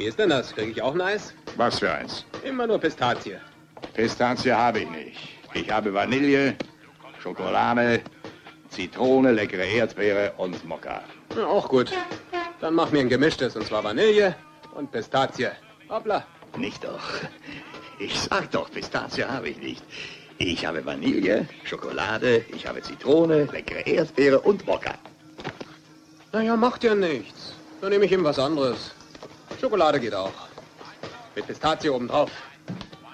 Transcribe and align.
Wie 0.00 0.06
ist 0.06 0.18
denn 0.18 0.30
das? 0.30 0.54
Kriege 0.54 0.70
ich 0.70 0.80
auch 0.80 0.94
ein 0.94 1.00
Eis? 1.02 1.34
Was 1.58 1.80
für 1.80 1.92
eins? 1.92 2.24
Immer 2.42 2.66
nur 2.66 2.78
Pistazie. 2.78 3.36
Pistazie 3.92 4.50
habe 4.50 4.80
ich 4.80 4.90
nicht. 4.90 5.18
Ich 5.52 5.70
habe 5.70 5.92
Vanille, 5.92 6.56
Schokolade, 7.22 8.00
Zitrone, 8.70 9.30
leckere 9.32 9.66
Erdbeere 9.66 10.32
und 10.38 10.64
Mokka. 10.64 11.02
Ja, 11.36 11.44
auch 11.44 11.68
gut. 11.68 11.92
Dann 12.62 12.72
mach 12.72 12.90
mir 12.92 13.00
ein 13.00 13.10
gemischtes, 13.10 13.54
und 13.56 13.66
zwar 13.66 13.84
Vanille 13.84 14.34
und 14.74 14.90
Pistazie. 14.90 15.50
Hoppla. 15.90 16.24
Nicht 16.56 16.82
doch. 16.82 17.02
Ich 17.98 18.18
sag 18.18 18.50
doch, 18.52 18.70
Pistazie 18.70 19.24
habe 19.24 19.50
ich 19.50 19.58
nicht. 19.58 19.84
Ich 20.38 20.64
habe 20.64 20.82
Vanille, 20.82 21.46
Schokolade, 21.64 22.42
ich 22.56 22.66
habe 22.66 22.80
Zitrone, 22.80 23.44
leckere 23.52 23.86
Erdbeere 23.86 24.40
und 24.40 24.66
Mokka. 24.66 24.94
Naja, 26.32 26.56
macht 26.56 26.84
ja 26.84 26.94
nichts. 26.94 27.52
Dann 27.82 27.90
nehme 27.90 28.06
ich 28.06 28.12
ihm 28.12 28.24
was 28.24 28.38
anderes. 28.38 28.92
Schokolade 29.60 30.00
geht 30.00 30.14
auch. 30.14 30.32
Mit 31.36 31.46
Pistazie 31.46 31.90
obendrauf. 31.90 32.30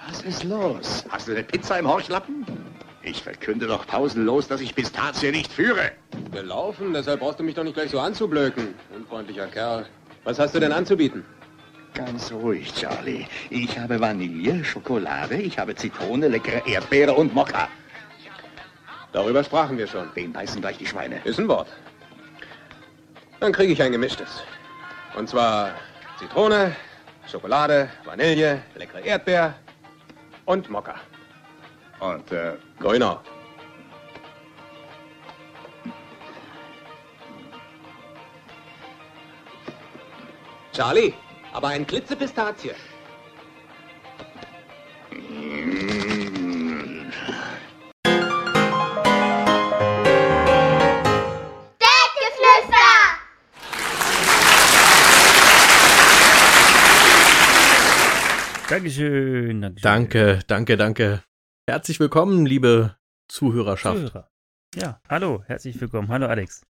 Was 0.08 0.22
ist 0.22 0.44
los? 0.44 1.04
Hast 1.08 1.26
du 1.26 1.32
eine 1.32 1.42
Pizza 1.42 1.78
im 1.78 1.88
Horchlappen? 1.88 2.46
Ich 3.02 3.22
verkünde 3.22 3.66
doch 3.66 3.86
pausenlos, 3.86 4.46
dass 4.46 4.60
ich 4.60 4.74
Pistazie 4.74 5.32
nicht 5.32 5.52
führe. 5.52 5.90
Gelaufen, 6.32 6.92
deshalb 6.92 7.20
brauchst 7.20 7.40
du 7.40 7.44
mich 7.44 7.54
doch 7.56 7.64
nicht 7.64 7.74
gleich 7.74 7.90
so 7.90 7.98
anzublöken. 7.98 8.74
Unfreundlicher 8.94 9.48
Kerl. 9.48 9.86
Was 10.24 10.38
hast 10.38 10.54
du 10.54 10.60
denn 10.60 10.72
anzubieten? 10.72 11.24
Ganz 11.94 12.30
ruhig, 12.30 12.72
Charlie. 12.74 13.26
Ich 13.50 13.78
habe 13.78 13.98
Vanille, 13.98 14.64
Schokolade, 14.64 15.36
ich 15.36 15.58
habe 15.58 15.74
Zitrone, 15.74 16.28
leckere 16.28 16.66
Erdbeere 16.66 17.14
und 17.14 17.34
Mokka. 17.34 17.68
Darüber 19.12 19.42
sprachen 19.42 19.78
wir 19.78 19.86
schon. 19.86 20.08
Wen 20.14 20.32
beißen 20.32 20.60
gleich 20.60 20.78
die 20.78 20.86
Schweine? 20.86 21.20
Ist 21.24 21.40
ein 21.40 21.48
Wort. 21.48 21.68
Dann 23.40 23.52
kriege 23.52 23.72
ich 23.72 23.82
ein 23.82 23.92
gemischtes. 23.92 24.42
Und 25.16 25.28
zwar 25.28 25.70
Zitrone, 26.18 26.74
Schokolade, 27.26 27.90
Vanille, 28.04 28.62
leckere 28.74 29.00
Erdbeer 29.00 29.54
und 30.46 30.70
Mokka. 30.70 30.94
Und, 32.00 32.32
äh, 32.32 32.54
Grüner. 32.78 33.22
Charlie, 40.72 41.14
aber 41.52 41.68
ein 41.68 41.86
Klitzepistazie. 41.86 42.74
mm, 45.10 46.15
Dankeschön, 58.68 59.62
Dankeschön. 59.62 59.82
Danke, 59.82 60.40
danke, 60.48 60.76
danke. 60.76 61.22
Herzlich 61.68 62.00
willkommen, 62.00 62.46
liebe 62.46 62.96
Zuhörerschaft. 63.28 63.96
Zuhörer. 63.96 64.30
Ja, 64.74 65.00
hallo, 65.08 65.44
herzlich 65.46 65.80
willkommen. 65.80 66.08
Hallo 66.08 66.26
Alex. 66.26 66.66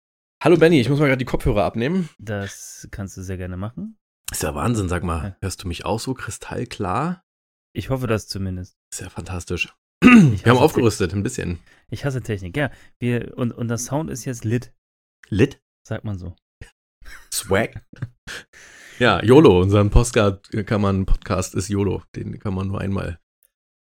Hallo 0.43 0.57
Benny, 0.57 0.81
ich 0.81 0.89
muss 0.89 1.01
mal 1.01 1.07
gerade 1.07 1.19
die 1.19 1.27
Kopfhörer 1.27 1.65
abnehmen. 1.65 2.09
Das 2.19 2.89
kannst 2.91 3.19
du 3.19 3.23
sehr 3.23 3.37
gerne 3.37 3.59
machen. 3.59 3.99
Ist 4.31 4.43
ja 4.43 4.55
Wahnsinn, 4.55 4.89
sag 4.89 5.03
mal. 5.03 5.23
Ja. 5.23 5.37
Hörst 5.43 5.65
du 5.65 5.69
mich 5.69 5.85
auch 5.85 6.01
so 6.01 6.15
kristallklar? 6.15 7.23
Ich 7.75 7.91
hoffe 7.91 8.07
das 8.07 8.27
zumindest. 8.27 8.79
Ist 8.91 9.03
ja 9.03 9.11
fantastisch. 9.11 9.75
Wir 10.03 10.47
haben 10.47 10.59
aufgerüstet, 10.59 11.13
ein 11.13 11.23
bisschen. 11.23 11.61
Ich 11.91 12.07
hasse 12.07 12.23
Technik. 12.23 12.57
Ja, 12.57 12.71
wir, 13.01 13.37
und, 13.37 13.53
und 13.53 13.69
das 13.69 13.85
Sound 13.85 14.09
ist 14.11 14.25
jetzt 14.25 14.45
lit, 14.45 14.73
Lit? 15.29 15.61
sagt 15.87 16.05
man 16.05 16.19
so. 16.19 16.35
Swag? 17.31 17.85
ja, 19.03 19.21
YOLO, 19.21 19.61
unseren 19.61 19.91
Postcard 19.91 20.49
kann 20.65 20.81
man, 20.81 21.07
Podcast 21.07 21.57
ist 21.57 21.69
YOLO. 21.69 22.05
Den 22.15 22.39
kann 22.39 22.55
man 22.55 22.69
nur 22.69 22.81
einmal 22.81 23.19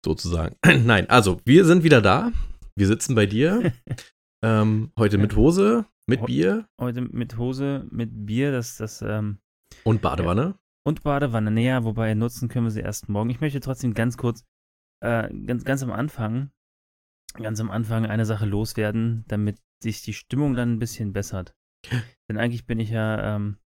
sozusagen. 0.04 0.54
Nein, 0.84 1.10
also, 1.10 1.40
wir 1.44 1.64
sind 1.64 1.82
wieder 1.82 2.00
da. 2.00 2.30
Wir 2.76 2.86
sitzen 2.86 3.16
bei 3.16 3.26
dir. 3.26 3.72
ähm, 4.44 4.92
heute 4.96 5.18
mit 5.18 5.34
Hose, 5.34 5.86
mit 6.06 6.24
Bier 6.24 6.68
Heute 6.80 7.00
mit 7.00 7.36
Hose, 7.36 7.84
mit 7.90 8.26
Bier, 8.26 8.52
das, 8.52 8.76
das, 8.76 9.02
ähm, 9.02 9.40
und 9.82 10.02
Badewanne. 10.02 10.54
und 10.86 11.02
Badewanne. 11.02 11.50
Naja, 11.50 11.82
wobei 11.82 12.14
nutzen 12.14 12.48
können 12.48 12.66
wir 12.66 12.70
sie 12.70 12.82
erst 12.82 13.08
morgen. 13.08 13.30
Ich 13.30 13.40
möchte 13.40 13.58
trotzdem 13.58 13.94
ganz 13.94 14.18
kurz, 14.18 14.44
äh, 15.00 15.28
ganz, 15.46 15.64
ganz 15.64 15.82
am 15.82 15.90
Anfang, 15.90 16.52
ganz 17.34 17.58
am 17.58 17.72
Anfang 17.72 18.06
eine 18.06 18.24
Sache 18.24 18.46
loswerden, 18.46 19.24
damit 19.26 19.58
sich 19.82 20.00
die 20.02 20.14
Stimmung 20.14 20.54
dann 20.54 20.74
ein 20.74 20.78
bisschen 20.78 21.12
bessert. 21.12 21.56
Denn 22.30 22.38
eigentlich 22.38 22.66
bin 22.66 22.78
ich 22.78 22.90
ja, 22.90 23.34
ähm, 23.34 23.58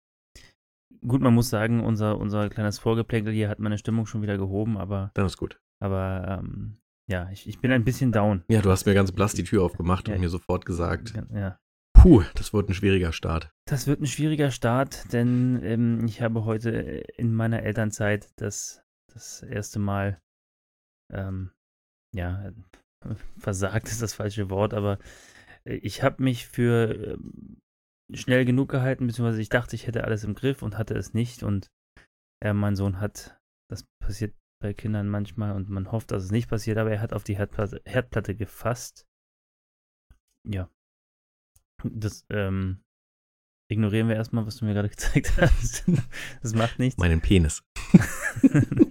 gut, 1.06 1.20
man 1.20 1.34
muss 1.34 1.50
sagen, 1.50 1.80
unser, 1.84 2.18
unser 2.18 2.48
kleines 2.50 2.78
Vorgeplänkel 2.78 3.32
hier 3.32 3.48
hat 3.48 3.58
meine 3.58 3.78
Stimmung 3.78 4.06
schon 4.06 4.22
wieder 4.22 4.38
gehoben, 4.38 4.76
aber, 4.78 5.10
Dann 5.14 5.26
ist 5.26 5.36
gut. 5.36 5.60
aber, 5.80 6.40
ähm, 6.42 6.76
ja, 7.08 7.28
ich, 7.30 7.48
ich 7.48 7.60
bin 7.60 7.72
ein 7.72 7.84
bisschen 7.84 8.12
down. 8.12 8.44
Ja, 8.48 8.62
du 8.62 8.70
hast 8.70 8.86
mir 8.86 8.94
ganz 8.94 9.10
blass 9.12 9.34
die 9.34 9.44
Tür 9.44 9.64
aufgemacht 9.64 10.08
Ja. 10.08 10.14
und 10.14 10.20
mir 10.20 10.28
sofort 10.28 10.64
gesagt, 10.64 11.12
Ja. 11.34 11.58
puh, 11.92 12.22
das 12.34 12.52
wird 12.52 12.68
ein 12.68 12.74
schwieriger 12.74 13.12
Start. 13.12 13.50
Das 13.66 13.86
wird 13.86 14.00
ein 14.00 14.06
schwieriger 14.06 14.50
Start, 14.50 15.12
denn 15.12 15.60
ähm, 15.62 16.04
ich 16.06 16.22
habe 16.22 16.44
heute 16.44 16.70
in 16.70 17.34
meiner 17.34 17.62
Elternzeit 17.62 18.28
das, 18.36 18.82
das 19.12 19.42
erste 19.42 19.78
Mal, 19.80 20.20
ähm, 21.12 21.50
ja, 22.14 22.52
versagt 23.38 23.88
ist 23.88 24.02
das 24.02 24.14
falsche 24.14 24.50
Wort, 24.50 24.74
aber 24.74 24.98
äh, 25.64 25.74
ich 25.76 26.02
habe 26.02 26.22
mich 26.22 26.46
für 26.46 27.14
ähm, 27.14 27.58
schnell 28.14 28.44
genug 28.44 28.68
gehalten, 28.70 29.06
beziehungsweise 29.06 29.40
ich 29.40 29.48
dachte, 29.48 29.76
ich 29.76 29.86
hätte 29.86 30.04
alles 30.04 30.24
im 30.24 30.34
Griff 30.34 30.62
und 30.62 30.78
hatte 30.78 30.94
es 30.94 31.14
nicht. 31.14 31.42
Und 31.42 31.70
äh, 32.42 32.52
mein 32.52 32.76
Sohn 32.76 33.00
hat, 33.00 33.38
das 33.70 33.84
passiert 34.02 34.34
bei 34.60 34.74
Kindern 34.74 35.08
manchmal 35.08 35.52
und 35.52 35.68
man 35.68 35.90
hofft, 35.90 36.10
dass 36.10 36.24
es 36.24 36.30
nicht 36.30 36.48
passiert, 36.48 36.78
aber 36.78 36.90
er 36.90 37.00
hat 37.00 37.12
auf 37.12 37.24
die 37.24 37.36
Herdplatte, 37.36 37.80
Herdplatte 37.84 38.34
gefasst. 38.34 39.06
Ja. 40.46 40.70
Das, 41.82 42.26
ähm, 42.30 42.82
ignorieren 43.70 44.08
wir 44.08 44.16
erstmal, 44.16 44.46
was 44.46 44.56
du 44.56 44.64
mir 44.64 44.74
gerade 44.74 44.88
gezeigt 44.90 45.32
hast. 45.38 45.84
das 46.42 46.54
macht 46.54 46.78
nichts. 46.78 46.98
Meinen 46.98 47.20
Penis. 47.20 47.62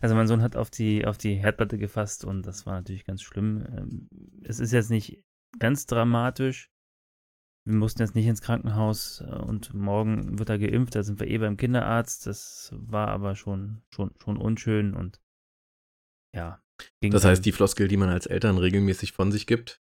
Also 0.00 0.14
mein 0.14 0.26
Sohn 0.26 0.42
hat 0.42 0.56
auf 0.56 0.70
die, 0.70 1.06
auf 1.06 1.16
die 1.16 1.34
Herdplatte 1.34 1.78
gefasst 1.78 2.24
und 2.24 2.42
das 2.42 2.66
war 2.66 2.74
natürlich 2.74 3.04
ganz 3.04 3.22
schlimm. 3.22 3.64
Ähm, 3.70 4.08
Es 4.42 4.58
ist 4.60 4.72
jetzt 4.72 4.90
nicht 4.90 5.22
ganz 5.58 5.86
dramatisch. 5.86 6.70
Wir 7.70 7.76
mussten 7.76 8.02
jetzt 8.02 8.16
nicht 8.16 8.26
ins 8.26 8.42
Krankenhaus 8.42 9.20
äh, 9.20 9.26
und 9.32 9.72
morgen 9.74 10.38
wird 10.40 10.48
er 10.48 10.58
geimpft, 10.58 10.96
da 10.96 11.04
sind 11.04 11.20
wir 11.20 11.28
eh 11.28 11.38
beim 11.38 11.56
Kinderarzt. 11.56 12.26
Das 12.26 12.70
war 12.74 13.08
aber 13.08 13.36
schon, 13.36 13.82
schon, 13.94 14.10
schon 14.22 14.36
unschön 14.36 14.94
und 14.94 15.20
ja. 16.36 16.60
Das 17.00 17.24
heißt, 17.24 17.44
die 17.44 17.52
Floskel, 17.52 17.86
die 17.88 17.96
man 17.96 18.08
als 18.08 18.26
Eltern 18.26 18.58
regelmäßig 18.58 19.12
von 19.12 19.30
sich 19.30 19.46
gibt, 19.46 19.80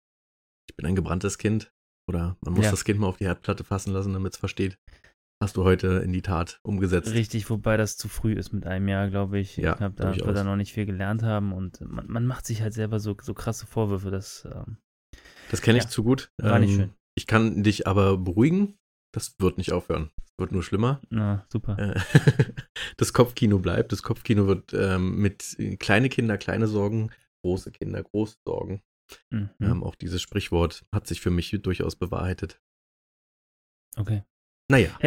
ich 0.70 0.76
bin 0.76 0.86
ein 0.88 0.96
gebranntes 0.96 1.38
Kind 1.38 1.72
oder 2.10 2.38
man 2.42 2.54
muss 2.54 2.66
Ja. 2.66 2.72
das 2.72 2.86
Kind 2.86 3.00
mal 3.00 3.08
auf 3.08 3.18
die 3.18 3.26
Herdplatte 3.26 3.64
fassen 3.64 3.94
lassen, 3.94 4.14
damit 4.14 4.34
es 4.34 4.40
versteht, 4.40 4.78
hast 5.44 5.58
du 5.58 5.64
heute 5.64 5.88
in 6.00 6.12
die 6.14 6.22
Tat 6.22 6.60
umgesetzt. 6.64 7.12
Richtig, 7.14 7.50
wobei 7.50 7.78
das 7.78 7.98
zu 7.98 8.08
früh 8.08 8.34
ist 8.34 8.52
mit 8.54 8.66
einem 8.66 8.88
Jahr, 8.88 9.10
glaube 9.10 9.38
ich. 9.40 9.58
Ja, 9.58 9.74
ich 9.74 9.78
glaube, 9.78 9.96
da 9.96 10.12
ich 10.12 10.26
wird 10.26 10.36
er 10.36 10.44
noch 10.44 10.56
nicht 10.56 10.74
viel 10.74 10.86
gelernt 10.86 11.22
haben 11.24 11.54
und 11.54 11.82
man, 11.82 12.08
man 12.08 12.26
macht 12.26 12.46
sich 12.48 12.62
halt 12.62 12.74
selber 12.74 13.00
so, 13.00 13.16
so 13.22 13.34
krasse 13.34 13.68
Vorwürfe, 13.68 14.10
das 14.10 14.48
ähm, 14.52 14.78
Das 15.52 15.62
kenne 15.62 15.78
ich 15.78 15.84
Ja, 15.84 15.90
zu 15.90 16.04
gut. 16.04 16.32
war 16.38 16.58
nicht 16.60 16.72
Ähm, 16.72 16.76
schön. 16.76 16.94
Ich 17.18 17.28
kann 17.28 17.64
dich 17.64 17.88
aber 17.88 18.18
beruhigen, 18.18 18.78
das 19.14 19.36
wird 19.40 19.58
nicht 19.58 19.72
aufhören. 19.72 20.12
Es 20.26 20.34
wird 20.38 20.52
nur 20.52 20.64
schlimmer. 20.64 21.02
na, 21.10 21.46
super. 21.50 21.78
Äh, 21.80 22.00
Das 22.98 23.14
Kopfkino 23.14 23.60
bleibt. 23.60 23.92
Das 23.92 24.04
Kopfkino 24.04 24.48
wird 24.48 24.74
ähm, 24.74 25.18
mit 25.22 25.56
äh, 25.60 25.78
kleine 25.78 26.10
Kinder, 26.10 26.38
kleine 26.38 26.68
Sorgen, 26.68 27.12
große 27.44 27.72
Kinder, 27.72 28.04
große 28.04 28.38
Sorgen. 28.46 28.82
Mhm. 29.32 29.50
Ähm, 29.62 29.84
auch 29.84 29.96
dieses 29.96 30.22
Sprichwort 30.22 30.86
hat 30.94 31.08
sich 31.08 31.22
für 31.22 31.30
mich 31.32 31.52
durchaus 31.62 31.96
bewahrheitet. 31.96 32.60
Okay. 33.98 34.24
Naja, 34.70 34.98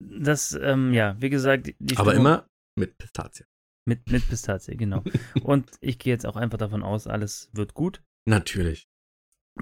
Das, 0.00 0.52
ähm, 0.54 0.92
ja, 0.94 1.20
wie 1.20 1.28
gesagt, 1.30 1.66
die 1.78 1.96
aber 1.96 2.12
Stimmung 2.12 2.26
immer 2.32 2.48
mit 2.78 2.96
Pistazie. 2.96 3.44
mit, 3.86 4.10
mit 4.10 4.26
Pistazie, 4.26 4.76
genau. 4.76 5.04
Und 5.42 5.70
ich 5.80 5.98
gehe 5.98 6.12
jetzt 6.14 6.24
auch 6.26 6.36
einfach 6.36 6.58
davon 6.58 6.82
aus, 6.82 7.06
alles 7.06 7.50
wird 7.52 7.74
gut. 7.74 8.02
Natürlich. 8.26 8.88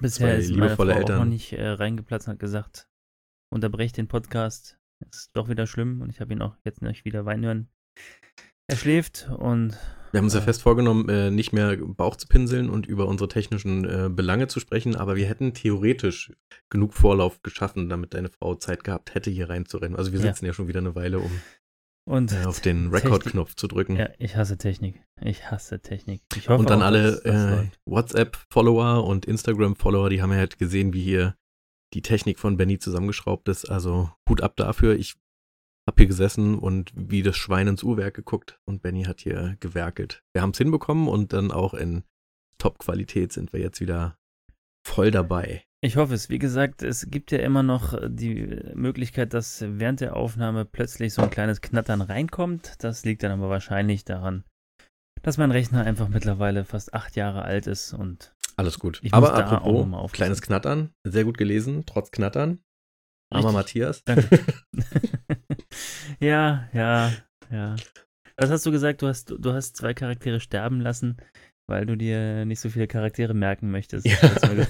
Bisher 0.01 0.37
ist 0.37 0.51
meine 0.51 0.77
Frau 0.77 0.85
liebevolle 0.85 0.95
auch 0.95 0.99
Eltern. 0.99 1.19
noch 1.19 1.25
nicht 1.25 1.53
äh, 1.53 1.67
reingeplatzt 1.69 2.27
und 2.29 2.33
hat 2.35 2.41
gesagt, 2.41 2.89
unterbrecht 3.53 3.97
den 3.97 4.09
Podcast. 4.09 4.79
Ist 5.11 5.31
doch 5.35 5.49
wieder 5.49 5.67
schlimm 5.67 6.01
und 6.01 6.11
ich 6.11 6.21
habe 6.21 6.33
ihn 6.33 6.43
auch 6.43 6.57
jetzt 6.65 6.83
nicht 6.83 7.05
wieder 7.05 7.25
weinen 7.25 7.45
hören. 7.45 7.69
Er 8.69 8.77
schläft 8.77 9.29
und 9.37 9.77
Wir 10.13 10.19
haben 10.19 10.25
uns 10.25 10.33
ja 10.35 10.41
Ja. 10.41 10.45
fest 10.47 10.63
vorgenommen, 10.63 11.09
äh, 11.09 11.31
nicht 11.31 11.53
mehr 11.53 11.77
Bauch 11.77 12.17
zu 12.17 12.27
pinseln 12.29 12.71
und 12.71 12.87
über 12.87 13.07
unsere 13.07 13.29
technischen 13.29 13.85
äh, 13.85 14.09
Belange 14.11 14.47
zu 14.47 14.61
sprechen, 14.61 14.97
aber 14.97 15.17
wir 15.17 15.27
hätten 15.27 15.53
theoretisch 15.55 16.33
genug 16.71 16.95
Vorlauf 16.95 17.43
geschaffen, 17.43 17.89
damit 17.89 18.15
deine 18.15 18.31
Frau 18.31 18.55
Zeit 18.55 18.85
gehabt 18.85 19.15
hätte, 19.15 19.31
hier 19.31 19.51
reinzurennen. 19.51 19.97
Also 19.97 20.13
wir 20.13 20.21
Ja. 20.21 20.27
sitzen 20.27 20.47
ja, 20.47 20.53
schon 20.55 20.69
wieder 20.69 20.81
eine 20.81 20.95
Weile, 20.95 21.19
um 21.19 21.31
und 22.05 22.33
äh, 22.33 22.45
auf 22.45 22.61
den 22.61 22.89
Record-Knopf 22.89 23.55
zu 23.55 23.67
drücken. 23.67 23.97
Ja, 23.97 24.11
ich 24.19 24.37
hasse 24.37 24.59
Technik. 24.59 25.03
Ich 25.21 25.51
hasse 25.51 25.81
Technik. 25.81 26.23
Ich 26.37 26.49
hoffe 26.49 26.61
und 26.61 26.71
dann 26.71 26.83
auch, 26.83 26.87
alle 26.87 27.25
äh. 27.25 27.69
WhatsApp-Follower 27.87 29.05
und 29.05 29.25
Instagram-Follower, 29.25 30.11
die 30.11 30.23
haben 30.23 30.33
ja 30.33 30.39
halt 30.39 30.59
gesehen, 30.59 30.93
wie 30.93 31.03
hier 31.03 31.37
die 31.95 32.03
Technik 32.03 32.39
von 32.39 32.57
Benny 32.57 32.79
zusammengeschraubt 32.79 33.49
ist. 33.49 33.67
Also 33.67 34.11
Hut 34.29 34.43
ab 34.43 34.57
dafür. 34.57 34.97
Ich 34.97 35.15
hab 35.87 35.99
hier 35.99 36.07
gesessen 36.07 36.59
und 36.59 36.93
wie 36.95 37.23
das 37.23 37.37
Schwein 37.37 37.69
ins 37.69 37.83
Uhrwerk 37.83 38.15
geguckt 38.15 38.59
und 38.65 38.83
Benny 38.83 39.05
hat 39.05 39.21
hier 39.21 39.57
gewerkelt. 39.61 40.23
Wir 40.33 40.43
haben 40.43 40.51
es 40.51 40.59
hinbekommen 40.59 41.09
und 41.09 41.33
dann 41.33 41.51
auch 41.53 41.75
in 41.75 42.05
Top-Qualität 42.59 43.33
sind 43.33 43.53
wir 43.53 43.61
jetzt 43.61 43.81
wieder 43.81 44.17
voll 44.87 45.11
dabei. 45.11 45.65
Ich 45.81 45.97
hoffe 45.97 46.15
es. 46.15 46.31
Wie 46.31 46.39
gesagt, 46.39 46.83
es 46.83 47.11
gibt 47.11 47.31
ja 47.31 47.39
immer 47.41 47.63
noch 47.63 47.99
die 48.09 48.59
Möglichkeit, 48.75 49.35
dass 49.35 49.63
während 49.67 50.01
der 50.01 50.17
Aufnahme 50.17 50.65
plötzlich 50.65 51.13
so 51.13 51.21
ein 51.21 51.31
kleines 51.31 51.61
Knattern 51.61 52.01
reinkommt. 52.01 52.77
Das 52.79 53.05
liegt 53.05 53.23
dann 53.23 53.33
aber 53.33 53.51
wahrscheinlich 53.51 54.05
daran, 54.05 54.45
dass 55.23 55.37
mein 55.37 55.51
Rechner 55.51 55.85
einfach 55.85 56.09
mittlerweile 56.09 56.65
fast 56.65 56.95
acht 56.95 57.17
Jahre 57.17 57.43
alt 57.43 57.67
ist 57.67 57.93
und 57.93 58.35
Alles 58.57 58.79
gut. 58.79 59.01
Ich 59.03 59.13
Aber 59.13 59.35
apropos, 59.35 60.13
kleines 60.13 60.41
Knattern, 60.41 60.95
sehr 61.05 61.25
gut 61.25 61.37
gelesen, 61.37 61.85
trotz 61.85 62.11
Knattern. 62.11 62.61
Armer. 63.31 63.53
Matthias. 63.53 64.03
Danke. 64.05 64.41
ja, 66.21 66.69
ja, 66.73 67.13
ja. 67.51 67.77
Was 68.37 68.51
hast 68.51 68.65
du 68.67 68.71
gesagt? 68.71 69.03
Du 69.03 69.07
hast, 69.07 69.35
du 69.39 69.53
hast 69.53 69.77
zwei 69.77 69.95
Charaktere 69.95 70.41
sterben 70.41 70.81
lassen, 70.81 71.19
weil 71.67 71.87
du 71.87 71.97
dir 71.97 72.45
nicht 72.45 72.61
so 72.61 72.69
viele 72.71 72.87
Charaktere 72.87 73.35
merken 73.35 73.71
möchtest. 73.71 74.07
Ja. 74.07 74.17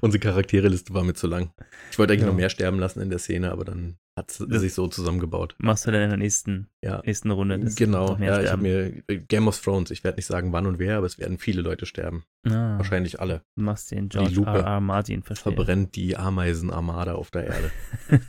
Unsere 0.00 0.20
Charaktereliste 0.20 0.92
war 0.94 1.04
mir 1.04 1.14
zu 1.14 1.26
lang. 1.28 1.52
Ich 1.90 1.98
wollte 1.98 2.12
eigentlich 2.12 2.22
Ja. 2.22 2.28
noch 2.28 2.34
mehr 2.36 2.50
sterben 2.50 2.78
lassen 2.78 3.00
in 3.00 3.10
der 3.10 3.18
Szene, 3.18 3.50
aber 3.52 3.64
dann 3.64 3.96
hat 4.16 4.30
es 4.30 4.36
sich 4.38 4.74
so 4.74 4.88
zusammengebaut. 4.88 5.54
Machst 5.58 5.86
du 5.86 5.92
dann 5.92 6.02
in 6.02 6.08
der 6.08 6.18
nächsten, 6.18 6.68
Ja. 6.82 7.00
nächsten 7.04 7.30
Runde? 7.30 7.58
Genau, 7.76 8.16
ja, 8.18 8.40
ich 8.42 8.50
habe 8.50 8.62
mir 8.62 8.90
Game 9.28 9.46
of 9.46 9.60
Thrones, 9.60 9.90
ich 9.92 10.02
werde 10.04 10.16
nicht 10.16 10.26
sagen 10.26 10.52
wann 10.52 10.66
und 10.66 10.78
wer, 10.80 10.96
aber 10.98 11.06
es 11.06 11.18
werden 11.18 11.38
viele 11.38 11.62
Leute 11.62 11.86
sterben. 11.86 12.24
Ah, 12.46 12.76
Wahrscheinlich 12.78 13.20
alle. 13.20 13.42
Du 13.56 13.62
machst 13.62 13.90
den 13.92 14.08
Die 14.08 14.18
George 14.18 14.34
Lupe 14.34 14.50
R. 14.50 14.64
R. 14.64 14.80
Martin 14.80 15.22
verstehen. 15.22 15.54
Verbrennt 15.54 15.94
die 15.94 16.16
Ameisenarmada 16.16 17.14
auf 17.14 17.30
der 17.30 17.46
Erde. 17.46 17.70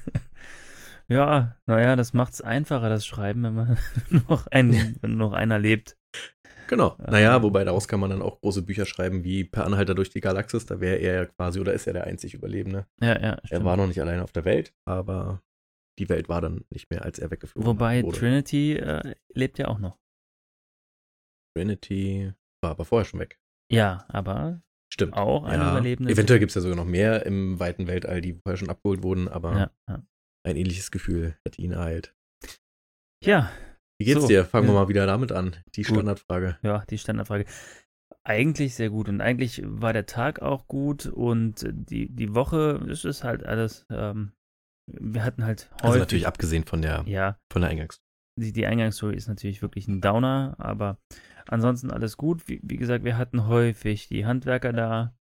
ja, 1.07 1.56
naja, 1.65 1.95
das 1.95 2.13
macht's 2.13 2.42
einfacher, 2.42 2.89
das 2.89 3.06
Schreiben, 3.06 3.44
wenn 3.44 3.56
man 3.56 3.77
noch, 4.30 4.47
ein, 4.47 4.95
wenn 5.01 5.18
noch 5.18 5.33
einer 5.33 5.57
lebt. 5.57 5.97
Genau. 6.69 6.95
Ja. 7.00 7.10
Naja, 7.12 7.42
wobei 7.44 7.63
daraus 7.63 7.88
kann 7.88 8.00
man 8.00 8.12
dann 8.12 8.21
auch 8.21 8.39
große 8.42 8.62
Bücher 8.62 8.86
schreiben 8.86 9.24
wie 9.24 9.44
Per 9.44 9.66
Anhalter 9.66 9.95
durch 9.95 10.12
die 10.12 10.21
Galaxis. 10.21 10.68
Da 10.68 10.80
wäre 10.80 10.98
er 10.98 11.13
ja 11.16 11.25
quasi, 11.25 11.60
oder 11.60 11.74
ist 11.74 11.88
er 11.88 11.94
der 11.94 12.04
einzig 12.04 12.36
Überlebende. 12.36 12.86
Ja, 13.01 13.19
ja, 13.19 13.33
Er 13.33 13.42
stimmt. 13.48 13.66
war 13.66 13.75
noch 13.75 13.88
nicht 13.88 14.00
allein 14.00 14.19
auf 14.19 14.31
der 14.31 14.45
Welt, 14.45 14.71
aber 14.86 15.42
die 15.98 16.07
Welt 16.10 16.30
war 16.30 16.42
dann 16.42 16.63
nicht 16.69 16.89
mehr, 16.92 17.04
als 17.04 17.18
er 17.18 17.31
weggeflogen 17.31 17.68
Wobei 17.68 18.04
wurde. 18.04 18.19
Trinity 18.19 18.74
äh, 18.77 19.16
lebt 19.33 19.57
ja 19.57 19.68
auch 19.68 19.80
noch. 19.80 19.98
Trinity 21.57 22.31
war 22.62 22.71
aber 22.71 22.86
vorher 22.86 23.06
schon 23.06 23.19
weg. 23.19 23.39
Ja, 23.71 24.06
aber 24.07 24.62
Stimmt. 24.94 25.13
auch 25.16 25.44
eine 25.45 25.63
ja. 25.63 25.71
Überlebende. 25.71 26.12
Eventuell 26.13 26.39
gibt 26.39 26.51
es 26.51 26.56
ja 26.56 26.62
sogar 26.62 26.77
noch 26.77 26.86
mehr 26.86 27.25
im 27.25 27.60
weiten 27.60 27.88
Weltall, 27.88 28.21
die 28.21 28.33
vorher 28.33 28.57
schon 28.57 28.69
abgeholt 28.69 29.04
wurden, 29.04 29.27
aber 29.27 29.54
Ja, 29.57 29.71
ja. 29.88 30.04
ein 30.45 30.56
ähnliches 30.56 30.92
Gefühl 30.92 31.36
hat 31.48 31.57
ihn 31.60 31.71
ereilt. 31.71 32.16
ja, 33.24 33.51
Wie 34.00 34.06
geht's 34.06 34.22
So, 34.22 34.28
dir? 34.28 34.46
Fangen 34.46 34.68
wir 34.68 34.74
ja. 34.74 34.81
mal 34.81 34.88
wieder 34.90 35.06
damit 35.06 35.31
an. 35.31 35.56
Die 35.75 35.84
Gut. 35.84 35.96
Standardfrage. 35.96 36.57
Ja, 36.63 36.84
die 36.90 36.98
Standardfrage. 36.98 37.46
Eigentlich 38.24 38.75
sehr 38.75 38.90
gut. 38.90 39.10
Und 39.10 39.22
eigentlich 39.22 39.62
war 39.66 39.94
der 39.94 40.06
Tag 40.06 40.42
auch 40.42 40.68
gut 40.68 41.06
und 41.06 41.66
die, 41.69 42.10
die 42.13 42.34
Woche, 42.36 42.86
es 42.90 43.06
ist 43.06 43.24
halt 43.24 43.44
alles, 43.46 43.86
ähm, 43.90 44.34
wir 44.88 45.24
hatten 45.24 45.44
halt 45.46 45.69
häufig. 45.74 45.84
Also 45.86 46.00
natürlich 46.00 46.28
abgesehen 46.28 46.63
von 46.66 46.81
der, 46.81 47.04
Ja, 47.07 47.38
von 47.51 47.62
der 47.62 47.72
Eingangs. 47.72 48.00
die, 48.40 48.51
die 48.54 48.66
Eingangsstory 48.66 49.16
ist 49.16 49.28
natürlich 49.28 49.62
wirklich 49.62 49.88
ein 49.88 50.02
Downer, 50.02 50.56
aber 50.60 50.98
ansonsten 51.48 51.92
alles 51.92 52.18
gut. 52.18 52.48
Wie, 52.48 52.60
wie 52.63 52.78
gesagt, 52.78 53.04
wir 53.04 53.18
hatten 53.18 53.48
häufig 53.48 54.07
die 54.07 54.25
Handwerker 54.25 54.74
da. 54.74 55.13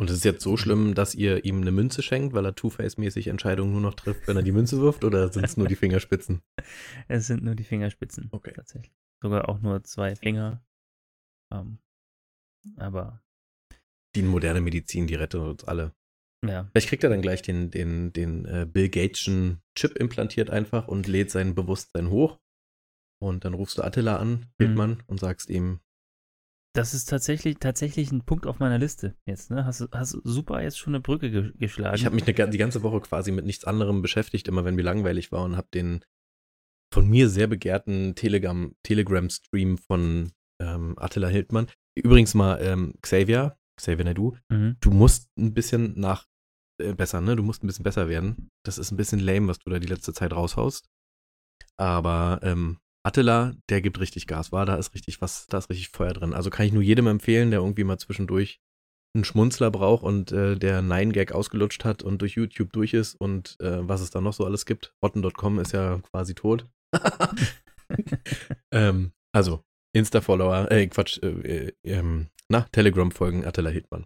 Und 0.00 0.10
es 0.10 0.16
ist 0.18 0.24
jetzt 0.24 0.42
so 0.42 0.56
schlimm, 0.56 0.94
dass 0.94 1.14
ihr 1.16 1.44
ihm 1.44 1.60
eine 1.60 1.72
Münze 1.72 2.02
schenkt, 2.02 2.32
weil 2.32 2.44
er 2.44 2.54
Two-Face-mäßig 2.54 3.26
Entscheidungen 3.26 3.72
nur 3.72 3.80
noch 3.80 3.94
trifft, 3.94 4.28
wenn 4.28 4.36
er 4.36 4.44
die 4.44 4.52
Münze 4.52 4.80
wirft, 4.80 5.02
oder 5.04 5.32
sind 5.32 5.44
es 5.44 5.56
nur 5.56 5.66
die 5.66 5.74
Fingerspitzen? 5.76 6.40
Es 7.08 7.26
sind 7.26 7.42
nur 7.42 7.54
die 7.56 7.64
Fingerspitzen. 7.64 8.28
Okay. 8.30 8.52
Tatsächlich. 8.54 8.94
Sogar 9.20 9.48
auch 9.48 9.60
nur 9.60 9.82
zwei 9.82 10.14
Finger. 10.14 10.64
Ähm, 11.52 11.78
aber, 12.76 13.22
Die 14.14 14.22
moderne 14.22 14.60
Medizin, 14.60 15.06
die 15.08 15.16
rettet 15.16 15.40
uns 15.40 15.64
alle. 15.64 15.94
ja. 16.44 16.68
Vielleicht 16.70 16.88
kriegt 16.88 17.02
er 17.02 17.10
dann 17.10 17.22
gleich 17.22 17.42
den, 17.42 17.70
den, 17.72 18.12
den 18.12 18.44
äh, 18.44 18.66
Bill 18.70 18.88
Gateschen 18.90 19.60
Chip 19.74 19.96
implantiert 19.96 20.50
einfach 20.50 20.86
und 20.86 21.08
lädt 21.08 21.30
sein 21.32 21.56
Bewusstsein 21.56 22.10
hoch. 22.10 22.38
Und 23.20 23.44
dann 23.44 23.54
rufst 23.54 23.78
du 23.78 23.82
Attila 23.82 24.18
an, 24.18 24.46
Bildmann, 24.58 25.02
und 25.08 25.18
sagst 25.18 25.50
ihm, 25.50 25.80
Das 26.78 26.94
ist 26.94 27.06
tatsächlich, 27.06 27.58
tatsächlich 27.58 28.12
ein 28.12 28.24
Punkt 28.24 28.46
auf 28.46 28.60
meiner 28.60 28.78
Liste 28.78 29.16
jetzt, 29.26 29.50
ne? 29.50 29.64
Hast, 29.64 29.80
du- 29.80 29.88
hast 29.90 30.12
super 30.22 30.62
jetzt 30.62 30.78
schon 30.78 30.94
eine 30.94 31.00
Brücke 31.00 31.28
ge 31.28 31.52
geschlagen. 31.58 31.96
ich 31.96 32.04
habe 32.04 32.14
mich 32.14 32.24
eine, 32.24 32.50
die 32.50 32.58
ganze 32.58 32.84
Woche 32.84 33.00
quasi 33.00 33.32
mit 33.32 33.44
nichts 33.44 33.64
anderem 33.64 34.00
beschäftigt, 34.00 34.46
immer 34.46 34.64
wenn 34.64 34.76
mir 34.76 34.82
langweilig 34.82 35.32
war 35.32 35.42
und 35.42 35.56
habe 35.56 35.66
den 35.74 36.04
von 36.94 37.08
mir 37.08 37.28
sehr 37.28 37.48
begehrten 37.48 38.14
Telegram, 38.14 38.72
Telegram-Stream 38.84 39.78
von 39.78 40.30
ähm, 40.62 40.94
Attila 40.98 41.26
Hildmann. 41.26 41.66
Übrigens 41.96 42.34
mal 42.34 42.62
ähm, 42.62 42.94
Xavier, 43.02 43.58
Xavier 43.76 44.04
Nadu, 44.04 44.36
mhm. 44.48 44.76
du 44.80 44.92
musst 44.92 45.28
ein 45.36 45.54
bisschen 45.54 45.98
nach 45.98 46.26
äh, 46.80 46.94
besser, 46.94 47.20
ne? 47.20 47.34
Du 47.34 47.42
musst 47.42 47.64
ein 47.64 47.66
bisschen 47.66 47.82
besser 47.82 48.08
werden. 48.08 48.50
Das 48.64 48.78
ist 48.78 48.92
ein 48.92 48.96
bisschen 48.96 49.18
lame, 49.18 49.48
was 49.48 49.58
du 49.58 49.68
da 49.70 49.80
die 49.80 49.88
letzte 49.88 50.12
Zeit 50.12 50.32
raushaust. 50.32 50.88
Aber 51.76 52.38
ähm, 52.42 52.78
Attila, 53.08 53.54
der 53.70 53.80
gibt 53.80 54.00
richtig 54.00 54.26
Gas, 54.26 54.52
war, 54.52 54.66
da 54.66 54.76
ist 54.76 54.92
richtig 54.94 55.22
was, 55.22 55.46
da 55.46 55.56
ist 55.56 55.70
richtig 55.70 55.88
Feuer 55.88 56.12
drin. 56.12 56.34
Also 56.34 56.50
kann 56.50 56.66
ich 56.66 56.74
nur 56.74 56.82
jedem 56.82 57.06
empfehlen, 57.06 57.50
der 57.50 57.60
irgendwie 57.60 57.84
mal 57.84 57.96
zwischendurch 57.96 58.60
einen 59.14 59.24
Schmunzler 59.24 59.70
braucht 59.70 60.02
und 60.02 60.30
äh, 60.30 60.56
der 60.56 60.82
Nine-Gag 60.82 61.32
ausgelutscht 61.32 61.86
hat 61.86 62.02
und 62.02 62.20
durch 62.20 62.34
YouTube 62.34 62.70
durch 62.70 62.92
ist 62.92 63.14
und 63.14 63.56
äh, 63.60 63.88
was 63.88 64.02
es 64.02 64.10
da 64.10 64.20
noch 64.20 64.34
so 64.34 64.44
alles 64.44 64.66
gibt. 64.66 64.94
Rotten.com 65.02 65.58
ist 65.58 65.72
ja 65.72 66.00
quasi 66.10 66.34
tot. 66.34 66.66
ähm, 68.72 69.12
also, 69.32 69.64
Insta-Follower, 69.94 70.70
äh, 70.70 70.86
Quatsch, 70.88 71.18
äh, 71.22 71.28
äh, 71.68 71.72
ähm, 71.84 72.28
na, 72.50 72.66
Telegram-Folgen 72.72 73.46
Attila 73.46 73.70
Hildmann. 73.70 74.04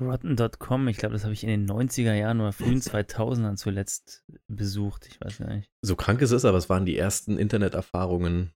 Rotten.com, 0.00 0.88
ich 0.88 0.96
glaube, 0.96 1.12
das 1.14 1.24
habe 1.24 1.32
ich 1.32 1.42
in 1.44 1.48
den 1.50 1.66
90er 1.68 2.14
Jahren 2.14 2.40
oder 2.40 2.52
frühen 2.52 2.80
2000ern 2.80 3.56
zuletzt 3.56 4.24
besucht. 4.48 5.06
Ich 5.06 5.20
weiß 5.20 5.38
gar 5.38 5.54
nicht. 5.54 5.70
so 5.82 5.96
krank 5.96 6.20
es 6.22 6.30
ist, 6.32 6.44
aber 6.44 6.58
es 6.58 6.68
waren 6.68 6.86
die 6.86 6.96
ersten 6.96 7.38
Interneterfahrungen, 7.38 8.52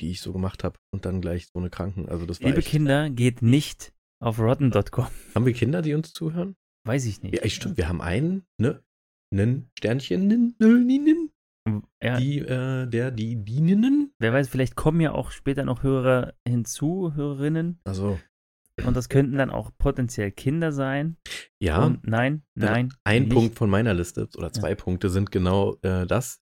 die 0.00 0.10
ich 0.10 0.20
so 0.20 0.32
gemacht 0.32 0.64
habe 0.64 0.78
und 0.92 1.04
dann 1.04 1.20
gleich 1.20 1.46
so 1.52 1.58
eine 1.58 1.70
Kranken. 1.70 2.08
Also 2.08 2.26
das 2.26 2.40
Liebe 2.40 2.58
echt. 2.58 2.68
Kinder, 2.68 3.10
geht 3.10 3.42
nicht 3.42 3.92
auf 4.22 4.38
Rotten.com. 4.38 5.06
Haben 5.34 5.46
wir 5.46 5.52
Kinder, 5.52 5.82
die 5.82 5.94
uns 5.94 6.12
zuhören? 6.12 6.56
Weiß 6.86 7.04
ich 7.06 7.22
nicht. 7.22 7.34
Ja, 7.42 7.48
stimmt. 7.48 7.76
Wir 7.76 7.88
haben 7.88 8.00
einen, 8.00 8.44
ne, 8.58 8.82
nen 9.32 9.70
Sternchen, 9.78 10.26
nen, 10.26 10.54
nen, 10.58 10.86
nen, 10.86 11.30
Ja, 12.02 12.18
die, 12.18 12.38
äh, 12.40 12.86
der, 12.88 13.10
die, 13.12 13.36
dienen. 13.36 14.12
wer 14.18 14.32
weiß, 14.32 14.48
vielleicht 14.48 14.74
kommen 14.74 15.00
ja 15.00 15.12
auch 15.12 15.30
später 15.30 15.64
noch 15.64 15.82
Hörer 15.82 16.34
hinzu, 16.46 17.12
Hörerinnen. 17.14 17.80
Also 17.84 18.18
Und 18.84 18.96
das 18.96 19.08
könnten 19.08 19.36
dann 19.36 19.50
auch 19.50 19.70
potenziell 19.78 20.30
Kinder 20.30 20.72
sein. 20.72 21.16
ja. 21.62 21.84
Und 21.84 22.06
nein, 22.06 22.42
nein. 22.54 22.92
Ein 23.04 23.24
nicht. 23.24 23.32
Punkt 23.32 23.58
von 23.58 23.68
meiner 23.70 23.92
Liste 23.94 24.28
oder 24.36 24.52
zwei 24.52 24.74
Punkte 24.74 25.10
sind 25.10 25.30
genau 25.30 25.76
äh, 25.82 26.06
das. 26.06 26.40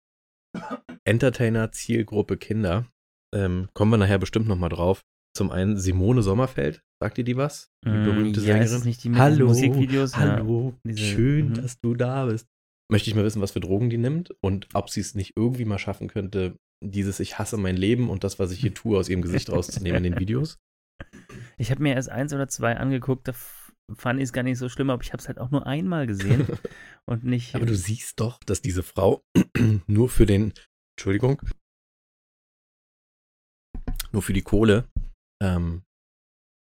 Entertainer, 1.05 1.71
Zielgruppe, 1.71 2.37
Kinder. 2.37 2.85
Ähm, 3.33 3.69
kommen 3.73 3.91
wir 3.91 3.97
nachher 3.97 4.19
bestimmt 4.19 4.47
nochmal 4.47 4.69
drauf. 4.69 5.03
Zum 5.35 5.51
einen 5.51 5.77
Simone 5.77 6.23
Sommerfeld. 6.23 6.81
Sagt 7.01 7.17
ihr 7.19 7.23
die 7.23 7.37
was? 7.37 7.69
Die 7.85 7.89
Mm, 7.89 8.03
berühmte 8.05 8.39
ja, 8.41 8.57
ist 8.57 8.69
Sängerin. 8.71 8.75
es 8.77 8.85
nicht 8.85 9.03
die 9.03 9.09
mit 9.09 9.19
Hallo, 9.19 9.47
Musikvideos? 9.47 10.17
Hallo, 10.17 10.73
diese- 10.83 10.97
schön, 10.99 11.49
mhm. 11.49 11.53
dass 11.55 11.79
du 11.79 11.93
da 11.93 12.25
bist. 12.25 12.47
Möchte 12.91 13.09
ich 13.09 13.15
mal 13.15 13.23
wissen, 13.25 13.41
was 13.41 13.51
für 13.51 13.59
Drogen 13.59 13.89
die 13.89 13.97
nimmt 13.97 14.31
und 14.41 14.67
ob 14.73 14.89
sie 14.89 15.01
es 15.01 15.13
nicht 15.13 15.33
irgendwie 15.35 15.65
mal 15.65 15.77
schaffen 15.77 16.07
könnte, 16.07 16.55
dieses 16.83 17.19
Ich 17.19 17.37
hasse 17.37 17.57
mein 17.57 17.75
Leben 17.75 18.09
und 18.09 18.23
das, 18.23 18.39
was 18.39 18.51
ich 18.51 18.59
hier 18.59 18.73
tue, 18.73 18.97
aus 18.97 19.09
ihrem 19.09 19.21
Gesicht 19.21 19.51
rauszunehmen 19.51 20.03
in 20.03 20.11
den 20.13 20.19
Videos. 20.19 20.57
Ich 21.59 21.71
habe 21.71 21.81
mir 21.81 21.95
erst 21.95 22.09
eins 22.09 22.33
oder 22.33 22.47
zwei 22.47 22.77
angeguckt, 22.77 23.27
da 23.27 23.33
fand 23.95 24.19
ich 24.19 24.25
es 24.25 24.33
gar 24.33 24.43
nicht 24.43 24.57
so 24.57 24.69
schlimm, 24.69 24.89
aber 24.89 25.01
ich 25.01 25.11
habe 25.11 25.21
es 25.21 25.27
halt 25.27 25.39
auch 25.39 25.49
nur 25.49 25.65
einmal 25.65 26.07
gesehen 26.07 26.45
und 27.05 27.23
nicht. 27.23 27.55
Aber 27.55 27.65
du 27.65 27.75
siehst 27.75 28.19
doch, 28.19 28.39
dass 28.43 28.61
diese 28.61 28.83
Frau 28.83 29.23
nur 29.87 30.09
für 30.09 30.25
den, 30.25 30.53
Entschuldigung, 30.95 31.41
nur 34.11 34.21
für 34.21 34.33
die 34.33 34.41
Kohle 34.41 34.87
ähm, 35.41 35.83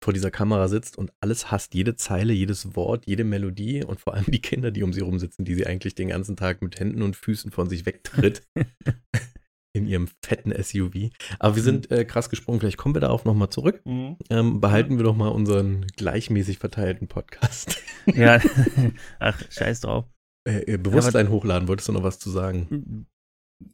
vor 0.03 0.12
dieser 0.12 0.33
Kamera 0.33 0.67
sitzt 0.67 0.99
und 0.99 1.12
alles 1.21 1.51
hasst, 1.53 1.75
jede 1.75 1.95
Zeile, 1.95 2.33
jedes 2.33 2.75
Wort, 2.75 3.07
jede 3.07 3.23
Melodie 3.23 3.85
und 3.85 4.01
vor 4.01 4.15
allem 4.15 4.27
die 4.27 4.43
Kinder, 4.43 4.73
die 4.73 4.83
um 4.83 4.93
sie 4.93 5.01
rumsitzen, 5.01 5.45
die 5.45 5.55
sie 5.55 5.67
eigentlich 5.67 5.95
den 5.95 6.09
ganzen 6.09 6.37
Tag 6.37 6.61
mit 6.61 6.81
Händen 6.81 7.03
und 7.03 7.15
Füßen 7.15 7.53
von 7.53 7.69
sich 7.69 7.87
wegtritt 7.87 8.49
in 9.75 9.87
ihrem 9.87 10.09
fetten 10.23 10.52
SUV. 10.62 11.11
Aber 11.38 11.57
wir 11.57 11.62
sind 11.62 11.91
äh, 11.91 12.05
krass 12.05 12.29
gesprungen, 12.29 12.61
vielleicht 12.61 12.76
kommen 12.76 12.95
wir 12.95 13.00
darauf 13.00 13.25
nochmal 13.25 13.49
zurück. 13.49 13.81
Mhm. 13.85 14.17
Ähm, 14.29 14.61
behalten 14.61 14.99
wir 14.99 15.05
doch 15.05 15.17
mal 15.17 15.29
unseren 15.29 15.87
gleichmäßig 15.97 16.59
verteilten 16.59 17.09
Podcast. 17.09 17.81
Ja, 18.17 18.41
ach, 19.21 19.41
scheiß 19.49 19.83
drauf. 19.83 20.07
Äh, 20.45 20.73
äh, 20.73 20.76
Bewusstsein 20.76 21.29
hochladen, 21.31 21.69
wolltest 21.69 21.88
du 21.88 21.93
noch 21.93 22.02
was 22.02 22.19
zu 22.19 22.31
sagen? 22.31 23.07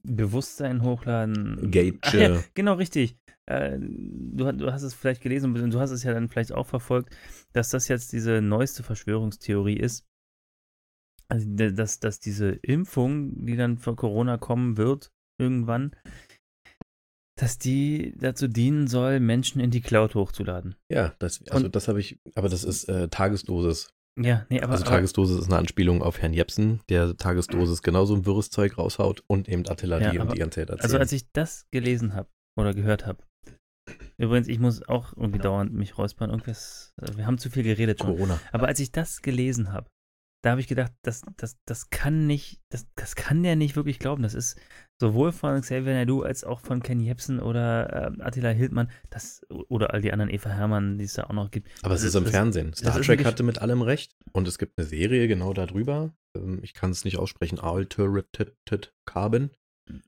Bewusstsein 0.02 0.82
hochladen. 0.82 1.70
Gage. 1.70 1.98
Ach 2.02 2.12
ja, 2.12 2.44
genau, 2.52 2.74
richtig. 2.74 3.16
Äh, 3.46 3.78
du, 3.80 4.52
du 4.52 4.70
hast 4.70 4.82
es 4.82 4.92
vielleicht 4.92 5.22
gelesen 5.22 5.56
und 5.56 5.70
du 5.70 5.80
hast 5.80 5.92
es 5.92 6.02
ja 6.02 6.12
dann 6.12 6.28
vielleicht 6.28 6.52
auch 6.52 6.66
verfolgt, 6.66 7.16
dass 7.54 7.70
das 7.70 7.88
jetzt 7.88 8.12
diese 8.12 8.42
neueste 8.42 8.82
Verschwörungstheorie 8.82 9.78
ist, 9.78 10.06
Also, 11.28 11.46
dass, 11.48 12.00
dass 12.00 12.20
diese 12.20 12.50
Impfung, 12.50 13.46
die 13.46 13.56
dann 13.56 13.78
für 13.78 13.96
Corona 13.96 14.36
kommen 14.36 14.76
wird, 14.76 15.10
irgendwann, 15.38 15.94
dass 17.38 17.58
die 17.58 18.14
dazu 18.18 18.48
dienen 18.48 18.88
soll, 18.88 19.20
Menschen 19.20 19.60
in 19.60 19.70
die 19.70 19.80
Cloud 19.80 20.14
hochzuladen. 20.14 20.74
Ja, 20.90 21.14
das, 21.18 21.40
also 21.48 21.66
Und- 21.66 21.76
das 21.76 21.86
habe 21.88 22.00
ich, 22.00 22.18
aber 22.34 22.48
das 22.48 22.64
ist 22.64 22.88
äh, 22.88 23.08
Tagesdosis. 23.08 23.90
Ja, 24.20 24.44
nee, 24.48 24.60
aber, 24.60 24.72
also 24.72 24.84
aber 24.84 24.94
Tagesdosis 24.96 25.38
ist 25.38 25.46
eine 25.46 25.58
Anspielung 25.58 26.02
auf 26.02 26.18
Herrn 26.20 26.32
Jepsen, 26.32 26.80
der 26.88 27.16
Tagesdosis 27.16 27.82
genauso 27.82 28.16
ein 28.16 28.26
wirres 28.26 28.50
Zeug 28.50 28.76
raushaut 28.76 29.22
und 29.28 29.48
eben 29.48 29.64
Artillerie 29.68 30.16
Ja, 30.16 30.22
und 30.22 30.32
die 30.32 30.38
ganze 30.38 30.56
Zeit 30.60 30.70
erzählen. 30.70 30.82
also 30.84 30.98
als 30.98 31.12
ich 31.12 31.30
das 31.32 31.66
gelesen 31.70 32.14
habe 32.14 32.28
oder 32.58 32.74
gehört 32.74 33.06
habe, 33.06 33.22
übrigens, 34.16 34.48
ich 34.48 34.58
muss 34.58 34.82
auch 34.88 35.16
irgendwie 35.16 35.38
dauernd 35.38 35.72
mich 35.72 35.96
räuspern, 35.96 36.30
irgendwas, 36.30 36.92
wir 37.14 37.26
haben 37.26 37.38
zu 37.38 37.48
viel 37.48 37.62
geredet 37.62 38.00
schon. 38.00 38.08
Corona. 38.16 38.40
Aber 38.50 38.66
als 38.66 38.80
ich 38.80 38.90
das 38.90 39.22
gelesen 39.22 39.72
habe, 39.72 39.88
da 40.42 40.50
habe 40.50 40.60
ich 40.60 40.68
gedacht, 40.68 40.92
das, 41.02 41.22
das, 41.36 41.56
das 41.66 41.90
kann 41.90 42.26
nicht, 42.26 42.60
das, 42.70 42.86
das 42.94 43.16
kann 43.16 43.42
der 43.42 43.56
nicht 43.56 43.74
wirklich 43.76 43.98
glauben. 43.98 44.22
Das 44.22 44.34
ist 44.34 44.56
sowohl 45.00 45.32
von 45.32 45.60
Xavier 45.60 45.94
Naidoo 45.94 46.22
als 46.22 46.44
auch 46.44 46.60
von 46.60 46.80
Ken 46.82 47.00
Jebsen 47.00 47.40
oder 47.40 48.06
ähm, 48.08 48.20
Attila 48.20 48.50
Hildmann, 48.50 48.90
das, 49.10 49.42
oder 49.68 49.92
all 49.92 50.00
die 50.00 50.12
anderen 50.12 50.30
Eva 50.32 50.50
Herrmann, 50.50 50.98
die 50.98 51.04
es 51.04 51.14
da 51.14 51.24
auch 51.24 51.32
noch 51.32 51.50
gibt. 51.50 51.68
Aber 51.82 51.94
es 51.94 52.02
Das- 52.02 52.10
ist 52.10 52.14
im 52.14 52.24
das- 52.24 52.32
Fernsehen. 52.32 52.72
Star 52.74 53.00
Trek 53.00 53.24
hatte 53.24 53.42
mit 53.42 53.58
allem 53.60 53.82
recht 53.82 54.12
und 54.32 54.46
es 54.46 54.58
gibt 54.58 54.78
eine 54.78 54.86
Serie 54.86 55.26
genau 55.28 55.52
darüber. 55.52 56.14
Ähm, 56.36 56.60
Ich 56.62 56.72
kann 56.74 56.90
es 56.90 57.04
nicht 57.04 57.18
aussprechen. 57.18 57.58
Altered 57.58 58.92
Carbon. 59.06 59.50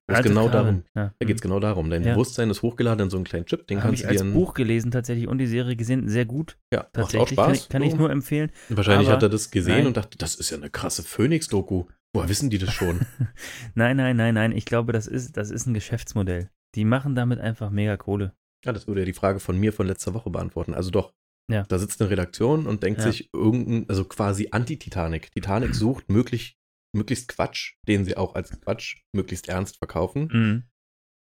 Da 0.07 0.15
Alte 0.15 0.29
genau 0.29 0.49
darum. 0.49 0.85
Ja. 0.95 1.13
Da 1.19 1.27
geht 1.27 1.37
es 1.37 1.43
genau 1.43 1.61
darum. 1.61 1.91
Dein 1.91 2.03
Ja. 2.05 2.13
Bewusstsein 2.13 2.51
ist 2.51 2.63
hochgeladen 2.63 3.05
in 3.05 3.11
so 3.11 3.17
einen 3.17 3.25
kleinen 3.25 3.47
Chip, 3.47 3.67
den 3.67 3.79
Habe 3.79 3.89
kannst 3.89 4.01
ich 4.03 4.07
du 4.09 4.13
dir 4.13 4.21
als 4.21 4.29
in- 4.29 4.33
Buch 4.35 4.55
gelesen 4.55 4.91
tatsächlich 4.91 5.29
und 5.29 5.39
die 5.39 5.47
Serie 5.47 5.77
gesehen, 5.77 6.09
sehr 6.09 6.25
gut. 6.27 6.59
Ja, 6.73 6.81
macht 6.81 6.89
auch 6.89 6.93
Tatsächlich. 7.03 7.37
Kann, 7.37 7.45
Spaß. 7.47 7.59
ich, 7.59 7.69
kann 7.69 7.83
ich 7.83 7.95
nur 7.95 8.11
empfehlen. 8.11 8.51
Wahrscheinlich 8.69 9.09
aber- 9.09 9.17
hat 9.17 9.23
er 9.23 9.29
das 9.29 9.51
gesehen 9.51 9.79
nein. 9.79 9.87
und 9.89 9.97
dachte, 9.97 10.19
das 10.19 10.35
ist 10.35 10.51
ja 10.51 10.57
eine 10.57 10.71
krasse 10.71 11.03
Phoenix-Doku. 11.03 11.85
Woher 12.13 12.29
wissen 12.29 12.51
die 12.51 12.59
das 12.59 12.73
schon? 12.73 13.01
Nein, 13.75 13.97
nein, 13.97 14.17
nein, 14.17 14.35
nein. 14.35 14.51
Ich 14.53 14.65
glaube, 14.65 14.93
das 14.93 15.07
ist, 15.07 15.37
das 15.37 15.51
ist 15.53 15.67
ein 15.67 15.75
Geschäftsmodell. 15.75 16.51
Die 16.75 16.85
machen 16.85 17.15
damit 17.15 17.39
einfach 17.41 17.71
mega 17.71 17.97
Kohle. 17.97 18.33
ja, 18.65 18.73
das 18.73 18.87
würde 18.89 19.03
ja 19.03 19.05
die 19.07 19.13
Frage 19.13 19.39
von 19.41 19.57
mir 19.59 19.73
von 19.73 19.87
letzter 19.87 20.13
Woche 20.13 20.29
beantworten. 20.31 20.75
Also 20.75 20.91
doch, 20.91 21.13
Ja. 21.51 21.63
da 21.69 21.79
sitzt 21.79 22.01
eine 22.01 22.11
Redaktion 22.11 22.67
und 22.67 22.83
denkt 22.83 23.01
Ja. 23.01 23.07
sich 23.13 23.31
irgendein, 23.33 23.89
also 23.89 24.05
quasi 24.05 24.49
Anti-Titanic. 24.51 25.31
Titanic 25.33 25.75
sucht 25.75 26.09
möglich, 26.11 26.57
möglichst 26.93 27.29
Quatsch, 27.29 27.75
den 27.89 28.05
sie 28.05 28.17
auch 28.17 28.35
als 28.35 28.51
Quatsch 28.61 28.97
möglichst 29.13 29.49
ernst 29.49 29.79
verkaufen. 29.79 30.29
Mhm. 30.33 30.63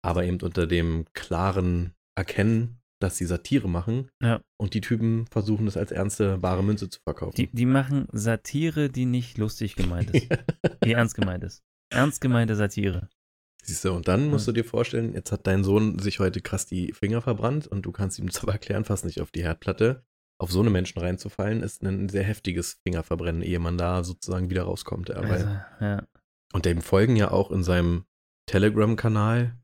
aber 0.04 0.24
eben 0.24 0.40
unter 0.42 0.68
dem 0.68 1.06
klaren 1.14 1.94
Erkennen, 2.16 2.80
dass 3.02 3.18
sie 3.18 3.26
Satire 3.26 3.68
machen 3.68 4.10
Ja. 4.22 4.40
und 4.58 4.74
die 4.74 4.82
Typen 4.82 5.26
versuchen 5.28 5.66
es 5.68 5.76
als 5.78 5.92
ernste 5.92 6.38
bare 6.38 6.64
Münze 6.64 6.90
zu 6.90 7.00
verkaufen. 7.04 7.36
Die, 7.36 7.48
die 7.52 7.66
machen 7.66 8.08
Satire, 8.12 8.90
die 8.90 9.06
nicht 9.06 9.38
lustig 9.40 9.76
gemeint 9.76 10.12
ist. 10.12 10.28
die 10.86 10.94
ernst 10.94 11.16
gemeint 11.16 11.44
ist. 11.44 11.64
Ernst 11.92 12.22
gemeinte 12.22 12.56
Satire. 12.56 13.10
Siehst 13.64 13.84
du, 13.84 13.92
und 13.94 14.08
dann 14.08 14.30
musst 14.30 14.48
du 14.48 14.52
dir 14.52 14.64
vorstellen, 14.64 15.14
jetzt 15.16 15.32
hat 15.32 15.48
dein 15.48 15.64
Sohn 15.64 15.98
sich 15.98 16.20
heute 16.20 16.40
krass 16.40 16.68
die 16.68 16.94
Finger 16.94 17.22
verbrannt 17.24 17.66
und 17.66 17.82
du 17.82 17.92
kannst 17.92 18.20
ihm 18.20 18.30
zwar 18.32 18.54
erklären, 18.54 18.86
fass 18.86 19.04
nicht 19.04 19.20
auf 19.22 19.32
die 19.32 19.42
Herdplatte. 19.44 20.06
Auf 20.38 20.52
so 20.52 20.60
eine 20.60 20.70
Menschen 20.70 21.00
reinzufallen, 21.00 21.64
ist 21.64 21.82
ein 21.82 22.10
sehr 22.10 22.24
heftiges 22.24 22.80
Fingerverbrennen, 22.84 23.42
ehe 23.42 23.60
man 23.60 23.78
da 23.78 24.04
sozusagen 24.04 24.50
wieder 24.50 24.64
rauskommt. 24.64 25.10
Also, 25.12 25.46
ja. 25.80 26.06
Und 26.54 26.66
dem 26.66 26.82
folgen 26.82 27.16
ja 27.16 27.32
auch 27.32 27.52
in 27.52 27.64
seinem 27.64 28.06
Telegram-Kanal, 28.50 29.58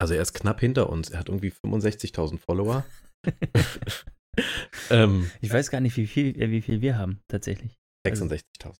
also 0.00 0.14
er 0.14 0.22
ist 0.22 0.34
knapp 0.34 0.60
hinter 0.60 0.90
uns, 0.90 1.10
er 1.10 1.18
hat 1.18 1.28
irgendwie 1.28 1.50
65.000 1.50 2.38
Follower. 2.38 2.84
ähm, 4.90 5.30
Ich 5.40 5.52
weiß 5.52 5.70
gar 5.70 5.80
nicht, 5.80 5.96
wie 5.96 6.06
viel, 6.06 6.34
wie 6.36 6.62
viel 6.62 6.80
wir 6.80 6.98
haben, 6.98 7.20
tatsächlich. 7.28 7.78
66.000. 8.06 8.76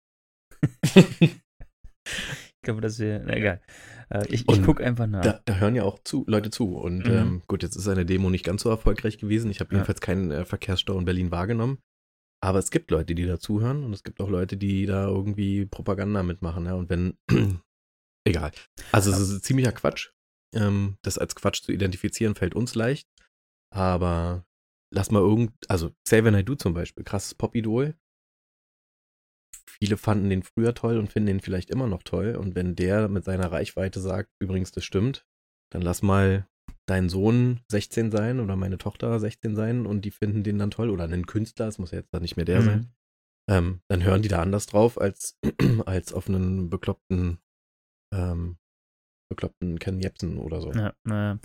Ich 2.68 2.70
glaube, 2.70 2.82
dass 2.82 2.98
wir. 2.98 3.20
Na 3.24 3.34
egal. 3.34 3.62
Äh, 4.10 4.26
ich 4.28 4.46
ich 4.46 4.62
gucke 4.62 4.84
einfach 4.84 5.06
nach. 5.06 5.22
Da, 5.22 5.40
da 5.46 5.54
hören 5.56 5.74
ja 5.74 5.84
auch 5.84 5.98
zu, 6.04 6.24
Leute 6.28 6.50
zu. 6.50 6.76
Und 6.76 7.06
Mhm. 7.06 7.10
ähm, 7.10 7.42
gut, 7.46 7.62
jetzt 7.62 7.76
ist 7.76 7.84
seine 7.84 8.04
Demo 8.04 8.28
nicht 8.28 8.44
ganz 8.44 8.60
so 8.62 8.68
erfolgreich 8.68 9.16
gewesen. 9.16 9.50
Ich 9.50 9.60
habe 9.60 9.70
Ja. 9.70 9.78
jedenfalls 9.78 10.02
keinen 10.02 10.30
äh, 10.30 10.44
Verkehrsstau 10.44 10.98
in 10.98 11.06
Berlin 11.06 11.30
wahrgenommen. 11.30 11.78
Aber 12.42 12.58
es 12.58 12.70
gibt 12.70 12.90
Leute, 12.90 13.14
die 13.14 13.24
da 13.24 13.38
zuhören 13.38 13.84
und 13.84 13.94
es 13.94 14.02
gibt 14.04 14.20
auch 14.20 14.28
Leute, 14.28 14.58
die 14.58 14.84
da 14.84 15.06
irgendwie 15.08 15.64
Propaganda 15.64 16.22
mitmachen. 16.22 16.66
Ja? 16.66 16.74
Und 16.74 16.90
wenn, 16.90 17.16
egal. 18.26 18.52
Also 18.92 19.10
es 19.12 19.18
ist 19.18 19.44
ziemlicher 19.46 19.72
Quatsch. 19.72 20.10
Ähm, 20.54 20.98
das 21.00 21.16
als 21.16 21.34
Quatsch 21.34 21.62
zu 21.62 21.72
identifizieren 21.72 22.34
fällt 22.34 22.54
uns 22.54 22.74
leicht. 22.74 23.08
Aber 23.74 24.44
lass 24.94 25.10
mal 25.10 25.20
irgend, 25.20 25.52
also 25.68 25.90
Xavier 26.06 26.32
Naidoo 26.32 26.54
zum 26.56 26.74
Beispiel, 26.74 27.02
krasses 27.02 27.34
Pop-Idol. 27.34 27.94
Viele 29.82 29.96
fanden 29.96 30.28
den 30.28 30.42
früher 30.42 30.74
toll 30.74 30.98
und 30.98 31.12
finden 31.12 31.28
den 31.28 31.40
vielleicht 31.40 31.70
immer 31.70 31.86
noch 31.86 32.02
toll. 32.02 32.34
Und 32.34 32.54
wenn 32.54 32.74
der 32.74 33.08
mit 33.08 33.24
seiner 33.24 33.52
Reichweite 33.52 34.00
sagt, 34.00 34.30
übrigens, 34.40 34.72
das 34.72 34.84
stimmt, 34.84 35.24
dann 35.72 35.82
lass 35.82 36.02
mal 36.02 36.48
dein 36.86 37.08
Sohn 37.08 37.60
16 37.70 38.10
sein 38.10 38.40
oder 38.40 38.56
meine 38.56 38.78
Tochter 38.78 39.20
16 39.20 39.54
sein 39.54 39.86
und 39.86 40.04
die 40.04 40.10
finden 40.10 40.42
den 40.42 40.58
dann 40.58 40.70
toll 40.70 40.90
oder 40.90 41.04
einen 41.04 41.26
Künstler, 41.26 41.68
es 41.68 41.78
muss 41.78 41.90
ja 41.92 41.98
jetzt 41.98 42.12
dann 42.12 42.22
nicht 42.22 42.36
mehr 42.36 42.46
der 42.46 42.60
Mhm. 42.60 42.64
sein, 42.64 42.92
ähm, 43.50 43.80
dann 43.88 44.02
hören 44.02 44.22
die 44.22 44.28
da 44.28 44.42
anders 44.42 44.66
drauf 44.66 45.00
als, 45.00 45.38
als 45.86 46.12
auf 46.12 46.28
einen 46.28 46.70
bekloppten, 46.70 47.38
ähm, 48.12 48.56
bekloppten 49.30 49.78
Ken 49.78 50.00
Jebsen 50.00 50.38
oder 50.38 50.60
so. 50.60 50.72
Ja, 50.72 50.94
naja. 51.04 51.38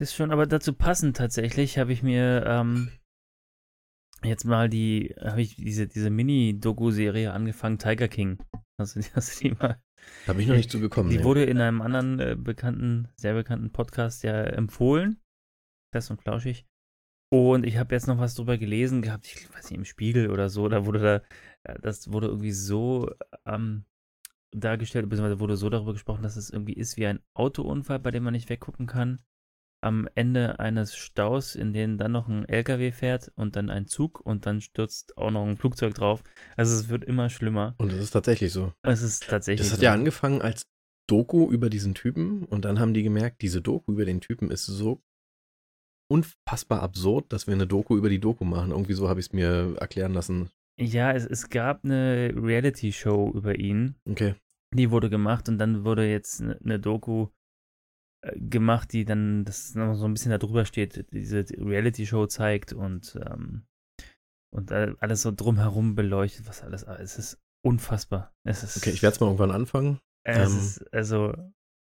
Ist 0.00 0.14
schon, 0.14 0.30
aber 0.30 0.46
dazu 0.46 0.72
passend 0.72 1.18
tatsächlich 1.18 1.78
habe 1.78 1.92
ich 1.92 2.02
mir 2.02 2.44
ähm, 2.46 2.90
jetzt 4.24 4.44
mal 4.44 4.68
die, 4.68 5.14
habe 5.20 5.42
ich 5.42 5.56
diese, 5.56 5.86
diese 5.86 6.10
Mini-Doku-Serie 6.10 7.32
angefangen, 7.32 7.78
Tiger 7.78 8.08
King. 8.08 8.38
Hast 8.78 8.96
du, 8.96 9.00
die- 9.00 9.06
hast 9.14 9.40
du 9.40 9.48
die 9.48 9.54
mal? 9.54 9.80
Bin 10.26 10.40
ich 10.40 10.48
noch 10.48 10.56
nicht 10.56 10.70
zugekommen. 10.70 11.10
Die 11.10 11.18
nee. 11.18 11.24
wurde 11.24 11.44
in 11.44 11.60
einem 11.60 11.82
anderen 11.82 12.18
äh, 12.20 12.36
bekannten, 12.38 13.08
sehr 13.16 13.34
bekannten 13.34 13.70
Podcast 13.70 14.22
ja 14.22 14.42
empfohlen. 14.42 15.20
Fest 15.92 16.10
und 16.10 16.22
flauschig. 16.22 16.66
Und 17.32 17.64
ich 17.64 17.76
habe 17.76 17.94
jetzt 17.94 18.08
noch 18.08 18.18
was 18.18 18.34
drüber 18.34 18.58
gelesen 18.58 19.02
gehabt, 19.02 19.26
ich 19.26 19.52
weiß 19.54 19.70
nicht, 19.70 19.78
im 19.78 19.84
Spiegel 19.84 20.30
oder 20.30 20.48
so, 20.48 20.68
da 20.68 20.84
wurde 20.84 20.98
da, 20.98 21.16
äh, 21.62 21.78
das 21.80 22.10
wurde 22.12 22.26
irgendwie 22.26 22.50
so 22.52 23.10
ähm, 23.46 23.84
dargestellt, 24.50 25.08
beziehungsweise 25.08 25.38
wurde 25.38 25.56
so 25.56 25.70
darüber 25.70 25.92
gesprochen, 25.92 26.22
dass 26.22 26.36
es 26.36 26.50
irgendwie 26.50 26.72
ist 26.72 26.96
wie 26.96 27.06
ein 27.06 27.20
Autounfall, 27.34 28.00
bei 28.00 28.10
dem 28.10 28.24
man 28.24 28.32
nicht 28.32 28.48
weggucken 28.48 28.86
kann. 28.86 29.20
Am 29.82 30.08
Ende 30.14 30.58
eines 30.60 30.94
Staus, 30.94 31.54
in 31.54 31.72
den 31.72 31.96
dann 31.96 32.12
noch 32.12 32.28
ein 32.28 32.44
LKW 32.46 32.92
fährt 32.92 33.32
und 33.36 33.56
dann 33.56 33.70
ein 33.70 33.86
Zug 33.86 34.20
und 34.20 34.44
dann 34.44 34.60
stürzt 34.60 35.16
auch 35.16 35.30
noch 35.30 35.46
ein 35.46 35.56
Flugzeug 35.56 35.94
drauf. 35.94 36.22
Also 36.56 36.74
es 36.74 36.88
wird 36.90 37.04
immer 37.04 37.30
schlimmer. 37.30 37.74
Und 37.78 37.90
das 37.92 37.98
ist 38.00 38.10
tatsächlich 38.10 38.52
so. 38.52 38.72
Es 38.82 39.00
ist 39.02 39.26
tatsächlich. 39.28 39.66
Das 39.66 39.72
hat 39.72 39.78
so. 39.80 39.84
ja 39.86 39.92
angefangen 39.94 40.42
als 40.42 40.66
Doku 41.08 41.50
über 41.50 41.70
diesen 41.70 41.94
Typen 41.94 42.44
und 42.44 42.64
dann 42.64 42.78
haben 42.78 42.94
die 42.94 43.02
gemerkt, 43.02 43.42
diese 43.42 43.62
Doku 43.62 43.92
über 43.92 44.04
den 44.04 44.20
Typen 44.20 44.50
ist 44.50 44.66
so 44.66 45.02
unfassbar 46.08 46.82
absurd, 46.82 47.32
dass 47.32 47.46
wir 47.46 47.54
eine 47.54 47.66
Doku 47.66 47.96
über 47.96 48.08
die 48.08 48.18
Doku 48.20 48.44
machen. 48.44 48.70
Irgendwie 48.72 48.94
so 48.94 49.08
habe 49.08 49.20
ich 49.20 49.26
es 49.26 49.32
mir 49.32 49.76
erklären 49.78 50.12
lassen. 50.12 50.50
Ja, 50.78 51.12
es, 51.12 51.24
es 51.26 51.50
gab 51.50 51.84
eine 51.84 52.32
Reality-Show 52.34 53.32
über 53.34 53.58
ihn, 53.58 53.96
Okay. 54.08 54.34
die 54.74 54.90
wurde 54.90 55.10
gemacht 55.10 55.48
und 55.48 55.58
dann 55.58 55.84
wurde 55.84 56.08
jetzt 56.10 56.40
eine, 56.42 56.80
Doku 56.80 57.28
gemacht, 58.36 58.92
die 58.92 59.04
dann 59.04 59.44
das 59.44 59.74
noch 59.74 59.94
so 59.94 60.04
ein 60.04 60.12
bisschen 60.12 60.30
da 60.30 60.38
drüber 60.38 60.64
steht, 60.64 61.06
diese 61.12 61.44
Reality-Show 61.58 62.26
zeigt 62.26 62.72
und, 62.72 63.18
ähm, 63.24 63.62
und 64.54 64.70
äh, 64.70 64.94
alles 65.00 65.22
so 65.22 65.32
drumherum 65.32 65.94
beleuchtet, 65.94 66.46
was 66.46 66.62
alles, 66.62 66.82
es 66.82 67.18
ist 67.18 67.38
unfassbar. 67.64 68.34
Es 68.44 68.62
ist, 68.62 68.76
Okay, 68.76 68.90
ich 68.90 69.02
werde 69.02 69.14
es 69.14 69.20
mal 69.20 69.26
irgendwann 69.26 69.50
anfangen. 69.50 70.00
es 70.24 70.50
ähm, 70.50 70.58
ist, 70.58 70.94
also 70.94 71.34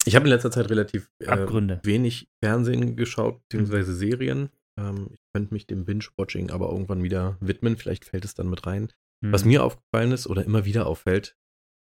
Ich 0.04 0.14
habe 0.14 0.26
in 0.26 0.30
letzter 0.30 0.50
Zeit 0.50 0.70
relativ 0.70 1.10
äh, 1.20 1.46
wenig 1.82 2.28
Fernsehen 2.42 2.96
geschaut, 2.96 3.42
beziehungsweise 3.42 3.94
Serien. 3.94 4.50
Ähm, 4.78 5.08
ich 5.12 5.20
könnte 5.34 5.54
mich 5.54 5.66
dem 5.66 5.84
Binge-Watching 5.84 6.50
aber 6.50 6.70
irgendwann 6.70 7.02
wieder 7.02 7.36
widmen. 7.40 7.76
Vielleicht 7.76 8.04
fällt 8.04 8.24
es 8.24 8.34
dann 8.34 8.48
mit 8.48 8.66
rein. 8.66 8.92
Was 9.24 9.42
hm. 9.42 9.48
mir 9.48 9.64
aufgefallen 9.64 10.12
ist 10.12 10.26
oder 10.26 10.44
immer 10.44 10.64
wieder 10.64 10.86
auffällt, 10.86 11.36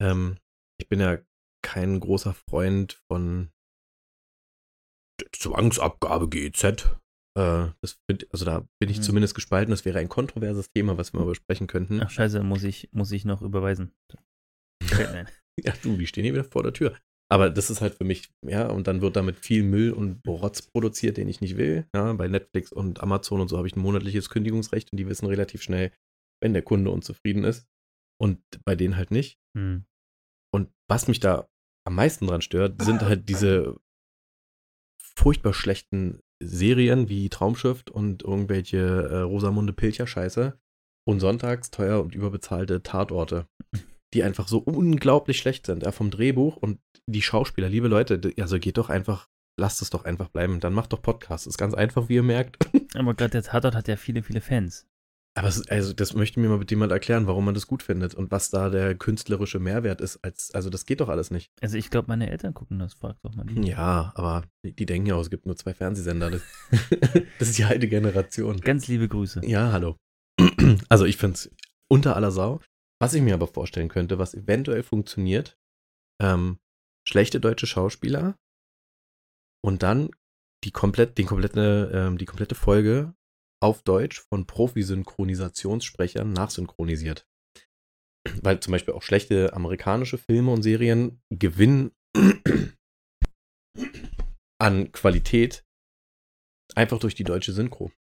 ähm, 0.01 0.37
ich 0.79 0.89
bin 0.89 1.01
ja 1.01 1.19
kein 1.63 2.01
großer 2.01 2.35
Freund 2.35 3.01
von 3.11 3.51
Zwangsabgabe 5.33 6.29
GEZ. 6.29 6.65
Äh, 7.39 7.69
das 7.81 7.99
find, 8.11 8.27
also 8.33 8.45
da 8.45 8.67
bin 8.81 8.91
ich 8.91 8.97
Hm. 8.99 9.03
zumindest 9.03 9.35
gespalten. 9.35 9.71
Das 9.71 9.85
wäre 9.85 9.99
ein 9.99 10.09
kontroverses 10.09 10.71
Thema, 10.71 10.97
was 10.99 11.13
wir 11.13 11.21
mal 11.21 11.27
besprechen 11.27 11.67
könnten. 11.67 12.01
Ach 12.03 12.11
scheiße, 12.11 12.43
muss 12.43 12.63
ich, 12.65 12.89
muss 12.93 13.13
ich 13.13 13.25
noch 13.25 13.43
überweisen. 13.43 13.93
Ja, 15.59 15.73
du, 15.83 15.97
die 15.97 16.07
stehen 16.07 16.25
hier 16.25 16.35
wieder 16.35 16.45
vor 16.45 16.63
der 16.63 16.75
Tür. 16.75 16.95
Aber 17.33 17.49
das 17.49 17.71
ist 17.71 17.81
halt 17.81 17.95
für 17.95 18.05
mich, 18.05 18.29
ja, 18.47 18.69
und 18.69 18.87
dann 18.87 19.01
wird 19.01 19.17
damit 19.17 19.37
viel 19.39 19.63
Müll 19.63 19.91
und 19.91 20.21
Rotz 20.29 20.61
produziert, 20.61 21.17
den 21.17 21.29
ich 21.29 21.41
nicht 21.41 21.57
will. 21.57 21.89
Ja, 21.95 22.13
bei 22.13 22.29
Netflix 22.29 22.73
und 22.73 23.01
Amazon 23.03 23.41
und 23.41 23.49
so 23.49 23.57
habe 23.57 23.67
ich 23.67 23.75
ein 23.75 23.81
monatliches 23.81 24.29
Kündigungsrecht 24.29 24.93
und 24.93 24.99
die 24.99 25.09
wissen 25.09 25.27
relativ 25.27 25.63
schnell, 25.63 25.93
wenn 26.43 26.53
der 26.53 26.61
Kunde 26.61 26.91
unzufrieden 26.91 27.43
ist. 27.45 27.67
Und 28.21 28.43
bei 28.67 28.77
denen 28.77 28.97
halt 28.97 29.11
nicht. 29.11 29.39
Hm. 29.57 29.87
Und 30.55 30.71
was 30.91 31.09
mich 31.09 31.21
da 31.21 31.49
am 31.87 31.95
meisten 31.95 32.27
dran 32.27 32.43
stört, 32.43 32.83
sind 32.83 33.01
halt 33.01 33.29
diese 33.31 33.81
furchtbar 35.19 35.55
schlechten 35.55 36.21
Serien 36.43 37.09
wie 37.09 37.29
Traumschiff 37.29 37.85
und 37.91 38.23
irgendwelche 38.23 38.79
äh, 38.79 39.19
Rosamunde 39.21 39.73
Pilcher 39.73 40.07
Scheiße 40.07 40.59
und 41.09 41.21
sonntags 41.21 41.71
teuer 41.71 42.03
und 42.03 42.15
überbezahlte 42.15 42.83
Tatorte. 42.83 43.47
die 44.15 44.23
einfach 44.23 44.49
so 44.49 44.59
unglaublich 44.59 45.39
schlecht 45.39 45.67
sind, 45.67 45.83
ja, 45.83 45.93
vom 45.93 46.11
Drehbuch 46.11 46.57
und 46.57 46.81
die 47.07 47.23
Schauspieler, 47.23 47.69
liebe 47.69 47.89
Leute, 47.89 48.21
also 48.39 48.59
geht 48.59 48.79
doch 48.79 48.89
einfach, 48.89 49.29
lasst 49.61 49.83
es 49.83 49.91
doch 49.91 50.05
einfach 50.05 50.29
bleiben, 50.29 50.61
dann 50.61 50.73
macht 50.73 50.93
doch 50.93 51.03
Podcasts. 51.03 51.47
Ist 51.47 51.59
ganz 51.59 51.75
einfach, 51.75 52.09
wie 52.09 52.15
ihr 52.15 52.23
merkt. 52.23 52.57
Aber 52.95 53.15
gerade 53.15 53.33
der 53.33 53.43
Tatort 53.43 53.75
hat 53.75 53.89
ja 53.89 53.97
viele, 53.97 54.23
viele 54.23 54.41
Fans. 54.41 54.87
Aber 55.37 55.49
es, 55.49 55.69
also 55.69 55.93
das 55.93 56.15
möchte 56.15 56.41
mir 56.41 56.49
mal 56.49 56.59
bitte 56.59 56.75
jemand 56.75 56.93
erklären, 56.93 57.27
warum 57.27 57.45
man 57.45 57.53
das 57.53 57.67
gut 57.67 57.83
findet 57.83 58.15
und 58.15 58.31
was 58.31 58.49
da 58.49 58.71
der 58.71 58.95
künstlerische 58.95 59.59
Mehrwert 59.59 60.01
ist. 60.01 60.25
Als, 60.25 60.51
also 60.55 60.71
das 60.71 60.87
geht 60.87 61.01
doch 61.01 61.11
alles 61.11 61.31
nicht. 61.31 61.53
Also 61.61 61.77
ich 61.77 61.91
glaube, 61.91 62.09
meine 62.09 62.31
Eltern 62.31 62.55
gucken 62.55 62.79
das, 62.79 62.95
frag 62.95 63.21
doch 63.23 63.35
mal 63.35 63.45
die. 63.45 63.69
Ja, 63.69 64.13
aber 64.15 64.45
die, 64.65 64.75
die 64.75 64.87
denken 64.87 65.09
ja 65.09 65.15
auch, 65.15 65.21
es 65.21 65.29
gibt 65.29 65.45
nur 65.45 65.55
zwei 65.55 65.75
Fernsehsender. 65.75 66.31
Das, 66.31 66.43
das 67.39 67.49
ist 67.49 67.59
die 67.59 67.65
alte 67.65 67.87
Generation. 67.87 68.57
Ganz 68.63 68.89
liebe 68.89 69.09
Grüße. 69.09 69.43
Ja, 69.45 69.73
hallo. 69.73 69.97
Also 70.89 71.05
ich 71.05 71.17
finde 71.17 71.35
es 71.35 71.55
unter 71.89 72.17
aller 72.17 72.31
Sau. 72.31 72.61
Was 72.99 73.13
ich 73.13 73.21
mir 73.21 73.35
aber 73.35 73.47
vorstellen 73.47 73.89
könnte, 73.89 74.19
was 74.19 74.35
eventuell 74.35 74.83
funktioniert, 74.83 75.59
ähm, 76.21 76.59
schlechte 77.07 77.41
deutsche 77.41 77.67
Schauspieler 77.67 78.37
und 79.63 79.83
dann 79.83 80.11
die 80.65 80.71
komplett, 80.71 81.19
den 81.19 81.27
komplette, 81.27 81.91
ähm, 81.93 82.17
die 82.17 82.25
komplette 82.25 82.55
Folge 82.55 83.15
auf 83.63 83.83
Deutsch 83.83 84.21
von 84.29 84.47
Profi-Synchronisationssprechern 84.47 86.33
nachsynchronisiert. 86.33 87.27
Weil 88.43 88.61
zum 88.61 88.73
Beispiel 88.73 88.95
auch 88.95 89.03
schlechte 89.03 89.53
amerikanische 89.55 90.19
Filme 90.19 90.53
und 90.53 90.63
Serien 90.63 91.21
gewinnen 91.31 91.93
an 94.59 94.93
Qualität 94.93 95.65
einfach 96.75 96.99
durch 96.99 97.15
die 97.15 97.25
deutsche 97.25 97.53
Synchro. 97.53 97.93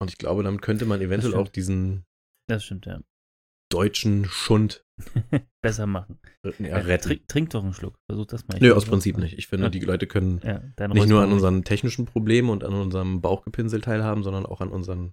Und 0.00 0.10
ich 0.10 0.18
glaube, 0.18 0.42
damit 0.42 0.62
könnte 0.62 0.84
man 0.84 1.00
eventuell 1.00 1.34
auch 1.34 1.48
diesen 1.48 2.04
Das 2.48 2.64
stimmt, 2.64 2.86
ja. 2.86 3.00
Deutschen 3.72 4.24
Schund 4.26 4.84
Besser 5.62 5.86
machen. 5.86 6.18
äh, 6.44 6.52
ja, 6.58 6.68
Ja, 6.68 6.76
retten. 6.78 7.04
trink, 7.08 7.28
trink 7.28 7.50
doch 7.50 7.62
einen 7.64 7.72
Schluck. 7.74 7.98
Versuch 8.10 8.26
das 8.26 8.46
mal. 8.46 8.54
Ich 8.56 8.60
Nö, 8.62 8.72
aus 8.72 8.84
Prinzip 8.84 9.16
nicht. 9.18 9.38
Ich 9.38 9.46
finde, 9.48 9.70
die 9.70 9.80
Leute 9.80 10.06
können 10.06 10.40
Ja, 10.44 10.60
nicht 10.88 11.08
nur 11.08 11.22
an 11.22 11.32
unseren 11.32 11.64
technischen 11.64 12.04
Problemen 12.06 12.50
und 12.50 12.64
an 12.64 12.74
unserem 12.74 13.20
Bauchgepinsel 13.20 13.80
teilhaben, 13.80 14.22
sondern 14.22 14.46
auch 14.46 14.60
an 14.60 14.68
unseren 14.68 15.12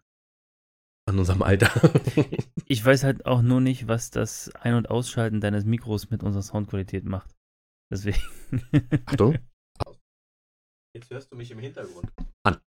an 1.07 1.17
unserem 1.17 1.41
Alter. 1.41 1.71
Ich 2.71 2.85
weiß 2.85 3.03
halt 3.03 3.25
auch 3.25 3.41
nur 3.41 3.61
nicht, 3.61 3.87
was 3.87 4.11
das 4.11 4.53
Ein- 4.53 4.75
und 4.75 4.91
Ausschalten 4.91 5.41
deines 5.41 5.65
Mikros 5.65 6.11
mit 6.11 6.21
unserer 6.21 6.43
Soundqualität 6.43 7.03
macht. 7.03 7.35
Deswegen. 7.91 8.21
Achtung. 9.07 9.39
Jetzt 10.95 11.09
hörst 11.09 11.31
du 11.31 11.35
mich 11.35 11.49
im 11.49 11.57
Hintergrund. 11.57 12.11
An. 12.43 12.59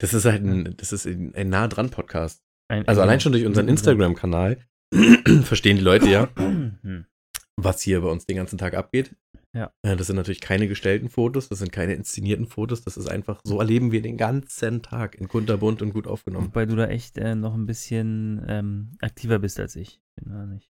Das 0.00 0.14
ist 0.14 0.24
halt 0.24 0.44
ein, 0.44 0.76
das 0.76 0.92
ist 0.92 1.04
ein, 1.06 1.34
ein 1.34 1.48
nah 1.48 1.66
dran 1.66 1.90
Podcast. 1.90 2.44
Ein- 2.68 2.86
Also 2.88 3.00
allein 3.02 3.20
schon 3.20 3.32
durch 3.32 3.44
unseren 3.46 3.68
Instagram-Kanal 3.68 4.58
verstehen 5.42 5.76
die 5.76 5.82
Leute 5.82 6.08
ja, 6.08 6.28
Hm. 6.36 7.06
was 7.56 7.82
hier 7.82 8.00
bei 8.00 8.08
uns 8.08 8.26
den 8.26 8.36
ganzen 8.36 8.58
Tag 8.58 8.74
abgeht. 8.74 9.14
Ja. 9.54 9.72
Äh, 9.82 9.96
Das 9.96 10.06
sind 10.08 10.16
natürlich 10.16 10.40
keine 10.40 10.68
gestellten 10.68 11.08
Fotos, 11.08 11.48
das 11.48 11.60
sind 11.60 11.72
keine 11.72 11.94
inszenierten 11.94 12.46
Fotos, 12.46 12.82
das 12.82 12.96
ist 12.96 13.08
einfach, 13.08 13.40
so 13.44 13.58
erleben 13.58 13.90
wir 13.90 14.02
den 14.02 14.16
ganzen 14.18 14.82
Tag 14.82 15.14
in 15.14 15.28
kunterbunt 15.28 15.80
und 15.80 15.92
gut 15.94 16.06
aufgenommen. 16.06 16.46
Wobei 16.48 16.66
du 16.66 16.76
da 16.76 16.86
echt 16.88 17.16
äh, 17.18 17.34
noch 17.34 17.54
ein 17.54 17.66
bisschen 17.66 18.44
ähm, 18.48 18.92
aktiver 19.00 19.38
bist 19.38 19.58
als 19.58 19.74
ich. 19.76 20.00
Bin 20.16 20.30
da 20.32 20.44
nicht. 20.46 20.68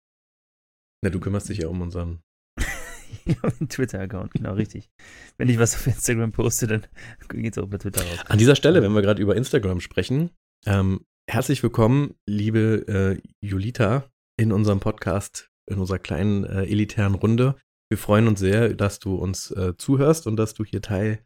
Na, 1.02 1.10
du 1.10 1.20
kümmerst 1.20 1.48
dich 1.48 1.58
ja 1.58 1.68
um 1.68 1.80
unseren. 1.82 2.20
Twitter-Account, 3.68 4.32
genau, 4.32 4.54
richtig. 4.54 4.88
Wenn 5.36 5.48
ich 5.48 5.58
was 5.58 5.74
auf 5.74 5.86
Instagram 5.86 6.32
poste, 6.32 6.66
dann 6.66 6.86
geht's 7.28 7.58
auch 7.58 7.66
bei 7.68 7.78
Twitter 7.78 8.02
raus. 8.02 8.18
An 8.26 8.38
dieser 8.38 8.56
Stelle, 8.56 8.82
wenn 8.82 8.92
wir 8.92 9.02
gerade 9.02 9.20
über 9.22 9.36
Instagram 9.36 9.80
sprechen, 9.80 10.30
ähm, 10.66 11.04
herzlich 11.30 11.62
willkommen, 11.62 12.14
liebe 12.26 13.20
äh, 13.22 13.28
Julita, 13.40 14.10
in 14.36 14.50
unserem 14.50 14.80
Podcast, 14.80 15.48
in 15.70 15.78
unserer 15.78 16.00
kleinen 16.00 16.42
äh, 16.42 16.64
elitären 16.64 17.14
Runde. 17.14 17.54
Wir 17.88 17.98
freuen 17.98 18.26
uns 18.26 18.40
sehr, 18.40 18.74
dass 18.74 18.98
du 18.98 19.14
uns 19.14 19.52
äh, 19.52 19.76
zuhörst 19.76 20.26
und 20.26 20.36
dass 20.36 20.54
du 20.54 20.64
hier 20.64 20.82
Teil 20.82 21.24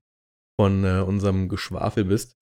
von 0.61 0.84
äh, 0.84 1.00
unserem 1.00 1.49
Geschwafel 1.49 2.04
bist. 2.04 2.36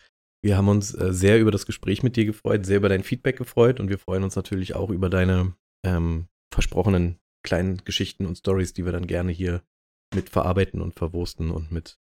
Wir 0.45 0.57
haben 0.57 0.69
uns 0.69 0.93
äh, 0.95 1.13
sehr 1.13 1.41
über 1.41 1.53
das 1.53 1.65
Gespräch 1.65 2.03
mit 2.03 2.17
dir 2.17 2.25
gefreut, 2.25 2.67
sehr 2.67 2.79
über 2.79 2.89
dein 2.89 3.05
Feedback 3.05 3.39
gefreut 3.39 3.79
und 3.79 3.89
wir 3.89 3.99
freuen 3.99 4.25
uns 4.25 4.35
natürlich 4.35 4.75
auch 4.75 4.91
über 4.91 5.09
deine 5.09 5.55
ähm, 5.87 6.27
versprochenen 6.53 7.21
kleinen 7.45 7.85
Geschichten 7.85 8.27
und 8.27 8.39
Stories, 8.39 8.73
die 8.73 8.85
wir 8.85 8.93
dann 8.93 9.07
gerne 9.07 9.31
hier 9.31 9.63
mit 10.13 10.31
verarbeiten 10.31 10.81
und 10.81 10.97
verwursten 10.97 11.53
und 11.53 11.71
mit. 11.71 12.02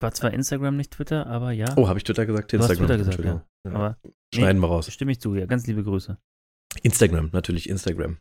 War 0.00 0.12
zwar 0.12 0.32
Instagram 0.32 0.76
nicht 0.76 0.92
Twitter, 0.92 1.26
aber 1.26 1.52
ja. 1.52 1.72
Oh, 1.76 1.88
habe 1.88 1.98
ich 1.98 2.04
Twitter 2.04 2.26
gesagt? 2.26 2.52
Du 2.52 2.56
Instagram. 2.56 2.86
Twitter 2.86 2.98
gesagt, 2.98 3.18
Entschuldigung. 3.18 3.48
Ja. 3.66 3.72
aber 3.72 3.98
Schneiden 4.34 4.60
wir 4.60 4.68
raus. 4.68 4.92
stimme 4.92 5.12
ich 5.12 5.20
zu, 5.20 5.34
ja. 5.34 5.46
Ganz 5.46 5.66
liebe 5.66 5.84
Grüße. 5.84 6.18
Instagram, 6.82 7.30
natürlich 7.32 7.68
Instagram. 7.68 8.18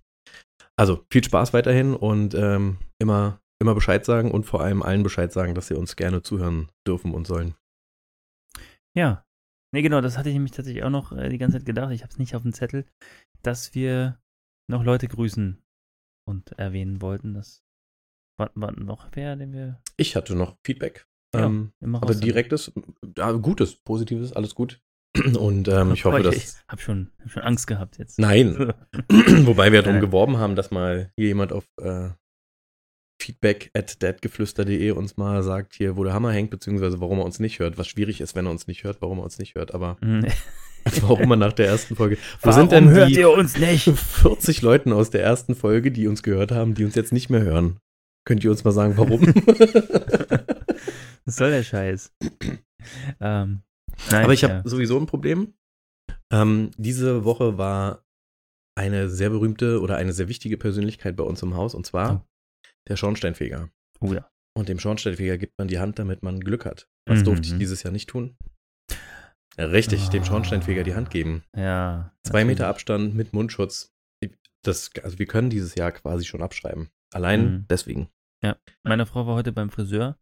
Also 0.78 1.06
viel 1.12 1.24
Spaß 1.24 1.54
weiterhin 1.54 1.96
und 1.96 2.34
ähm, 2.34 2.78
immer, 3.00 3.42
immer 3.62 3.76
Bescheid 3.76 4.06
sagen 4.06 4.32
und 4.32 4.46
vor 4.46 4.62
allem 4.62 4.82
allen 4.82 5.04
Bescheid 5.04 5.32
sagen, 5.32 5.56
dass 5.56 5.68
sie 5.68 5.76
uns 5.76 5.96
gerne 5.96 6.22
zuhören 6.22 6.70
dürfen 6.88 7.14
und 7.14 7.28
sollen. 7.28 7.56
Ja. 8.96 9.26
Nee, 9.74 9.84
genau, 9.84 10.02
das 10.02 10.18
hatte 10.18 10.30
ich 10.30 10.34
nämlich 10.34 10.52
tatsächlich 10.52 10.84
auch 10.84 10.90
noch 10.90 11.14
äh, 11.14 11.30
die 11.30 11.38
ganze 11.38 11.58
Zeit 11.58 11.66
gedacht. 11.66 11.92
Ich 11.94 12.02
habe 12.02 12.12
es 12.12 12.20
nicht 12.20 12.36
auf 12.36 12.42
dem 12.42 12.52
Zettel, 12.54 12.86
dass 13.42 13.74
wir 13.74 14.20
noch 14.70 14.84
Leute 14.84 15.08
grüßen 15.08 15.62
und 16.28 16.52
erwähnen 16.54 17.02
wollten. 17.02 17.34
Das 17.34 17.64
war, 18.38 18.52
war 18.56 18.72
noch 18.74 19.10
wer, 19.14 19.36
den 19.36 19.54
wir 19.54 19.82
Ich 19.98 20.16
hatte 20.16 20.36
noch 20.36 20.58
Feedback. 20.66 21.08
Ja, 21.34 21.46
ähm, 21.46 21.72
aber 21.94 22.14
direktes, 22.14 22.72
ja, 23.18 23.32
gutes, 23.32 23.76
positives, 23.76 24.34
alles 24.34 24.54
gut. 24.56 24.82
Und 25.38 25.68
ähm, 25.68 25.94
ich 25.94 26.06
hoffe, 26.06 26.22
dass. 26.24 26.36
Ich 26.36 26.54
hab 26.68 26.82
schon, 26.82 27.12
hab 27.22 27.32
schon 27.32 27.44
Angst 27.44 27.68
gehabt 27.68 27.98
jetzt. 27.98 28.20
Nein. 28.20 28.74
Wobei 29.10 29.72
wir 29.72 29.82
darum 29.82 30.00
geworben 30.00 30.38
haben, 30.38 30.56
dass 30.56 30.72
mal 30.72 31.12
hier 31.18 31.28
jemand 31.28 31.52
auf 31.54 31.66
äh, 31.82 32.10
feedback 33.22 33.70
at 33.74 34.02
deadgeflüster.de 34.02 34.92
uns 34.92 35.18
mal 35.18 35.44
sagt, 35.44 35.76
hier, 35.76 35.96
wo 35.96 36.04
der 36.04 36.14
Hammer 36.14 36.32
hängt, 36.32 36.50
beziehungsweise 36.50 37.00
warum 37.02 37.20
er 37.20 37.26
uns 37.26 37.40
nicht 37.40 37.60
hört. 37.60 37.78
Was 37.78 37.88
schwierig 37.88 38.20
ist, 38.22 38.36
wenn 38.36 38.46
er 38.46 38.52
uns 38.52 38.68
nicht 38.68 38.84
hört, 38.84 39.02
warum 39.02 39.20
er 39.20 39.24
uns 39.24 39.38
nicht 39.38 39.56
hört. 39.56 39.74
Aber 39.74 39.98
Mhm. 40.02 40.26
warum 41.02 41.32
er 41.32 41.38
nach 41.38 41.54
der 41.54 41.68
ersten 41.68 41.96
Folge. 41.96 42.18
Wo 42.42 42.48
Warum 42.50 42.60
sind 42.60 42.72
denn 42.72 42.90
hört 42.90 43.10
die 43.10 43.20
ihr 43.20 43.30
uns 43.30 43.58
nicht? 43.58 43.84
40 43.88 44.64
Leuten 44.64 44.92
aus 44.92 45.12
der 45.12 45.22
ersten 45.22 45.54
Folge, 45.54 45.92
die 45.92 46.08
uns 46.08 46.24
gehört 46.24 46.52
haben, 46.52 46.74
die 46.74 46.86
uns 46.86 46.96
jetzt 46.96 47.14
nicht 47.14 47.30
mehr 47.30 47.42
hören? 47.44 47.78
Könnt 48.26 48.44
ihr 48.44 48.52
uns 48.52 48.64
mal 48.64 48.72
sagen, 48.72 48.98
warum? 48.98 49.22
Was 51.26 51.36
soll 51.36 51.52
der 51.52 51.64
Scheiß? 51.64 52.14
ähm, 53.20 53.62
nein, 54.10 54.24
Aber 54.24 54.34
ich 54.34 54.44
habe 54.44 54.54
ja. 54.56 54.62
sowieso 54.66 54.98
ein 55.00 55.06
Problem. 55.06 55.54
Ähm, 56.32 56.72
diese 56.78 57.24
Woche 57.26 57.58
war 57.58 58.06
eine 58.78 59.10
sehr 59.10 59.30
berühmte 59.30 59.82
oder 59.82 59.98
eine 59.98 60.14
sehr 60.14 60.28
wichtige 60.30 60.58
Persönlichkeit 60.58 61.16
bei 61.16 61.24
uns 61.24 61.42
im 61.44 61.56
Haus 61.56 61.76
und 61.76 61.86
zwar 61.86 62.26
der 62.88 62.96
Schornsteinfeger. 62.96 63.70
Oh 64.00 64.14
ja. 64.14 64.30
Und 64.58 64.70
dem 64.70 64.80
Schornsteinfeger 64.80 65.38
gibt 65.38 65.58
man 65.58 65.68
die 65.68 65.80
Hand, 65.80 66.00
damit 66.00 66.24
man 66.24 66.40
Glück 66.40 66.66
hat. 66.66 66.90
Was 67.06 67.20
Mhm. 67.20 67.24
durfte 67.26 67.48
ich 67.50 67.58
dieses 67.58 67.84
Jahr 67.84 67.92
nicht 67.94 68.10
tun? 68.10 68.38
Richtig, 69.58 70.08
dem 70.10 70.24
Ah. 70.24 70.26
Schornsteinfeger 70.26 70.84
die 70.84 70.96
Hand 70.96 71.10
geben. 71.10 71.44
Ja. 71.56 72.14
Zwei 72.24 72.46
Meter. 72.46 72.68
Abstand 72.68 73.14
mit 73.16 73.34
Mundschutz. 73.34 73.94
Das, 74.64 74.92
also 75.04 75.18
wir 75.20 75.26
können 75.26 75.50
dieses 75.50 75.76
Jahr 75.76 75.92
quasi 75.92 76.24
schon 76.24 76.42
abschreiben. 76.42 76.90
Allein 77.14 77.44
Mhm. 77.54 77.66
deswegen. 77.70 78.10
Meine 78.84 79.06
Frau 79.06 79.26
war 79.28 79.36
heute 79.36 79.52
beim 79.52 79.70
Friseur 79.70 80.18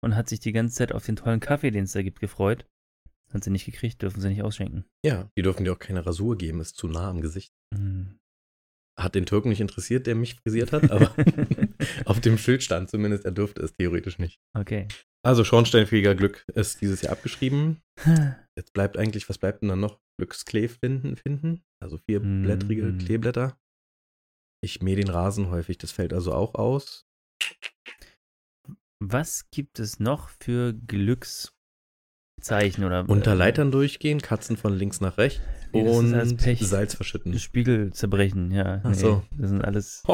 und 0.00 0.14
hat 0.16 0.28
sich 0.28 0.40
die 0.40 0.52
ganze 0.52 0.74
Zeit 0.76 0.92
auf 0.92 1.04
den 1.06 1.16
tollen 1.16 1.40
Kaffee, 1.40 1.70
den 1.70 1.84
es 1.84 1.92
da 1.92 2.02
gibt, 2.02 2.20
gefreut. 2.20 2.66
Hat 3.32 3.42
sie 3.44 3.50
nicht 3.50 3.64
gekriegt, 3.64 4.02
dürfen 4.02 4.20
sie 4.20 4.28
nicht 4.28 4.42
ausschenken. 4.42 4.84
Ja, 5.04 5.30
die 5.36 5.42
dürfen 5.42 5.64
dir 5.64 5.72
auch 5.72 5.78
keine 5.78 6.04
Rasur 6.04 6.36
geben, 6.36 6.60
ist 6.60 6.76
zu 6.76 6.86
nah 6.88 7.08
am 7.08 7.20
Gesicht. 7.22 7.52
Mhm. 7.74 8.18
Hat 8.98 9.14
den 9.14 9.24
Türken 9.24 9.48
nicht 9.48 9.62
interessiert, 9.62 10.06
der 10.06 10.14
mich 10.14 10.34
frisiert 10.34 10.72
hat, 10.72 10.90
aber 10.90 11.14
auf 12.04 12.20
dem 12.20 12.36
Schild 12.36 12.62
stand 12.62 12.90
zumindest, 12.90 13.24
er 13.24 13.32
dürfte 13.32 13.62
es 13.62 13.72
theoretisch 13.72 14.18
nicht. 14.18 14.38
Okay. 14.54 14.86
Also 15.24 15.44
Schornsteinfeger 15.44 16.14
Glück 16.14 16.44
ist 16.54 16.82
dieses 16.82 17.00
Jahr 17.00 17.12
abgeschrieben. 17.12 17.80
Jetzt 18.58 18.74
bleibt 18.74 18.98
eigentlich, 18.98 19.28
was 19.30 19.38
bleibt 19.38 19.62
denn 19.62 19.70
dann 19.70 19.80
noch? 19.80 19.98
Glückskleeflinden 20.18 21.16
finden, 21.16 21.62
also 21.82 21.96
vierblättrige 21.96 22.82
Mhm. 22.84 22.98
Kleeblätter. 22.98 23.58
Ich 24.62 24.82
mähe 24.82 24.96
den 24.96 25.08
Rasen 25.08 25.48
häufig, 25.50 25.78
das 25.78 25.90
fällt 25.90 26.12
also 26.12 26.34
auch 26.34 26.54
aus. 26.54 27.06
Was 29.10 29.50
gibt 29.50 29.80
es 29.80 29.98
noch 29.98 30.28
für 30.28 30.72
Glückszeichen 30.74 31.54
oder 32.84 33.08
Unter 33.08 33.32
äh, 33.32 33.36
Leitern 33.36 33.72
durchgehen, 33.72 34.20
Katzen 34.20 34.56
von 34.56 34.74
links 34.74 35.00
nach 35.00 35.18
rechts 35.18 35.40
Nee, 35.72 35.88
und 35.88 36.36
Pech. 36.36 36.60
Salz 36.60 36.94
verschütten. 36.94 37.38
Spiegel 37.38 37.92
zerbrechen, 37.92 38.52
ja. 38.52 38.80
Ach 38.84 38.94
so. 38.94 39.24
Das 39.36 39.50
sind 39.50 39.62
alles. 39.62 40.02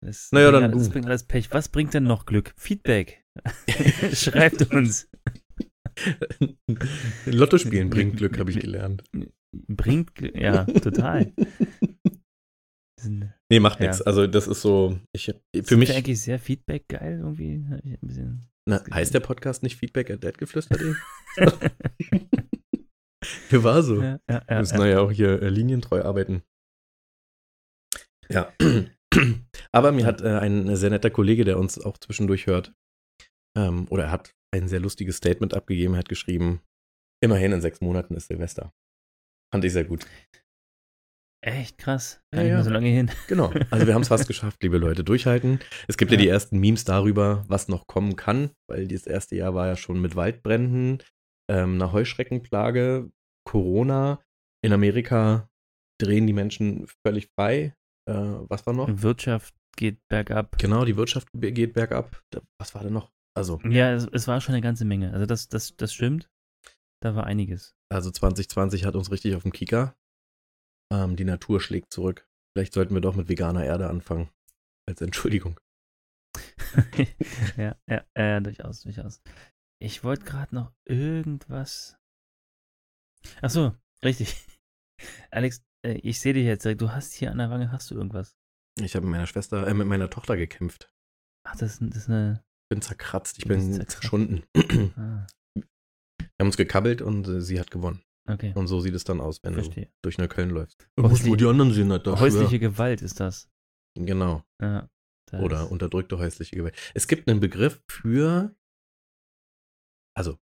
Das 0.00 0.30
Naja, 0.32 0.50
dann 0.50 0.64
alles, 0.64 0.76
das 0.76 0.90
bringt 0.90 1.06
alles 1.06 1.22
Pech. 1.24 1.50
Was 1.52 1.70
bringt 1.70 1.94
denn 1.94 2.04
noch 2.04 2.26
Glück? 2.26 2.52
Feedback. 2.58 3.24
Schreibt 4.12 4.70
uns. 4.70 5.08
Lotto 7.24 7.56
spielen 7.56 7.88
bringt 7.88 8.18
Glück, 8.18 8.38
habe 8.38 8.50
ich 8.50 8.58
gelernt. 8.60 9.02
Bringt 9.52 10.14
Glück. 10.14 10.36
Ja, 10.36 10.64
total. 10.66 11.32
Nee, 13.50 13.60
macht 13.60 13.80
Ja. 13.80 13.86
nichts. 13.86 14.02
Also 14.02 14.26
das 14.26 14.46
ist 14.46 14.62
so, 14.62 14.98
ich, 15.12 15.26
für 15.26 15.62
sind 15.64 15.78
mich, 15.78 15.94
eigentlich 15.94 16.20
sehr 16.20 16.38
Feedback 16.38 16.88
geil 16.88 17.18
irgendwie. 17.18 17.64
Na, 18.66 18.82
heißt 18.92 19.12
der 19.12 19.20
Podcast 19.20 19.62
nicht 19.62 19.76
Feedback 19.76 20.10
at 20.10 20.22
Deadgeflüster.de? 20.22 20.94
Hier 23.50 23.64
war 23.64 23.82
so. 23.82 24.00
ja, 24.00 24.18
ja, 24.28 24.42
Wir 24.42 24.44
ja, 24.48 24.58
müssen 24.60 24.80
ja. 24.80 24.86
ja 24.86 25.00
auch 25.00 25.10
hier 25.12 25.42
äh, 25.42 25.48
linientreu 25.48 26.02
arbeiten. 26.02 26.42
Ja. 28.30 28.52
Aber 29.72 29.92
mir 29.92 30.06
hat 30.06 30.22
äh, 30.22 30.38
ein 30.38 30.74
sehr 30.76 30.90
netter 30.90 31.10
Kollege, 31.10 31.44
der 31.44 31.58
uns 31.58 31.78
auch 31.78 31.98
zwischendurch 31.98 32.46
hört, 32.46 32.74
ähm, 33.56 33.86
oder 33.90 34.04
er 34.04 34.10
hat 34.10 34.34
ein 34.52 34.68
sehr 34.68 34.80
lustiges 34.80 35.16
Statement 35.18 35.52
abgegeben, 35.54 35.96
hat 35.96 36.08
geschrieben, 36.08 36.62
immerhin 37.22 37.52
in 37.52 37.60
sechs 37.60 37.80
Monaten 37.80 38.14
ist 38.14 38.28
Silvester. 38.28 38.72
Fand 39.52 39.64
ich 39.64 39.72
sehr 39.72 39.84
gut. 39.84 40.06
Echt 41.44 41.76
krass. 41.76 42.22
Ja, 42.32 42.38
Gar 42.38 42.42
nicht 42.42 42.48
ja. 42.48 42.54
mehr 42.56 42.64
so 42.64 42.70
lange 42.70 42.88
hin. 42.88 43.10
Genau. 43.28 43.52
Also 43.70 43.86
wir 43.86 43.92
haben 43.92 44.00
es 44.00 44.08
fast 44.08 44.26
geschafft, 44.26 44.62
liebe 44.62 44.78
Leute. 44.78 45.04
Durchhalten. 45.04 45.60
Es 45.88 45.98
gibt 45.98 46.10
ja. 46.10 46.16
Ja. 46.16 46.22
die 46.22 46.28
ersten 46.28 46.58
Memes 46.58 46.84
darüber, 46.84 47.44
was 47.48 47.68
noch 47.68 47.86
kommen 47.86 48.16
kann, 48.16 48.50
weil 48.66 48.88
das 48.88 49.06
erste 49.06 49.36
Jahr 49.36 49.54
war 49.54 49.66
ja 49.66 49.76
schon 49.76 50.00
mit 50.00 50.16
Waldbränden, 50.16 51.02
ähm, 51.50 51.74
einer 51.74 51.92
Heuschreckenplage, 51.92 53.10
Corona. 53.46 54.22
In 54.64 54.72
Amerika 54.72 55.50
drehen 56.00 56.26
die 56.26 56.32
Menschen 56.32 56.86
völlig 57.06 57.28
frei. 57.38 57.74
Äh, 58.08 58.14
was 58.14 58.64
war 58.64 58.72
noch? 58.72 58.88
Wirtschaft 59.02 59.54
geht 59.76 59.98
bergab. 60.08 60.56
Genau, 60.58 60.86
die 60.86 60.96
Wirtschaft 60.96 61.28
geht 61.34 61.74
bergab. 61.74 62.22
Was 62.58 62.74
war 62.74 62.84
denn 62.84 62.94
noch? 62.94 63.12
Also, 63.36 63.60
Ja, 63.68 63.92
es, 63.92 64.08
es 64.10 64.26
war 64.28 64.40
schon 64.40 64.54
eine 64.54 64.62
ganze 64.62 64.86
Menge. 64.86 65.12
Also 65.12 65.26
das, 65.26 65.48
das, 65.48 65.76
das 65.76 65.92
stimmt. 65.92 66.30
Da 67.02 67.14
war 67.14 67.26
einiges. 67.26 67.74
also 67.92 68.10
2020 68.10 68.86
hat 68.86 68.96
uns 68.96 69.10
richtig 69.10 69.34
auf 69.34 69.42
dem 69.42 69.52
Kieker. 69.52 69.94
Ähm, 70.94 71.16
die 71.16 71.24
Natur 71.24 71.60
schlägt 71.60 71.92
zurück. 71.92 72.28
Vielleicht 72.56 72.72
sollten 72.72 72.94
wir 72.94 73.00
doch 73.00 73.16
mit 73.16 73.28
veganer 73.28 73.64
Erde 73.64 73.88
anfangen. 73.90 74.30
Als 74.88 75.00
Entschuldigung. 75.00 75.58
ja, 77.56 77.76
ja, 77.88 78.04
ja, 78.16 78.40
durchaus, 78.40 78.82
durchaus. 78.82 79.20
Ich 79.80 80.04
wollte 80.04 80.24
gerade 80.24 80.54
noch 80.54 80.72
irgendwas. 80.86 81.96
Ach 83.42 83.50
so, 83.50 83.74
richtig. 84.04 84.36
Alex, 85.30 85.62
äh, 85.84 85.94
ich 85.94 86.20
sehe 86.20 86.34
dich 86.34 86.44
jetzt. 86.44 86.64
Du 86.64 86.90
hast 86.92 87.14
hier 87.14 87.30
an 87.30 87.38
der 87.38 87.50
Wange, 87.50 87.72
hast 87.72 87.90
du 87.90 87.94
irgendwas? 87.94 88.36
Ich 88.80 88.94
habe 88.94 89.06
mit 89.06 89.12
meiner 89.12 89.26
Schwester, 89.26 89.66
äh, 89.66 89.74
mit 89.74 89.86
meiner 89.86 90.10
Tochter 90.10 90.36
gekämpft. 90.36 90.92
Ach, 91.46 91.56
das, 91.56 91.80
ist- 91.80 91.82
das 91.94 92.02
ist 92.04 92.08
eine. 92.08 92.44
Ich 92.66 92.76
bin 92.76 92.82
zerkratzt, 92.82 93.38
ich 93.38 93.44
bin 93.46 93.60
zerkratzt. 93.72 93.90
zerschunden. 93.92 94.44
wir 94.54 94.92
Ah, 94.96 95.26
haben 96.40 96.46
uns 96.48 96.56
gekabbelt 96.56 97.02
und 97.02 97.26
äh, 97.28 97.40
sie 97.40 97.60
hat 97.60 97.70
gewonnen. 97.70 98.02
Okay. 98.28 98.52
Und 98.54 98.66
so 98.66 98.80
sieht 98.80 98.94
es 98.94 99.04
dann 99.04 99.20
aus, 99.20 99.42
wenn 99.42 99.54
Verstehe. 99.54 99.86
du 99.86 99.92
durch 100.02 100.18
Neukölln 100.18 100.50
läufst. 100.50 100.86
Häuslich- 101.00 101.30
wo 101.30 101.36
die 101.36 101.46
anderen 101.46 101.72
sind, 101.72 101.90
Alter. 101.90 102.18
Häusliche 102.18 102.58
Gewalt 102.58 103.02
ist 103.02 103.20
das. 103.20 103.48
Genau. 103.96 104.42
Ja, 104.60 104.88
das 105.30 105.40
Oder 105.40 105.70
unterdrückte 105.70 106.18
häusliche 106.18 106.56
Gewalt. 106.56 106.76
Es 106.94 107.06
gibt 107.08 107.28
einen 107.28 107.40
Begriff 107.40 107.82
für, 107.90 108.54
also 110.16 110.38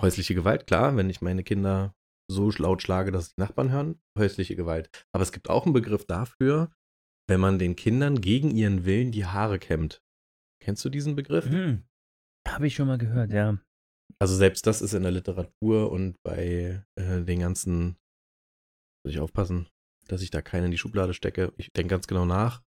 häusliche 0.00 0.34
Gewalt, 0.34 0.66
klar, 0.66 0.96
wenn 0.96 1.10
ich 1.10 1.20
meine 1.20 1.44
Kinder 1.44 1.94
so 2.30 2.50
laut 2.50 2.82
schlage, 2.82 3.12
dass 3.12 3.34
die 3.34 3.40
Nachbarn 3.40 3.70
hören, 3.70 4.00
häusliche 4.18 4.56
Gewalt. 4.56 4.90
Aber 5.12 5.22
es 5.22 5.32
gibt 5.32 5.50
auch 5.50 5.64
einen 5.64 5.74
Begriff 5.74 6.06
dafür, 6.06 6.72
wenn 7.28 7.40
man 7.40 7.58
den 7.58 7.76
Kindern 7.76 8.20
gegen 8.20 8.50
ihren 8.50 8.84
Willen 8.84 9.12
die 9.12 9.26
Haare 9.26 9.58
kämmt. 9.58 10.02
Kennst 10.62 10.84
du 10.84 10.88
diesen 10.88 11.14
Begriff? 11.14 11.46
Hm. 11.46 11.84
Habe 12.48 12.66
ich 12.66 12.74
schon 12.74 12.86
mal 12.86 12.98
gehört, 12.98 13.32
ja. 13.32 13.58
Also 14.18 14.36
selbst 14.36 14.66
das 14.66 14.80
ist 14.80 14.94
in 14.94 15.02
der 15.02 15.12
Literatur 15.12 15.90
und 15.90 16.16
bei 16.22 16.84
äh, 16.96 17.22
den 17.22 17.40
ganzen, 17.40 17.96
muss 19.04 19.14
ich 19.14 19.20
aufpassen, 19.20 19.68
dass 20.08 20.22
ich 20.22 20.30
da 20.30 20.42
keinen 20.42 20.66
in 20.66 20.70
die 20.70 20.78
Schublade 20.78 21.14
stecke. 21.14 21.52
Ich 21.56 21.72
denke 21.72 21.90
ganz 21.90 22.06
genau 22.06 22.24
nach. 22.24 22.62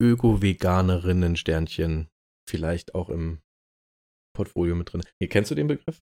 Öko-Veganerinnen 0.00 1.36
Sternchen 1.36 2.08
vielleicht 2.48 2.94
auch 2.94 3.10
im 3.10 3.40
Portfolio 4.34 4.76
mit 4.76 4.92
drin. 4.92 5.02
Hier, 5.20 5.28
kennst 5.28 5.50
du 5.50 5.54
den 5.54 5.66
Begriff? 5.66 6.00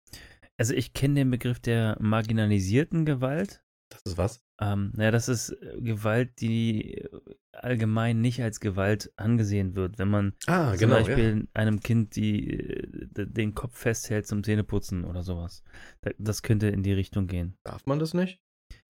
Also 0.59 0.75
ich 0.75 0.93
kenne 0.93 1.15
den 1.15 1.31
Begriff 1.31 1.61
der 1.61 1.97
marginalisierten 2.01 3.05
Gewalt. 3.05 3.63
Das 3.91 4.03
ist 4.05 4.19
was? 4.19 4.43
Ähm, 4.61 4.93
naja, 4.97 5.11
das 5.11 5.29
ist 5.29 5.51
äh, 5.51 5.81
Gewalt, 5.81 6.41
die 6.41 6.95
äh, 6.99 7.09
allgemein 7.53 8.21
nicht 8.21 8.43
als 8.43 8.61
Gewalt 8.61 9.13
angesehen 9.17 9.75
wird. 9.77 9.99
Wenn 9.99 10.09
man 10.09 10.35
Ah, 10.47 10.75
zum 10.75 10.91
Beispiel 10.91 11.47
einem 11.55 11.81
Kind 11.81 12.17
die, 12.17 12.51
äh, 12.51 12.96
den 13.25 13.55
Kopf 13.55 13.77
festhält 13.79 14.27
zum 14.27 14.45
Zähneputzen 14.45 15.05
oder 15.05 15.23
sowas. 15.23 15.63
Da- 16.03 16.11
Das 16.19 16.43
könnte 16.43 16.67
in 16.69 16.83
die 16.83 16.93
Richtung 16.93 17.27
gehen. 17.27 17.57
Darf 17.65 17.87
man 17.87 17.99
das 17.99 18.13
nicht? 18.13 18.39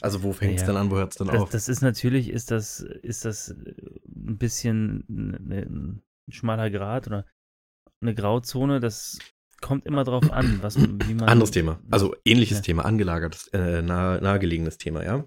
Also 0.00 0.22
wo 0.22 0.32
fängt 0.32 0.54
es 0.56 0.62
Ja. 0.62 0.68
dann 0.68 0.76
an, 0.78 0.90
wo 0.90 0.96
hört 0.96 1.12
es 1.12 1.18
dann 1.18 1.28
Das, 1.28 1.36
auf? 1.42 1.50
das 1.50 1.68
ist 1.68 1.82
natürlich, 1.82 2.30
ist 2.30 2.50
das, 2.50 2.80
ist 2.80 3.24
das 3.24 3.50
äh, 3.50 3.74
ein 4.06 4.38
bisschen 4.38 5.04
ein 5.08 6.02
schmaler 6.30 6.70
Grad 6.70 7.06
oder 7.06 7.26
eine 8.00 8.14
Grauzone. 8.14 8.80
Das 8.80 9.18
kommt 9.60 9.86
immer 9.86 10.04
drauf 10.04 10.30
an, 10.32 10.62
was, 10.62 10.76
wie 10.78 11.14
man. 11.14 11.28
Anderes 11.28 11.50
Thema. 11.50 11.78
Also 11.90 12.14
ähnliches 12.24 12.58
Ja. 12.58 12.62
Thema, 12.62 12.84
angelagertes, 12.86 13.48
äh, 13.52 13.82
nahe, 13.82 14.20
nahegelegenes 14.22 14.78
Thema, 14.78 15.04
ja. 15.04 15.26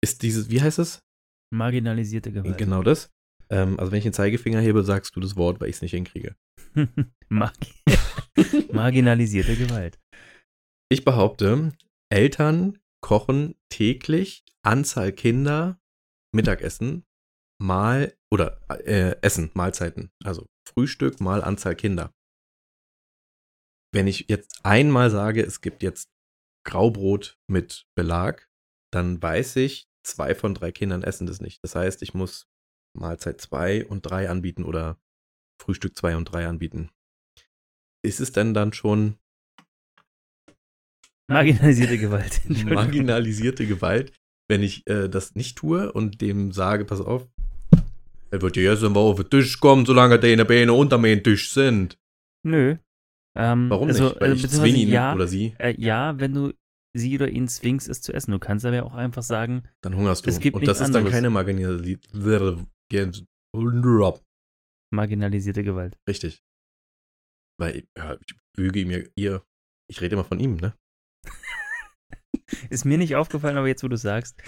Ist 0.00 0.22
dieses, 0.22 0.48
wie 0.50 0.62
heißt 0.62 0.78
es? 0.78 1.00
Marginalisierte 1.52 2.30
Gewalt. 2.30 2.58
Genau 2.58 2.82
das. 2.82 3.10
Ähm, 3.50 3.78
also 3.78 3.90
wenn 3.90 3.98
ich 3.98 4.04
den 4.04 4.12
Zeigefinger 4.12 4.60
hebe, 4.60 4.84
sagst 4.84 5.16
du 5.16 5.20
das 5.20 5.36
Wort, 5.36 5.60
weil 5.60 5.68
ich 5.68 5.76
es 5.76 5.82
nicht 5.82 5.92
hinkriege. 5.92 6.36
Margi 7.28 7.72
Marginalisierte 8.72 9.56
Gewalt. 9.56 9.98
Ich 10.90 11.04
behaupte, 11.04 11.72
Eltern 12.10 12.78
kochen 13.02 13.54
täglich 13.68 14.44
Anzahl 14.62 15.12
Kinder 15.12 15.78
Mittagessen 16.34 17.04
mal 17.60 18.14
oder 18.30 18.60
äh, 18.86 19.16
Essen, 19.22 19.50
Mahlzeiten. 19.54 20.10
Also 20.24 20.46
Frühstück 20.66 21.20
mal 21.20 21.42
Anzahl 21.42 21.74
Kinder. 21.74 22.12
Wenn 23.92 24.06
ich 24.06 24.26
jetzt 24.28 24.60
einmal 24.64 25.10
sage, 25.10 25.42
es 25.42 25.60
gibt 25.60 25.82
jetzt 25.82 26.10
Graubrot 26.66 27.38
mit 27.50 27.86
Belag, 27.96 28.48
dann 28.92 29.20
weiß 29.20 29.56
ich, 29.56 29.88
zwei 30.06 30.34
von 30.34 30.54
drei 30.54 30.72
Kindern 30.72 31.02
essen 31.02 31.26
das 31.26 31.40
nicht. 31.40 31.62
Das 31.64 31.74
heißt, 31.74 32.02
ich 32.02 32.14
muss 32.14 32.46
Mahlzeit 32.98 33.40
zwei 33.40 33.86
und 33.86 34.02
drei 34.02 34.28
anbieten 34.28 34.64
oder 34.64 34.96
Frühstück 35.60 35.96
zwei 35.96 36.16
und 36.16 36.26
drei 36.26 36.46
anbieten. 36.46 36.90
Ist 38.02 38.20
es 38.20 38.32
denn 38.32 38.54
dann 38.54 38.72
schon 38.72 39.18
Marginalisierte 41.30 41.98
Gewalt. 41.98 42.40
Marginalisierte 42.64 43.66
Gewalt, 43.66 44.12
wenn 44.48 44.62
ich 44.62 44.86
äh, 44.86 45.08
das 45.08 45.34
nicht 45.34 45.58
tue 45.58 45.92
und 45.92 46.22
dem 46.22 46.52
sage, 46.52 46.86
pass 46.86 47.02
auf, 47.02 47.28
er 48.30 48.42
wird 48.42 48.56
ja 48.56 48.72
jetzt 48.72 48.82
immer 48.82 49.00
auf 49.00 49.16
den 49.16 49.30
Tisch 49.30 49.60
kommen, 49.60 49.84
solange 49.84 50.18
deine 50.18 50.44
Beine 50.44 50.72
unter 50.72 50.96
mir 50.96 51.22
Tisch 51.22 51.52
sind. 51.52 51.98
Nö. 52.44 52.76
Ähm, 53.36 53.68
Warum 53.68 53.88
also, 53.88 54.04
nicht? 54.04 54.20
Weil 54.20 54.32
äh, 54.32 54.34
ich 54.34 54.48
zwinge 54.48 54.78
ihn 54.78 54.88
ja, 54.88 55.14
oder 55.14 55.26
sie, 55.26 55.54
äh, 55.58 55.74
ja, 55.78 56.18
wenn 56.18 56.32
du 56.32 56.52
sie 56.94 57.14
oder 57.14 57.28
ihn 57.28 57.46
zwingst, 57.46 57.88
es 57.88 58.00
zu 58.00 58.12
essen. 58.12 58.32
Du 58.32 58.38
kannst 58.38 58.64
aber 58.64 58.76
ja 58.76 58.82
auch 58.82 58.94
einfach 58.94 59.22
sagen, 59.22 59.64
dann 59.82 59.94
hungerst 59.94 60.24
du. 60.24 60.30
Es 60.30 60.40
gibt 60.40 60.56
und 60.56 60.66
das 60.66 60.80
ist 60.80 60.88
dann 60.88 60.96
anderes. 60.96 61.12
keine 61.12 61.30
marginalisierte 61.30 62.66
marginalisierte 64.92 65.62
Gewalt. 65.62 65.98
Richtig. 66.08 66.42
Weil 67.60 67.86
ja, 67.96 68.14
ich 68.14 68.34
füge 68.56 68.80
ihm 68.80 68.90
ja 68.90 68.98
ihr, 69.16 69.44
ich 69.90 70.00
rede 70.00 70.14
immer 70.14 70.24
von 70.24 70.38
ihm, 70.40 70.56
ne? 70.56 70.74
Ist 72.70 72.84
mir 72.84 72.98
nicht 72.98 73.16
aufgefallen, 73.16 73.56
aber 73.56 73.68
jetzt, 73.68 73.82
wo 73.82 73.88
du 73.88 73.96
sagst. 73.96 74.40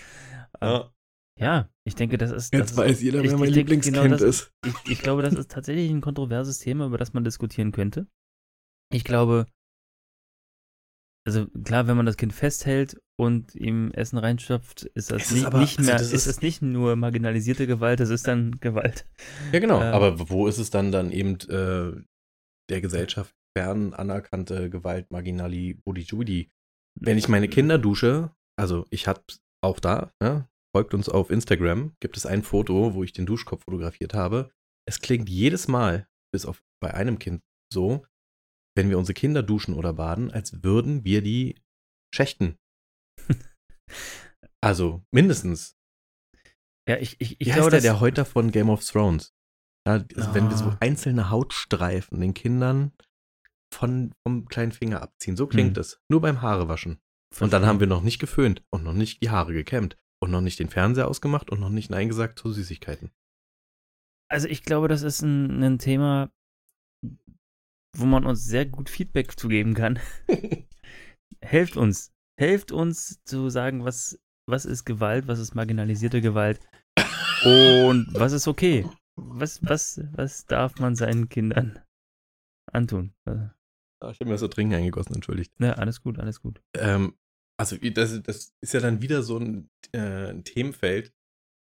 ähm, 0.61 0.85
ja, 1.39 1.71
ich 1.87 1.95
denke, 1.95 2.19
das 2.19 2.31
ist. 2.31 2.53
das 2.53 2.59
Jetzt 2.61 2.71
ist, 2.73 2.77
weiß 2.77 3.01
jeder, 3.03 3.23
wer 3.23 3.37
mein 3.39 3.49
ich 3.49 3.55
Lieblingskind 3.55 3.97
genau 3.97 4.09
das- 4.09 4.21
ist. 4.23 4.53
Ich, 4.67 4.93
ich 4.93 5.01
glaube, 5.03 5.23
das 5.23 5.35
ist 5.35 5.51
tatsächlich 5.51 5.91
ein 5.91 6.01
kontroverses 6.03 6.59
Thema, 6.59 6.87
über 6.87 6.99
das 6.99 7.13
man 7.15 7.25
diskutieren 7.25 7.73
könnte. 7.73 8.07
Ich 8.93 9.05
glaube, 9.05 9.47
also 11.27 11.47
klar, 11.65 11.87
wenn 11.87 11.97
man 11.97 12.07
das 12.07 12.17
Kind 12.17 12.33
festhält 12.33 13.01
und 13.21 13.55
ihm 13.55 13.91
Essen 13.93 14.19
reinstopft, 14.19 14.85
ist 14.85 15.11
das 15.11 15.23
Es 15.27 15.31
nicht, 15.33 15.47
aber- 15.47 15.61
nicht 15.61 15.79
also 15.79 15.89
mehr, 15.91 15.99
das 15.99 16.09
ist 16.09 16.27
ist- 16.27 16.27
es 16.27 16.43
nicht 16.43 16.63
nur 16.63 16.97
marginalisierte 16.97 17.67
Gewalt, 17.67 18.01
das 18.01 18.11
ist 18.11 18.27
dann 18.27 18.59
Gewalt. 18.61 19.07
Ja, 19.53 19.59
genau. 19.61 19.81
Äh, 19.81 19.85
Aber 19.85 20.29
wo 20.31 20.47
ist 20.49 20.59
es 20.59 20.71
dann 20.71 20.91
dann 20.93 21.13
eben 21.13 21.35
äh, 21.49 22.03
der 22.71 22.81
Gesellschaft 22.81 23.35
fern 23.57 23.95
anerkannte 23.95 24.71
Gewalt, 24.71 25.11
Marginali, 25.11 25.75
Budi? 25.85 26.51
Wenn 27.01 27.19
ich 27.19 27.29
meine 27.29 27.49
Kinder 27.49 27.79
dusche, 27.79 28.31
also 28.59 28.87
ich 28.91 29.07
hab 29.07 29.25
auch 29.63 29.79
da, 29.81 30.13
ne, 30.21 30.49
folgt 30.75 30.95
uns 30.95 31.09
auf 31.09 31.31
Instagram, 31.31 31.93
gibt 32.01 32.17
es 32.17 32.27
ein 32.27 32.43
Foto, 32.43 32.95
wo 32.95 33.05
ich 33.05 33.13
den 33.13 33.27
Duschkopf 33.27 33.65
fotografiert 33.65 34.15
habe. 34.15 34.51
Es 34.89 35.01
klingt 35.01 35.29
jedes 35.29 35.69
Mal, 35.69 36.09
bis 36.33 36.47
auf 36.47 36.63
bei 36.83 36.95
einem 36.95 37.19
Kind 37.19 37.43
so, 37.73 38.05
wenn 38.77 38.89
wir 38.89 38.99
unsere 38.99 39.15
Kinder 39.15 39.43
duschen 39.43 39.75
oder 39.75 39.93
baden, 39.93 40.31
als 40.31 40.63
würden 40.63 41.05
wir 41.05 41.23
die 41.23 41.57
schächten. 42.15 42.57
Also 44.63 45.03
mindestens. 45.11 45.75
Ja, 46.89 46.99
ich, 46.99 47.19
ich, 47.21 47.41
ich 47.41 47.41
Wie 47.41 47.45
glaube, 47.45 47.63
heißt 47.63 47.73
der, 47.73 47.81
der 47.81 48.01
Häuter 48.01 48.25
von 48.27 48.51
Game 48.53 48.69
of 48.69 48.85
Thrones? 48.85 49.35
Ja, 49.89 50.05
also 50.15 50.35
wenn 50.35 50.51
wir 50.51 50.57
so 50.57 50.67
Ah. 50.71 50.77
einzelne 50.81 51.31
Hautstreifen 51.31 52.21
den 52.21 52.35
Kindern 52.35 52.93
von, 53.73 54.13
vom 54.27 54.47
kleinen 54.49 54.73
Finger 54.73 55.01
abziehen. 55.01 55.37
So 55.37 55.47
klingt 55.47 55.77
Hm. 55.77 55.81
es. 55.81 55.99
Nur 56.11 56.21
beim 56.21 56.43
Haarewaschen. 56.43 57.01
Und 57.41 57.53
dann 57.53 57.65
haben 57.65 57.81
wir 57.81 57.87
noch 57.87 58.03
nicht 58.03 58.19
geföhnt 58.19 58.63
und 58.71 58.83
noch 58.85 58.93
nicht 58.93 59.23
die 59.23 59.31
Haare 59.31 59.53
gekämmt 59.55 59.97
und 60.23 60.31
noch 60.31 60.41
nicht 60.43 60.59
den 60.59 60.69
Fernseher 60.69 61.09
ausgemacht 61.09 61.49
und 61.51 61.61
noch 61.61 61.71
nicht 61.71 61.89
Nein 61.89 62.09
gesagt 62.09 62.39
zu 62.39 62.53
Süßigkeiten. 62.53 63.11
Also 64.31 64.47
ich 64.47 64.63
glaube, 64.63 64.89
das 64.89 65.03
ist 65.03 65.23
ein, 65.23 65.63
ein 65.63 65.79
Thema, 65.79 66.31
wo 67.97 68.05
man 68.05 68.27
uns 68.27 68.45
sehr 68.45 68.67
gut 68.67 68.91
Feedback 68.91 69.39
zu 69.39 69.49
geben 69.49 69.75
kann. 69.75 69.99
Helft 71.41 71.77
uns. 71.79 72.13
Helft 72.41 72.73
uns 72.73 73.23
zu 73.25 73.51
sagen, 73.51 73.85
was, 73.85 74.19
was 74.49 74.65
ist 74.65 74.87
Gewalt, 74.87 75.29
was 75.29 75.39
ist 75.39 75.55
marginalisierte 75.55 76.23
Gewalt. 76.23 76.59
Und 77.45 78.09
was 78.15 78.33
ist 78.33 78.49
okay? 78.49 78.89
Was, 79.15 79.63
was, 79.63 80.01
was 80.13 80.47
darf 80.47 80.79
man 80.79 80.97
seinen 80.97 81.29
Kindern 81.29 81.81
antun? 82.73 83.13
Ah, 83.27 83.51
ich 84.11 84.21
habe 84.21 84.25
mir 84.25 84.31
das 84.33 84.41
so 84.41 84.49
dringend 84.49 84.75
eingegossen, 84.75 85.15
entschuldigt. 85.17 85.53
Ja, 85.61 85.75
alles 85.75 86.01
gut, 86.01 86.19
alles 86.19 86.41
gut. 86.41 86.63
Ähm, 86.79 87.15
also 87.59 87.77
das, 87.77 88.23
das 88.23 88.55
ist 88.63 88.73
ja 88.73 88.81
dann 88.81 89.03
wieder 89.03 89.23
so 89.23 89.39
ein, 89.39 89.69
äh, 89.93 90.33
Themenfeld. 90.43 91.13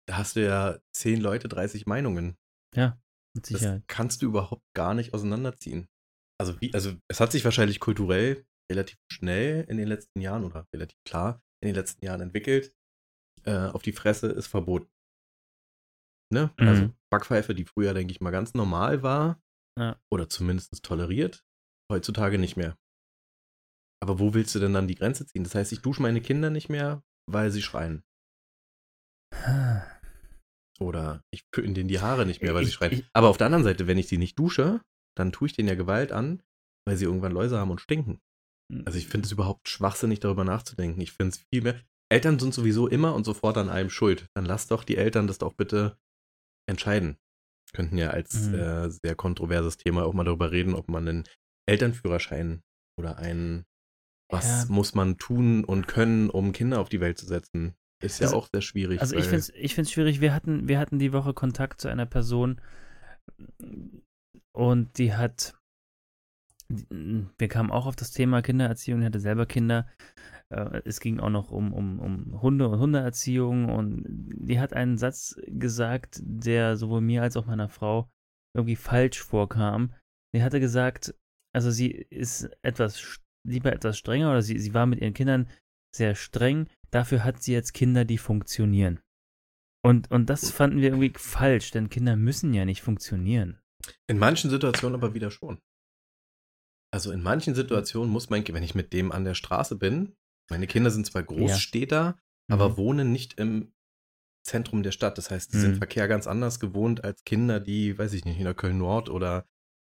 Da 0.08 0.16
hast 0.16 0.34
du 0.34 0.44
ja 0.44 0.80
zehn 0.92 1.20
Leute, 1.20 1.46
30 1.46 1.86
Meinungen. 1.86 2.36
Ja, 2.74 3.00
mit 3.32 3.44
Das 3.44 3.60
Sicherheit. 3.60 3.84
kannst 3.86 4.22
du 4.22 4.26
überhaupt 4.26 4.64
gar 4.74 4.94
nicht 4.94 5.14
auseinanderziehen. 5.14 5.86
Also 6.40 6.60
wie, 6.60 6.74
also 6.74 6.94
es 7.06 7.20
hat 7.20 7.30
sich 7.30 7.44
wahrscheinlich 7.44 7.78
kulturell 7.78 8.44
relativ 8.70 8.98
schnell 9.10 9.64
in 9.68 9.76
den 9.76 9.88
letzten 9.88 10.20
Jahren 10.20 10.44
oder 10.44 10.66
relativ 10.74 10.98
klar 11.04 11.42
in 11.62 11.68
den 11.68 11.74
letzten 11.74 12.04
Jahren 12.04 12.20
entwickelt. 12.20 12.74
Äh, 13.44 13.68
auf 13.68 13.82
die 13.82 13.92
Fresse 13.92 14.28
ist 14.28 14.46
verboten. 14.46 14.88
Ne? 16.32 16.50
Mhm. 16.58 16.68
Also 16.68 16.90
Backpfeife, 17.10 17.54
die 17.54 17.64
früher, 17.66 17.94
denke 17.94 18.12
ich 18.12 18.20
mal, 18.20 18.30
ganz 18.30 18.54
normal 18.54 19.02
war 19.02 19.40
Ja. 19.78 20.00
oder 20.10 20.28
zumindest 20.28 20.82
toleriert, 20.82 21.44
heutzutage 21.92 22.38
nicht 22.38 22.56
mehr. 22.56 22.76
Aber 24.02 24.18
wo 24.18 24.34
willst 24.34 24.54
du 24.54 24.58
denn 24.58 24.72
dann 24.74 24.88
die 24.88 24.94
Grenze 24.96 25.26
ziehen? 25.26 25.44
Das 25.44 25.54
heißt, 25.54 25.72
ich 25.72 25.80
dusche 25.80 26.02
meine 26.02 26.20
Kinder 26.20 26.50
nicht 26.50 26.68
mehr, 26.68 27.02
weil 27.30 27.50
sie 27.50 27.62
schreien. 27.62 28.02
Oder 30.80 31.22
ich 31.32 31.44
föhne 31.54 31.72
denen 31.74 31.88
die 31.88 32.00
Haare 32.00 32.26
nicht 32.26 32.42
mehr, 32.42 32.54
weil 32.54 32.64
sie 32.64 32.68
Ich- 32.70 32.74
schreien. 32.74 32.92
ich- 32.92 33.04
Aber 33.12 33.28
auf 33.28 33.36
der 33.36 33.46
anderen 33.46 33.64
Seite, 33.64 33.86
wenn 33.86 33.98
ich 33.98 34.08
sie 34.08 34.18
nicht 34.18 34.38
dusche, 34.38 34.82
dann 35.16 35.32
tue 35.32 35.46
ich 35.46 35.54
denen 35.54 35.68
ja 35.68 35.74
Gewalt 35.74 36.12
an, 36.12 36.42
weil 36.86 36.96
sie 36.96 37.04
irgendwann 37.04 37.32
Läuse 37.32 37.58
haben 37.58 37.70
und 37.70 37.80
stinken. 37.80 38.20
Also 38.84 38.98
ich 38.98 39.06
finde 39.08 39.26
es 39.26 39.32
überhaupt 39.32 39.68
schwachsinnig, 39.68 40.20
darüber 40.20 40.44
nachzudenken. 40.44 41.00
Ich 41.00 41.12
finde 41.12 41.30
es 41.36 41.44
viel 41.52 41.62
mehr. 41.62 41.80
Eltern 42.10 42.38
sind 42.38 42.54
sowieso 42.54 42.86
immer 42.88 43.14
und 43.14 43.24
sofort 43.24 43.56
an 43.58 43.68
allem 43.68 43.90
schuld. 43.90 44.26
Dann 44.34 44.44
lasst 44.44 44.70
doch 44.70 44.84
die 44.84 44.96
Eltern 44.96 45.26
das 45.26 45.38
doch 45.38 45.54
bitte 45.54 45.96
entscheiden. 46.68 47.16
Könnten 47.72 47.98
ja 47.98 48.10
als 48.10 48.48
Mhm. 48.48 48.54
äh, 48.54 48.90
sehr 48.90 49.14
kontroverses 49.16 49.76
Thema 49.76 50.04
auch 50.04 50.14
mal 50.14 50.24
darüber 50.24 50.50
reden, 50.52 50.74
ob 50.74 50.88
man 50.88 51.08
einen 51.08 51.24
Elternführerschein 51.68 52.62
oder 52.98 53.18
einen, 53.18 53.64
was 54.30 54.46
Ja. 54.68 54.72
muss 54.72 54.94
man 54.94 55.18
tun 55.18 55.64
und 55.64 55.88
können, 55.88 56.30
um 56.30 56.52
Kinder 56.52 56.80
auf 56.80 56.88
die 56.88 57.00
Welt 57.00 57.18
zu 57.18 57.26
setzen, 57.26 57.74
ist 58.02 58.20
ja 58.20 58.26
Also- 58.28 58.36
auch 58.36 58.48
sehr 58.52 58.62
schwierig. 58.62 59.00
Also 59.00 59.16
ich 59.16 59.24
finde 59.24 59.38
es 59.38 59.48
ich 59.50 59.74
find's 59.74 59.90
schwierig. 59.90 60.20
Wir 60.20 60.32
hatten, 60.34 60.68
wir 60.68 60.78
hatten 60.78 60.98
die 60.98 61.12
Woche 61.12 61.34
Kontakt 61.34 61.80
zu 61.80 61.88
einer 61.88 62.06
Person 62.06 62.60
und 64.52 64.98
die 64.98 65.14
hat, 65.14 65.54
wir 66.90 67.48
kamen 67.48 67.70
auch 67.70 67.86
auf 67.86 67.96
das 67.96 68.10
Thema 68.10 68.42
Kindererziehung, 68.42 69.00
die 69.00 69.06
hatte 69.06 69.20
selber 69.20 69.46
Kinder. 69.46 69.86
Äh, 70.50 70.82
Es 70.84 71.00
ging 71.00 71.20
auch 71.20 71.30
noch 71.30 71.50
um, 71.50 71.72
um, 71.72 71.98
um 72.00 72.42
Hunde 72.42 72.68
und 72.68 72.78
Hundeerziehung 72.78 73.68
und 73.68 74.04
die 74.06 74.60
hat 74.60 74.72
einen 74.72 74.98
Satz 74.98 75.36
gesagt, 75.46 76.20
der 76.22 76.76
sowohl 76.76 77.00
mir 77.00 77.22
als 77.22 77.36
auch 77.36 77.46
meiner 77.46 77.68
Frau 77.68 78.08
irgendwie 78.54 78.76
falsch 78.76 79.22
vorkam. 79.22 79.92
Die 80.34 80.42
hatte 80.42 80.60
gesagt, 80.60 81.14
also 81.52 81.70
sie 81.70 81.90
ist 81.90 82.50
etwas 82.62 83.20
lieber 83.46 83.72
etwas 83.72 83.98
strenger 83.98 84.30
oder 84.30 84.42
sie, 84.42 84.58
sie 84.58 84.74
war 84.74 84.86
mit 84.86 85.00
ihren 85.00 85.14
Kindern 85.14 85.48
sehr 85.94 86.14
streng. 86.14 86.68
Dafür 86.90 87.24
hat 87.24 87.42
sie 87.42 87.52
jetzt 87.52 87.74
Kinder, 87.74 88.04
die 88.04 88.18
funktionieren. 88.18 89.00
Und, 89.84 90.10
und 90.10 90.30
das 90.30 90.50
fanden 90.50 90.78
wir 90.78 90.88
irgendwie 90.88 91.12
falsch, 91.16 91.70
denn 91.70 91.90
Kinder 91.90 92.16
müssen 92.16 92.54
ja 92.54 92.64
nicht 92.64 92.82
funktionieren. 92.82 93.58
In 94.06 94.18
manchen 94.18 94.50
Situationen 94.50 94.94
aber 94.94 95.12
wieder 95.12 95.30
schon. 95.30 95.58
Also 96.94 97.10
in 97.10 97.24
manchen 97.24 97.56
Situationen 97.56 98.08
muss 98.08 98.30
mein 98.30 98.44
Kind, 98.44 98.54
wenn 98.54 98.62
ich 98.62 98.76
mit 98.76 98.92
dem 98.92 99.10
an 99.10 99.24
der 99.24 99.34
Straße 99.34 99.74
bin, 99.74 100.14
meine 100.48 100.68
Kinder 100.68 100.92
sind 100.92 101.04
zwar 101.04 101.24
Großstädter, 101.24 102.16
aber 102.48 102.68
Mhm. 102.68 102.76
wohnen 102.76 103.12
nicht 103.12 103.34
im 103.40 103.72
Zentrum 104.46 104.84
der 104.84 104.92
Stadt. 104.92 105.18
Das 105.18 105.28
heißt, 105.28 105.50
sie 105.50 105.58
sind 105.58 105.72
Mhm. 105.72 105.78
Verkehr 105.78 106.06
ganz 106.06 106.28
anders 106.28 106.60
gewohnt 106.60 107.02
als 107.02 107.24
Kinder, 107.24 107.58
die, 107.58 107.98
weiß 107.98 108.12
ich 108.12 108.24
nicht, 108.24 108.38
in 108.38 108.44
der 108.44 108.54
Köln-Nord 108.54 109.10
oder 109.10 109.48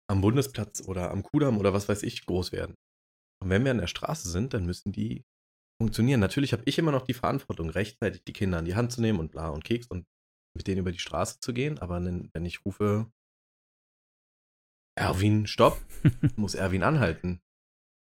am 0.09 0.21
Bundesplatz 0.21 0.81
oder 0.87 1.11
am 1.11 1.23
Kudamm 1.23 1.57
oder 1.57 1.73
was 1.73 1.89
weiß 1.89 2.03
ich 2.03 2.25
groß 2.25 2.53
werden. 2.53 2.75
Und 3.41 3.49
wenn 3.49 3.65
wir 3.65 3.71
an 3.71 3.79
der 3.79 3.87
Straße 3.87 4.29
sind, 4.29 4.53
dann 4.53 4.65
müssen 4.65 4.93
die 4.93 5.25
funktionieren. 5.81 6.21
Natürlich 6.21 6.53
habe 6.53 6.63
ich 6.65 6.77
immer 6.77 6.93
noch 6.93 7.03
die 7.05 7.13
Verantwortung, 7.15 7.69
rechtzeitig 7.69 8.23
die 8.23 8.33
Kinder 8.33 8.59
an 8.59 8.65
die 8.65 8.75
Hand 8.75 8.93
zu 8.93 9.01
nehmen 9.01 9.19
und 9.19 9.31
bla 9.31 9.49
und 9.49 9.65
Keks 9.65 9.87
und 9.87 10.05
mit 10.55 10.67
denen 10.67 10.79
über 10.79 10.93
die 10.93 10.99
Straße 10.99 11.41
zu 11.41 11.53
gehen. 11.53 11.79
Aber 11.79 12.01
wenn 12.05 12.45
ich 12.45 12.63
rufe, 12.63 13.11
Erwin, 14.95 15.47
stopp, 15.47 15.82
muss 16.36 16.56
Erwin 16.56 16.84
anhalten. 16.84 17.41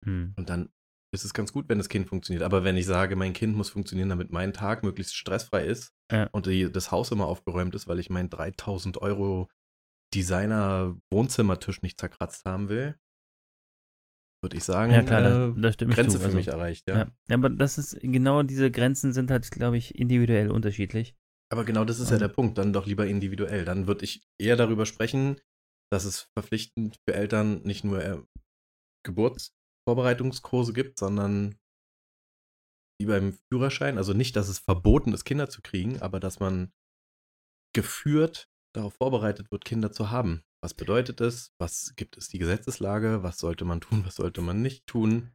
Hm. 0.05 0.35
Und 0.37 0.49
dann 0.51 0.71
ist 1.13 1.25
es 1.25 1.33
ganz 1.35 1.53
gut, 1.53 1.69
wenn 1.69 1.79
das 1.79 1.89
Kind 1.89 2.09
funktioniert. 2.09 2.43
Aber 2.43 2.65
wenn 2.65 2.77
ich 2.77 2.87
sage, 2.87 3.15
mein 3.15 3.33
Kind 3.33 3.57
muss 3.57 3.71
funktionieren, 3.71 4.09
damit 4.09 4.33
mein 4.33 4.53
Tag 4.53 4.83
möglichst 4.83 5.15
stressfrei 5.15 5.65
ist 5.65 5.93
Ja. 6.11 6.29
und 6.33 6.47
die, 6.47 6.71
das 6.71 6.91
Haus 6.91 7.13
immer 7.13 7.27
aufgeräumt 7.27 7.75
ist, 7.77 7.87
weil 7.87 8.01
ich 8.01 8.11
meinen 8.11 8.31
3000 8.31 8.99
Euro 9.01 9.49
Designer-Wohnzimmertisch 10.15 11.83
nicht 11.83 11.99
zerkratzt 12.01 12.45
haben 12.45 12.69
will, 12.69 12.97
würde 14.43 14.57
ich 14.57 14.65
sagen, 14.65 14.93
Ja, 14.93 15.03
klar, 15.03 15.23
da, 15.23 15.49
äh, 15.49 15.53
da 15.57 15.69
ich 15.69 15.79
Grenze 15.79 16.19
für 16.19 16.27
Also, 16.27 16.37
mich 16.37 16.49
erreicht. 16.49 16.87
Ja. 16.89 16.97
ja. 16.99 17.07
ja, 17.29 17.35
aber 17.37 17.49
das 17.51 17.79
ist, 17.79 17.99
genau 18.01 18.43
diese 18.43 18.71
Grenzen 18.71 19.13
sind 19.13 19.31
halt, 19.31 19.49
glaube 19.51 19.79
ich, 19.79 19.95
individuell 19.95 20.51
unterschiedlich. 20.51 21.15
Aber 21.51 21.65
genau 21.65 21.85
das 21.85 22.01
ist 22.01 22.09
ja 22.11 22.17
Ähm. 22.17 22.21
der 22.21 22.29
Punkt. 22.29 22.59
Dann 22.59 22.73
doch 22.73 22.87
lieber 22.87 23.07
individuell. 23.07 23.65
Dann 23.65 23.87
würde 23.87 24.05
ich 24.05 24.27
eher 24.39 24.57
darüber 24.57 24.85
sprechen, 24.87 25.41
dass 25.95 26.05
es 26.05 26.29
verpflichtend 26.37 26.99
für 27.09 27.15
Eltern 27.15 27.63
nicht 27.63 27.85
nur 27.85 28.03
äh, 28.03 28.21
Geburtsvorbereitungskurse 29.07 30.73
gibt, 30.73 30.99
sondern 30.99 31.57
wie 33.01 33.07
beim 33.07 33.39
Führerschein. 33.49 33.97
Also 33.97 34.13
nicht, 34.13 34.35
dass 34.35 34.49
es 34.49 34.59
verboten 34.59 35.13
ist, 35.13 35.25
Kinder 35.25 35.49
zu 35.49 35.63
kriegen, 35.63 36.03
aber 36.03 36.19
dass 36.19 36.41
man 36.41 36.73
geführt 37.75 38.49
darauf 38.75 38.95
vorbereitet 38.95 39.53
wird, 39.53 39.65
Kinder 39.65 39.93
zu 39.93 40.11
haben. 40.11 40.43
Was 40.63 40.75
bedeutet 40.75 41.21
es? 41.21 41.55
Was 41.61 41.95
gibt 41.95 42.17
es 42.17 42.29
die 42.29 42.39
Gesetzeslage? 42.39 43.23
Was 43.23 43.39
sollte 43.39 43.65
man 43.65 43.81
tun? 43.81 44.05
Was 44.05 44.17
sollte 44.17 44.41
man 44.41 44.63
nicht 44.63 44.87
tun? 44.89 45.33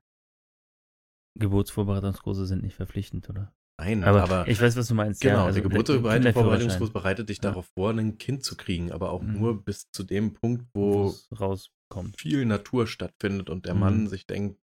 Geburtsvorbereitungskurse 1.39 2.45
sind 2.45 2.63
nicht 2.63 2.75
verpflichtend, 2.75 3.29
oder? 3.29 3.55
Nein, 3.79 4.03
Aber, 4.03 4.23
aber 4.23 4.45
ich 4.47 4.59
weiß, 4.61 4.75
was 4.75 4.87
du 4.89 4.93
meinst. 4.93 5.21
Genau, 5.21 5.37
ja, 5.37 5.45
also 5.45 5.61
der 5.61 5.69
Geburtsvorbereitungskurs 5.69 6.89
bereitet 6.91 7.29
dich 7.29 7.37
Ja. 7.37 7.43
darauf 7.43 7.65
vor, 7.77 7.91
ein 7.91 8.17
Kind 8.17 8.43
zu 8.43 8.57
kriegen, 8.57 8.91
aber 8.91 9.11
auch 9.11 9.21
Mhm. 9.21 9.39
nur 9.39 9.63
bis 9.63 9.89
zu 9.91 10.03
dem 10.03 10.33
Punkt, 10.33 10.65
wo 10.73 11.15
rauskommt. 11.39 12.19
viel 12.19 12.43
Natur 12.45 12.87
stattfindet 12.87 13.49
und 13.49 13.65
der 13.65 13.73
Mhm. 13.75 13.79
Mann 13.79 14.07
sich 14.07 14.27
denkt, 14.27 14.59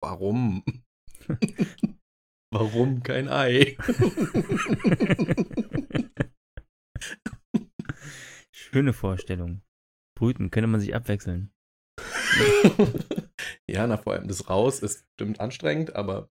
warum? 0.00 0.62
warum 2.52 3.02
kein 3.02 3.28
Ei? 3.28 3.76
Schöne 8.52 8.92
Vorstellung. 8.92 9.62
Brüten, 10.16 10.50
könnte 10.52 10.68
man 10.68 10.80
sich 10.80 10.94
abwechseln. 10.94 11.52
ja, 13.68 13.84
na 13.86 13.96
vor 13.96 14.12
allem 14.12 14.28
das 14.28 14.48
Raus 14.48 14.78
ist 14.80 15.04
bestimmt 15.16 15.40
anstrengend, 15.40 15.96
aber 15.96 16.30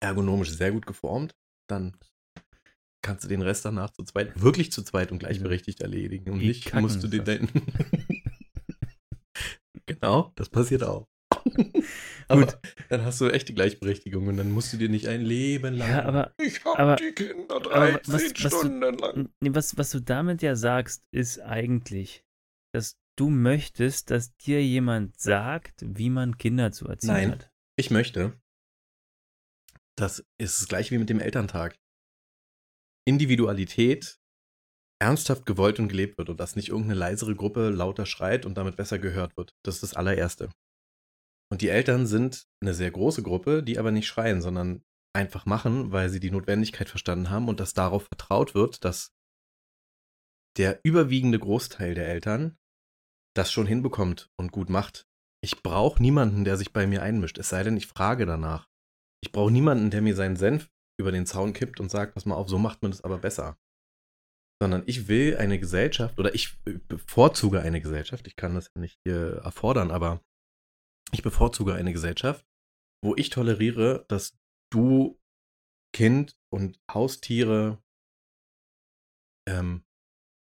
ergonomisch 0.00 0.50
sehr 0.50 0.72
gut 0.72 0.86
geformt. 0.86 1.34
Dann 1.68 1.96
kannst 3.02 3.24
du 3.24 3.28
den 3.28 3.42
Rest 3.42 3.64
danach 3.64 3.90
zu 3.90 4.02
zweit, 4.04 4.40
wirklich 4.40 4.72
zu 4.72 4.82
zweit 4.82 5.12
und 5.12 5.18
gleichberechtigt 5.18 5.80
erledigen. 5.80 6.30
Und 6.32 6.38
nicht 6.38 6.64
kacken 6.66 6.82
musst 6.82 7.02
du 7.02 7.08
dir 7.08 7.22
das? 7.22 7.38
dein. 7.38 7.48
genau, 9.86 10.32
das 10.34 10.48
passiert 10.48 10.82
auch. 10.82 11.06
aber 12.28 12.58
dann 12.88 13.04
hast 13.04 13.20
du 13.20 13.28
echte 13.28 13.52
Gleichberechtigung 13.54 14.26
und 14.26 14.36
dann 14.36 14.50
musst 14.50 14.72
du 14.72 14.76
dir 14.76 14.88
nicht 14.88 15.06
ein 15.08 15.22
Leben 15.22 15.74
lang. 15.74 15.88
Ja, 15.90 16.04
aber 16.04 16.32
ich 16.40 16.64
hab 16.64 16.78
aber- 16.78 16.96
die 16.96 17.12
Kinder 17.12 17.56
aber 17.56 17.70
13 17.70 18.14
was- 18.14 18.22
was 18.24 18.32
du- 18.32 18.48
Stunden 18.58 18.98
lang. 18.98 19.28
Nee, 19.40 19.50
was, 19.54 19.76
was 19.76 19.90
du 19.90 20.00
damit 20.00 20.42
ja 20.42 20.56
sagst, 20.56 21.04
ist 21.12 21.40
eigentlich, 21.40 22.24
dass 22.74 22.96
du 23.16 23.30
möchtest, 23.30 24.10
dass 24.10 24.36
dir 24.36 24.62
jemand 24.64 25.18
sagt, 25.20 25.84
wie 25.86 26.10
man 26.10 26.36
Kinder 26.38 26.72
zu 26.72 26.86
erziehen 26.86 27.08
Nein. 27.10 27.30
hat. 27.32 27.50
Ich 27.78 27.90
möchte, 27.90 28.32
das 29.98 30.24
ist 30.38 30.60
das 30.60 30.68
gleiche 30.68 30.94
wie 30.94 30.98
mit 30.98 31.08
dem 31.08 31.20
Elterntag. 31.20 31.76
Individualität 33.06 34.18
ernsthaft 35.00 35.46
gewollt 35.46 35.78
und 35.78 35.88
gelebt 35.88 36.18
wird 36.18 36.30
und 36.30 36.40
dass 36.40 36.56
nicht 36.56 36.68
irgendeine 36.68 36.98
leisere 36.98 37.34
Gruppe 37.34 37.70
lauter 37.70 38.06
schreit 38.06 38.46
und 38.46 38.56
damit 38.56 38.76
besser 38.76 38.98
gehört 38.98 39.36
wird. 39.36 39.54
Das 39.64 39.76
ist 39.76 39.82
das 39.82 39.94
allererste. 39.94 40.50
Und 41.50 41.62
die 41.62 41.68
Eltern 41.68 42.06
sind 42.06 42.46
eine 42.60 42.74
sehr 42.74 42.90
große 42.90 43.22
Gruppe, 43.22 43.62
die 43.62 43.78
aber 43.78 43.92
nicht 43.92 44.06
schreien, 44.06 44.42
sondern 44.42 44.82
einfach 45.14 45.46
machen, 45.46 45.92
weil 45.92 46.10
sie 46.10 46.20
die 46.20 46.30
Notwendigkeit 46.30 46.88
verstanden 46.88 47.30
haben 47.30 47.48
und 47.48 47.60
dass 47.60 47.72
darauf 47.72 48.04
vertraut 48.04 48.54
wird, 48.54 48.84
dass 48.84 49.12
der 50.56 50.80
überwiegende 50.82 51.38
Großteil 51.38 51.94
der 51.94 52.08
Eltern 52.08 52.58
das 53.34 53.52
schon 53.52 53.66
hinbekommt 53.66 54.30
und 54.36 54.50
gut 54.50 54.70
macht. 54.70 55.06
Ich 55.42 55.62
brauche 55.62 56.02
niemanden, 56.02 56.44
der 56.44 56.56
sich 56.56 56.72
bei 56.72 56.86
mir 56.86 57.02
einmischt, 57.02 57.38
es 57.38 57.50
sei 57.50 57.62
denn, 57.62 57.76
ich 57.76 57.86
frage 57.86 58.26
danach. 58.26 58.66
Ich 59.22 59.32
brauche 59.32 59.50
niemanden, 59.50 59.90
der 59.90 60.02
mir 60.02 60.14
seinen 60.14 60.36
Senf 60.36 60.70
über 60.98 61.12
den 61.12 61.26
Zaun 61.26 61.52
kippt 61.52 61.80
und 61.80 61.90
sagt, 61.90 62.14
pass 62.14 62.26
mal 62.26 62.34
auf, 62.34 62.48
so 62.48 62.58
macht 62.58 62.82
man 62.82 62.90
das 62.90 63.02
aber 63.02 63.18
besser. 63.18 63.58
Sondern 64.62 64.82
ich 64.86 65.08
will 65.08 65.36
eine 65.36 65.58
Gesellschaft 65.58 66.18
oder 66.18 66.34
ich 66.34 66.56
bevorzuge 66.88 67.60
eine 67.60 67.80
Gesellschaft, 67.80 68.26
ich 68.26 68.36
kann 68.36 68.54
das 68.54 68.70
ja 68.74 68.80
nicht 68.80 68.98
hier 69.04 69.40
erfordern, 69.44 69.90
aber 69.90 70.24
ich 71.12 71.22
bevorzuge 71.22 71.74
eine 71.74 71.92
Gesellschaft, 71.92 72.46
wo 73.04 73.14
ich 73.14 73.30
toleriere, 73.30 74.06
dass 74.08 74.38
du 74.72 75.20
Kind 75.94 76.36
und 76.50 76.80
Haustiere 76.90 77.82
ähm, 79.48 79.84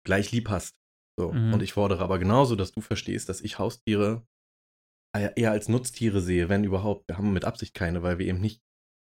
gleich 0.04 0.32
lieb 0.32 0.48
hast. 0.48 0.76
So. 1.18 1.32
Mhm. 1.32 1.54
Und 1.54 1.62
ich 1.62 1.74
fordere 1.74 2.02
aber 2.02 2.18
genauso, 2.18 2.56
dass 2.56 2.72
du 2.72 2.80
verstehst, 2.80 3.28
dass 3.28 3.40
ich 3.40 3.58
Haustiere 3.58 4.26
eher 5.18 5.50
als 5.50 5.68
Nutztiere 5.68 6.20
sehe, 6.20 6.48
wenn 6.48 6.64
überhaupt. 6.64 7.08
Wir 7.08 7.18
haben 7.18 7.32
mit 7.32 7.44
Absicht 7.44 7.74
keine, 7.74 8.02
weil 8.02 8.18
wir 8.18 8.26
eben 8.26 8.40
nicht, 8.40 8.60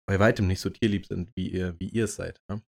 bei 0.09 0.19
weitem 0.19 0.47
nicht 0.47 0.61
so 0.61 0.71
tierlieb 0.71 1.07
sind, 1.07 1.31
wie 1.37 1.51
ihr, 1.51 1.77
wie 1.79 1.89
ihr 1.89 2.05
es 2.05 2.17
seid. 2.17 2.41
Ne? 2.51 2.63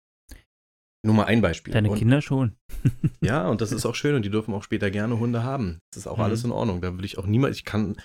Nur 1.05 1.13
mal 1.15 1.25
ein 1.25 1.41
Beispiel. 1.41 1.73
Deine 1.73 1.89
Und- 1.91 1.97
Kinder 1.99 2.21
schon. 2.21 2.57
Ja, 3.21 3.47
und 3.49 3.61
das 3.61 3.71
ist 3.71 3.85
auch 3.85 3.95
schön 3.95 4.15
und 4.15 4.23
die 4.23 4.29
dürfen 4.29 4.53
auch 4.53 4.63
später 4.63 4.91
gerne 4.91 5.19
Hunde 5.19 5.43
haben. 5.43 5.79
Das 5.91 6.01
ist 6.01 6.07
auch 6.07 6.17
Mhm. 6.17 6.23
alles 6.23 6.43
in 6.43 6.51
Ordnung. 6.51 6.81
Da 6.81 6.95
will 6.97 7.03
ich 7.05 7.17
auch 7.17 7.25
niemand, 7.25 7.55
ich 7.55 7.65
kann. 7.65 7.99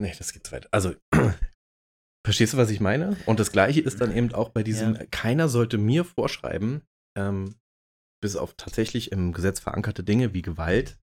Nee, 0.00 0.14
das 0.16 0.32
geht 0.32 0.46
zu 0.46 0.52
weit. 0.52 0.72
Also, 0.72 0.94
verstehst 2.26 2.54
du, 2.54 2.56
was 2.56 2.70
ich 2.70 2.80
meine? 2.80 3.16
Und 3.26 3.40
das 3.40 3.52
Gleiche 3.52 3.80
ist 3.80 4.00
dann 4.00 4.14
eben 4.16 4.32
auch 4.34 4.48
bei 4.50 4.62
diesem, 4.62 4.94
Ja. 4.96 5.06
keiner 5.06 5.48
sollte 5.48 5.78
mir 5.78 6.04
vorschreiben, 6.04 6.82
ähm, 7.16 7.54
bis 8.22 8.36
auf 8.36 8.54
tatsächlich 8.56 9.12
im 9.12 9.32
Gesetz 9.32 9.60
verankerte 9.60 10.02
Dinge 10.02 10.32
wie 10.34 10.42
Gewalt, 10.42 10.98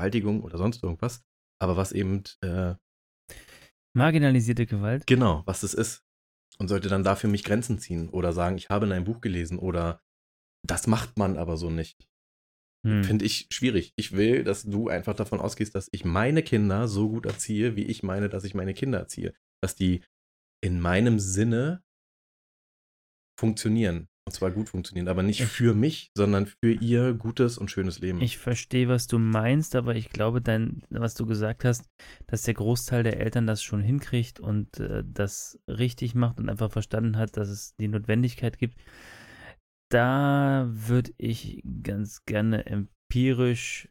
Vergewaltigung 0.00 0.42
oder 0.42 0.58
sonst 0.58 0.82
irgendwas, 0.82 1.22
aber 1.58 1.76
was 1.76 1.92
eben, 1.92 2.24
äh, 2.42 2.74
Marginalisierte 3.94 4.66
Gewalt. 4.66 5.06
genau, 5.06 5.42
was 5.46 5.62
das 5.62 5.72
ist. 5.72 6.02
Und 6.58 6.68
sollte 6.68 6.88
dann 6.88 7.04
dafür 7.04 7.30
mich 7.30 7.44
Grenzen 7.44 7.78
ziehen 7.78 8.08
oder 8.08 8.32
sagen, 8.32 8.56
ich 8.56 8.68
habe 8.68 8.86
in 8.86 8.92
einem 8.92 9.04
Buch 9.04 9.20
gelesen 9.20 9.58
oder 9.58 10.00
das 10.66 10.86
macht 10.86 11.18
man 11.18 11.36
aber 11.36 11.56
so 11.56 11.70
nicht. 11.70 12.08
Hm. 12.86 13.04
Finde 13.04 13.24
ich 13.24 13.48
schwierig. 13.50 13.92
Ich 13.96 14.12
will, 14.12 14.44
dass 14.44 14.62
du 14.62 14.88
einfach 14.88 15.14
davon 15.14 15.40
ausgehst, 15.40 15.74
dass 15.74 15.88
ich 15.92 16.04
meine 16.04 16.42
Kinder 16.42 16.88
so 16.88 17.08
gut 17.08 17.26
erziehe, 17.26 17.76
wie 17.76 17.84
ich 17.84 18.02
meine, 18.02 18.28
dass 18.28 18.44
ich 18.44 18.54
meine 18.54 18.74
Kinder 18.74 18.98
erziehe. 18.98 19.34
Dass 19.60 19.74
die 19.74 20.02
in 20.62 20.80
meinem 20.80 21.18
Sinne 21.18 21.82
funktionieren. 23.38 24.08
Und 24.26 24.32
zwar 24.32 24.50
gut 24.50 24.68
funktionieren, 24.68 25.06
aber 25.06 25.22
nicht 25.22 25.40
Ich- 25.40 25.46
für 25.46 25.72
mich, 25.72 26.10
sondern 26.16 26.46
für 26.46 26.72
ihr 26.72 27.14
gutes 27.14 27.58
und 27.58 27.70
schönes 27.70 28.00
Leben. 28.00 28.20
Ich 28.20 28.38
verstehe, 28.38 28.88
was 28.88 29.06
du 29.06 29.20
meinst, 29.20 29.76
aber 29.76 29.94
ich 29.94 30.10
glaube, 30.10 30.42
dein, 30.42 30.82
was 30.90 31.14
du 31.14 31.26
gesagt 31.26 31.64
hast, 31.64 31.84
dass 32.26 32.42
der 32.42 32.54
Großteil 32.54 33.04
der 33.04 33.20
Eltern 33.20 33.46
das 33.46 33.62
schon 33.62 33.82
hinkriegt 33.82 34.40
und 34.40 34.80
äh, 34.80 35.04
das 35.06 35.60
richtig 35.68 36.16
macht 36.16 36.40
und 36.40 36.48
einfach 36.48 36.72
verstanden 36.72 37.16
hat, 37.16 37.36
dass 37.36 37.48
es 37.48 37.76
die 37.76 37.86
Notwendigkeit 37.86 38.58
gibt. 38.58 38.76
Da 39.92 40.66
würde 40.70 41.12
ich 41.18 41.62
ganz 41.84 42.24
gerne 42.24 42.66
empirisch 42.66 43.88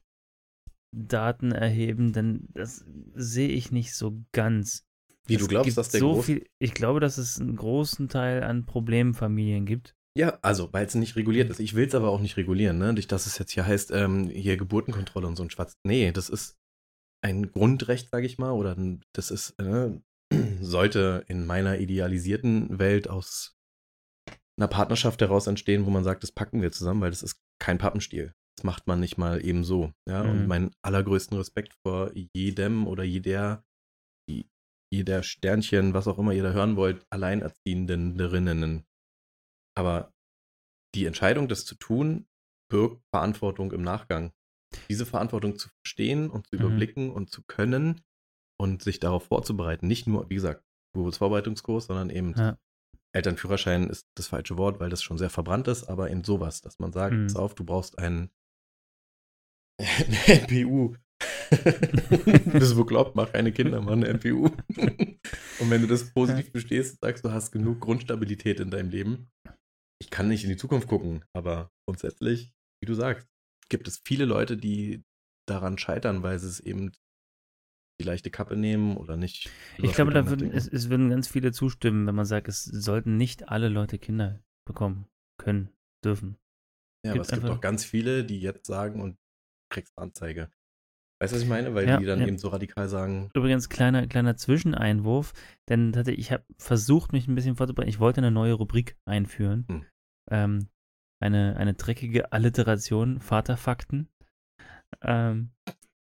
Daten 0.94 1.54
erheben, 1.54 2.12
denn 2.12 2.50
das 2.54 2.84
sehe 3.14 3.48
ich 3.50 3.72
nicht 3.72 3.96
so 3.96 4.22
ganz. 4.34 4.86
wie 5.28 5.36
Es 5.36 5.42
du 5.42 5.48
glaubst, 5.48 5.78
dass 5.78 5.90
der 5.90 6.02
so 6.02 6.22
viel, 6.22 6.46
Ich 6.60 6.74
glaube, 6.74 7.00
dass 7.00 7.18
es 7.18 7.40
einen 7.40 7.56
großen 7.56 8.10
Teil 8.10 8.44
an 8.44 8.66
Problemfamilien 8.66 9.66
gibt. 9.66 9.96
Ja, 10.18 10.40
also, 10.42 10.72
weil 10.72 10.86
es 10.86 10.96
nicht 10.96 11.16
reguliert 11.18 11.50
ist. 11.50 11.60
Ich 11.60 11.76
will 11.76 11.88
es 11.88 11.96
aber 11.96 12.10
auch 12.10 12.22
nicht 12.22 12.38
regulieren, 12.38 12.78
ne? 12.78 12.94
Nicht, 12.94 13.12
dass 13.12 13.26
es 13.26 13.38
jetzt 13.38 13.52
hier 13.52 13.66
heißt, 13.66 13.92
ähm, 13.92 14.30
hier 14.30 14.56
Geburtenkontrolle 14.56 15.28
und 15.28 15.36
so 15.36 15.44
ein 15.44 15.50
Schwatz. 15.50 15.74
Nee, 15.86 16.12
das 16.12 16.30
ist 16.30 16.56
ein 17.24 17.52
Grundrecht, 17.52 18.10
sage 18.12 18.26
ich 18.26 18.38
mal, 18.38 18.52
oder 18.52 18.76
das 19.14 19.32
ist, 19.32 19.60
äh, 19.60 19.92
sollte 20.62 21.26
in 21.28 21.46
meiner 21.46 21.80
idealisierten 21.80 22.80
Welt 22.80 23.10
aus 23.10 23.56
einer 24.58 24.70
Partnerschaft 24.70 25.20
heraus 25.22 25.48
entstehen, 25.48 25.86
wo 25.86 25.90
man 25.90 26.06
sagt, 26.06 26.24
das 26.24 26.32
packen 26.32 26.62
wir 26.62 26.72
zusammen, 26.72 27.02
weil 27.02 27.10
das 27.12 27.24
ist 27.24 27.42
kein 27.60 27.78
Pappenstiel. 27.78 28.34
Das 28.58 28.64
macht 28.64 28.88
man 28.88 29.02
nicht 29.02 29.18
mal 29.18 29.44
eben 29.46 29.66
so. 29.66 29.92
Ja, 30.08 30.22
und 30.22 30.44
Mhm. 30.44 30.48
meinen 30.48 30.72
allergrößten 30.82 31.38
Respekt 31.38 31.74
vor 31.86 32.12
jedem 32.34 32.88
oder 32.88 33.04
jeder, 33.04 33.66
jeder 34.94 35.24
Sternchen, 35.24 35.94
was 35.94 36.08
auch 36.08 36.20
immer 36.20 36.32
ihr 36.32 36.44
da 36.44 36.54
hören 36.54 36.78
wollt, 36.78 37.06
Alleinerziehenden. 37.10 38.86
Aber 39.78 40.14
die 40.96 41.06
Entscheidung, 41.06 41.48
das 41.48 41.66
zu 41.66 41.76
tun, 41.76 42.28
birgt 42.72 43.02
Verantwortung 43.14 43.72
im 43.72 43.82
Nachgang. 43.82 44.32
Diese 44.90 45.06
Verantwortung 45.06 45.58
zu 45.58 45.70
verstehen 45.84 46.30
und 46.30 46.48
zu 46.48 46.56
Mhm. 46.56 46.62
überblicken 46.62 47.12
und 47.12 47.30
zu 47.30 47.44
können 47.44 48.02
und 48.60 48.82
sich 48.82 49.00
darauf 49.00 49.26
vorzubereiten. 49.26 49.88
Nicht 49.88 50.08
nur, 50.08 50.30
wie 50.30 50.36
gesagt, 50.36 50.64
Geburtsvorbereitungskurs, 50.94 51.86
sondern 51.88 52.10
eben 52.10 52.34
Ja. 52.38 52.58
Elternführerschein 53.14 53.90
ist 53.90 54.08
das 54.16 54.28
falsche 54.28 54.58
Wort, 54.58 54.80
weil 54.80 54.90
das 54.90 55.02
schon 55.04 55.18
sehr 55.18 55.30
verbrannt 55.30 55.68
ist, 55.68 55.86
aber 55.86 56.10
eben 56.12 56.24
sowas, 56.24 56.62
dass 56.62 56.80
man 56.80 56.92
sagt, 56.92 57.14
Mhm. 57.16 57.28
pass 57.28 57.36
auf, 57.36 57.56
du 57.56 57.64
brauchst 57.66 57.98
einen 58.00 58.30
eine 59.80 60.28
NPU. 60.28 60.96
du 61.52 62.52
bist 62.60 62.76
bekloppt, 62.76 63.16
mach 63.16 63.32
keine 63.32 63.52
Kinder, 63.52 63.82
mach 63.82 63.92
eine 63.94 64.08
NPU. 64.08 64.46
Und 65.60 65.70
wenn 65.70 65.82
du 65.82 65.88
das 65.88 66.12
positiv 66.14 66.52
bestehst, 66.52 67.00
sagst 67.02 67.24
du, 67.26 67.32
hast 67.32 67.52
genug 67.52 67.80
Grundstabilität 67.82 68.60
in 68.60 68.70
deinem 68.72 68.90
Leben. 68.90 69.30
Ich 70.02 70.10
kann 70.10 70.28
nicht 70.28 70.44
in 70.44 70.50
die 70.50 70.58
Zukunft 70.58 70.88
gucken, 70.88 71.24
aber 71.34 71.72
grundsätzlich, 71.88 72.54
wie 72.82 72.86
du 72.86 72.94
sagst, 72.94 73.28
gibt 73.70 73.88
es 73.88 74.02
viele 74.06 74.26
Leute, 74.26 74.58
die 74.58 75.04
daran 75.48 75.78
scheitern, 75.78 76.24
weil 76.24 76.40
sie 76.40 76.48
es 76.48 76.60
eben 76.60 76.92
die 78.00 78.06
leichte 78.06 78.30
Kappe 78.30 78.58
nehmen 78.58 78.98
oder 78.98 79.16
nicht. 79.16 79.50
Ich 79.78 79.94
glaube, 79.94 80.12
da 80.12 80.28
würden, 80.28 80.52
es, 80.52 80.68
es 80.68 80.90
würden 80.90 81.10
ganz 81.10 81.28
viele 81.28 81.52
zustimmen, 81.52 82.06
wenn 82.08 82.16
man 82.16 82.26
sagt, 82.26 82.48
es 82.48 82.66
sollten 82.66 83.16
nicht 83.18 83.50
alle 83.50 83.70
Leute 83.70 83.98
Kinder 83.98 84.44
bekommen 84.68 85.08
können, 85.38 85.70
dürfen. 86.04 86.38
Ja, 87.06 87.12
aber 87.12 87.22
gibt 87.22 87.32
es 87.32 87.40
gibt 87.40 87.50
auch 87.50 87.62
ganz 87.62 87.86
viele, 87.86 88.26
die 88.26 88.42
jetzt 88.42 88.66
sagen 88.66 89.02
und 89.02 89.18
kriegst 89.70 89.98
Anzeige. 89.98 90.52
Weißt 91.20 91.32
du, 91.32 91.38
was 91.38 91.44
ich 91.44 91.50
meine? 91.50 91.74
Weil 91.74 91.88
Ja, 91.88 91.98
die 91.98 92.06
dann 92.06 92.20
ja. 92.20 92.28
eben 92.28 92.38
so 92.38 92.50
radikal 92.50 92.90
sagen, 92.90 93.30
Übrigens, 93.34 93.70
kleiner, 93.70 94.06
kleiner 94.08 94.36
Zwischeneinwurf, 94.36 95.34
denn 95.70 95.94
ich 96.08 96.32
habe 96.32 96.44
versucht, 96.58 97.14
mich 97.14 97.28
ein 97.28 97.36
bisschen 97.36 97.56
vorzubereiten. 97.56 97.90
Ich 97.90 98.00
wollte 98.00 98.20
eine 98.20 98.32
neue 98.32 98.54
Rubrik 98.54 98.98
einführen. 99.06 99.66
Hm. 99.70 99.86
Ähm, 100.30 100.68
eine, 101.22 101.56
eine 101.58 101.74
dreckige 101.74 102.34
Alliteration, 102.34 103.22
Vaterfakten. 103.22 104.10
Ähm, 105.02 105.52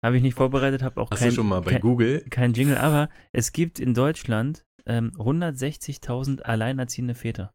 habe 0.04 0.16
ich 0.16 0.22
nicht 0.22 0.34
vorbereitet, 0.34 0.82
habe 0.82 1.00
auch 1.00 1.10
hast 1.10 1.18
kein, 1.18 1.28
du 1.30 1.34
schon 1.34 1.48
mal 1.48 1.60
bei 1.60 1.72
kein, 1.72 1.80
Google 1.80 2.24
kein 2.30 2.52
Jingle, 2.52 2.78
aber 2.78 3.08
es 3.32 3.52
gibt 3.52 3.78
in 3.78 3.92
Deutschland 3.94 4.64
ähm, 4.86 5.10
160.000 5.16 6.42
alleinerziehende 6.42 7.14
Väter. 7.14 7.54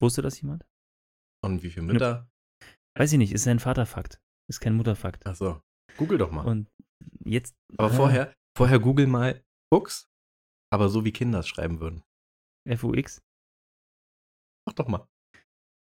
Wusste 0.00 0.22
das 0.22 0.40
jemand? 0.40 0.66
und 1.42 1.62
wie 1.62 1.70
viele 1.70 1.86
Mütter? 1.86 2.28
Weiß 2.98 3.12
ich 3.12 3.18
nicht, 3.18 3.32
ist 3.32 3.46
ein 3.46 3.60
Vaterfakt. 3.60 4.20
Ist 4.48 4.60
kein 4.60 4.74
Mutterfakt. 4.74 5.26
Achso, 5.26 5.60
Google 5.96 6.18
doch 6.18 6.30
mal. 6.30 6.46
Und 6.46 6.68
jetzt. 7.24 7.54
aber 7.76 7.90
ah, 7.90 7.94
vorher, 7.94 8.34
vorher 8.56 8.78
Google 8.78 9.06
mal 9.06 9.42
Fuchs, 9.72 10.08
aber 10.72 10.88
so 10.88 11.04
wie 11.04 11.12
Kinder 11.12 11.40
es 11.40 11.48
schreiben 11.48 11.80
würden. 11.80 12.02
FUX? 12.68 13.22
Mach 14.66 14.74
doch 14.74 14.88
mal. 14.88 15.06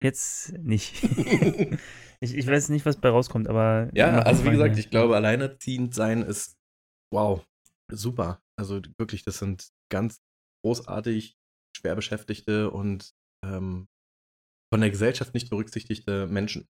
Jetzt 0.03 0.53
nicht. 0.53 1.03
ich, 2.19 2.35
ich 2.35 2.47
weiß 2.47 2.69
nicht, 2.69 2.85
was 2.85 2.99
bei 2.99 3.09
rauskommt, 3.09 3.47
aber. 3.47 3.89
Ja, 3.93 4.19
also 4.19 4.45
wie 4.45 4.51
gesagt, 4.51 4.77
ich 4.77 4.89
glaube, 4.89 5.15
alleinerziehend 5.15 5.93
sein 5.93 6.21
ist 6.21 6.57
wow, 7.13 7.45
super. 7.91 8.41
Also 8.59 8.81
wirklich, 8.97 9.23
das 9.23 9.39
sind 9.39 9.69
ganz 9.91 10.21
großartig 10.63 11.35
schwer 11.75 11.95
beschäftigte 11.95 12.71
und 12.71 13.13
ähm, 13.45 13.87
von 14.73 14.81
der 14.81 14.89
Gesellschaft 14.89 15.33
nicht 15.33 15.49
berücksichtigte 15.49 16.27
Menschen. 16.27 16.67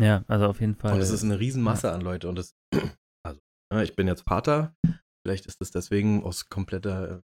Ja, 0.00 0.24
also 0.28 0.46
auf 0.46 0.60
jeden 0.60 0.74
Fall. 0.74 0.92
Und 0.94 1.00
es 1.00 1.10
ist 1.10 1.22
eine 1.24 1.38
Riesenmasse 1.40 1.92
an 1.92 2.00
Leute. 2.00 2.28
Und 2.28 2.36
das, 2.36 2.54
also, 3.24 3.40
ne, 3.72 3.84
ich 3.84 3.96
bin 3.96 4.06
jetzt 4.06 4.22
Vater. 4.28 4.74
Vielleicht 5.24 5.46
ist 5.46 5.60
das 5.60 5.70
deswegen 5.70 6.22
aus 6.22 6.48
kompletter 6.48 7.22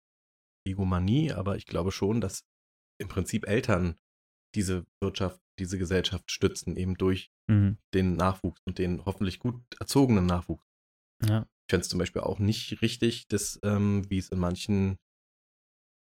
Egomanie, 0.66 1.32
aber 1.32 1.56
ich 1.56 1.66
glaube 1.66 1.92
schon, 1.92 2.20
dass 2.20 2.44
im 3.00 3.08
Prinzip 3.08 3.46
Eltern 3.46 3.96
diese 4.54 4.84
Wirtschaft, 5.02 5.40
diese 5.58 5.78
Gesellschaft 5.78 6.30
stützen, 6.30 6.76
eben 6.76 6.94
durch 6.94 7.30
Mhm. 7.50 7.76
den 7.94 8.14
Nachwuchs 8.16 8.60
und 8.66 8.78
den 8.78 9.04
hoffentlich 9.04 9.38
gut 9.40 9.60
erzogenen 9.80 10.24
Nachwuchs. 10.26 10.64
Ja. 11.24 11.42
Ich 11.42 11.72
fände 11.72 11.82
es 11.82 11.88
zum 11.88 11.98
Beispiel 11.98 12.22
auch 12.22 12.38
nicht 12.38 12.80
richtig, 12.82 13.26
dass, 13.28 13.58
ähm, 13.62 14.08
wie 14.08 14.18
es 14.18 14.28
in 14.30 14.38
manchen 14.38 14.96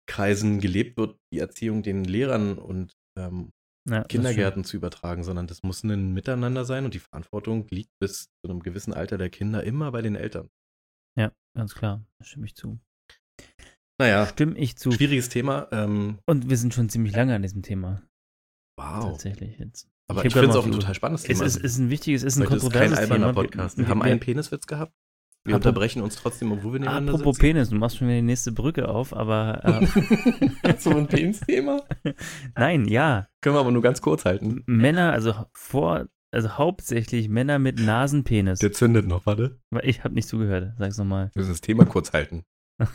Kreisen 0.08 0.60
gelebt 0.60 0.98
wird, 0.98 1.18
die 1.34 1.40
Erziehung 1.40 1.84
den 1.84 2.04
Lehrern 2.04 2.58
und 2.58 2.94
ähm, 3.18 3.52
Ja, 3.90 4.04
Kindergärten 4.04 4.64
zu 4.64 4.78
übertragen, 4.78 5.24
sondern 5.24 5.48
das 5.48 5.64
muss 5.64 5.84
ein 5.84 6.14
Miteinander 6.14 6.66
sein 6.66 6.86
und 6.86 6.94
die 6.94 7.00
Verantwortung 7.00 7.68
liegt 7.72 7.92
bis 8.00 8.26
zu 8.44 8.50
einem 8.52 8.62
gewissen 8.62 8.94
Alter 8.94 9.18
der 9.18 9.30
Kinder 9.32 9.64
immer 9.64 9.92
bei 9.92 10.02
den 10.04 10.16
Eltern. 10.16 10.50
Ja, 11.18 11.32
ganz 11.58 11.74
klar. 11.74 12.06
Da 12.20 12.26
stimme 12.26 12.46
ich 12.46 12.56
zu. 12.56 12.80
Naja, 14.00 14.26
Stimme 14.28 14.58
ich 14.58 14.78
zu. 14.78 14.92
schwieriges 14.92 15.30
Thema. 15.30 15.68
Ähm, 15.72 16.20
Und 16.28 16.50
wir 16.50 16.58
sind 16.58 16.74
schon 16.74 16.90
ziemlich 16.90 17.16
lange 17.16 17.36
an 17.36 17.42
diesem 17.42 17.62
Thema. 17.64 18.02
wow. 18.80 19.12
Tatsächlich 19.12 19.58
jetzt. 19.60 19.88
Aber 20.08 20.26
ich, 20.26 20.34
grad 20.34 20.42
finde 20.44 20.50
es 20.58 20.62
auch 20.62 20.66
ein 20.66 20.72
total 20.74 20.94
spannendes 20.96 21.22
Es 21.24 21.28
Thema. 21.38 21.46
ist, 21.46 21.56
ist 21.58 21.78
ein 21.78 21.90
wichtiges, 21.90 22.24
ist 22.24 22.36
ein 22.38 22.44
Heute 22.46 22.56
ist 22.58 22.62
kein 22.64 22.72
kontroverses 22.90 23.10
Thema. 23.10 23.34
Podcast. 23.34 23.78
Wir, 23.78 23.88
haben 23.88 24.02
einen 24.02 24.20
Peniswitz 24.20 24.68
gehabt. 24.68 24.94
Wir 25.44 25.56
Apropos- 25.56 25.68
unterbrechen 25.70 26.02
uns 26.04 26.16
trotzdem, 26.18 26.52
obwohl 26.52 26.74
wir 26.74 26.80
nebeneinander 26.82 27.14
Apropos 27.14 27.36
sitzen. 27.38 27.48
Penis, 27.48 27.70
du 27.70 27.76
machst 27.76 27.98
schon 27.98 28.08
wieder 28.08 28.18
die 28.18 28.22
nächste 28.22 28.52
Brücke 28.52 28.88
auf, 28.90 29.12
aber 29.16 29.82
äh, 30.64 30.76
so 30.78 30.92
ein 30.92 31.08
Penis-Thema? 31.08 31.82
nein, 32.56 32.86
ja. 32.88 33.28
Können 33.42 33.56
wir 33.56 33.60
aber 33.60 33.72
nur 33.72 33.82
ganz 33.82 34.02
kurz 34.02 34.26
halten. 34.26 34.62
Männer, 34.68 35.12
also 35.14 35.34
vor, 35.54 36.06
also 36.32 36.58
hauptsächlich 36.60 37.28
Männer 37.28 37.58
mit 37.58 37.80
Nasenpenis. 37.80 38.60
Der 38.60 38.72
zündet 38.72 39.08
noch, 39.08 39.26
warte. 39.26 39.60
Ich 39.82 40.04
habe 40.04 40.14
nicht 40.14 40.28
zugehört, 40.28 40.74
sag's 40.78 40.98
nochmal. 41.00 41.32
Wir 41.34 41.40
müssen 41.40 41.54
das 41.54 41.62
Thema 41.62 41.86
kurz 41.86 42.14
halten. 42.14 42.44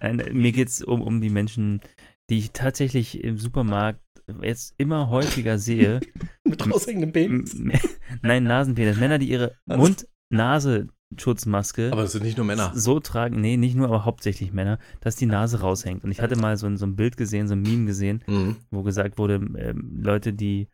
Nein, 0.00 0.22
mir 0.32 0.52
geht's 0.52 0.82
um, 0.82 1.02
um 1.02 1.20
die 1.20 1.30
Menschen, 1.30 1.80
die 2.30 2.38
ich 2.38 2.52
tatsächlich 2.52 3.22
im 3.22 3.36
Supermarkt 3.36 4.00
jetzt 4.42 4.74
immer 4.78 5.10
häufiger 5.10 5.58
sehe. 5.58 6.00
Mit 6.44 6.66
raushängendem 6.70 7.12
Penis. 7.12 7.56
Nein, 8.22 8.44
Nasenpenis. 8.44 8.98
Männer, 8.98 9.18
die 9.18 9.28
ihre 9.28 9.54
Was? 9.66 10.06
Mund-Nase-Schutzmaske 10.34 11.90
Aber 11.92 12.02
es 12.02 12.12
sind 12.12 12.24
nicht 12.24 12.36
nur 12.36 12.46
Männer. 12.46 12.72
so 12.74 13.00
tragen, 13.00 13.40
nee, 13.40 13.56
nicht 13.56 13.76
nur, 13.76 13.86
aber 13.86 14.04
hauptsächlich 14.04 14.52
Männer, 14.52 14.78
dass 15.00 15.16
die 15.16 15.26
Nase 15.26 15.60
raushängt. 15.60 16.04
Und 16.04 16.10
ich 16.10 16.20
hatte 16.20 16.36
mal 16.36 16.56
so 16.56 16.66
ein, 16.66 16.76
so 16.76 16.86
ein 16.86 16.96
Bild 16.96 17.16
gesehen, 17.16 17.48
so 17.48 17.54
ein 17.54 17.62
Meme 17.62 17.86
gesehen, 17.86 18.22
Mhm. 18.26 18.56
wo 18.70 18.82
gesagt 18.82 19.18
wurde, 19.18 19.34
ähm, 19.56 20.00
Leute, 20.02 20.32
die, 20.32 20.68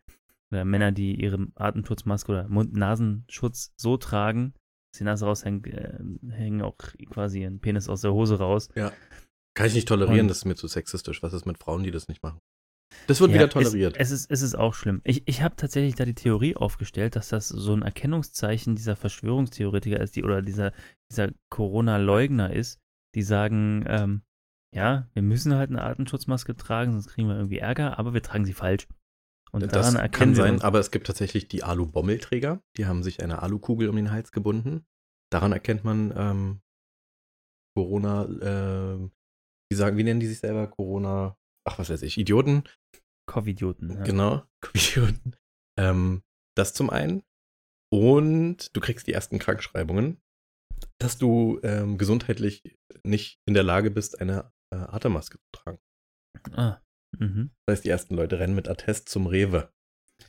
oder 0.51 0.65
Männer, 0.65 0.91
die 0.91 1.15
ihre 1.21 1.47
Atemschutzmaske 1.55 2.31
oder 2.31 2.47
Mund-Nasenschutz 2.49 3.73
so 3.77 3.97
tragen, 3.97 4.53
dass 4.91 4.97
die 4.99 5.03
Nase 5.05 5.25
raushängt, 5.25 5.67
äh, 5.67 5.99
hängen 6.29 6.61
auch 6.61 6.75
quasi 7.09 7.41
ihren 7.41 7.59
Penis 7.59 7.87
aus 7.87 8.01
der 8.01 8.13
Hose 8.13 8.37
raus. 8.39 8.69
Kann 9.53 9.67
ich 9.67 9.73
nicht 9.75 9.87
tolerieren, 9.87 10.21
Und- 10.21 10.27
das 10.29 10.39
ist 10.39 10.45
mir 10.45 10.55
zu 10.55 10.67
sexistisch. 10.67 11.21
Was 11.23 11.33
ist 11.33 11.45
mit 11.45 11.57
Frauen, 11.57 11.83
die 11.83 11.91
das 11.91 12.07
nicht 12.07 12.23
machen? 12.23 12.39
Das 13.07 13.19
wird 13.19 13.31
Ja, 13.31 13.35
wieder 13.35 13.49
toleriert. 13.49 13.95
Es, 13.97 14.11
es, 14.11 14.21
ist, 14.21 14.31
es 14.31 14.41
ist 14.41 14.55
auch 14.55 14.73
schlimm. 14.73 15.01
Ich, 15.03 15.27
ich 15.27 15.41
habe 15.41 15.55
tatsächlich 15.55 15.95
da 15.95 16.05
die 16.05 16.13
Theorie 16.13 16.55
aufgestellt, 16.55 17.15
dass 17.15 17.29
das 17.29 17.47
so 17.47 17.73
ein 17.73 17.81
Erkennungszeichen 17.81 18.75
dieser 18.75 18.95
Verschwörungstheoretiker 18.95 19.99
ist, 19.99 20.15
die 20.15 20.23
oder 20.23 20.41
dieser, 20.41 20.73
dieser 21.11 21.29
Corona-Leugner 21.49 22.53
ist, 22.53 22.79
die 23.15 23.23
sagen, 23.23 23.85
ähm, 23.87 24.21
ja, 24.73 25.09
wir 25.13 25.21
müssen 25.21 25.55
halt 25.55 25.69
eine 25.69 25.81
Atemschutzmaske 25.81 26.55
tragen, 26.55 26.93
sonst 26.93 27.07
kriegen 27.07 27.27
wir 27.27 27.35
irgendwie 27.35 27.59
Ärger, 27.59 27.99
aber 27.99 28.13
wir 28.13 28.21
tragen 28.21 28.45
sie 28.45 28.53
falsch. 28.53 28.87
Und 29.51 29.63
das 29.63 29.93
daran 29.93 30.11
kann 30.11 30.33
sein, 30.33 30.61
aber 30.61 30.79
es 30.79 30.91
gibt 30.91 31.07
tatsächlich 31.07 31.49
die 31.49 31.63
Alu-Bommelträger. 31.63 32.61
Die 32.77 32.85
haben 32.85 33.03
sich 33.03 33.21
eine 33.21 33.41
Alukugel 33.41 33.89
um 33.89 33.97
den 33.97 34.11
Hals 34.11 34.31
gebunden. 34.31 34.85
Daran 35.29 35.51
erkennt 35.51 35.83
man 35.83 36.13
ähm, 36.15 36.61
Corona, 37.75 38.27
ähm, 38.41 39.11
wie 39.69 39.75
sagen, 39.75 39.97
wie 39.97 40.03
nennen 40.03 40.21
die 40.21 40.27
sich 40.27 40.39
selber? 40.39 40.67
Corona, 40.67 41.37
ach 41.67 41.79
was 41.79 41.89
weiß 41.89 42.01
ich, 42.03 42.17
Idioten. 42.17 42.63
Covidioten. 43.29 43.89
Ja. 43.91 44.03
Genau, 44.03 44.43
Idioten. 44.73 45.35
Ähm, 45.79 46.23
das 46.57 46.73
zum 46.73 46.89
einen. 46.89 47.23
Und 47.93 48.75
du 48.75 48.79
kriegst 48.81 49.07
die 49.07 49.13
ersten 49.13 49.37
Krankschreibungen, 49.39 50.21
dass 50.99 51.17
du 51.17 51.59
ähm, 51.63 51.97
gesundheitlich 51.97 52.63
nicht 53.03 53.39
in 53.47 53.53
der 53.53 53.63
Lage 53.63 53.91
bist, 53.91 54.19
eine 54.21 54.51
äh, 54.73 54.77
Atemmaske 54.77 55.37
zu 55.39 55.45
tragen. 55.51 55.79
Ah, 56.53 56.81
mhm. 57.17 57.51
Das 57.65 57.75
heißt, 57.77 57.85
die 57.85 57.89
ersten 57.89 58.15
Leute 58.15 58.39
rennen 58.39 58.55
mit 58.55 58.67
Attest 58.69 59.09
zum 59.09 59.27
Rewe. 59.27 59.71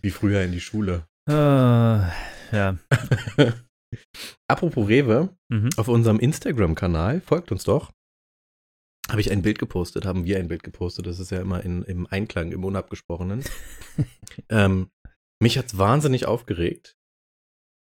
Wie 0.01 0.11
früher 0.11 0.43
in 0.43 0.53
die 0.53 0.61
Schule. 0.61 1.07
äh, 1.28 1.33
ja. 1.33 2.78
Apropos 4.49 4.89
Rewe, 4.89 5.37
Mhm. 5.51 5.70
auf 5.76 5.89
unserem 5.89 6.18
Instagram-Kanal, 6.18 7.20
folgt 7.20 7.53
uns 7.53 7.64
doch, 7.64 7.93
habe 9.11 9.20
ich 9.20 9.30
ein 9.30 9.42
Bild 9.42 9.59
gepostet, 9.59 10.05
haben 10.07 10.24
wir 10.24 10.38
ein 10.38 10.48
Bild 10.48 10.62
gepostet, 10.62 11.07
das 11.07 11.18
ist 11.18 11.30
ja 11.30 11.40
immer 11.40 11.62
in, 11.64 11.82
im 11.82 12.07
Einklang, 12.07 12.53
im 12.53 12.64
Unabgesprochenen. 12.64 13.44
ähm, 14.48 14.90
mich 15.42 15.59
hat's 15.59 15.76
wahnsinnig 15.76 16.26
aufgeregt, 16.26 16.96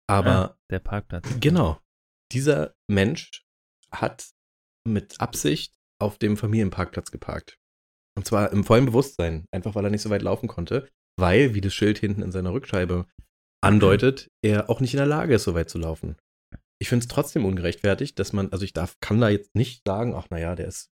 aber 0.08 0.32
Ah, 0.32 0.58
der 0.70 0.80
Parkplatz. 0.80 1.28
genau, 1.40 1.80
dieser 2.32 2.74
Mensch 2.90 3.46
hat 3.92 4.30
mit 4.88 5.20
Absicht 5.20 5.76
auf 6.02 6.18
dem 6.18 6.38
Familienparkplatz 6.38 7.12
geparkt. 7.12 7.58
Und 8.18 8.26
zwar 8.26 8.52
im 8.52 8.64
vollen 8.64 8.86
Bewusstsein, 8.86 9.46
einfach 9.52 9.76
weil 9.76 9.84
er 9.84 9.92
nicht 9.92 10.02
so 10.02 10.10
weit 10.10 10.22
laufen 10.22 10.48
konnte, 10.48 10.90
weil, 11.18 11.54
wie 11.54 11.62
das 11.62 11.74
Schild 11.74 12.00
hinten 12.00 12.22
in 12.22 12.32
seiner 12.32 12.54
Rückscheibe 12.54 13.06
andeutet, 13.62 14.30
er 14.42 14.70
auch 14.70 14.80
nicht 14.80 14.94
in 14.94 15.00
der 15.00 15.06
Lage 15.06 15.36
ist, 15.36 15.44
so 15.44 15.54
weit 15.54 15.70
zu 15.70 15.78
laufen. 15.78 16.16
Ich 16.82 16.88
finde 16.88 17.04
es 17.04 17.10
trotzdem 17.10 17.46
ungerechtfertigt, 17.46 18.18
dass 18.20 18.32
man, 18.32 18.52
also 18.52 18.64
ich 18.64 18.72
darf, 18.74 18.96
kann 19.02 19.20
da 19.20 19.30
jetzt 19.30 19.54
nicht 19.54 19.82
sagen, 19.86 20.16
ach 20.16 20.30
naja, 20.30 20.56
der 20.56 20.68
ist, 20.68 20.90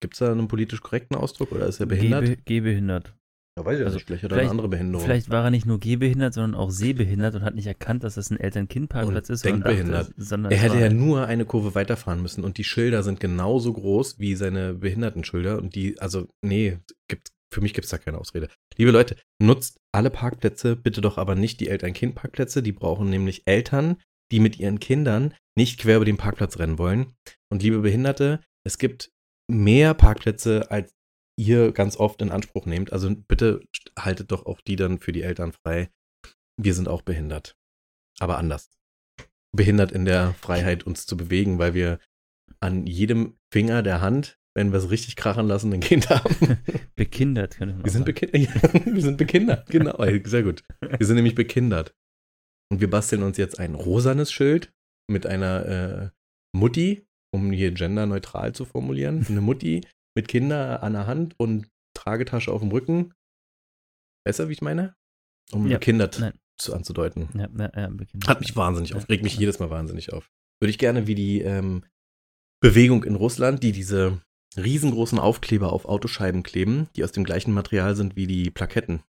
gibt 0.00 0.14
es 0.14 0.18
da 0.20 0.30
einen 0.32 0.48
politisch 0.48 0.80
korrekten 0.80 1.16
Ausdruck 1.16 1.52
oder 1.52 1.66
ist 1.66 1.80
er 1.80 1.86
behindert? 1.86 2.24
Gehbe, 2.24 2.42
gehbehindert. 2.44 3.14
ja, 3.58 3.64
weiß 3.64 3.78
ich 3.78 3.84
also 3.84 3.96
nicht, 3.96 4.06
vielleicht 4.06 4.24
er 4.24 4.28
vielleicht- 4.28 4.42
eine 4.42 4.50
andere 4.50 4.68
Behinderung. 4.68 5.04
Vielleicht 5.06 5.30
war 5.30 5.44
er 5.44 5.50
nicht 5.50 5.64
nur 5.66 5.80
gehbehindert, 5.80 6.34
sondern 6.34 6.54
auch 6.60 6.70
sehbehindert 6.70 7.34
und 7.36 7.42
hat 7.42 7.54
nicht 7.54 7.66
erkannt, 7.66 8.04
dass 8.04 8.16
das 8.16 8.30
ein 8.30 8.38
Eltern-Kind-Parkplatz 8.38 9.30
ist. 9.30 9.44
denkbehindert. 9.44 10.12
Dachte, 10.18 10.48
Er 10.50 10.56
hätte 10.58 10.74
ja 10.76 10.82
halt- 10.82 10.92
nur 10.94 11.26
eine 11.26 11.44
Kurve 11.46 11.74
weiterfahren 11.74 12.20
müssen 12.22 12.44
und 12.44 12.58
die 12.58 12.64
Schilder 12.64 13.02
sind 13.02 13.20
genauso 13.20 13.72
groß 13.72 14.18
wie 14.18 14.34
seine 14.34 14.74
Behindertenschilder 14.74 15.56
und 15.58 15.74
die, 15.74 15.98
also 16.00 16.28
nee, 16.44 16.78
gibt, 17.08 17.30
für 17.52 17.60
mich 17.62 17.72
gibt 17.72 17.86
es 17.86 17.90
da 17.90 17.98
keine 17.98 18.18
Ausrede. 18.18 18.48
Liebe 18.76 18.90
Leute, 18.90 19.16
nutzt 19.40 19.78
alle 19.92 20.10
Parkplätze, 20.10 20.76
bitte 20.76 21.00
doch 21.00 21.16
aber 21.16 21.34
nicht 21.34 21.60
die 21.60 21.68
Eltern-Kind-Parkplätze, 21.68 22.62
die 22.62 22.72
brauchen 22.72 23.08
nämlich 23.08 23.44
Eltern, 23.46 23.96
die 24.32 24.40
mit 24.40 24.58
ihren 24.58 24.80
Kindern 24.80 25.32
nicht 25.56 25.78
quer 25.80 25.96
über 25.96 26.04
den 26.04 26.18
Parkplatz 26.18 26.58
rennen 26.58 26.76
wollen. 26.78 27.14
Und 27.50 27.62
liebe 27.62 27.78
Behinderte, 27.78 28.40
es 28.64 28.76
gibt 28.76 29.10
mehr 29.48 29.94
Parkplätze, 29.94 30.70
als 30.70 30.94
ihr 31.38 31.72
ganz 31.72 31.96
oft 31.96 32.22
in 32.22 32.30
Anspruch 32.30 32.66
nehmt. 32.66 32.92
Also 32.92 33.14
bitte 33.14 33.60
haltet 33.98 34.32
doch 34.32 34.46
auch 34.46 34.60
die 34.60 34.76
dann 34.76 34.98
für 34.98 35.12
die 35.12 35.22
Eltern 35.22 35.52
frei. 35.52 35.90
Wir 36.60 36.74
sind 36.74 36.88
auch 36.88 37.02
behindert. 37.02 37.56
Aber 38.18 38.38
anders 38.38 38.70
behindert 39.56 39.90
in 39.90 40.04
der 40.04 40.34
Freiheit, 40.34 40.84
uns 40.84 41.06
zu 41.06 41.16
bewegen, 41.16 41.58
weil 41.58 41.74
wir 41.74 41.98
an 42.60 42.86
jedem 42.86 43.38
Finger 43.52 43.82
der 43.82 44.00
Hand, 44.00 44.38
wenn 44.54 44.72
wir 44.72 44.78
es 44.78 44.90
richtig 44.90 45.16
krachen 45.16 45.48
lassen, 45.48 45.72
ein 45.72 45.80
Kind 45.80 46.08
haben. 46.08 46.58
bekindert, 46.94 47.56
könnte 47.56 47.74
man 47.74 47.84
Wir 47.84 47.90
auch 47.90 47.92
sind, 47.92 48.06
sagen. 48.06 48.14
bekindert. 48.14 48.86
wir 48.94 49.02
sind 49.02 49.16
bekindert, 49.16 49.66
genau. 49.68 49.96
Sehr 50.24 50.42
gut. 50.42 50.62
Wir 50.80 51.06
sind 51.06 51.16
nämlich 51.16 51.34
bekindert. 51.34 51.94
Und 52.70 52.80
wir 52.80 52.90
basteln 52.90 53.22
uns 53.22 53.36
jetzt 53.36 53.58
ein 53.58 53.74
rosanes 53.74 54.32
Schild 54.32 54.72
mit 55.10 55.26
einer 55.26 55.66
äh, 55.66 56.10
Mutti, 56.56 57.06
um 57.36 57.52
hier 57.52 57.70
genderneutral 57.72 58.52
zu 58.54 58.64
formulieren. 58.64 59.24
Eine 59.28 59.40
Mutti 59.40 59.82
mit 60.16 60.28
Kinder 60.28 60.82
an 60.82 60.94
der 60.94 61.06
Hand 61.06 61.34
und 61.38 61.68
Tragetasche 61.94 62.50
auf 62.52 62.60
dem 62.62 62.70
Rücken. 62.70 63.12
Besser, 64.24 64.48
wie 64.48 64.52
ich 64.52 64.62
meine? 64.62 64.94
Um 65.52 65.66
Ja, 65.68 65.78
nein. 66.18 66.32
zu 66.58 66.74
anzudeuten. 66.74 67.28
Ja, 67.34 67.48
ja. 67.58 67.90
Hat 68.26 68.40
mich 68.40 68.56
wahnsinnig 68.56 68.94
auf, 68.94 69.08
regt 69.08 69.22
mich 69.22 69.36
jedes 69.38 69.58
Mal 69.58 69.70
wahnsinnig 69.70 70.12
auf. 70.12 70.28
Würde 70.60 70.70
ich 70.70 70.78
gerne 70.78 71.06
wie 71.06 71.14
die 71.14 71.42
ähm, 71.42 71.84
Bewegung 72.60 73.04
in 73.04 73.14
Russland, 73.14 73.62
die 73.62 73.72
diese 73.72 74.20
riesengroßen 74.56 75.18
Aufkleber 75.18 75.72
auf 75.72 75.84
Autoscheiben 75.84 76.42
kleben, 76.42 76.88
die 76.96 77.04
aus 77.04 77.12
dem 77.12 77.24
gleichen 77.24 77.52
Material 77.52 77.94
sind 77.94 78.16
wie 78.16 78.26
die 78.26 78.50
Plaketten, 78.50 79.02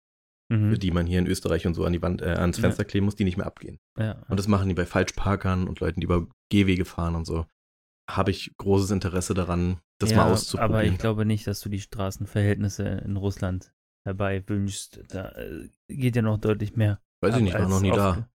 Mhm. 0.49 0.79
die 0.79 0.91
man 0.91 1.05
hier 1.07 1.19
in 1.19 1.27
Österreich 1.27 1.67
und 1.67 1.73
so 1.73 1.83
an 1.83 1.91
die 1.91 2.01
Wand, 2.01 2.21
äh, 2.21 2.25
ans. 2.29 2.59
Fenster 2.59 2.85
kleben 2.85 3.05
muss, 3.05 3.15
die 3.17 3.25
nicht 3.25 3.35
mehr 3.35 3.45
abgehen. 3.47 3.79
Und 4.29 4.39
das 4.39 4.47
machen 4.47 4.69
die 4.69 4.75
bei 4.75 4.85
Falschparkern 4.85 5.67
und 5.67 5.81
Leuten, 5.81 5.99
die 5.99 6.05
über 6.05 6.25
Gehwege 6.49 6.85
fahren 6.85 7.15
und 7.15 7.25
so. 7.25 7.45
Habe 8.09 8.31
ich 8.31 8.55
großes 8.57 8.91
Interesse 8.91 9.33
daran, 9.33 9.79
das 9.99 10.11
ja, 10.11 10.17
mal 10.17 10.23
Aber 10.23 10.31
auszuprobieren. 10.33 10.93
ich 10.93 10.97
glaube 10.97 11.25
nicht, 11.25 11.45
dass 11.45 11.59
du 11.59 11.69
die 11.69 11.81
Straßenverhältnisse 11.81 12.83
in 12.83 13.17
Russland 13.17 13.73
herbei 14.05 14.43
wünschst. 14.47 15.03
Da 15.09 15.31
äh, 15.31 15.69
geht 15.89 16.15
ja 16.15 16.21
noch 16.21 16.37
deutlich 16.37 16.75
mehr. 16.75 17.01
Weiß 17.21 17.35
ich 17.35 17.43
nicht, 17.43 17.53
war 17.53 17.67
noch 17.67 17.81
nie 17.81 17.91
da. 17.91 18.29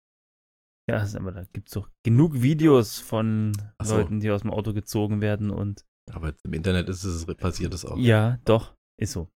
Ja, 0.90 1.06
aber 1.16 1.32
da 1.32 1.44
gibt 1.52 1.68
es 1.68 1.74
doch 1.74 1.88
genug 2.02 2.42
Videos 2.42 2.98
von 2.98 3.52
so. 3.82 3.96
Leuten, 3.96 4.20
die 4.20 4.30
aus 4.30 4.42
dem 4.42 4.50
Auto 4.50 4.72
gezogen 4.72 5.20
werden 5.20 5.50
und 5.50 5.86
Aber 6.10 6.34
im 6.42 6.52
Internet 6.52 6.88
ist 6.88 7.04
es 7.04 7.24
passiert 7.36 7.72
es 7.72 7.84
auch. 7.84 7.96
Ja, 7.96 8.38
doch, 8.44 8.74
ist 8.98 9.12
so. 9.12 9.30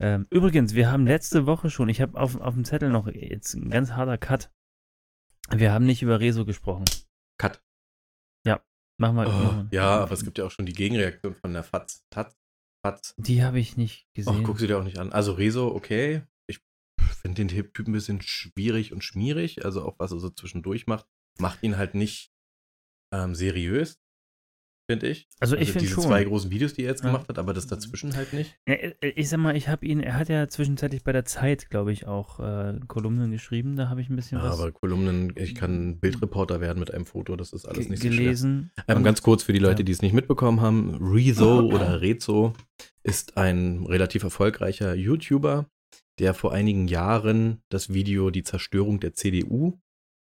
Ähm, 0.00 0.26
übrigens, 0.30 0.74
wir 0.74 0.90
haben 0.90 1.06
letzte 1.06 1.46
Woche 1.46 1.70
schon, 1.70 1.88
ich 1.88 2.00
habe 2.00 2.20
auf, 2.20 2.40
auf 2.40 2.54
dem 2.54 2.64
Zettel 2.64 2.90
noch 2.90 3.06
jetzt 3.08 3.54
ein 3.54 3.70
ganz 3.70 3.92
harter 3.92 4.18
Cut. 4.18 4.50
Wir 5.50 5.72
haben 5.72 5.86
nicht 5.86 6.02
über 6.02 6.20
Rezo 6.20 6.44
gesprochen. 6.44 6.84
Cut. 7.38 7.62
Mach 8.98 9.12
mal. 9.12 9.26
Oh, 9.28 9.66
ja, 9.74 10.00
aber 10.00 10.12
es 10.12 10.24
gibt 10.24 10.38
ja 10.38 10.44
auch 10.44 10.50
schon 10.50 10.66
die 10.66 10.72
Gegenreaktion 10.72 11.34
von 11.34 11.52
der 11.52 11.62
Fatz. 11.62 12.04
Taz, 12.10 12.36
Fatz. 12.84 13.14
Die 13.16 13.42
habe 13.42 13.60
ich 13.60 13.76
nicht 13.76 14.06
Ach, 14.10 14.14
gesehen. 14.14 14.42
guck 14.44 14.58
sie 14.58 14.66
dir 14.66 14.78
auch 14.78 14.84
nicht 14.84 14.98
an. 14.98 15.12
Also 15.12 15.32
Rezo, 15.32 15.68
okay. 15.68 16.22
Ich 16.48 16.60
finde 17.22 17.44
den 17.44 17.48
Typ 17.48 17.86
ein 17.86 17.92
bisschen 17.92 18.20
schwierig 18.20 18.92
und 18.92 19.04
schmierig. 19.04 19.64
Also 19.64 19.84
auch 19.84 19.98
was 19.98 20.12
er 20.12 20.18
so 20.18 20.30
zwischendurch 20.30 20.86
macht, 20.86 21.06
macht 21.38 21.62
ihn 21.62 21.76
halt 21.76 21.94
nicht 21.94 22.32
ähm, 23.12 23.34
seriös, 23.34 24.00
finde 24.88 25.08
ich. 25.08 25.28
also 25.38 25.54
ich 25.56 25.68
finde 25.72 25.80
diese 25.86 25.94
schon. 25.94 26.04
zwei 26.04 26.24
großen 26.24 26.50
Videos, 26.50 26.72
die 26.74 26.82
er 26.82 26.90
jetzt 26.90 27.04
Ja. 27.04 27.10
gemacht 27.10 27.28
hat, 27.28 27.38
aber 27.38 27.52
das 27.52 27.66
dazwischen 27.66 28.16
halt 28.16 28.32
nicht. 28.32 28.56
Ja, 28.66 28.74
äh, 28.74 28.94
ich 29.00 29.28
sag 29.28 29.38
mal, 29.38 29.54
ich 29.56 29.68
habe 29.68 29.84
ihn, 29.84 30.00
er 30.00 30.14
hat 30.14 30.28
ja 30.28 30.48
zwischenzeitlich 30.48 31.04
bei 31.04 31.12
der 31.12 31.24
Zeit, 31.24 31.68
glaube 31.70 31.92
ich, 31.92 32.06
auch 32.06 32.40
äh, 32.40 32.78
Kolumnen 32.88 33.30
geschrieben. 33.30 33.76
Da 33.76 33.88
habe 33.88 34.00
ich 34.00 34.08
ein 34.08 34.16
bisschen 34.16 34.38
Ja, 34.38 34.44
was 34.44 34.58
aber 34.58 34.72
Kolumnen, 34.72 35.32
ich 35.36 35.54
kann 35.54 35.98
Bildreporter 35.98 36.60
werden 36.60 36.78
mit 36.80 36.92
einem 36.92 37.04
Foto, 37.06 37.36
das 37.36 37.52
ist 37.52 37.66
alles 37.66 37.88
nicht 37.88 38.02
so 38.02 38.08
gelesen. 38.08 38.70
schwer. 38.84 38.96
Ähm, 38.96 39.02
ganz 39.04 39.22
kurz 39.22 39.42
für 39.42 39.52
die 39.52 39.58
Leute, 39.58 39.82
Ja. 39.82 39.84
die 39.84 39.92
es 39.92 40.02
nicht 40.02 40.14
mitbekommen 40.14 40.60
haben, 40.60 40.94
Rezo 41.00 41.60
oder 41.60 42.00
Rezo 42.00 42.54
ist 43.02 43.36
ein 43.36 43.84
relativ 43.86 44.22
erfolgreicher 44.22 44.94
YouTuber, 44.94 45.66
der 46.18 46.34
vor 46.34 46.52
einigen 46.52 46.88
Jahren 46.88 47.60
das 47.68 47.92
Video 47.92 48.30
Die 48.30 48.42
Zerstörung 48.42 49.00
der 49.00 49.14
CDU 49.14 49.78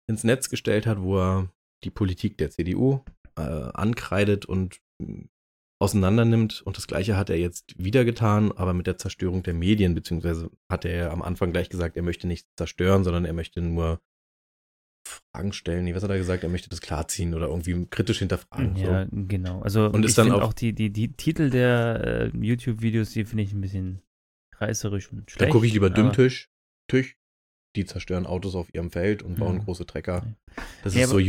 ins 0.07 0.23
Netz 0.23 0.49
gestellt 0.49 0.85
hat, 0.85 1.01
wo 1.01 1.17
er 1.17 1.49
die 1.83 1.89
Politik 1.91 2.37
der 2.37 2.49
CDU 2.51 2.99
äh, 3.39 3.71
ankreidet 3.77 4.45
und 4.45 4.79
mh, 5.01 5.25
auseinandernimmt. 5.81 6.61
Und 6.61 6.77
das 6.77 6.87
gleiche 6.87 7.15
hat 7.17 7.29
er 7.29 7.37
jetzt 7.39 7.73
wieder 7.81 8.03
getan, 8.05 8.51
aber 8.51 8.73
mit 8.73 8.85
der 8.87 8.97
Zerstörung 8.97 9.43
der 9.43 9.53
Medien, 9.53 9.95
beziehungsweise 9.95 10.49
hat 10.69 10.85
er 10.85 11.11
am 11.11 11.21
Anfang 11.21 11.51
gleich 11.51 11.69
gesagt, 11.69 11.95
er 11.95 12.03
möchte 12.03 12.27
nicht 12.27 12.47
zerstören, 12.57 13.03
sondern 13.03 13.25
er 13.25 13.33
möchte 13.33 13.61
nur 13.61 14.01
Fragen 15.33 15.53
stellen. 15.53 15.85
Nee, 15.85 15.95
was 15.95 16.03
hat 16.03 16.09
er 16.11 16.17
gesagt? 16.17 16.43
Er 16.43 16.49
möchte 16.49 16.69
das 16.69 16.81
klarziehen 16.81 17.33
oder 17.33 17.47
irgendwie 17.47 17.85
kritisch 17.89 18.19
hinterfragen. 18.19 18.75
Ja, 18.75 19.05
So. 19.05 19.09
genau. 19.27 19.61
Also 19.61 19.85
Und 19.89 20.03
ist 20.03 20.11
ich 20.11 20.15
dann 20.15 20.27
finde 20.27 20.43
auch- 20.43 20.53
die, 20.53 20.73
die, 20.73 20.91
die 20.91 21.13
Titel 21.13 21.49
der 21.49 22.31
äh, 22.33 22.37
YouTube-Videos, 22.37 23.11
die 23.11 23.25
finde 23.25 23.43
ich 23.43 23.53
ein 23.53 23.61
bisschen 23.61 24.01
reißerisch 24.55 25.11
und 25.11 25.31
schlecht. 25.31 25.41
Dann 25.41 25.49
gucke 25.51 25.65
ich 25.65 25.73
lieber 25.73 25.89
Dümmtisch. 25.89 26.49
Tisch. 26.89 27.15
Die 27.75 27.85
zerstören 27.85 28.25
Autos 28.25 28.55
auf 28.55 28.73
ihrem 28.73 28.91
Feld 28.91 29.21
und 29.23 29.35
bauen 29.37 29.57
Mhm. 29.57 29.63
große 29.65 29.85
Trecker. 29.85 30.25
Das 30.83 30.93
Ja, 30.95 31.03
ist 31.03 31.09
so 31.11 31.19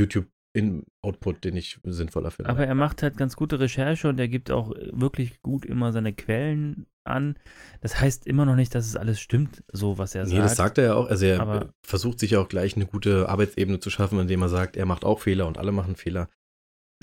aber- 0.55 0.63
YouTube-Output, 0.63 1.45
den 1.45 1.57
ich 1.57 1.79
sinnvoller 1.85 2.31
finde. 2.31 2.51
Aber 2.51 2.67
er 2.67 2.75
macht 2.75 3.03
halt 3.03 3.17
ganz 3.17 3.37
gute 3.37 3.61
Recherche 3.61 4.09
und 4.09 4.19
er 4.21 4.29
gibt 4.29 4.51
auch 4.51 4.71
wirklich 4.93 5.41
gut 5.43 5.65
immer 5.65 5.93
seine 5.93 6.13
Quellen 6.13 6.87
an. 7.05 7.37
Das 7.81 8.01
heißt 8.01 8.27
immer 8.27 8.45
noch 8.45 8.57
nicht, 8.57 8.75
dass 8.75 8.87
es 8.87 8.97
alles 8.97 9.21
stimmt, 9.21 9.63
so 9.73 9.97
was 9.99 10.15
er 10.15 10.25
nee, 10.25 10.31
sagt. 10.33 10.45
das 10.45 10.57
sagt 10.57 10.79
er 10.79 10.85
ja 10.85 10.95
auch. 10.95 11.09
Also 11.09 11.27
er 11.27 11.41
Aber- 11.41 11.71
versucht 11.87 12.19
sich 12.21 12.33
ja 12.33 12.41
auch 12.41 12.49
gleich 12.49 12.77
eine 12.77 12.87
gute 12.87 13.29
Arbeitsebene 13.29 13.81
zu 13.81 13.91
schaffen, 13.91 14.19
indem 14.19 14.43
er 14.43 14.49
sagt, 14.49 14.77
er 14.77 14.87
macht 14.87 15.05
auch 15.05 15.21
Fehler 15.21 15.47
und 15.47 15.57
alle 15.59 15.73
machen 15.73 15.97
Fehler. 15.97 16.29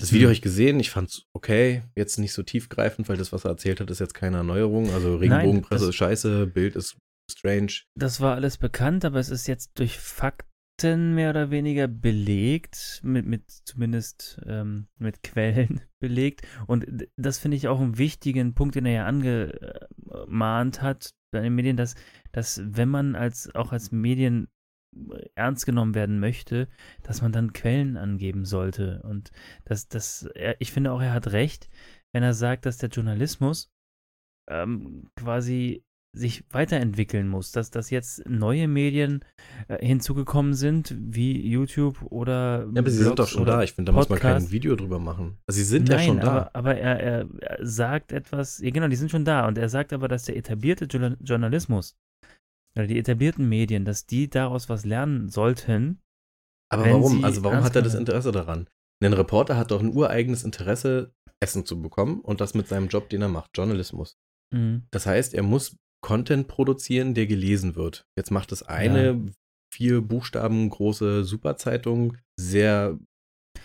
Das 0.00 0.12
Video 0.12 0.26
Hm. 0.26 0.28
habe 0.28 0.34
ich 0.34 0.42
gesehen, 0.42 0.78
ich 0.78 0.90
fand 0.90 1.08
es 1.08 1.22
okay, 1.34 1.82
jetzt 1.96 2.18
nicht 2.18 2.32
so 2.32 2.44
tiefgreifend, 2.44 3.08
weil 3.08 3.16
das, 3.16 3.32
was 3.32 3.44
er 3.44 3.50
erzählt 3.50 3.80
hat, 3.80 3.90
ist 3.90 3.98
jetzt 3.98 4.14
keine 4.14 4.36
Erneuerung. 4.36 4.90
Also 4.92 5.16
Regenbogenpresse 5.16 5.86
das- 5.86 5.88
ist 5.88 5.96
scheiße, 5.96 6.46
Bild 6.46 6.76
ist 6.76 6.96
strange. 7.30 7.72
Das 7.96 8.20
war 8.20 8.36
alles 8.36 8.58
bekannt, 8.58 9.04
aber 9.04 9.18
es 9.18 9.28
ist 9.30 9.48
jetzt 9.48 9.72
durch 9.80 9.98
Fakten 10.78 11.16
mehr 11.16 11.30
oder 11.30 11.50
weniger 11.50 11.88
belegt, 11.88 13.00
mit, 13.02 13.26
mit 13.26 13.50
zumindest 13.50 14.40
ähm, 14.46 14.86
mit 14.98 15.24
Quellen 15.24 15.80
belegt. 16.00 16.46
Und 16.68 16.86
das 17.16 17.38
finde 17.38 17.56
ich 17.56 17.66
auch 17.66 17.80
einen 17.80 17.98
wichtigen 17.98 18.54
Punkt, 18.54 18.76
den 18.76 18.86
er 18.86 18.92
ja 18.92 19.06
angemahnt 19.06 20.80
hat 20.80 21.14
bei 21.32 21.40
den 21.40 21.56
Medien, 21.56 21.76
dass, 21.76 21.96
dass 22.30 22.62
wenn 22.64 22.88
man 22.88 23.16
als 23.16 23.52
auch 23.56 23.72
als 23.72 23.90
Medien 23.90 24.48
ernst 25.34 25.66
genommen 25.66 25.94
werden 25.96 26.20
möchte, 26.20 26.68
dass 27.02 27.22
man 27.22 27.32
dann 27.32 27.52
Quellen 27.52 27.96
angeben 27.96 28.44
sollte. 28.44 29.02
Und 29.02 29.32
das, 29.64 29.88
das, 29.88 30.22
er, 30.34 30.60
ich 30.60 30.70
finde 30.70 30.92
auch, 30.92 31.02
er 31.02 31.12
hat 31.12 31.32
recht, 31.32 31.68
wenn 32.12 32.22
er 32.22 32.34
sagt, 32.34 32.66
dass 32.66 32.78
der 32.78 32.88
Journalismus 32.88 33.68
ähm, 34.48 35.10
quasi 35.16 35.84
sich 36.18 36.44
weiterentwickeln 36.50 37.28
muss, 37.28 37.52
dass, 37.52 37.70
dass 37.70 37.90
jetzt 37.90 38.28
neue 38.28 38.68
Medien 38.68 39.24
äh, 39.68 39.84
hinzugekommen 39.84 40.54
sind, 40.54 40.94
wie 40.98 41.48
YouTube 41.48 42.02
oder 42.10 42.68
Ja, 42.72 42.80
aber 42.80 42.90
sie 42.90 42.98
sind 42.98 43.10
doch 43.10 43.14
Blogs 43.16 43.30
schon 43.30 43.46
da. 43.46 43.62
Ich 43.62 43.72
finde, 43.72 43.92
da 43.92 43.96
muss 43.96 44.08
man 44.08 44.18
kein 44.18 44.34
Podcast. 44.34 44.52
Video 44.52 44.76
drüber 44.76 44.98
machen. 44.98 45.38
Also 45.46 45.58
sie 45.58 45.64
sind 45.64 45.88
Nein, 45.88 45.98
ja 45.98 46.04
schon 46.04 46.20
da. 46.20 46.50
aber, 46.52 46.76
er, 46.76 47.00
er, 47.00 47.26
sagt 47.60 48.12
etwas, 48.12 48.58
ja 48.58 48.70
genau, 48.70 48.88
die 48.88 48.96
sind 48.96 49.10
schon 49.10 49.24
da 49.24 49.46
und 49.46 49.56
er 49.58 49.68
sagt 49.68 49.92
aber, 49.92 50.08
dass 50.08 50.24
der 50.24 50.36
etablierte 50.36 50.86
Journa- 50.86 51.16
Journalismus 51.20 51.96
oder 52.76 52.86
die 52.86 52.98
etablierten 52.98 53.48
Medien, 53.48 53.84
dass 53.84 54.06
die 54.06 54.28
daraus 54.28 54.68
was 54.68 54.84
lernen 54.84 55.28
sollten. 55.28 56.00
Aber 56.70 56.84
warum? 56.84 57.24
Also 57.24 57.42
warum 57.44 57.64
hat 57.64 57.76
er 57.76 57.82
das 57.82 57.94
Interesse 57.94 58.32
daran? 58.32 58.68
Ein 59.02 59.12
Reporter 59.12 59.56
hat 59.56 59.70
doch 59.70 59.80
ein 59.80 59.94
ureigenes 59.94 60.44
Interesse, 60.44 61.12
Essen 61.40 61.64
zu 61.64 61.80
bekommen 61.80 62.20
und 62.20 62.40
das 62.40 62.54
mit 62.54 62.66
seinem 62.68 62.88
Job, 62.88 63.08
den 63.08 63.22
er 63.22 63.28
macht, 63.28 63.56
Journalismus. 63.56 64.18
Mhm. 64.52 64.82
Das 64.90 65.06
heißt, 65.06 65.34
er 65.34 65.42
muss 65.42 65.76
Content 66.00 66.48
produzieren, 66.48 67.14
der 67.14 67.26
gelesen 67.26 67.76
wird. 67.76 68.04
Jetzt 68.16 68.30
macht 68.30 68.52
es 68.52 68.62
eine 68.62 69.26
vier 69.72 70.00
Buchstaben 70.00 70.68
große 70.70 71.24
Superzeitung 71.24 72.16
sehr 72.38 72.98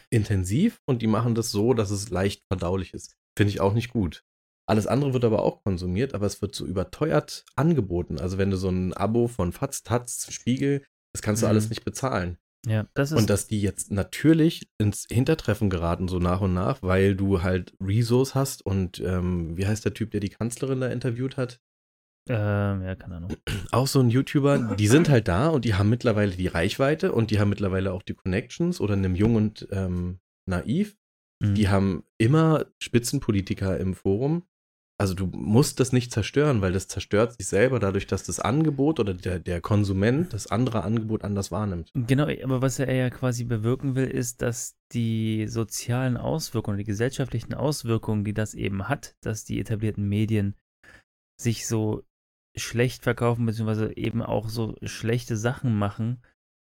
intensiv 0.10 0.80
und 0.86 1.02
die 1.02 1.08
machen 1.08 1.36
das 1.36 1.52
so, 1.52 1.74
dass 1.74 1.92
es 1.92 2.10
leicht 2.10 2.42
verdaulich 2.52 2.94
ist. 2.94 3.16
Finde 3.38 3.52
ich 3.52 3.62
auch 3.62 3.74
nicht 3.74 3.92
gut. 3.92 4.24
Alles 4.68 4.88
andere 4.88 5.14
wird 5.14 5.26
aber 5.26 5.44
auch 5.44 5.64
konsumiert, 5.64 6.14
aber 6.14 6.26
es 6.26 6.42
wird 6.42 6.56
so 6.56 6.66
überteuert 6.66 7.46
angeboten. 7.56 8.20
Also 8.20 8.38
wenn 8.38 8.50
du 8.50 8.58
so 8.58 8.70
ein 8.70 8.94
Abo 8.94 9.28
von 9.28 9.52
Fatz, 9.52 9.84
Taz, 9.84 10.28
Spiegel, 10.32 10.86
das 11.14 11.22
kannst 11.22 11.42
du 11.42 11.46
Mhm. 11.48 11.50
alles 11.52 11.70
nicht 11.70 11.84
bezahlen. 11.84 12.38
Ja, 12.66 12.88
das 12.94 13.12
ist 13.12 13.18
Und 13.18 13.30
dass 13.30 13.48
die 13.48 13.62
jetzt 13.62 13.92
natürlich 13.92 14.70
ins 14.78 15.06
Hintertreffen 15.12 15.70
geraten, 15.70 16.08
so 16.08 16.20
nach 16.20 16.40
und 16.40 16.54
nach, 16.54 16.82
weil 16.82 17.14
du 17.16 17.44
halt 17.44 17.74
Resource 17.82 18.36
hast 18.36 18.66
und 18.66 19.02
ähm, 19.02 19.58
wie 19.58 19.68
heißt 19.68 19.84
der 19.84 19.94
Typ, 19.94 20.12
der 20.12 20.22
die 20.22 20.30
Kanzlerin 20.30 20.80
da 20.80 20.88
interviewt 20.88 21.36
hat? 21.36 21.60
Ähm, 22.30 22.84
ja, 22.84 22.96
keine 22.96 23.16
Ahnung. 23.16 23.34
Auch 23.72 23.88
so 23.88 24.00
ein 24.00 24.10
YouTuber, 24.10 24.76
die 24.76 24.88
sind 24.88 25.10
halt 25.10 25.28
da 25.28 25.48
und 25.50 25.66
die 25.66 25.74
haben 25.74 25.90
mittlerweile 25.90 26.32
die 26.32 26.48
Reichweite 26.48 27.12
und 27.12 27.32
die 27.32 27.40
haben 27.40 27.50
mittlerweile 27.50 27.92
auch 27.92 28.04
die 28.04 28.14
Connections 28.14 28.80
oder 28.80 28.94
einem 28.94 29.16
Jung 29.16 29.36
und 29.36 29.68
ähm, 29.72 30.20
Naiv. 30.46 30.98
Mhm. 31.42 31.56
Die 31.56 31.68
haben 31.68 32.04
immer 32.18 32.66
Spitzenpolitiker 32.80 33.78
im 33.78 33.94
Forum. 33.94 34.44
Also 35.00 35.16
du 35.16 35.26
musst 35.26 35.80
das 35.80 35.92
nicht 35.92 36.12
zerstören, 36.12 36.62
weil 36.62 36.72
das 36.72 36.88
zerstört 36.88 37.34
sich 37.34 37.48
selber 37.48 37.80
dadurch, 37.80 38.08
dass 38.08 38.24
das 38.24 38.40
Angebot 38.40 39.00
oder 39.00 39.14
der, 39.14 39.40
der 39.40 39.60
Konsument 39.60 40.32
das 40.32 40.48
andere 40.48 40.84
Angebot 40.84 41.24
anders 41.24 41.52
wahrnimmt. 41.52 41.90
Genau, 41.94 42.28
aber 42.44 42.62
was 42.62 42.80
er 42.80 42.94
ja 42.94 43.10
quasi 43.10 43.44
bewirken 43.44 43.96
will, 43.96 44.08
ist, 44.08 44.42
dass 44.42 44.78
die 44.94 45.48
sozialen 45.48 46.16
Auswirkungen, 46.16 46.78
die 46.78 46.84
gesellschaftlichen 46.84 47.54
Auswirkungen, 47.54 48.24
die 48.24 48.34
das 48.34 48.54
eben 48.54 48.88
hat, 48.88 49.16
dass 49.22 49.44
die 49.44 49.60
etablierten 49.60 50.08
Medien 50.08 50.56
sich 51.38 51.68
so 51.68 52.04
schlecht 52.56 53.04
verkaufen, 53.04 53.46
beziehungsweise 53.46 53.96
eben 53.98 54.22
auch 54.22 54.50
so 54.50 54.76
schlechte 54.84 55.38
Sachen 55.38 55.76
machen, 55.76 56.24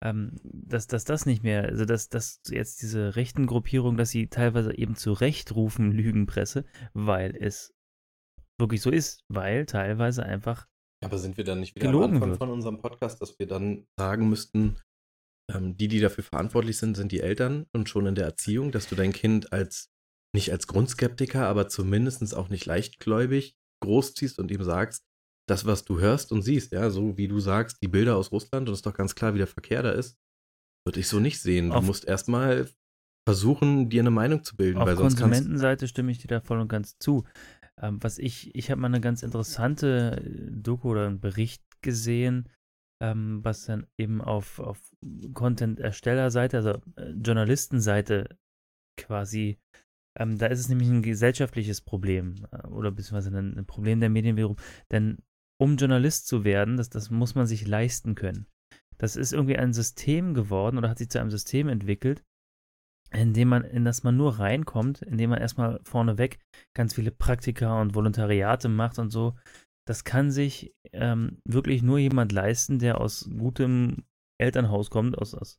ähm, 0.02 0.36
dass, 0.42 0.86
dass 0.86 1.04
das 1.04 1.26
nicht 1.26 1.42
mehr, 1.42 1.64
also 1.64 1.84
dass, 1.84 2.08
dass 2.08 2.40
jetzt 2.48 2.82
diese 2.82 3.16
rechten 3.16 3.46
Gruppierungen, 3.46 3.96
dass 3.96 4.10
sie 4.10 4.28
teilweise 4.28 4.76
eben 4.76 4.96
zu 4.96 5.12
Recht 5.12 5.54
rufen, 5.54 5.92
Lügenpresse, 5.92 6.64
weil 6.92 7.36
es 7.36 7.74
wirklich 8.58 8.82
so 8.82 8.90
ist, 8.90 9.24
weil 9.28 9.66
teilweise 9.66 10.24
einfach 10.24 10.68
Aber 11.04 11.18
sind 11.18 11.36
wir 11.36 11.44
dann 11.44 11.60
nicht 11.60 11.74
wieder 11.74 11.86
Gelogen 11.86 12.04
am 12.04 12.14
Anfang 12.14 12.30
wird. 12.30 12.38
von 12.38 12.50
unserem 12.50 12.78
Podcast, 12.78 13.20
dass 13.22 13.38
wir 13.38 13.46
dann 13.46 13.86
sagen 13.98 14.28
müssten, 14.28 14.76
ähm, 15.52 15.76
die, 15.76 15.88
die 15.88 16.00
dafür 16.00 16.24
verantwortlich 16.24 16.78
sind, 16.78 16.96
sind 16.96 17.12
die 17.12 17.20
Eltern 17.20 17.66
und 17.72 17.88
schon 17.88 18.06
in 18.06 18.14
der 18.14 18.24
Erziehung, 18.24 18.70
dass 18.70 18.88
du 18.88 18.94
dein 18.94 19.12
Kind 19.12 19.52
als, 19.52 19.90
nicht 20.34 20.52
als 20.52 20.66
Grundskeptiker, 20.66 21.46
aber 21.46 21.68
zumindest 21.68 22.34
auch 22.36 22.48
nicht 22.48 22.66
leichtgläubig 22.66 23.56
großziehst 23.82 24.38
und 24.38 24.50
ihm 24.50 24.62
sagst, 24.62 25.04
das, 25.48 25.66
was 25.66 25.84
du 25.84 25.98
hörst 26.00 26.32
und 26.32 26.42
siehst, 26.42 26.72
ja, 26.72 26.90
so 26.90 27.16
wie 27.16 27.28
du 27.28 27.40
sagst, 27.40 27.78
die 27.82 27.88
Bilder 27.88 28.16
aus 28.16 28.32
Russland 28.32 28.68
und 28.68 28.72
es 28.72 28.78
ist 28.78 28.86
doch 28.86 28.94
ganz 28.94 29.14
klar, 29.14 29.34
wie 29.34 29.38
der 29.38 29.46
Verkehr 29.46 29.82
da 29.82 29.90
ist, 29.90 30.16
würde 30.86 31.00
ich 31.00 31.08
so 31.08 31.20
nicht 31.20 31.40
sehen. 31.40 31.70
Du 31.70 31.76
Auf- 31.76 31.84
musst 31.84 32.04
erstmal 32.04 32.68
versuchen, 33.28 33.88
dir 33.88 34.02
eine 34.02 34.10
Meinung 34.10 34.44
zu 34.44 34.56
bilden, 34.56 34.80
Auf 34.80 34.86
weil 34.86 34.96
sonst 34.96 35.16
kannst 35.16 35.38
Konsumentenseite 35.40 35.88
stimme 35.88 36.10
ich 36.12 36.18
dir 36.18 36.28
da 36.28 36.40
voll 36.40 36.60
und 36.60 36.68
ganz 36.68 36.98
zu. 36.98 37.24
Ähm, 37.80 38.02
was 38.02 38.18
ich, 38.18 38.54
ich 38.54 38.70
habe 38.70 38.80
mal 38.80 38.88
eine 38.88 39.00
ganz 39.00 39.22
interessante 39.22 40.22
äh, 40.22 40.50
Doku 40.50 40.90
oder 40.90 41.06
einen 41.06 41.20
Bericht 41.20 41.62
gesehen, 41.82 42.48
ähm, 43.02 43.44
was 43.44 43.66
dann 43.66 43.86
eben 43.98 44.20
auf, 44.20 44.58
auf 44.58 44.80
Content-Erstellerseite, 45.34 46.56
also 46.56 46.70
äh, 46.96 47.10
Journalistenseite 47.10 48.36
quasi, 48.96 49.58
ähm, 50.18 50.38
da 50.38 50.46
ist 50.46 50.60
es 50.60 50.68
nämlich 50.68 50.88
ein 50.88 51.02
gesellschaftliches 51.02 51.80
Problem 51.80 52.46
äh, 52.52 52.66
oder 52.68 52.90
beziehungsweise 52.90 53.36
ein, 53.36 53.56
ein 53.58 53.66
Problem 53.66 54.00
der 54.00 54.10
Medien 54.10 54.36
wiederum. 54.36 54.56
Denn 54.90 55.18
um 55.60 55.76
Journalist 55.76 56.26
zu 56.26 56.44
werden, 56.44 56.76
das, 56.76 56.90
das 56.90 57.10
muss 57.10 57.34
man 57.34 57.46
sich 57.46 57.66
leisten 57.66 58.14
können. 58.14 58.46
Das 58.98 59.16
ist 59.16 59.32
irgendwie 59.32 59.56
ein 59.56 59.72
System 59.72 60.34
geworden 60.34 60.78
oder 60.78 60.88
hat 60.88 60.98
sich 60.98 61.10
zu 61.10 61.20
einem 61.20 61.30
System 61.30 61.68
entwickelt, 61.68 62.24
in 63.12 63.34
dem 63.34 63.48
man, 63.48 63.64
in 63.64 63.84
das 63.84 64.04
man 64.04 64.16
nur 64.16 64.38
reinkommt, 64.38 65.02
indem 65.02 65.30
man 65.30 65.40
erstmal 65.40 65.80
vorneweg 65.84 66.38
ganz 66.74 66.94
viele 66.94 67.10
Praktika 67.10 67.80
und 67.80 67.94
Volontariate 67.94 68.68
macht 68.68 68.98
und 68.98 69.10
so. 69.10 69.36
Das 69.86 70.04
kann 70.04 70.30
sich 70.30 70.74
ähm, 70.92 71.38
wirklich 71.44 71.82
nur 71.82 71.98
jemand 71.98 72.32
leisten, 72.32 72.78
der 72.78 73.00
aus 73.00 73.28
gutem 73.36 74.04
Elternhaus 74.40 74.90
kommt, 74.90 75.18
aus, 75.18 75.34
aus 75.34 75.58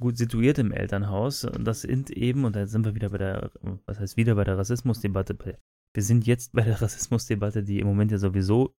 gut 0.00 0.18
situiertem 0.18 0.72
Elternhaus. 0.72 1.44
Und 1.44 1.64
das 1.64 1.82
sind 1.82 2.10
eben, 2.10 2.44
und 2.44 2.56
da 2.56 2.66
sind 2.66 2.84
wir 2.84 2.94
wieder 2.94 3.10
bei 3.10 3.18
der, 3.18 3.50
was 3.86 3.98
heißt 3.98 4.16
wieder 4.16 4.34
bei 4.34 4.44
der 4.44 4.58
Rassismusdebatte, 4.58 5.36
wir 5.94 6.02
sind 6.02 6.26
jetzt 6.26 6.52
bei 6.52 6.62
der 6.62 6.80
Rassismusdebatte, 6.82 7.62
die 7.62 7.80
im 7.80 7.86
Moment 7.86 8.10
ja 8.10 8.18
sowieso. 8.18 8.74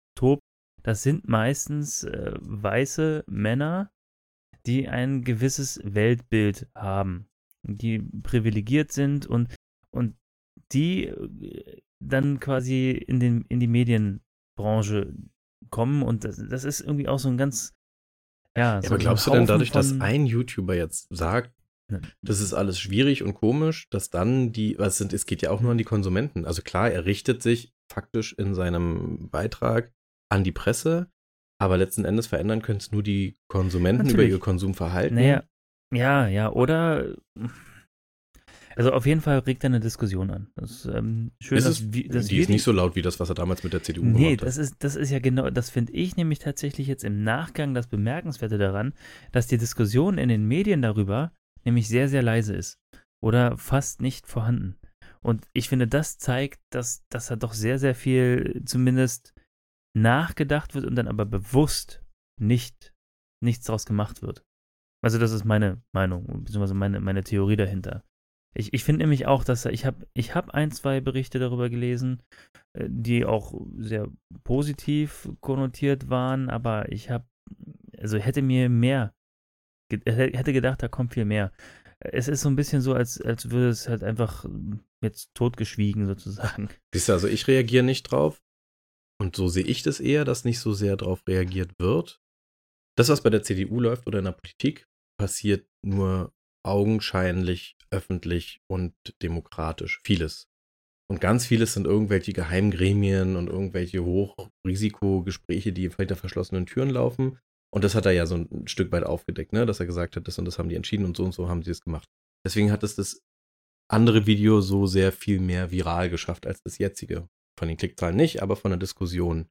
Das 0.86 1.02
sind 1.02 1.28
meistens 1.28 2.04
äh, 2.04 2.32
weiße 2.40 3.24
Männer, 3.26 3.90
die 4.66 4.88
ein 4.88 5.22
gewisses 5.22 5.80
Weltbild 5.82 6.68
haben 6.74 7.28
die 7.66 7.98
privilegiert 8.22 8.92
sind 8.92 9.26
und, 9.26 9.54
und 9.90 10.16
die 10.72 11.06
äh, 11.06 11.80
dann 12.00 12.40
quasi 12.40 12.90
in, 12.90 13.20
den, 13.20 13.44
in 13.48 13.60
die 13.60 13.66
Medienbranche 13.66 15.14
kommen 15.70 16.02
und 16.02 16.24
das, 16.24 16.36
das 16.48 16.64
ist 16.64 16.80
irgendwie 16.80 17.08
auch 17.08 17.18
so 17.18 17.28
ein 17.28 17.36
ganz, 17.36 17.74
ja, 18.56 18.76
Ja, 18.76 18.82
so 18.82 18.88
aber 18.88 18.98
glaubst 18.98 19.26
du 19.26 19.32
denn 19.32 19.46
dadurch, 19.46 19.70
dass 19.70 20.00
ein 20.00 20.26
YouTuber 20.26 20.74
jetzt 20.74 21.08
sagt, 21.10 21.52
das 22.20 22.40
ist 22.40 22.52
alles 22.52 22.80
schwierig 22.80 23.22
und 23.22 23.34
komisch, 23.34 23.88
dass 23.90 24.10
dann 24.10 24.52
die, 24.52 24.76
was 24.78 24.98
sind, 24.98 25.12
es 25.12 25.24
geht 25.24 25.42
ja 25.42 25.50
auch 25.50 25.60
nur 25.60 25.70
an 25.70 25.78
die 25.78 25.84
Konsumenten. 25.84 26.44
Also 26.44 26.62
klar, 26.62 26.90
er 26.90 27.04
richtet 27.04 27.42
sich 27.42 27.72
faktisch 27.88 28.32
in 28.32 28.56
seinem 28.56 29.28
Beitrag 29.30 29.92
an 30.30 30.44
die 30.44 30.52
Presse, 30.52 31.08
aber 31.60 31.76
letzten 31.76 32.04
Endes 32.04 32.26
verändern 32.26 32.62
können 32.62 32.78
es 32.78 32.92
nur 32.92 33.02
die 33.02 33.36
Konsumenten 33.48 34.04
Natürlich. 34.06 34.28
über 34.28 34.36
ihr 34.36 34.40
Konsumverhalten. 34.40 35.16
Naja, 35.16 35.44
ja, 35.94 36.26
ja, 36.28 36.50
oder 36.52 37.14
also 38.74 38.92
auf 38.92 39.06
jeden 39.06 39.22
Fall 39.22 39.38
regt 39.38 39.64
er 39.64 39.68
eine 39.68 39.80
Diskussion 39.80 40.30
an. 40.30 40.48
Das 40.54 40.70
ist 40.70 40.84
ähm, 40.86 41.30
schön, 41.40 41.56
Ist 41.58 41.64
dass, 41.66 41.80
es, 41.80 41.92
wir- 41.94 42.08
dass 42.08 42.26
die 42.26 42.38
ist 42.38 42.50
nicht 42.50 42.62
so 42.62 42.72
laut 42.72 42.94
wie 42.94 43.00
das, 43.02 43.18
was 43.18 43.30
er 43.30 43.34
damals 43.34 43.64
mit 43.64 43.72
der 43.72 43.82
CDU 43.82 44.04
Nee, 44.04 44.12
gemacht 44.36 44.40
hat. 44.42 44.48
das 44.48 44.56
ist, 44.58 44.74
das 44.80 44.96
ist 44.96 45.10
ja 45.10 45.18
genau, 45.18 45.48
das 45.48 45.70
finde 45.70 45.92
ich 45.94 46.16
nämlich 46.16 46.40
tatsächlich 46.40 46.86
jetzt 46.86 47.02
im 47.04 47.22
Nachgang 47.24 47.72
das 47.72 47.86
Bemerkenswerte 47.86 48.58
daran, 48.58 48.92
dass 49.32 49.46
die 49.46 49.56
Diskussion 49.56 50.18
in 50.18 50.28
den 50.28 50.46
Medien 50.46 50.82
darüber 50.82 51.32
nämlich 51.64 51.88
sehr, 51.88 52.08
sehr 52.08 52.22
leise 52.22 52.54
ist. 52.54 52.78
Oder 53.22 53.56
fast 53.56 54.02
nicht 54.02 54.26
vorhanden. 54.26 54.76
Und 55.22 55.48
ich 55.54 55.70
finde, 55.70 55.88
das 55.88 56.18
zeigt, 56.18 56.60
dass, 56.70 57.02
dass 57.08 57.30
er 57.30 57.38
doch 57.38 57.54
sehr, 57.54 57.78
sehr 57.78 57.94
viel 57.94 58.62
zumindest 58.66 59.32
nachgedacht 59.96 60.74
wird 60.74 60.84
und 60.84 60.94
dann 60.94 61.08
aber 61.08 61.24
bewusst 61.24 62.04
nicht 62.40 62.94
nichts 63.42 63.66
daraus 63.66 63.86
gemacht 63.86 64.22
wird. 64.22 64.44
Also 65.02 65.18
das 65.18 65.32
ist 65.32 65.44
meine 65.44 65.82
Meinung, 65.92 66.26
beziehungsweise 66.44 66.74
meine, 66.74 67.00
meine 67.00 67.24
Theorie 67.24 67.56
dahinter. 67.56 68.04
Ich, 68.54 68.72
ich 68.72 68.84
finde 68.84 69.02
nämlich 69.02 69.26
auch, 69.26 69.44
dass 69.44 69.66
ich 69.66 69.84
habe 69.84 70.06
ich 70.14 70.34
hab 70.34 70.50
ein, 70.50 70.70
zwei 70.70 71.00
Berichte 71.00 71.38
darüber 71.38 71.68
gelesen, 71.68 72.22
äh, 72.72 72.86
die 72.88 73.24
auch 73.24 73.54
sehr 73.76 74.08
positiv 74.44 75.28
konnotiert 75.40 76.08
waren, 76.08 76.48
aber 76.48 76.90
ich 76.90 77.10
habe, 77.10 77.26
also 77.98 78.18
hätte 78.18 78.42
mir 78.42 78.68
mehr, 78.68 79.14
hätte 79.90 80.52
gedacht, 80.52 80.82
da 80.82 80.88
kommt 80.88 81.14
viel 81.14 81.26
mehr. 81.26 81.52
Es 82.00 82.28
ist 82.28 82.42
so 82.42 82.48
ein 82.48 82.56
bisschen 82.56 82.82
so, 82.82 82.94
als, 82.94 83.20
als 83.20 83.50
würde 83.50 83.68
es 83.68 83.88
halt 83.88 84.02
einfach 84.02 84.46
jetzt 85.02 85.34
totgeschwiegen 85.34 86.06
sozusagen. 86.06 86.68
Siehst 86.94 87.08
du, 87.08 87.12
also 87.12 87.28
ich 87.28 87.46
reagiere 87.46 87.84
nicht 87.84 88.04
drauf. 88.04 88.42
Und 89.20 89.36
so 89.36 89.48
sehe 89.48 89.64
ich 89.64 89.82
das 89.82 90.00
eher, 90.00 90.24
dass 90.24 90.44
nicht 90.44 90.60
so 90.60 90.72
sehr 90.72 90.96
drauf 90.96 91.22
reagiert 91.26 91.72
wird. 91.78 92.20
Das, 92.96 93.08
was 93.08 93.22
bei 93.22 93.30
der 93.30 93.42
CDU 93.42 93.80
läuft 93.80 94.06
oder 94.06 94.18
in 94.18 94.24
der 94.26 94.32
Politik, 94.32 94.86
passiert 95.18 95.66
nur 95.84 96.34
augenscheinlich, 96.64 97.76
öffentlich 97.90 98.60
und 98.68 98.94
demokratisch. 99.22 100.00
Vieles. 100.04 100.48
Und 101.08 101.20
ganz 101.20 101.46
vieles 101.46 101.74
sind 101.74 101.86
irgendwelche 101.86 102.32
Geheimgremien 102.32 103.36
und 103.36 103.48
irgendwelche 103.48 104.04
Hochrisikogespräche, 104.04 105.72
die 105.72 105.88
hinter 105.88 106.16
verschlossenen 106.16 106.66
Türen 106.66 106.90
laufen. 106.90 107.38
Und 107.72 107.84
das 107.84 107.94
hat 107.94 108.06
er 108.06 108.12
ja 108.12 108.26
so 108.26 108.36
ein 108.36 108.66
Stück 108.66 108.90
weit 108.90 109.04
aufgedeckt, 109.04 109.52
ne? 109.52 109.66
dass 109.66 109.80
er 109.80 109.86
gesagt 109.86 110.16
hat, 110.16 110.26
das 110.26 110.38
und 110.38 110.46
das 110.46 110.58
haben 110.58 110.68
die 110.68 110.74
entschieden 110.74 111.04
und 111.04 111.16
so 111.16 111.24
und 111.24 111.32
so 111.32 111.48
haben 111.48 111.62
sie 111.62 111.70
es 111.70 111.80
gemacht. 111.80 112.08
Deswegen 112.44 112.72
hat 112.72 112.82
es 112.82 112.96
das 112.96 113.22
andere 113.88 114.26
Video 114.26 114.60
so 114.60 114.86
sehr 114.86 115.12
viel 115.12 115.40
mehr 115.40 115.70
viral 115.70 116.10
geschafft 116.10 116.46
als 116.46 116.60
das 116.62 116.78
jetzige. 116.78 117.28
Von 117.58 117.68
den 117.68 117.76
Klickzahlen 117.76 118.16
nicht, 118.16 118.42
aber 118.42 118.56
von 118.56 118.70
der 118.70 118.78
Diskussion. 118.78 119.48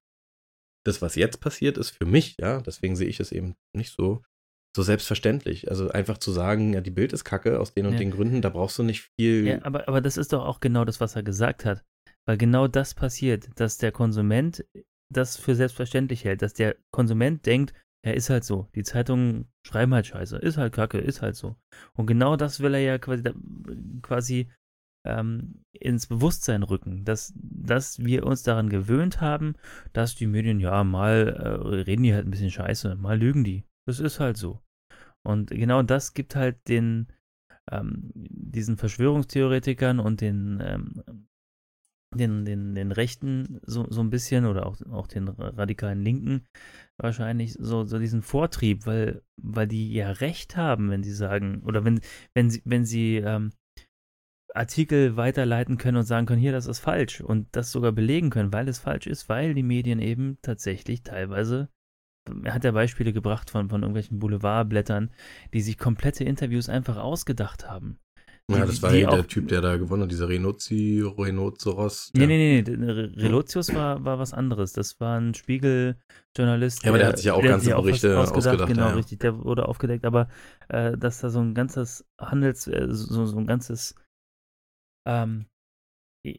Das, 0.86 1.01
was 1.01 1.16
jetzt 1.16 1.39
passiert, 1.39 1.78
ist 1.78 1.89
für 1.91 2.06
mich, 2.06 2.38
ja, 2.39 2.62
deswegen 2.62 2.95
sehe 2.95 3.08
ich 3.08 3.20
es 3.20 3.32
eben 3.32 3.56
nicht 3.74 3.91
so, 3.91 4.22
so 4.76 4.84
selbstverständlich. 4.84 5.70
Also 5.72 5.89
einfach 5.89 6.20
zu 6.20 6.32
sagen, 6.32 6.74
ja, 6.74 6.82
die 6.82 6.91
Bild 6.91 7.14
ist 7.14 7.24
kacke 7.24 7.60
aus 7.60 7.74
den 7.74 7.88
und 7.88 7.93
Ja. 7.93 7.99
den 7.99 8.12
Gründen, 8.12 8.41
da 8.41 8.49
brauchst 8.49 8.78
du 8.78 8.84
nicht 8.84 9.10
viel. 9.20 9.47
Ja, 9.47 9.62
aber, 9.64 9.88
aber 9.88 10.01
das 10.01 10.18
ist 10.18 10.34
doch 10.34 10.45
auch 10.45 10.60
genau 10.60 10.86
das, 10.86 10.99
was 10.99 11.16
er 11.16 11.24
gesagt 11.24 11.66
hat. 11.66 11.84
Weil 12.28 12.38
genau 12.38 12.68
das 12.68 12.93
passiert, 12.93 13.49
dass 13.56 13.78
der 13.78 13.91
Konsument 13.91 14.66
das 15.12 15.38
für 15.38 15.56
selbstverständlich 15.56 16.24
hält, 16.24 16.41
dass 16.41 16.53
der 16.53 16.76
Konsument 16.91 17.45
denkt, 17.45 17.74
ja, 18.06 18.12
ist 18.12 18.30
halt 18.30 18.43
so. 18.43 18.68
Die 18.76 18.84
Zeitungen 18.84 19.51
schreiben 19.66 19.93
halt 19.93 20.06
Scheiße, 20.08 20.38
ist 20.38 20.58
halt 20.58 20.74
Kacke, 20.74 20.99
ist 20.99 21.22
halt 21.24 21.36
so. 21.36 21.56
Und 21.93 22.06
genau 22.06 22.36
das 22.36 22.60
will 22.60 22.74
er 22.76 22.82
ja 22.82 22.97
quasi, 22.99 23.24
quasi 24.03 24.51
ähm, 25.06 25.62
ins 25.72 26.08
Bewusstsein 26.08 26.64
rücken, 26.64 27.06
dass, 27.06 27.34
dass 27.36 27.99
wir 27.99 28.26
uns 28.26 28.43
daran 28.43 28.70
gewöhnt 28.70 29.22
haben, 29.22 29.56
dass 29.93 30.16
die 30.16 30.28
Medien, 30.28 30.60
ja, 30.60 30.84
mal 30.84 31.28
äh, 31.28 31.76
reden 31.84 32.03
die 32.03 32.14
halt 32.14 32.26
ein 32.28 32.32
bisschen 32.32 32.51
Scheiße, 32.51 32.95
mal 32.95 33.18
lügen 33.18 33.43
die. 33.43 33.64
Das 33.88 33.99
ist 33.99 34.20
halt 34.20 34.38
so. 34.38 34.62
Und 35.24 35.49
genau 35.49 35.82
das 35.84 36.14
gibt 36.14 36.36
halt 36.36 36.68
den, 36.68 37.08
ähm, 37.72 38.12
diesen 38.14 38.78
Verschwörungstheoretikern 38.78 39.99
und 39.99 40.22
den, 40.22 40.62
ähm, 40.62 41.03
den, 42.16 42.45
den, 42.45 42.76
den 42.76 42.91
Rechten 42.91 43.60
so, 43.66 43.86
so 43.89 44.01
ein 44.01 44.10
bisschen 44.10 44.45
oder 44.45 44.66
auch, 44.66 44.80
auch 44.91 45.08
den 45.08 45.28
radikalen 45.28 46.01
Linken 46.01 46.45
wahrscheinlich 46.97 47.53
so, 47.53 47.84
so 47.84 47.99
diesen 47.99 48.22
Vortrieb, 48.22 48.86
weil, 48.86 49.22
weil 49.41 49.68
die 49.68 49.93
ja 49.93 50.12
recht 50.12 50.56
haben, 50.56 50.89
wenn 50.89 51.03
sie 51.03 51.14
sagen, 51.14 51.62
oder 51.66 51.84
wenn, 51.84 51.99
wenn 52.34 52.49
sie, 52.49 52.62
wenn 52.64 52.86
sie 52.86 53.18
ähm, 53.18 53.51
Artikel 54.56 55.18
weiterleiten 55.18 55.78
können 55.78 55.97
und 55.97 56.03
sagen 56.06 56.26
können, 56.26 56.39
hier, 56.41 56.51
das 56.51 56.66
ist 56.68 56.80
falsch 56.80 57.22
und 57.22 57.47
das 57.51 57.72
sogar 57.72 57.91
belegen 57.91 58.30
können, 58.30 58.53
weil 58.53 58.68
es 58.70 58.80
falsch 58.80 59.08
ist, 59.08 59.28
weil 59.30 59.53
die 59.53 59.64
Medien 59.64 59.99
eben 59.99 60.38
tatsächlich 60.41 61.03
teilweise 61.03 61.70
er 62.43 62.56
hat 62.56 62.64
ja 62.64 62.72
Beispiele 62.72 63.14
gebracht 63.14 63.51
von, 63.51 63.70
von 63.70 63.82
irgendwelchen 63.84 64.18
Boulevardblättern, 64.18 65.12
die 65.53 65.62
sich 65.62 65.78
komplette 65.78 66.24
Interviews 66.24 66.70
einfach 66.70 66.97
ausgedacht 66.97 67.70
haben. 67.70 67.99
ja, 68.49 68.66
das 68.66 68.82
war 68.82 68.95
ja 68.95 69.12
der 69.12 69.20
auch- 69.20 69.26
Typ, 69.28 69.47
der 69.47 69.62
da 69.62 69.78
gewonnen 69.78 70.03
hat, 70.03 70.12
dieser 70.12 70.28
Renozzi, 70.28 71.03
Renoceros. 71.06 72.10
Nee, 72.16 72.26
nee, 72.26 72.64
nee, 72.66 72.76
nee. 72.78 72.91
Re- 72.91 73.12
Relotius 73.16 73.76
war, 73.76 74.03
war 74.06 74.18
was 74.18 74.34
anderes. 74.34 74.74
Das 74.74 74.99
war 74.99 75.20
ein 75.20 75.36
Spiegeljournalist. 75.36 76.84
Ja, 76.84 76.89
aber 76.89 76.97
der 76.97 77.08
hat 77.10 77.18
sich 77.18 77.28
ja 77.28 77.34
auch 77.36 77.43
ganze 77.43 77.76
Berichte 77.76 78.18
ausgedacht, 78.20 78.68
Genau, 78.68 78.82
ja, 78.82 78.89
ja. 78.89 78.95
richtig. 78.95 79.20
Der 79.20 79.43
wurde 79.43 79.68
aufgedeckt. 79.68 80.06
Aber 80.06 80.28
äh, 80.70 80.97
dass 80.97 81.20
da 81.22 81.30
so 81.30 81.39
ein 81.41 81.53
ganzes 81.53 82.06
Handels, 82.20 82.68
äh, 82.68 82.88
so, 82.89 83.26
so 83.26 83.38
ein 83.38 83.45
ganzes, 83.47 83.93
ähm, 85.06 85.45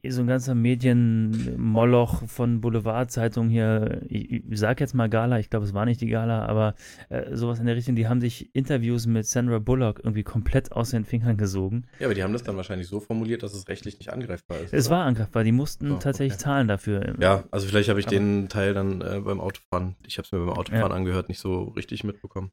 so 0.09 0.21
ein 0.23 0.27
ganzer 0.27 0.57
Medienmoloch 0.57 2.27
von 2.27 2.61
Boulevardzeitungen 2.61 3.51
hier, 3.51 4.03
ich, 4.09 4.33
ich 4.33 4.59
sag 4.59 4.81
jetzt 4.81 4.95
mal 4.95 5.09
Gala, 5.09 5.39
ich 5.39 5.49
glaube, 5.49 5.65
es 5.65 5.75
war 5.75 5.85
nicht 5.85 6.01
die 6.01 6.09
Gala, 6.09 6.45
aber 6.47 6.75
äh, 7.09 7.37
sowas 7.37 7.61
in 7.61 7.67
der 7.67 7.77
Richtung, 7.77 7.95
die 7.95 8.09
haben 8.09 8.21
sich 8.21 8.53
Interviews 8.53 9.07
mit 9.07 9.27
Sandra 9.27 9.61
Bullock 9.61 10.01
irgendwie 10.01 10.25
komplett 10.25 10.73
aus 10.73 10.91
den 10.91 11.05
Fingern 11.05 11.37
gesogen. 11.37 11.87
Ja, 12.01 12.07
aber 12.09 12.15
die 12.15 12.25
haben 12.25 12.33
das 12.33 12.43
dann 12.43 12.57
wahrscheinlich 12.57 12.89
so 12.89 12.99
formuliert, 12.99 13.45
dass 13.45 13.55
es 13.55 13.69
rechtlich 13.69 13.99
nicht 14.01 14.13
angreifbar 14.13 14.59
ist. 14.59 14.75
Es 14.75 14.89
oder? 14.89 14.97
war 14.97 15.05
angreifbar, 15.05 15.45
die 15.45 15.53
mussten 15.53 15.93
Oh, 15.93 15.97
tatsächlich 15.99 16.33
okay. 16.35 16.43
zahlen 16.43 16.67
dafür. 16.67 17.15
Ja, 17.21 17.45
also 17.53 17.69
vielleicht 17.69 17.89
habe 17.89 18.01
ich 18.01 18.07
Aber- 18.09 18.17
den 18.17 18.49
Teil 18.49 18.75
dann 18.75 19.01
äh, 19.03 19.21
beim 19.21 19.41
Autofahren, 19.41 19.95
ich 20.05 20.19
habe 20.19 20.27
es 20.27 20.33
mir 20.33 20.41
beim 20.41 20.51
Autofahren 20.51 20.91
Ja. 20.91 20.97
angehört, 20.97 21.29
nicht 21.29 21.39
so 21.39 21.63
richtig 21.63 22.03
mitbekommen. 22.03 22.51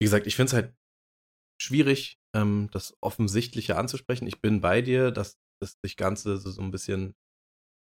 Wie 0.00 0.04
gesagt, 0.04 0.28
ich 0.28 0.36
finde 0.36 0.46
es 0.50 0.52
halt 0.52 0.72
schwierig, 1.60 2.19
ähm, 2.34 2.68
das 2.72 2.96
Offensichtliche 3.00 3.76
anzusprechen. 3.76 4.26
Ich 4.26 4.40
bin 4.40 4.60
bei 4.60 4.82
dir, 4.82 5.10
dass 5.10 5.38
das 5.62 5.76
sich 5.84 5.96
Ganze 5.96 6.38
so, 6.38 6.50
so 6.50 6.62
ein 6.62 6.70
bisschen 6.70 7.14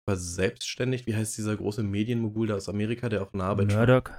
verselbstständigt. 0.08 1.08
Wie 1.08 1.16
heißt 1.16 1.38
dieser 1.38 1.56
große 1.56 1.84
Medienmogul 1.84 2.48
da 2.48 2.56
aus 2.56 2.70
Amerika, 2.70 3.10
der 3.10 3.24
auch 3.24 3.32
bei 3.32 3.40
Trump- 3.40 3.74
Murdoch. 3.74 4.12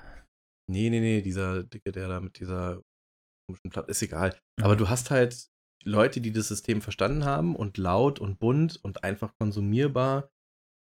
Nee, 0.68 0.90
nee, 0.90 1.00
nee, 1.00 1.22
dieser 1.22 1.62
Dicke, 1.62 1.92
der 1.92 2.08
da 2.08 2.20
mit 2.20 2.40
dieser 2.40 2.82
komischen 3.48 3.70
Platte, 3.70 3.90
ist 3.90 4.02
egal. 4.02 4.36
Aber 4.60 4.74
du 4.74 4.88
hast 4.88 5.10
halt 5.10 5.48
Leute, 5.84 6.20
die 6.20 6.32
das 6.32 6.48
System 6.48 6.82
verstanden 6.82 7.24
haben 7.24 7.54
und 7.54 7.78
laut 7.78 8.18
und 8.18 8.40
bunt 8.40 8.80
und 8.82 9.04
einfach 9.04 9.32
konsumierbar 9.38 10.28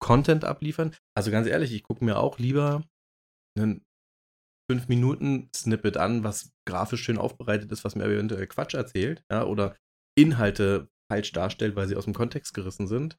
Content 0.01 0.45
abliefern. 0.45 0.95
Also 1.17 1.33
ganz 1.33 1.49
ehrlich, 1.49 1.73
ich 1.73 1.83
gucke 1.83 2.05
mir 2.05 2.19
auch 2.19 2.39
lieber 2.39 2.85
einen 3.59 3.85
5-Minuten-Snippet 4.81 5.97
an, 5.97 6.25
was 6.25 6.53
grafisch 6.67 7.03
schön 7.03 7.19
aufbereitet 7.19 7.71
ist, 7.73 7.85
was 7.85 7.95
mir 7.95 8.05
eventuell 8.05 8.47
Quatsch 8.47 8.75
erzählt, 8.75 9.25
ja, 9.31 9.45
oder 9.45 9.77
Inhalte 10.17 10.89
falsch 11.11 11.33
darstellt, 11.33 11.77
weil 11.77 11.89
sie 11.89 11.97
aus 11.97 12.05
dem 12.05 12.15
Kontext 12.15 12.55
gerissen 12.55 12.87
sind. 12.87 13.19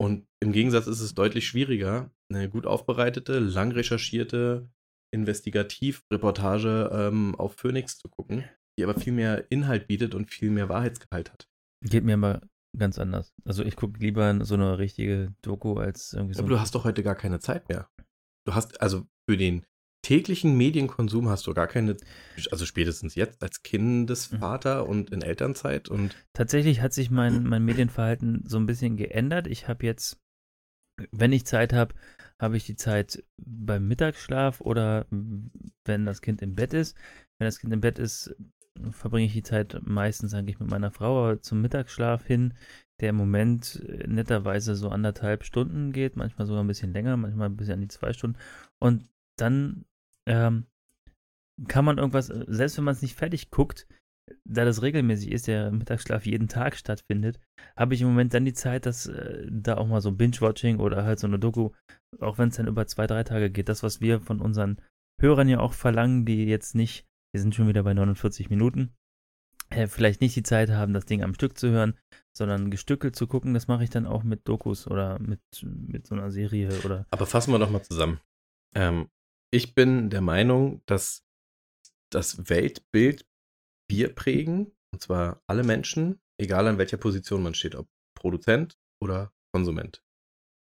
Und 0.00 0.26
im 0.40 0.52
Gegensatz 0.52 0.86
ist 0.86 1.00
es 1.00 1.14
deutlich 1.14 1.46
schwieriger, 1.46 2.10
eine 2.30 2.50
gut 2.50 2.66
aufbereitete, 2.66 3.38
lang 3.38 3.72
recherchierte 3.72 4.68
Investigativreportage 5.14 6.90
ähm, 6.92 7.34
auf 7.36 7.54
Phoenix 7.54 7.98
zu 7.98 8.08
gucken, 8.08 8.44
die 8.78 8.84
aber 8.84 8.98
viel 8.98 9.12
mehr 9.12 9.50
Inhalt 9.50 9.86
bietet 9.86 10.14
und 10.14 10.30
viel 10.30 10.50
mehr 10.50 10.68
Wahrheitsgehalt 10.68 11.32
hat. 11.32 11.48
Geht 11.82 12.04
mir 12.04 12.14
aber 12.14 12.42
ganz 12.76 12.98
anders. 12.98 13.32
Also 13.44 13.64
ich 13.64 13.76
gucke 13.76 13.98
lieber 13.98 14.44
so 14.44 14.54
eine 14.54 14.78
richtige 14.78 15.34
Doku 15.42 15.78
als 15.78 16.12
irgendwie 16.12 16.34
so. 16.34 16.40
Aber 16.40 16.50
du 16.50 16.60
hast 16.60 16.74
doch 16.74 16.84
heute 16.84 17.02
gar 17.02 17.14
keine 17.14 17.40
Zeit 17.40 17.68
mehr. 17.68 17.88
Du 18.46 18.54
hast, 18.54 18.80
also 18.80 19.06
für 19.28 19.36
den 19.36 19.64
täglichen 20.06 20.56
Medienkonsum 20.56 21.28
hast 21.28 21.48
du 21.48 21.52
gar 21.52 21.66
keine, 21.66 21.96
also 22.52 22.64
spätestens 22.64 23.16
jetzt 23.16 23.42
als 23.42 23.64
Kindesvater 23.64 24.88
und 24.88 25.10
in 25.10 25.20
Elternzeit 25.20 25.88
und 25.88 26.14
Tatsächlich 26.32 26.80
hat 26.80 26.92
sich 26.92 27.10
mein, 27.10 27.42
mein 27.42 27.64
Medienverhalten 27.64 28.44
so 28.46 28.56
ein 28.56 28.66
bisschen 28.66 28.96
geändert. 28.96 29.48
Ich 29.48 29.66
habe 29.66 29.84
jetzt, 29.84 30.20
wenn 31.10 31.32
ich 31.32 31.44
Zeit 31.44 31.72
habe, 31.72 31.92
habe 32.40 32.56
ich 32.56 32.64
die 32.64 32.76
Zeit 32.76 33.24
beim 33.36 33.88
Mittagsschlaf 33.88 34.60
oder 34.60 35.06
wenn 35.10 36.06
das 36.06 36.22
Kind 36.22 36.40
im 36.40 36.54
Bett 36.54 36.72
ist. 36.72 36.96
Wenn 37.40 37.46
das 37.46 37.58
Kind 37.58 37.72
im 37.72 37.80
Bett 37.80 37.98
ist, 37.98 38.32
verbringe 38.92 39.26
ich 39.26 39.32
die 39.32 39.42
Zeit 39.42 39.76
meistens 39.82 40.34
eigentlich 40.34 40.60
mit 40.60 40.70
meiner 40.70 40.92
Frau 40.92 41.24
aber 41.24 41.42
zum 41.42 41.62
Mittagsschlaf 41.62 42.24
hin, 42.24 42.54
der 43.00 43.10
im 43.10 43.16
Moment 43.16 43.82
netterweise 44.06 44.76
so 44.76 44.88
anderthalb 44.88 45.42
Stunden 45.42 45.90
geht, 45.90 46.14
manchmal 46.14 46.46
sogar 46.46 46.62
ein 46.62 46.68
bisschen 46.68 46.92
länger, 46.92 47.16
manchmal 47.16 47.48
ein 47.48 47.56
bisschen 47.56 47.74
an 47.74 47.80
die 47.80 47.88
zwei 47.88 48.12
Stunden. 48.12 48.38
Und 48.78 49.08
dann 49.36 49.84
ähm, 50.26 50.66
kann 51.68 51.84
man 51.84 51.98
irgendwas, 51.98 52.26
selbst 52.26 52.76
wenn 52.76 52.84
man 52.84 52.94
es 52.94 53.02
nicht 53.02 53.16
fertig 53.16 53.50
guckt, 53.50 53.86
da 54.44 54.64
das 54.64 54.82
regelmäßig 54.82 55.30
ist, 55.30 55.46
der 55.46 55.70
Mittagsschlaf 55.70 56.26
jeden 56.26 56.48
Tag 56.48 56.76
stattfindet, 56.76 57.40
habe 57.76 57.94
ich 57.94 58.02
im 58.02 58.08
Moment 58.08 58.34
dann 58.34 58.44
die 58.44 58.52
Zeit, 58.52 58.86
dass 58.86 59.06
äh, 59.06 59.46
da 59.50 59.76
auch 59.76 59.86
mal 59.86 60.00
so 60.00 60.12
Binge-Watching 60.12 60.80
oder 60.80 61.04
halt 61.04 61.18
so 61.18 61.26
eine 61.26 61.38
Doku, 61.38 61.70
auch 62.20 62.38
wenn 62.38 62.48
es 62.48 62.56
dann 62.56 62.66
über 62.66 62.86
zwei, 62.86 63.06
drei 63.06 63.22
Tage 63.24 63.50
geht, 63.50 63.68
das, 63.68 63.82
was 63.82 64.00
wir 64.00 64.20
von 64.20 64.40
unseren 64.40 64.80
Hörern 65.20 65.48
ja 65.48 65.60
auch 65.60 65.72
verlangen, 65.72 66.26
die 66.26 66.44
jetzt 66.44 66.74
nicht, 66.74 67.06
wir 67.32 67.40
sind 67.40 67.54
schon 67.54 67.68
wieder 67.68 67.84
bei 67.84 67.94
49 67.94 68.50
Minuten, 68.50 68.94
äh, 69.70 69.86
vielleicht 69.86 70.20
nicht 70.20 70.36
die 70.36 70.42
Zeit 70.42 70.70
haben, 70.70 70.92
das 70.92 71.06
Ding 71.06 71.22
am 71.22 71.34
Stück 71.34 71.56
zu 71.56 71.70
hören, 71.70 71.96
sondern 72.36 72.70
gestückelt 72.70 73.16
zu 73.16 73.26
gucken, 73.26 73.54
das 73.54 73.68
mache 73.68 73.84
ich 73.84 73.90
dann 73.90 74.06
auch 74.06 74.22
mit 74.22 74.46
Dokus 74.46 74.86
oder 74.86 75.18
mit, 75.18 75.40
mit 75.62 76.06
so 76.06 76.14
einer 76.14 76.30
Serie 76.30 76.70
oder 76.84 77.06
Aber 77.10 77.26
fassen 77.26 77.52
wir 77.52 77.58
doch 77.58 77.70
mal 77.70 77.82
zusammen. 77.82 78.20
Ähm, 78.74 79.08
ich 79.52 79.74
bin 79.74 80.10
der 80.10 80.20
Meinung, 80.20 80.82
dass 80.86 81.24
das 82.10 82.48
Weltbild 82.48 83.26
wir 83.88 84.14
prägen, 84.14 84.72
und 84.92 85.02
zwar 85.02 85.42
alle 85.46 85.62
Menschen, 85.62 86.20
egal 86.40 86.66
an 86.66 86.78
welcher 86.78 86.96
Position 86.96 87.42
man 87.42 87.54
steht, 87.54 87.74
ob 87.74 87.88
Produzent 88.16 88.78
oder 89.02 89.32
Konsument. 89.52 90.02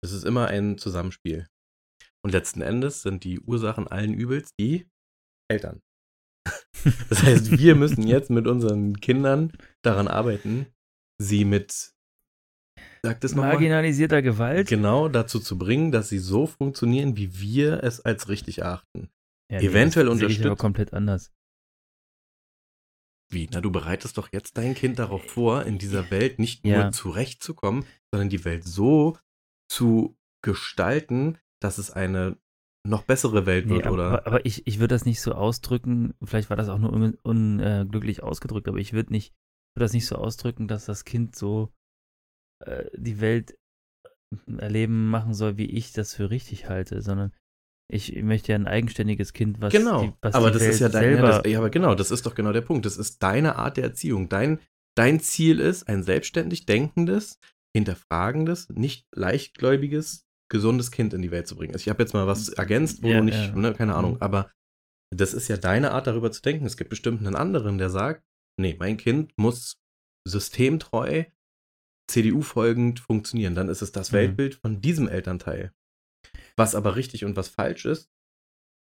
Es 0.03 0.11
ist 0.11 0.25
immer 0.25 0.47
ein 0.47 0.77
Zusammenspiel. 0.77 1.47
Und 2.25 2.31
letzten 2.31 2.61
Endes 2.61 3.01
sind 3.01 3.23
die 3.23 3.39
Ursachen 3.39 3.87
allen 3.87 4.13
Übels 4.13 4.53
die 4.59 4.89
Eltern. 5.49 5.81
Das 7.09 7.23
heißt, 7.23 7.51
wir 7.57 7.75
müssen 7.75 8.05
jetzt 8.05 8.29
mit 8.29 8.45
unseren 8.45 8.99
Kindern 8.99 9.53
daran 9.83 10.09
arbeiten, 10.09 10.67
sie 11.17 11.45
mit, 11.45 11.92
sagt 13.05 13.23
es 13.23 13.35
nochmal, 13.35 13.53
Marginalisierter 13.53 14.21
Gewalt. 14.21 14.67
genau 14.69 15.09
dazu 15.09 15.39
zu 15.39 15.57
bringen, 15.57 15.91
dass 15.91 16.09
sie 16.09 16.19
so 16.19 16.47
funktionieren, 16.47 17.17
wie 17.17 17.39
wir 17.39 17.83
es 17.83 17.99
als 18.01 18.29
richtig 18.29 18.59
erachten. 18.59 19.09
Ja, 19.51 19.59
eventuell 19.59 20.05
das 20.07 20.17
sehe 20.19 20.27
ich 20.29 20.39
aber 20.39 20.51
unterstützt- 20.51 20.61
komplett 20.61 20.93
anders. 20.93 21.31
Wie? 23.31 23.49
Na, 23.51 23.61
du 23.61 23.71
bereitest 23.71 24.17
doch 24.17 24.29
jetzt 24.31 24.57
dein 24.57 24.75
Kind 24.75 24.99
darauf 24.99 25.23
vor, 25.25 25.65
in 25.65 25.79
dieser 25.79 26.11
Welt 26.11 26.39
nicht 26.39 26.65
Ja. 26.65 26.83
nur 26.83 26.91
zurechtzukommen, 26.91 27.85
sondern 28.13 28.29
die 28.29 28.45
Welt 28.45 28.63
so 28.63 29.17
zu 29.69 30.15
gestalten, 30.43 31.37
dass 31.61 31.77
es 31.77 31.89
eine 31.89 32.37
noch 32.85 33.03
bessere 33.03 33.45
Welt 33.45 33.65
Nee, 33.65 33.75
wird, 33.75 33.87
aber, 33.87 33.93
oder? 33.95 34.27
aber 34.27 34.45
ich, 34.45 34.67
ich 34.67 34.79
würde 34.79 34.93
das 34.93 35.05
nicht 35.05 35.21
so 35.21 35.31
ausdrücken, 35.33 36.13
vielleicht 36.23 36.49
war 36.49 36.57
das 36.57 36.67
auch 36.69 36.77
nur 36.77 36.91
unglücklich 36.91 37.23
un, 37.25 37.59
äh, 37.61 38.29
ausgedrückt, 38.29 38.67
aber 38.67 38.77
ich 38.77 38.91
würde 38.93 39.11
nicht, 39.13 39.33
würde 39.73 39.85
das 39.85 39.93
nicht 39.93 40.05
so 40.05 40.17
ausdrücken, 40.17 40.67
dass 40.67 40.85
das 40.85 41.05
Kind 41.05 41.33
so 41.35 41.71
äh, 42.65 42.89
die 42.95 43.19
Welt 43.21 43.57
erleben 44.57 45.09
machen 45.09 45.33
soll, 45.33 45.57
wie 45.57 45.69
ich 45.69 45.93
das 45.93 46.15
für 46.15 46.29
richtig 46.29 46.67
halte, 46.69 47.01
sondern 47.01 47.31
ich 47.91 48.15
möchte 48.23 48.51
ja 48.51 48.57
ein 48.57 48.67
eigenständiges 48.67 49.33
Kind, 49.33 49.61
was 49.61 49.71
genau. 49.71 50.03
die, 50.03 50.13
was 50.21 50.33
aber 50.33 50.49
das 50.51 50.61
Welt 50.61 50.73
ist 50.73 50.79
ja 50.79 50.89
dein, 50.89 51.03
selber 51.03 51.29
ja, 51.29 51.41
das, 51.41 51.51
ja, 51.51 51.57
aber 51.59 51.69
genau, 51.69 51.93
das 51.95 52.09
ist 52.11 52.25
doch 52.25 52.33
genau 52.33 52.51
der 52.51 52.61
Punkt. 52.61 52.85
Das 52.85 52.97
ist 52.97 53.21
deine 53.21 53.57
Art 53.57 53.77
der 53.77 53.83
Erziehung. 53.83 54.29
Dein, 54.29 54.59
dein 54.95 55.19
Ziel 55.19 55.59
ist 55.59 55.87
ein 55.87 56.01
selbstständig 56.01 56.65
denkendes, 56.65 57.37
hinterfragendes, 57.75 58.69
nicht 58.69 59.05
leichtgläubiges, 59.13 60.25
gesundes 60.49 60.91
Kind 60.91 61.13
in 61.13 61.21
die 61.21 61.31
Welt 61.31 61.47
zu 61.47 61.55
bringen. 61.55 61.73
Also 61.73 61.83
ich 61.83 61.89
habe 61.89 62.01
jetzt 62.01 62.13
mal 62.13 62.25
was 62.25 62.49
ergänzt, 62.49 63.03
wo 63.03 63.07
Ja, 63.09 63.19
du 63.19 63.25
nicht, 63.25 63.37
ja. 63.37 63.55
ne, 63.55 63.73
keine 63.73 63.95
Ahnung, 63.95 64.13
Mhm. 64.13 64.21
aber 64.21 64.51
das 65.15 65.33
ist 65.33 65.47
ja 65.47 65.57
deine 65.57 65.91
Art 65.91 66.07
darüber 66.07 66.31
zu 66.31 66.41
denken. 66.41 66.65
Es 66.65 66.77
gibt 66.77 66.89
bestimmt 66.89 67.19
einen 67.19 67.35
anderen, 67.35 67.77
der 67.77 67.89
sagt, 67.89 68.23
nee, 68.59 68.75
mein 68.79 68.97
Kind 68.97 69.33
muss 69.37 69.75
systemtreu, 70.27 71.25
CDU 72.09 72.41
folgend 72.41 72.99
funktionieren. 72.99 73.55
Dann 73.55 73.69
ist 73.69 73.81
es 73.81 73.91
das 73.91 74.11
Mhm. 74.11 74.15
Weltbild 74.17 74.55
von 74.55 74.81
diesem 74.81 75.07
Elternteil. 75.07 75.71
Was 76.57 76.75
aber 76.75 76.95
richtig 76.95 77.25
und 77.25 77.35
was 77.35 77.47
falsch 77.49 77.85
ist, 77.85 78.09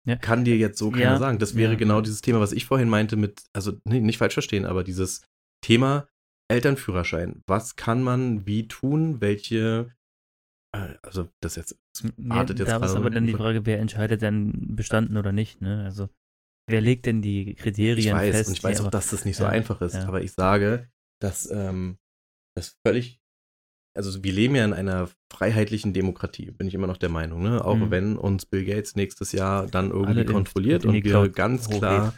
Ja. 0.06 0.16
kann 0.18 0.44
dir 0.46 0.58
jetzt 0.58 0.78
so 0.78 0.92
keiner 0.92 1.04
Ja, 1.04 1.18
sagen. 1.18 1.40
Das 1.40 1.56
wäre 1.56 1.74
ja. 1.74 1.78
genau 1.78 2.02
dieses 2.02 2.22
Thema, 2.22 2.40
was 2.40 2.52
ich 2.52 2.66
vorhin 2.66 2.90
meinte 2.90 3.16
mit, 3.16 3.44
also 3.54 3.80
nee, 3.86 4.02
nicht 4.02 4.18
falsch 4.18 4.34
verstehen, 4.34 4.66
aber 4.66 4.84
dieses 4.84 5.22
Thema 5.64 6.08
Elternführerschein. 6.52 7.42
Was 7.48 7.76
kann 7.76 8.04
man 8.04 8.46
wie 8.46 8.68
tun? 8.68 9.22
Welche, 9.22 9.94
äh, 10.76 10.96
also 11.02 11.30
das 11.42 11.56
jetzt 11.56 11.78
artet 12.30 12.60
jetzt 12.60 12.70
da 12.70 12.84
ist 12.84 12.96
aber 12.96 13.10
dann 13.10 13.26
die 13.28 13.34
Frage, 13.34 13.66
wer 13.66 13.80
entscheidet 13.80 14.22
denn 14.22 14.76
bestanden 14.76 15.16
oder 15.18 15.32
nicht, 15.32 15.62
ne? 15.62 15.84
Also 15.86 16.10
wer 16.70 16.82
legt 16.82 17.06
denn 17.06 17.22
die 17.22 17.56
Kriterien 17.56 17.98
Ich 18.08 18.12
weiß, 18.14 18.36
fest? 18.36 18.50
und 18.50 18.58
ich 18.58 18.64
weiß 18.64 18.82
auch, 18.82 18.92
dass 18.92 19.10
das 19.10 19.24
nicht 19.26 19.38
so 19.38 19.44
ja, 19.46 19.50
einfach 19.50 19.82
ist, 19.82 19.96
ja. 19.96 20.06
aber 20.08 20.22
ich 20.22 20.34
sage, 20.34 20.90
dass 21.22 21.50
ähm, 21.50 21.98
das 22.56 22.76
völlig, 22.86 23.20
also 23.96 24.24
wir 24.24 24.32
leben 24.34 24.56
ja 24.56 24.66
in 24.66 24.74
einer 24.74 25.10
freiheitlichen 25.32 25.94
Demokratie, 25.94 26.52
bin 26.52 26.68
ich 26.68 26.74
immer 26.74 26.88
noch 26.88 26.98
der 26.98 27.10
Meinung, 27.10 27.44
ne? 27.44 27.64
Auch 27.64 27.76
Mhm. 27.76 27.92
wenn 27.92 28.18
uns 28.18 28.46
Bill 28.46 28.66
Gates 28.66 28.96
nächstes 28.96 29.32
Jahr 29.32 29.68
dann 29.68 29.92
irgendwie 29.92 30.22
Alle 30.22 30.26
kontrolliert 30.26 30.86
und 30.86 30.94
wir 30.94 31.02
Cloud 31.04 31.36
ganz 31.36 31.66
hochgeht. 31.68 31.80
klar 31.80 32.14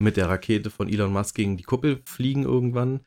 mit 0.00 0.16
der 0.16 0.28
Rakete 0.28 0.70
von 0.70 0.88
Elon 0.88 1.12
Musk 1.12 1.36
gegen 1.36 1.56
die 1.56 1.62
Kuppel 1.62 2.02
fliegen 2.04 2.42
irgendwann. 2.44 3.00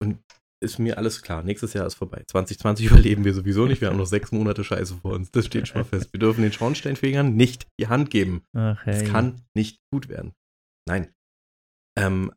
Und 0.00 0.20
ist 0.62 0.78
mir 0.78 0.96
alles 0.96 1.22
klar. 1.22 1.42
Nächstes 1.42 1.74
Jahr 1.74 1.86
ist 1.86 1.94
vorbei. 1.94 2.22
2020 2.28 2.86
überleben 3.16 3.24
wir 3.24 3.34
sowieso 3.34 3.66
nicht. 3.66 3.80
Wir 3.80 3.88
haben 3.88 3.96
noch 3.98 4.06
sechs 4.06 4.30
Monate 4.32 4.62
Scheiße 4.64 4.94
vor 4.96 5.12
uns. 5.14 5.30
Das 5.32 5.44
steht 5.46 5.66
schon 5.68 5.80
mal 5.80 5.84
fest. 5.84 6.12
Wir 6.12 6.20
dürfen 6.20 6.42
den 6.42 6.52
Schornsteinfegern 6.52 7.34
nicht 7.34 7.66
die 7.80 7.88
Hand 7.88 8.10
geben. 8.10 8.42
Ach, 8.54 8.80
Es 8.86 9.02
hey. 9.02 9.08
kann 9.10 9.42
nicht 9.54 9.80
gut 9.92 10.08
werden. 10.08 10.32
Nein. 10.88 11.12
Ähm, 11.98 12.32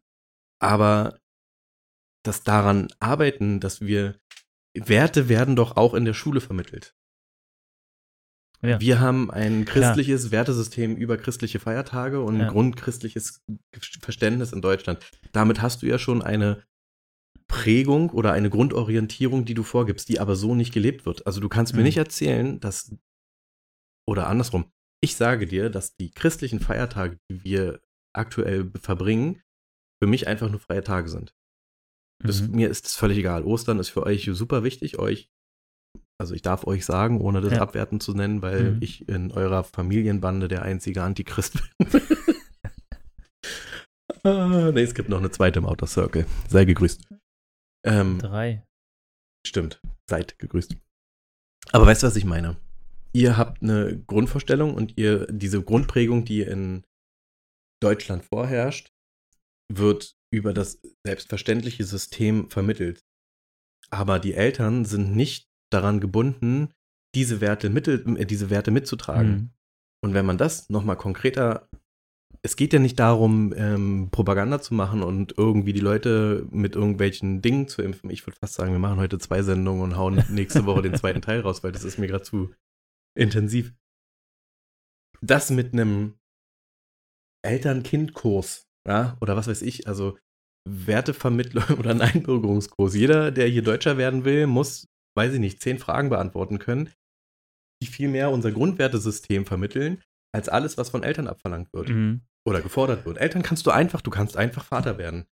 aber 0.60 1.20
das 2.24 2.44
daran 2.44 2.88
arbeiten, 3.00 3.60
dass 3.60 3.82
wir 3.82 4.20
Werte 4.76 5.28
werden 5.30 5.56
doch 5.56 5.76
auch 5.78 5.94
in 5.94 6.06
der 6.06 6.14
Schule 6.14 6.40
vermittelt. 6.42 6.94
Ja. 8.62 8.80
Wir 8.80 9.00
haben 9.00 9.30
ein 9.30 9.66
christliches 9.66 10.32
Wertesystem 10.32 10.96
über 10.96 11.18
christliche 11.18 11.60
Feiertage 11.60 12.22
und 12.22 12.36
ein 12.36 12.42
Ja. 12.42 12.50
grundchristliches 12.50 13.44
Verständnis 14.02 14.52
in 14.52 14.62
Deutschland. 14.62 15.06
Damit 15.32 15.62
hast 15.62 15.82
du 15.82 15.86
ja 15.86 16.00
schon 16.00 16.22
eine 16.24 16.64
Prägung 17.48 18.10
oder 18.10 18.34
eine 18.34 18.50
Grundorientierung, 18.50 19.46
die 19.46 19.54
du 19.54 19.64
vorgibst, 19.64 20.10
die 20.10 20.20
aber 20.20 20.36
so 20.36 20.54
nicht 20.56 20.74
gelebt 20.74 21.06
wird. 21.06 21.26
Also 21.28 21.40
du 21.40 21.50
kannst 21.50 21.74
mir 21.74 21.80
Mhm. 21.80 21.86
nicht 21.86 21.98
erzählen, 21.98 22.60
dass 22.60 22.94
oder 24.08 24.28
andersrum. 24.28 24.72
Ich 25.02 25.16
sage 25.16 25.46
dir, 25.46 25.70
dass 25.70 25.96
die 25.96 26.12
christlichen 26.12 26.60
Feiertage, 26.60 27.20
die 27.30 27.44
wir 27.44 27.82
aktuell 28.14 28.72
verbringen, 28.82 29.42
für 30.02 30.08
mich 30.08 30.28
einfach 30.28 30.50
nur 30.50 30.60
freie 30.60 30.84
Tage 30.84 31.10
sind. 31.10 31.34
Das, 32.24 32.42
Mhm. 32.42 32.56
Mir 32.56 32.70
ist 32.70 32.86
es 32.86 32.96
völlig 32.96 33.18
egal. 33.20 33.44
Ostern 33.44 33.80
ist 33.80 33.90
für 33.90 34.04
euch 34.04 34.30
super 34.34 34.64
wichtig. 34.64 34.98
Euch, 35.00 35.30
also 36.20 36.34
ich 36.34 36.42
darf 36.42 36.66
euch 36.66 36.86
sagen, 36.86 37.22
ohne 37.22 37.42
das 37.42 37.54
Ja. 37.54 37.62
abwertend 37.62 38.02
zu 38.02 38.14
nennen, 38.14 38.42
weil 38.42 38.74
Mhm. 38.74 38.78
ich 38.82 39.08
in 39.08 39.32
eurer 39.32 39.64
Familienbande 39.64 40.48
der 40.48 40.64
einzige 40.64 41.04
Antichrist 41.04 41.62
bin. 41.80 41.80
ah, 44.24 44.72
nee, 44.74 44.82
es 44.82 44.96
gibt 44.96 45.10
noch 45.10 45.20
eine 45.20 45.32
zweite 45.32 45.60
im 45.60 45.66
Outer 45.66 45.88
Circle. 45.88 46.26
Sei 46.50 46.66
gegrüßt. 46.66 47.08
Ähm, 47.86 48.20
Drei. 48.20 48.66
Stimmt, 49.46 49.80
seid 50.10 50.38
gegrüßt. 50.40 50.76
Aber 51.72 51.86
weißt 51.86 52.04
du, 52.04 52.08
was 52.08 52.16
ich 52.16 52.26
meine? 52.26 52.58
Ihr 53.14 53.38
habt 53.38 53.62
eine 53.62 54.00
Grundvorstellung 54.08 54.74
und 54.74 54.98
ihr, 54.98 55.28
diese 55.32 55.62
Grundprägung, 55.62 56.26
die 56.26 56.42
in 56.42 56.84
Deutschland 57.82 58.26
vorherrscht, 58.26 58.92
wird 59.72 60.17
über 60.32 60.54
das 60.54 60.80
selbstverständliche 61.06 61.84
System 61.84 62.50
vermittelt. 62.50 63.04
Aber 63.90 64.20
die 64.20 64.34
Eltern 64.34 64.86
sind 64.86 65.16
nicht 65.16 65.50
daran 65.72 66.00
gebunden, 66.00 66.74
diese 67.16 67.42
Werte, 67.42 67.70
mittel, 67.70 68.18
äh, 68.18 68.26
diese 68.26 68.50
Werte 68.50 68.72
mitzutragen. 68.72 69.32
Mhm. 69.32 69.50
Und 70.04 70.14
wenn 70.14 70.26
man 70.26 70.38
das 70.38 70.70
nochmal 70.70 70.98
konkreter, 70.98 71.70
es 72.44 72.56
geht 72.56 72.74
ja 72.74 72.80
nicht 72.80 73.00
darum, 73.00 73.54
ähm, 73.56 74.10
Propaganda 74.12 74.62
zu 74.62 74.74
machen 74.74 75.02
und 75.02 75.34
irgendwie 75.38 75.74
die 75.74 75.80
Leute 75.80 76.48
mit 76.52 76.76
irgendwelchen 76.76 77.42
Dingen 77.42 77.68
zu 77.68 77.82
impfen. 77.82 78.10
Ich 78.10 78.26
würde 78.28 78.38
fast 78.40 78.54
sagen, 78.54 78.72
wir 78.72 78.80
machen 78.80 79.00
heute 79.00 79.18
zwei 79.18 79.42
Sendungen 79.42 79.82
und 79.82 79.98
hauen 79.98 80.24
nächste 80.30 80.66
Woche 80.66 80.82
den 80.82 80.96
zweiten 80.96 81.22
Teil 81.22 81.42
raus, 81.42 81.64
weil 81.64 81.72
das 81.72 81.84
ist 81.84 81.98
mir 81.98 82.08
gerade 82.08 82.24
zu 82.24 82.54
intensiv. 83.16 83.74
Das 85.22 85.50
mit 85.50 85.74
einem 85.74 86.20
Eltern-Kind-Kurs, 87.44 88.67
ja, 88.88 89.18
oder 89.22 89.36
was 89.36 89.48
weiß 89.48 89.62
ich, 89.64 89.88
also 89.88 90.18
Wertevermittlung 90.68 91.64
oder 91.80 91.92
ein 91.92 92.02
Einbürgerungskurs. 92.02 92.96
Jeder, 92.96 93.32
der 93.32 93.48
hier 93.48 93.62
Deutscher 93.64 93.98
werden 93.98 94.26
will, 94.26 94.48
muss, 94.48 94.88
weiß 95.16 95.34
ich 95.34 95.40
nicht, 95.40 95.62
zehn 95.62 95.80
Fragen 95.80 96.10
beantworten 96.10 96.60
können, 96.60 96.90
die 97.82 97.88
viel 97.88 98.08
mehr 98.10 98.32
unser 98.32 98.52
Grundwertesystem 98.52 99.46
vermitteln, 99.46 100.02
als 100.34 100.50
alles, 100.50 100.78
was 100.78 100.90
von 100.90 101.04
Eltern 101.04 101.28
abverlangt 101.28 101.72
wird 101.74 101.90
Mhm. 101.90 102.22
oder 102.48 102.62
gefordert 102.62 103.06
wird. 103.06 103.18
Eltern 103.18 103.44
kannst 103.44 103.66
du 103.66 103.72
einfach, 103.72 104.02
du 104.02 104.10
kannst 104.12 104.36
einfach 104.38 104.64
Vater 104.64 104.98
werden. 104.98 105.26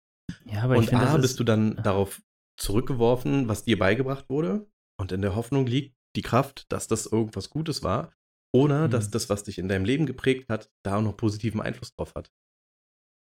Ja, 0.45 0.63
aber 0.63 0.73
ich 0.75 0.79
und 0.79 0.89
finde, 0.89 1.07
A, 1.07 1.17
bist 1.17 1.25
ist, 1.33 1.39
du 1.39 1.43
dann 1.43 1.75
darauf 1.77 2.21
zurückgeworfen, 2.59 3.47
was 3.47 3.63
dir 3.63 3.77
beigebracht 3.77 4.29
wurde. 4.29 4.67
Und 4.99 5.11
in 5.11 5.21
der 5.21 5.35
Hoffnung 5.35 5.65
liegt 5.67 5.95
die 6.15 6.21
Kraft, 6.21 6.71
dass 6.71 6.87
das 6.87 7.05
irgendwas 7.05 7.49
Gutes 7.49 7.83
war, 7.83 8.13
ohne 8.53 8.87
Mhm. 8.87 8.91
dass 8.91 9.11
das, 9.11 9.29
was 9.29 9.43
dich 9.43 9.57
in 9.57 9.67
deinem 9.67 9.85
Leben 9.85 10.05
geprägt 10.05 10.49
hat, 10.49 10.69
da 10.83 10.97
auch 10.97 11.01
noch 11.01 11.17
positiven 11.17 11.61
Einfluss 11.61 11.93
drauf 11.93 12.15
hat. 12.15 12.31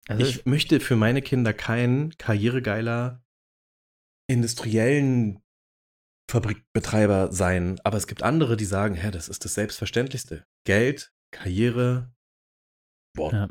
Also 0.09 0.25
ich 0.25 0.47
möchte 0.47 0.81
für 0.81 0.97
meine 0.97 1.23
Kinder 1.23 1.53
kein 1.53 2.15
karrieregeiler 2.19 3.23
industriellen 4.29 5.43
Fabrikbetreiber 6.31 7.33
sein, 7.33 7.79
aber 7.85 7.97
es 7.97 8.07
gibt 8.07 8.23
andere, 8.23 8.57
die 8.57 8.65
sagen, 8.65 8.95
hä, 8.95 9.11
das 9.11 9.29
ist 9.29 9.45
das 9.45 9.55
Selbstverständlichste. 9.55 10.45
Geld, 10.65 11.13
Karriere, 11.31 12.13
Sport. 13.15 13.33
Ja. 13.33 13.49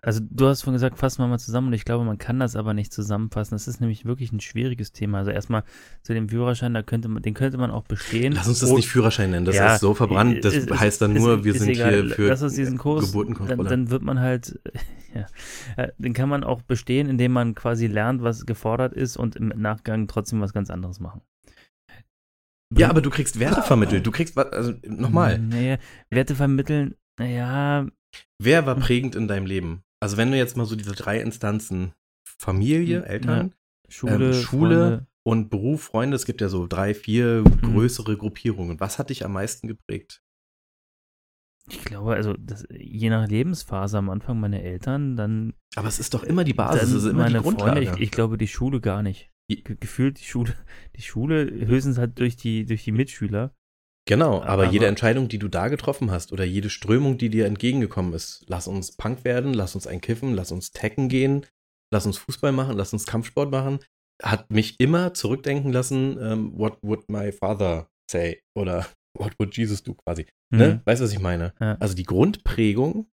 Also 0.00 0.20
du 0.22 0.46
hast 0.46 0.62
vorhin 0.62 0.74
gesagt, 0.74 0.98
fassen 0.98 1.22
wir 1.22 1.26
mal 1.28 1.38
zusammen 1.38 1.68
und 1.68 1.72
ich 1.72 1.84
glaube, 1.84 2.04
man 2.04 2.18
kann 2.18 2.38
das 2.38 2.54
aber 2.56 2.72
nicht 2.74 2.92
zusammenfassen. 2.92 3.54
Das 3.54 3.66
ist 3.66 3.80
nämlich 3.80 4.04
wirklich 4.04 4.32
ein 4.32 4.40
schwieriges 4.40 4.92
Thema. 4.92 5.18
Also 5.18 5.30
erstmal 5.32 5.64
zu 6.02 6.14
dem 6.14 6.28
Führerschein, 6.28 6.72
da 6.74 6.82
könnte 6.82 7.08
man, 7.08 7.22
den 7.22 7.34
könnte 7.34 7.58
man 7.58 7.70
auch 7.70 7.82
bestehen. 7.84 8.32
Lass 8.32 8.46
uns 8.48 8.60
das 8.60 8.70
Oh, 8.70 8.76
nicht 8.76 8.88
Führerschein 8.88 9.30
nennen, 9.30 9.44
das 9.44 9.56
Ja, 9.56 9.74
ist 9.74 9.80
so 9.80 9.94
verbrannt. 9.94 10.44
Das 10.44 10.54
ist- 10.54 10.70
heißt 10.70 11.00
dann 11.02 11.16
ist- 11.16 11.22
nur, 11.22 11.44
wir 11.44 11.54
sind 11.54 11.68
egal. 11.70 11.92
hier 12.04 12.10
für 12.14 12.28
Lass 12.28 12.42
uns 12.42 12.54
diesen 12.54 12.78
Kurs, 12.78 13.00
dann, 13.02 13.10
Geburtenkontrolle. 13.10 13.68
dann 13.68 13.90
wird 13.90 14.02
man 14.02 14.20
halt, 14.20 14.60
ja, 15.14 15.26
äh, 15.76 15.88
den 15.98 16.12
kann 16.14 16.28
man 16.28 16.44
auch 16.44 16.62
bestehen, 16.62 17.08
indem 17.08 17.32
man 17.32 17.54
quasi 17.54 17.86
lernt, 17.88 18.22
was 18.22 18.46
gefordert 18.46 18.92
ist 18.92 19.16
und 19.16 19.36
im 19.36 19.48
Nachgang 19.48 20.06
trotzdem 20.06 20.40
was 20.40 20.52
ganz 20.52 20.70
anderes 20.70 21.00
machen. 21.00 21.22
ja, 22.76 22.88
aber 22.90 23.00
du 23.00 23.10
kriegst 23.10 23.38
Werte 23.40 23.62
vermittelt. 23.62 24.06
Du 24.06 24.10
kriegst 24.10 24.36
was, 24.36 24.52
also 24.52 24.74
nochmal, 24.86 25.38
Naja, 25.38 25.78
Werte 26.10 26.34
vermitteln, 26.34 26.94
naja, 27.18 27.86
wer 28.38 28.66
war 28.66 28.74
prägend 28.76 29.16
in 29.16 29.26
deinem 29.26 29.46
Leben? 29.46 29.82
Also 30.00 30.16
wenn 30.16 30.30
du 30.30 30.36
jetzt 30.36 30.56
mal 30.56 30.66
so 30.66 30.76
diese 30.76 30.92
drei 30.92 31.20
Instanzen, 31.20 31.92
Familie, 32.24 32.98
Hm, 33.02 33.04
Eltern 33.04 33.54
Schule, 33.88 34.26
Ähm, 34.36 34.42
Schule, 34.42 35.06
und 35.24 35.50
Beruf, 35.50 35.82
Freunde, 35.82 36.14
es 36.16 36.24
gibt 36.24 36.40
ja 36.40 36.48
so 36.48 36.66
drei, 36.66 36.94
vier 36.94 37.42
Mhm. 37.42 37.72
größere 37.74 38.16
Gruppierungen. 38.16 38.80
Was 38.80 38.98
hat 38.98 39.10
dich 39.10 39.24
am 39.24 39.32
meisten 39.32 39.66
geprägt? 39.68 40.22
Ich 41.70 41.84
glaube, 41.84 42.14
also 42.14 42.34
das, 42.38 42.66
je 42.70 43.10
nach 43.10 43.28
Lebensphase 43.28 43.98
am 43.98 44.08
Anfang 44.08 44.40
meine 44.40 44.62
Eltern, 44.62 45.16
dann. 45.16 45.52
Aber 45.76 45.88
es 45.88 45.98
ist 45.98 46.14
doch 46.14 46.22
immer 46.22 46.44
die 46.44 46.54
Basis, 46.54 46.90
es 46.90 47.04
ist 47.04 47.10
immer 47.10 47.24
meine 47.24 47.38
die 47.38 47.42
Grundlage. 47.42 47.72
Freunde, 47.84 47.96
ich, 47.96 48.02
ich 48.04 48.10
glaube 48.10 48.38
die 48.38 48.48
Schule 48.48 48.80
gar 48.80 49.02
nicht. 49.02 49.30
Ge 49.48 49.62
gefühlt 49.78 50.18
die 50.20 50.24
Schule, 50.24 50.54
die 50.96 51.02
Schule 51.02 51.44
höchstens 51.66 51.98
halt 51.98 52.18
durch 52.20 52.36
die, 52.36 52.64
durch 52.64 52.84
die 52.84 52.92
Mitschüler. 52.92 53.54
Genau, 54.08 54.40
aber, 54.40 54.64
Aber- 54.64 54.72
jede 54.72 54.86
Entscheidung, 54.86 55.28
die 55.28 55.38
du 55.38 55.48
da 55.48 55.68
getroffen 55.68 56.10
hast 56.10 56.32
oder 56.32 56.44
jede 56.44 56.70
Strömung, 56.70 57.18
die 57.18 57.28
dir 57.28 57.44
entgegengekommen 57.44 58.14
ist, 58.14 58.42
lass 58.48 58.66
uns 58.66 58.96
Punk 58.96 59.22
werden, 59.24 59.52
lass 59.52 59.74
uns 59.74 59.86
einkiffen, 59.86 60.32
lass 60.32 60.50
uns 60.50 60.72
Tekken 60.72 61.10
gehen, 61.10 61.44
lass 61.92 62.06
uns 62.06 62.16
Fußball 62.16 62.52
machen, 62.52 62.74
lass 62.74 62.94
uns 62.94 63.04
Kampfsport 63.04 63.50
machen, 63.50 63.80
hat 64.22 64.50
mich 64.50 64.80
immer 64.80 65.12
zurückdenken 65.12 65.72
lassen, 65.72 66.16
ähm, 66.20 66.58
what 66.58 66.78
would 66.82 67.08
my 67.10 67.30
father 67.32 67.90
say 68.10 68.40
oder 68.56 68.86
what 69.18 69.38
would 69.38 69.54
Jesus 69.54 69.82
do 69.82 69.92
quasi. 69.92 70.26
Ne? 70.50 70.74
Mhm. 70.74 70.80
Weißt 70.86 71.02
du, 71.02 71.04
was 71.04 71.12
ich 71.12 71.20
meine? 71.20 71.52
Ja. 71.60 71.76
Also 71.78 71.94
die 71.94 72.04
Grundprägung 72.04 73.10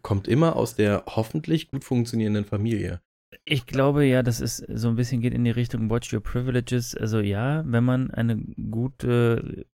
kommt 0.00 0.28
immer 0.28 0.56
aus 0.56 0.74
der 0.76 1.04
hoffentlich 1.06 1.68
gut 1.68 1.84
funktionierenden 1.84 2.46
Familie. 2.46 3.02
Ich 3.44 3.66
glaube 3.66 4.06
ja, 4.06 4.22
das 4.22 4.40
ist 4.40 4.64
so 4.68 4.88
ein 4.88 4.96
bisschen 4.96 5.20
geht 5.20 5.34
in 5.34 5.44
die 5.44 5.50
Richtung 5.50 5.90
Watch 5.90 6.12
Your 6.14 6.22
Privileges. 6.22 6.94
Also 6.94 7.20
ja, 7.20 7.64
wenn 7.66 7.84
man 7.84 8.10
eine 8.10 8.38
gute, 8.70 9.66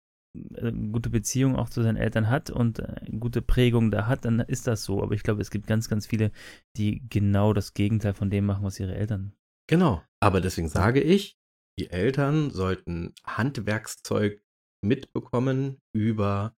gute 0.93 1.11
Beziehung 1.11 1.57
auch 1.57 1.70
zu 1.70 1.83
seinen 1.83 1.97
Eltern 1.97 2.28
hat 2.28 2.51
und 2.51 2.78
äh, 2.78 3.07
gute 3.18 3.43
Prägung 3.43 3.91
da 3.91 4.07
hat, 4.07 4.24
dann 4.24 4.41
ist 4.41 4.66
das 4.66 4.85
so. 4.85 5.03
Aber 5.03 5.14
ich 5.14 5.22
glaube, 5.22 5.41
es 5.41 5.51
gibt 5.51 5.66
ganz, 5.66 5.89
ganz 5.89 6.07
viele, 6.07 6.31
die 6.76 7.03
genau 7.09 7.53
das 7.53 7.74
Gegenteil 7.74 8.14
von 8.14 8.31
dem 8.31 8.47
machen, 8.47 8.64
was 8.64 8.78
ihre 8.78 8.95
Eltern. 8.95 9.33
Genau. 9.68 10.03
Aber 10.20 10.41
deswegen 10.41 10.68
sage 10.68 11.01
ich, 11.01 11.37
die 11.78 11.91
Eltern 11.91 12.51
sollten 12.51 13.14
Handwerkszeug 13.24 14.43
mitbekommen 14.85 15.78
über 15.95 16.55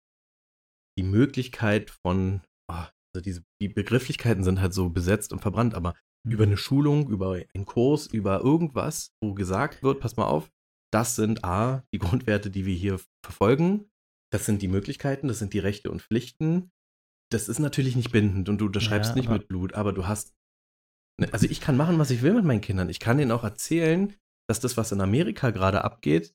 die 0.99 1.05
Möglichkeit 1.05 1.91
von, 1.91 2.43
ah, 2.71 2.91
also 3.15 3.23
diese, 3.23 3.45
die 3.61 3.69
Begrifflichkeiten 3.69 4.45
sind 4.45 4.61
halt 4.61 4.75
so 4.75 4.91
besetzt 4.91 5.33
und 5.33 5.41
verbrannt, 5.41 5.75
aber 5.75 5.95
Mhm. 6.25 6.33
über 6.33 6.45
eine 6.45 6.57
Schulung, 6.57 7.09
über 7.09 7.43
einen 7.55 7.65
Kurs, 7.67 8.07
über 8.07 8.41
irgendwas, 8.41 9.13
wo 9.23 9.35
gesagt 9.35 9.83
wird, 9.83 10.01
pass 10.01 10.17
mal 10.17 10.27
auf, 10.27 10.51
das 10.93 11.17
sind 11.17 11.45
A, 11.45 11.85
die 11.93 11.99
Grundwerte, 11.99 12.51
die 12.51 12.67
wir 12.67 12.75
hier 12.75 13.01
verfolgen, 13.25 13.91
das 14.33 14.47
sind 14.47 14.63
die 14.63 14.69
Möglichkeiten, 14.69 15.29
das 15.29 15.39
sind 15.39 15.53
die 15.53 15.59
Rechte 15.59 15.91
und 15.91 16.03
Pflichten. 16.03 16.71
Das 17.33 17.49
ist 17.49 17.59
natürlich 17.59 17.97
nicht 17.97 18.11
bindend 18.11 18.49
und 18.49 18.59
du 18.59 18.67
unterschreibst 18.67 19.11
Ja, 19.11 19.17
nicht 19.17 19.29
mit 19.29 19.49
Blut, 19.49 19.75
aber 19.75 19.93
du 19.93 20.07
hast 20.07 20.35
Ne, 21.21 21.29
Also 21.33 21.47
ich 21.47 21.61
kann 21.61 21.77
machen, 21.77 21.99
was 21.99 22.11
ich 22.11 22.23
will 22.23 22.33
mit 22.33 22.45
meinen 22.45 22.63
Kindern. 22.63 22.89
Ich 22.89 22.99
kann 22.99 23.19
denen 23.19 23.31
auch 23.31 23.45
erzählen, 23.45 24.15
dass 24.49 24.59
das, 24.59 24.77
was 24.77 24.91
in 24.91 25.01
Amerika 25.01 25.51
gerade 25.51 25.85
abgeht, 25.85 26.35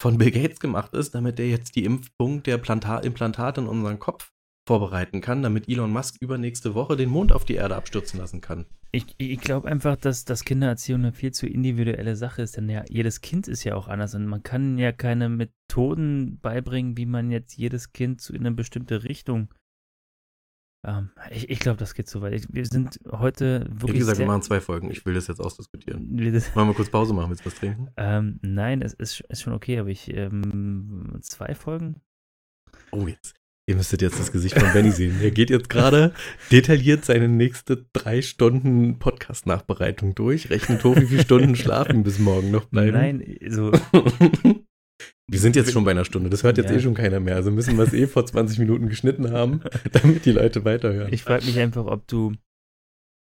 von 0.00 0.18
Bill 0.18 0.30
Gates 0.30 0.60
gemacht 0.60 0.94
ist, 0.94 1.14
damit 1.14 1.38
der 1.38 1.48
jetzt 1.48 1.74
die 1.76 1.84
Impfung 1.84 2.42
der 2.42 2.58
Planta 2.58 2.98
Implantate 2.98 3.62
in 3.62 3.66
unseren 3.66 3.98
Kopf 3.98 4.32
vorbereiten 4.70 5.20
kann, 5.20 5.42
damit 5.42 5.68
Elon 5.68 5.90
Musk 5.90 6.14
übernächste 6.20 6.76
Woche 6.76 6.96
den 6.96 7.08
Mond 7.08 7.32
auf 7.32 7.44
die 7.44 7.54
Erde 7.54 7.74
abstürzen 7.74 8.20
lassen 8.20 8.40
kann. 8.40 8.66
Ich, 8.92 9.16
ich 9.18 9.40
glaube 9.40 9.66
einfach, 9.66 9.96
dass, 9.96 10.24
dass 10.24 10.44
Kindererziehung 10.44 11.00
eine 11.00 11.12
viel 11.12 11.32
zu 11.32 11.48
individuelle 11.48 12.14
Sache 12.14 12.42
ist, 12.42 12.56
denn 12.56 12.68
ja, 12.68 12.84
jedes 12.88 13.20
Kind 13.20 13.48
ist 13.48 13.64
ja 13.64 13.74
auch 13.74 13.88
anders 13.88 14.14
und 14.14 14.26
man 14.26 14.44
kann 14.44 14.78
ja 14.78 14.92
keine 14.92 15.28
Methoden 15.28 16.38
beibringen, 16.38 16.96
wie 16.96 17.06
man 17.06 17.32
jetzt 17.32 17.56
jedes 17.56 17.92
Kind 17.92 18.20
zu 18.20 18.32
in 18.32 18.46
eine 18.46 18.52
bestimmte 18.52 19.02
Richtung. 19.02 19.52
Ähm, 20.86 21.10
ich 21.32 21.50
ich 21.50 21.58
glaube, 21.58 21.78
das 21.78 21.94
geht 21.94 22.08
so 22.08 22.22
weit. 22.22 22.34
Ich, 22.34 22.46
wir 22.52 22.64
sind 22.64 23.00
heute 23.10 23.66
wirklich. 23.68 23.94
Wie 23.94 23.98
gesagt, 23.98 24.18
wir 24.20 24.26
machen 24.26 24.42
zwei 24.42 24.60
Folgen. 24.60 24.92
Ich 24.92 25.04
will 25.04 25.14
das 25.14 25.26
jetzt 25.26 25.40
ausdiskutieren. 25.40 26.16
das, 26.32 26.54
Wollen 26.54 26.68
wir 26.68 26.74
kurz 26.74 26.90
Pause 26.90 27.12
machen? 27.12 27.30
Willst 27.30 27.44
du 27.44 27.46
was 27.50 27.56
trinken? 27.56 27.88
ähm, 27.96 28.38
nein, 28.42 28.82
es 28.82 28.94
ist, 28.94 29.18
ist 29.22 29.42
schon 29.42 29.52
okay, 29.52 29.80
aber 29.80 29.88
ich 29.88 30.14
ähm, 30.14 31.18
zwei 31.22 31.56
Folgen. 31.56 32.00
Oh, 32.92 33.08
jetzt. 33.08 33.39
Ihr 33.70 33.76
müsstet 33.76 34.02
jetzt 34.02 34.18
das 34.18 34.32
Gesicht 34.32 34.58
von 34.58 34.72
Benny 34.72 34.90
sehen. 34.90 35.20
Er 35.22 35.30
geht 35.30 35.48
jetzt 35.48 35.70
gerade 35.70 36.12
detailliert 36.50 37.04
seine 37.04 37.28
nächste 37.28 37.86
drei 37.92 38.20
Stunden 38.20 38.98
Podcast-Nachbereitung 38.98 40.16
durch, 40.16 40.50
rechnet 40.50 40.82
hoch, 40.82 40.96
wie 40.96 41.06
viele 41.06 41.22
Stunden 41.22 41.54
Schlafen 41.54 42.02
bis 42.02 42.18
morgen 42.18 42.50
noch 42.50 42.64
bleiben. 42.64 42.94
Nein, 42.94 43.36
so 43.48 43.70
Wir 45.30 45.38
sind 45.38 45.54
jetzt 45.54 45.70
schon 45.70 45.84
bei 45.84 45.92
einer 45.92 46.04
Stunde, 46.04 46.30
das 46.30 46.42
hört 46.42 46.58
jetzt 46.58 46.70
Ja. 46.70 46.78
eh 46.78 46.80
schon 46.80 46.94
keiner 46.94 47.20
mehr. 47.20 47.36
Also 47.36 47.52
müssen 47.52 47.76
wir 47.76 47.84
es 47.84 47.92
eh 47.92 48.08
vor 48.08 48.26
20 48.26 48.58
Minuten 48.58 48.88
geschnitten 48.88 49.30
haben, 49.30 49.60
damit 49.92 50.24
die 50.26 50.32
Leute 50.32 50.64
weiterhören. 50.64 51.12
ich 51.12 51.22
frage 51.22 51.46
mich 51.46 51.56
einfach, 51.60 51.86
ob 51.86 52.08
du, 52.08 52.32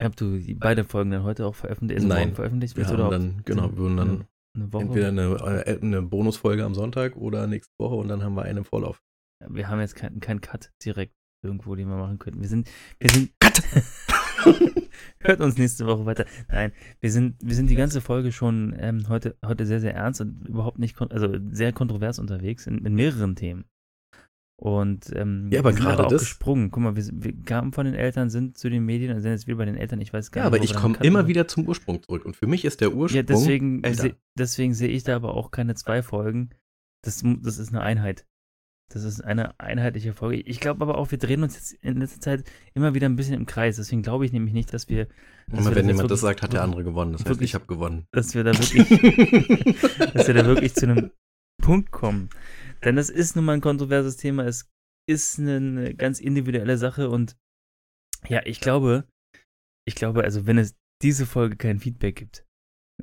ob 0.00 0.14
du 0.14 0.38
die 0.38 0.54
beide 0.54 0.84
Folgen 0.84 1.10
dann 1.10 1.24
heute 1.24 1.44
auch 1.44 1.56
veröffentlicht, 1.56 2.02
also 2.02 2.06
Nein. 2.08 2.36
veröffentlicht 2.36 2.76
wir 2.76 2.84
willst 2.84 2.92
haben 2.92 3.00
oder 3.00 3.10
dann, 3.18 3.42
genau, 3.44 3.70
wir 3.72 3.78
würden 3.78 3.96
dann 3.96 4.24
eine 4.54 4.72
Woche. 4.72 4.82
entweder 4.84 5.08
eine, 5.08 5.64
äh, 5.66 5.80
eine 5.82 6.02
Bonusfolge 6.02 6.62
am 6.64 6.74
Sonntag 6.76 7.16
oder 7.16 7.48
nächste 7.48 7.72
Woche 7.80 7.96
und 7.96 8.06
dann 8.06 8.22
haben 8.22 8.34
wir 8.36 8.42
eine 8.42 8.60
im 8.60 8.64
Vorlauf. 8.64 9.02
Wir 9.50 9.68
haben 9.68 9.80
jetzt 9.80 9.96
keinen 9.96 10.20
kein 10.20 10.40
Cut 10.40 10.70
direkt 10.84 11.14
irgendwo, 11.42 11.74
den 11.74 11.88
wir 11.88 11.96
machen 11.96 12.18
könnten. 12.18 12.40
Wir 12.40 12.48
sind, 12.48 12.68
wir 12.98 13.10
sind. 13.10 13.30
Cut! 13.40 13.62
Hört 15.20 15.40
uns 15.40 15.56
nächste 15.58 15.86
Woche 15.86 16.06
weiter. 16.06 16.24
Nein, 16.48 16.72
wir 17.00 17.10
sind, 17.10 17.36
wir 17.42 17.54
sind 17.54 17.68
die 17.68 17.74
ganze 17.74 18.00
Folge 18.00 18.32
schon 18.32 18.74
ähm, 18.78 19.08
heute, 19.08 19.36
heute 19.44 19.66
sehr, 19.66 19.80
sehr 19.80 19.94
ernst 19.94 20.20
und 20.20 20.46
überhaupt 20.48 20.78
nicht, 20.78 21.00
also 21.00 21.34
sehr 21.50 21.72
kontrovers 21.72 22.18
unterwegs 22.18 22.66
in, 22.66 22.84
in 22.84 22.94
mehreren 22.94 23.34
Themen. 23.34 23.64
Und 24.58 25.10
ähm, 25.14 25.50
Ja, 25.52 25.60
aber 25.60 25.70
wir 25.70 25.74
sind 25.76 25.84
gerade 25.84 26.06
auch 26.06 26.10
das- 26.10 26.22
gesprungen. 26.22 26.70
Guck 26.70 26.82
mal, 26.82 26.96
wir, 26.96 27.04
wir 27.12 27.42
kamen 27.42 27.72
von 27.72 27.84
den 27.86 27.94
Eltern, 27.94 28.30
sind 28.30 28.56
zu 28.56 28.70
den 28.70 28.84
Medien 28.86 29.14
und 29.14 29.20
sind 29.20 29.32
jetzt 29.32 29.46
wieder 29.46 29.58
bei 29.58 29.64
den 29.66 29.76
Eltern. 29.76 30.00
Ich 30.00 30.12
weiß 30.12 30.30
gar 30.30 30.44
Ja, 30.44 30.50
nicht. 30.50 30.54
aber 30.54 30.60
wo 30.60 30.64
ich 30.64 30.74
komme 30.82 30.96
immer 31.06 31.26
wieder 31.26 31.46
zum 31.48 31.66
Ursprung 31.66 32.02
zurück. 32.02 32.24
Und 32.24 32.36
für 32.36 32.46
mich 32.46 32.64
ist 32.64 32.80
der 32.80 32.94
Ursprung 32.94 33.16
Ja, 33.16 33.22
deswegen, 33.22 33.82
se, 33.94 34.16
deswegen 34.38 34.72
sehe 34.74 34.88
ich 34.88 35.02
da 35.04 35.16
aber 35.16 35.34
auch 35.34 35.50
keine 35.50 35.74
zwei 35.74 36.02
Folgen. 36.02 36.50
Das, 37.04 37.22
das 37.42 37.58
ist 37.58 37.68
eine 37.70 37.82
Einheit. 37.82 38.26
Das 38.92 39.02
ist 39.02 39.20
eine 39.20 39.58
einheitliche 39.58 40.12
Folge. 40.12 40.40
Ich 40.42 40.60
glaube 40.60 40.82
aber 40.82 40.96
auch, 40.96 41.10
wir 41.10 41.18
drehen 41.18 41.42
uns 41.42 41.54
jetzt 41.56 41.72
in 41.82 41.98
letzter 41.98 42.20
Zeit 42.20 42.44
immer 42.72 42.94
wieder 42.94 43.08
ein 43.08 43.16
bisschen 43.16 43.34
im 43.34 43.44
Kreis. 43.46 43.76
Deswegen 43.76 44.02
glaube 44.02 44.24
ich 44.24 44.32
nämlich 44.32 44.54
nicht, 44.54 44.72
dass 44.72 44.88
wir, 44.88 45.06
dass 45.48 45.58
Immer 45.60 45.70
wir 45.70 45.76
wenn 45.76 45.88
jemand 45.88 46.10
das 46.10 46.20
sagt, 46.20 46.42
hat 46.42 46.52
der 46.52 46.62
andere 46.62 46.84
gewonnen. 46.84 47.12
Das 47.12 47.22
heißt, 47.22 47.30
wirklich- 47.30 47.50
ich 47.50 47.54
habe 47.54 47.66
gewonnen. 47.66 48.06
dass 48.12 48.34
wir 48.34 48.44
da 48.44 48.52
wirklich, 48.52 48.88
dass 50.14 50.26
wir 50.28 50.34
da 50.34 50.46
wirklich 50.46 50.74
zu 50.74 50.86
einem 50.88 51.10
Punkt 51.60 51.90
kommen. 51.90 52.30
Denn 52.84 52.94
das 52.94 53.10
ist 53.10 53.34
nun 53.34 53.44
mal 53.44 53.54
ein 53.54 53.60
kontroverses 53.60 54.16
Thema. 54.18 54.44
Es 54.44 54.68
ist 55.08 55.38
eine 55.40 55.94
ganz 55.94 56.20
individuelle 56.20 56.78
Sache 56.78 57.10
und 57.10 57.36
ja, 58.28 58.42
ich 58.44 58.60
glaube, 58.60 59.04
ich 59.84 59.96
glaube, 59.96 60.22
also 60.22 60.46
wenn 60.46 60.58
es 60.58 60.76
diese 61.02 61.26
Folge 61.26 61.56
kein 61.56 61.80
Feedback 61.80 62.16
gibt, 62.16 62.44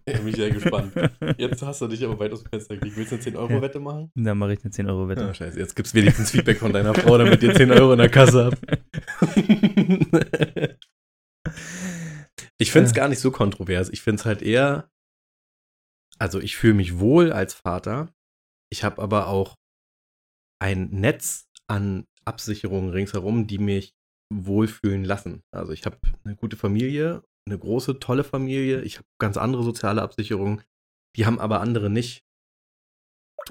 Ich 0.05 0.19
bin 0.21 0.33
sehr 0.33 0.49
gespannt. 0.51 0.93
Jetzt 1.37 1.61
hast 1.61 1.81
du 1.81 1.87
dich 1.87 2.03
aber 2.03 2.19
weit 2.19 2.31
aus 2.33 2.43
dem 2.43 2.49
Fenster 2.49 2.75
gekriegt. 2.75 2.97
Willst 2.97 3.11
du 3.11 3.15
eine 3.15 3.23
10-Euro-Wette 3.23 3.79
machen? 3.79 4.11
dann 4.15 4.37
mache 4.37 4.53
ich 4.53 4.63
eine 4.63 4.73
10-Euro-Wette. 4.73 5.29
Ah, 5.29 5.33
scheiße. 5.33 5.57
Jetzt 5.59 5.75
gibt's 5.75 5.93
wenigstens 5.93 6.31
Feedback 6.31 6.57
von 6.59 6.73
deiner 6.73 6.93
Frau, 6.93 7.17
damit 7.17 7.41
ihr 7.43 7.53
10 7.53 7.71
Euro 7.71 7.93
in 7.93 7.99
der 7.99 8.09
Kasse 8.09 8.45
habt. 8.45 8.61
ich 12.57 12.71
finde 12.71 12.85
es 12.87 12.91
Äh. 12.91 12.95
gar 12.95 13.07
nicht 13.07 13.19
so 13.19 13.31
kontrovers. 13.31 13.89
Ich 13.89 14.01
finde 14.01 14.19
es 14.19 14.25
halt 14.25 14.41
eher. 14.41 14.89
Also, 16.19 16.39
ich 16.39 16.55
fühle 16.57 16.73
mich 16.75 16.99
wohl 16.99 17.31
als 17.31 17.53
Vater. 17.53 18.13
Ich 18.71 18.83
habe 18.83 19.01
aber 19.01 19.27
auch 19.27 19.55
ein 20.59 20.89
Netz 20.89 21.47
an 21.67 22.05
Absicherungen 22.25 22.89
ringsherum, 22.91 23.47
die 23.47 23.57
mich 23.57 23.93
wohlfühlen 24.31 25.03
lassen. 25.03 25.41
Also, 25.51 25.71
ich 25.73 25.85
habe 25.85 25.97
eine 26.23 26.35
gute 26.35 26.55
Familie, 26.57 27.23
eine 27.47 27.57
große, 27.57 27.99
tolle 27.99 28.23
Familie. 28.23 28.81
Ich 28.81 28.97
habe 28.97 29.07
ganz 29.19 29.37
andere 29.37 29.63
soziale 29.63 30.01
Absicherungen. 30.01 30.61
Die 31.15 31.25
haben 31.25 31.39
aber 31.39 31.61
andere 31.61 31.89
nicht. 31.89 32.23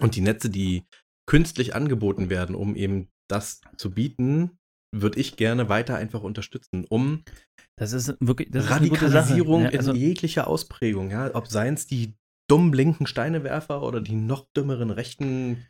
Und 0.01 0.17
die 0.17 0.21
Netze, 0.21 0.51
die 0.51 0.85
künstlich 1.27 1.75
angeboten 1.75 2.31
werden, 2.31 2.55
um 2.55 2.75
eben 2.77 3.09
das 3.29 3.61
zu 3.77 3.91
bieten, 3.91 4.59
würde 4.95 5.21
ich 5.21 5.37
gerne 5.37 5.69
weiter 5.69 5.97
einfach 5.97 6.23
unterstützen, 6.23 6.85
um 6.89 7.25
Das 7.77 7.93
ist 7.93 8.17
wirklich 8.21 8.51
das 8.51 8.65
ist 8.65 8.71
Radikalisierung 8.71 9.63
Sache. 9.65 9.73
Ja, 9.73 9.79
also, 9.79 9.93
in 9.93 9.97
jeglicher 9.97 10.47
Ausprägung, 10.47 11.11
ja, 11.11 11.35
ob 11.35 11.49
seien 11.49 11.75
es 11.75 11.87
die 11.87 12.15
dummen 12.51 12.73
linken 12.73 13.07
Steinewerfer 13.07 13.83
oder 13.83 14.01
die 14.01 14.17
noch 14.17 14.47
dümmeren 14.55 14.91
rechten 14.91 15.67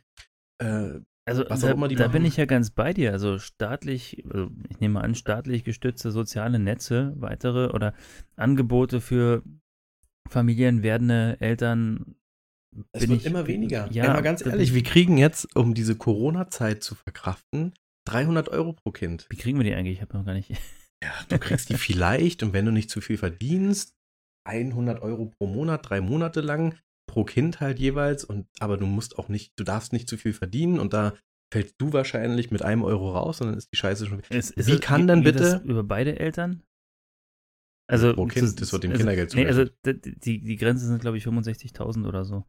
äh, 0.61 0.99
also 1.25 1.43
was 1.49 1.63
auch 1.63 1.67
da, 1.67 1.73
immer 1.73 1.87
die 1.87 1.95
da 1.95 2.07
bin 2.07 2.25
ich 2.25 2.37
ja 2.37 2.45
ganz 2.45 2.69
bei 2.71 2.93
dir. 2.93 3.11
Also 3.11 3.39
staatlich, 3.39 4.23
also 4.29 4.49
ich 4.69 4.79
nehme 4.79 5.01
an, 5.01 5.15
staatlich 5.15 5.63
gestützte 5.63 6.11
soziale 6.11 6.59
Netze, 6.59 7.13
weitere 7.17 7.69
oder 7.73 7.93
Angebote 8.35 9.01
für 9.01 9.43
familienwerdende 10.29 11.37
Eltern. 11.39 12.15
es 12.91 13.01
bin 13.01 13.11
wird 13.11 13.21
ich, 13.21 13.25
immer 13.27 13.47
weniger. 13.47 13.89
Ja, 13.91 14.05
Ja, 14.05 14.13
mal 14.13 14.21
ganz 14.21 14.45
ehrlich, 14.45 14.69
ich- 14.69 14.75
wir 14.75 14.83
kriegen 14.83 15.17
jetzt, 15.17 15.55
um 15.55 15.73
diese 15.73 15.95
Corona-Zeit 15.95 16.83
zu 16.83 16.95
verkraften, 16.95 17.73
300 18.07 18.49
Euro 18.49 18.73
pro 18.73 18.91
Kind. 18.91 19.27
Wie 19.29 19.37
kriegen 19.37 19.57
wir 19.59 19.63
die 19.63 19.73
eigentlich? 19.73 19.97
Ich 19.97 20.01
habe 20.01 20.17
noch 20.17 20.25
gar 20.25 20.33
nicht. 20.33 20.49
Ja, 21.03 21.11
du 21.29 21.37
kriegst 21.37 21.69
die 21.69 21.75
vielleicht 21.77 22.43
und 22.43 22.53
wenn 22.53 22.65
du 22.65 22.71
nicht 22.71 22.89
zu 22.89 23.01
viel 23.01 23.17
verdienst, 23.17 23.93
100 24.45 25.01
Euro 25.01 25.27
pro 25.27 25.47
Monat, 25.47 25.87
drei 25.89 26.01
Monate 26.01 26.41
lang, 26.41 26.77
pro 27.07 27.23
Kind 27.23 27.59
halt 27.59 27.79
jeweils. 27.79 28.23
Und 28.23 28.47
aber 28.59 28.77
du 28.77 28.85
musst 28.85 29.17
auch 29.17 29.29
nicht, 29.29 29.53
du 29.57 29.63
darfst 29.63 29.93
nicht 29.93 30.07
zu 30.09 30.17
viel 30.17 30.33
verdienen 30.33 30.79
und 30.79 30.93
da 30.93 31.13
fällst 31.51 31.75
du 31.77 31.93
wahrscheinlich 31.93 32.49
mit 32.51 32.63
einem 32.63 32.83
Euro 32.83 33.11
raus 33.11 33.39
und 33.41 33.47
dann 33.47 33.57
ist 33.57 33.71
die 33.71 33.77
Scheiße 33.77 34.07
schon. 34.07 34.21
Ist, 34.29 34.51
ist 34.51 34.67
Wie 34.67 34.73
es- 34.73 34.81
kann 34.81 35.07
geht 35.07 35.23
bitte- 35.23 35.61
über 35.65 35.83
beide 35.83 36.19
Eltern? 36.19 36.63
Also 37.87 38.13
Pro 38.13 38.25
Kind, 38.27 38.59
das 38.61 38.71
wird 38.71 38.83
dem 38.83 38.91
also, 38.91 38.99
Kindergeld 39.01 39.35
Nee, 39.35 39.45
also 39.45 39.65
die, 39.85 40.41
die 40.41 40.55
Grenze 40.55 40.87
sind, 40.87 41.01
glaube 41.01 41.17
ich, 41.17 41.25
65.000 41.25 42.07
oder 42.07 42.23
so. 42.23 42.45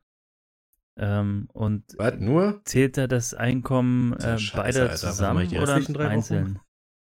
Ähm, 0.97 1.49
und 1.53 1.85
Was, 1.99 2.15
nur? 2.21 2.63
zählt 2.65 2.97
da 2.97 3.09
das 3.09 3.35
Einkommen 3.35 4.13
äh, 4.15 4.39
Scheiße, 4.39 4.57
beider 4.57 4.91
Alter. 4.91 4.97
Zusammen 5.11 5.49
oder 5.91 6.09
einzeln? 6.09 6.61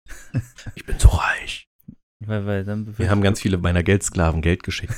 Ich 0.75 0.85
bin 0.85 0.99
so 0.99 1.09
reich. 1.09 1.69
Weil, 2.21 2.45
weil 2.47 2.65
dann 2.65 2.99
Wir 2.99 3.11
haben 3.11 3.21
ganz 3.23 3.41
viele 3.41 3.59
meiner 3.59 3.83
Geldsklaven 3.83 4.43
Geld 4.43 4.63
geschickt. 4.65 4.95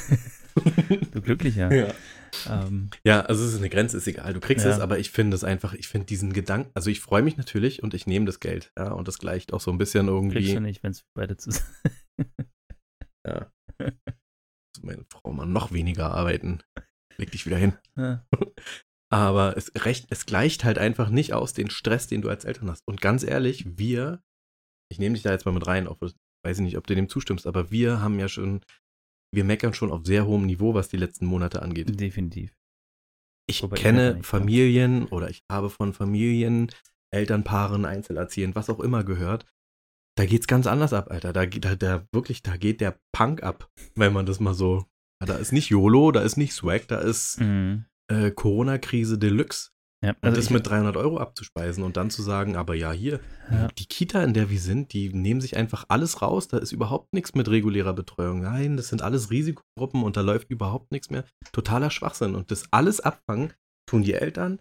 du 1.13 1.21
glücklicher. 1.21 1.73
Ja. 1.73 1.93
Ähm, 2.49 2.91
Ja, 3.05 3.21
also 3.23 3.45
es 3.45 3.53
ist 3.53 3.59
eine 3.59 3.71
Grenze, 3.71 3.97
ist 3.97 4.07
egal. 4.07 4.33
Du 4.35 4.41
kriegst 4.41 4.65
Ja. 4.65 4.73
es, 4.73 4.81
aber 4.81 4.99
ich 4.99 5.11
finde 5.11 5.35
es 5.35 5.45
einfach, 5.45 5.75
ich 5.75 5.89
finde 5.89 6.07
diesen 6.07 6.33
Gedanken, 6.33 6.71
also 6.75 6.91
ich 6.91 7.01
freue 7.01 7.23
mich 7.23 7.37
natürlich 7.37 7.83
und 7.83 7.95
ich 7.95 8.07
nehme 8.07 8.27
das 8.27 8.41
Geld, 8.41 8.73
ja, 8.79 8.93
und 8.93 9.09
das 9.09 9.19
gleicht 9.19 9.53
auch 9.53 9.61
so 9.61 9.71
ein 9.71 9.79
bisschen 9.79 10.07
kriegst 10.07 10.35
irgendwie. 10.41 10.55
du 10.55 10.61
nicht, 10.61 10.83
wenn 10.83 10.93
es 10.93 11.05
beide 11.15 11.37
zusammen. 11.37 11.67
Ja. 13.27 13.53
Also 13.79 14.83
meine 14.83 15.05
Frau 15.11 15.31
mal 15.33 15.45
noch 15.47 15.73
weniger 15.73 16.11
arbeiten. 16.13 16.63
Leg 17.19 17.31
dich 17.33 17.45
wieder 17.47 17.59
hin. 17.59 17.75
Ja. 17.97 18.25
Aber 19.13 19.57
es, 19.57 19.73
recht, 19.85 20.07
es 20.11 20.25
gleicht 20.25 20.63
halt 20.65 20.79
einfach 20.79 21.11
nicht 21.11 21.33
aus 21.35 21.53
den 21.53 21.69
Stress, 21.69 22.07
den 22.07 22.23
du 22.23 22.29
als 22.29 22.45
Eltern 22.45 22.71
hast. 22.71 22.87
Und 22.87 23.01
ganz 23.01 23.25
ehrlich, 23.25 23.77
wir, 23.77 24.23
ich 24.89 25.01
nehme 25.01 25.15
dich 25.15 25.23
da 25.25 25.33
jetzt 25.33 25.45
mal 25.47 25.53
mit 25.53 25.67
rein, 25.67 25.89
auch 25.89 25.99
weiß 26.01 26.59
ich 26.59 26.63
nicht, 26.63 26.77
ob 26.79 26.87
du 26.87 26.95
dem 26.95 27.09
zustimmst, 27.09 27.47
aber 27.47 27.71
wir 27.73 28.01
haben 28.01 28.19
ja 28.21 28.29
schon, 28.29 28.61
wir 29.33 29.45
meckern 29.45 29.75
schon 29.75 29.91
auf 29.93 30.05
sehr 30.05 30.27
hohem 30.27 30.47
Niveau, 30.47 30.75
was 30.75 30.89
die 30.89 30.97
letzten 30.97 31.27
Monate 31.27 31.63
angeht. 31.63 31.99
Definitiv. 32.01 32.55
Ich 33.49 33.63
Wobei 33.63 33.77
ich 33.77 33.83
kenne 33.83 34.09
nicht, 34.15 34.17
ja. 34.19 34.23
Familien 34.23 35.07
oder 35.07 35.29
ich 35.31 35.43
habe 35.51 35.71
von 35.71 35.93
Familien, 35.93 36.71
Elternpaaren, 37.13 37.85
Einzelerziehenden, 37.85 38.55
was 38.55 38.71
auch 38.71 38.81
immer 38.81 39.03
gehört. 39.05 39.47
Da 40.17 40.27
geht's 40.27 40.47
ganz 40.47 40.67
anders 40.67 40.93
ab, 40.93 41.11
Alter. 41.11 41.33
Da, 41.33 41.47
geht- 41.47 41.65
da, 41.65 41.75
da 41.77 42.07
wirklich, 42.13 42.43
da 42.43 42.57
geht 42.57 42.81
der 42.81 42.99
Punk 43.13 43.43
ab, 43.43 43.71
wenn 43.95 44.13
man 44.13 44.27
das 44.27 44.41
mal 44.41 44.55
so. 44.55 44.85
Da 45.25 45.37
ist 45.37 45.53
nicht 45.53 45.69
YOLO, 45.71 46.13
da 46.13 46.23
ist 46.23 46.37
nicht 46.37 46.53
Swag, 46.53 46.89
da 46.89 46.99
ist 46.99 47.41
Mhm. 47.41 47.85
äh, 48.11 48.31
Corona-Krise 48.31 49.19
Deluxe. 49.19 49.71
Ja, 50.03 50.11
Und 50.13 50.19
also 50.25 50.37
das 50.37 50.47
ich, 50.47 50.51
mit 50.51 50.67
300 50.67 50.97
Euro 50.97 51.19
abzuspeisen 51.19 51.85
und 51.85 51.97
dann 51.99 52.09
zu 52.11 52.23
sagen, 52.23 52.57
aber 52.57 52.75
ja, 52.75 52.91
hier, 52.91 53.21
Ja. 53.51 53.69
die 53.69 53.85
Kita, 53.85 54.23
in 54.25 54.33
der 54.33 54.49
wir 54.49 54.59
sind, 54.59 54.95
die 54.95 55.13
nehmen 55.13 55.43
sich 55.43 55.57
einfach 55.59 55.85
alles 55.89 56.23
raus. 56.23 56.49
Da 56.49 56.57
ist 56.59 56.73
überhaupt 56.73 57.13
nichts 57.13 57.35
mit 57.35 57.49
regulärer 57.51 57.93
Betreuung. 57.93 58.41
Nein, 58.41 58.79
das 58.79 58.89
sind 58.89 59.03
alles 59.03 59.31
Risikogruppen 59.31 60.03
und 60.03 60.17
da 60.17 60.23
läuft 60.23 60.51
überhaupt 60.51 60.91
nichts 60.91 61.11
mehr. 61.11 61.25
Totaler 61.53 61.91
Schwachsinn. 61.91 62.35
Und 62.35 62.51
das 62.51 62.65
alles 62.73 63.01
abfangen 63.01 63.53
tun 63.87 64.03
die 64.03 64.15
Eltern 64.15 64.61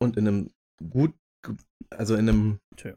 und 0.00 0.16
in 0.16 0.28
einem 0.28 0.50
gut, 0.90 1.12
also 1.90 2.14
in 2.14 2.28
einem 2.28 2.58
Tja. 2.76 2.94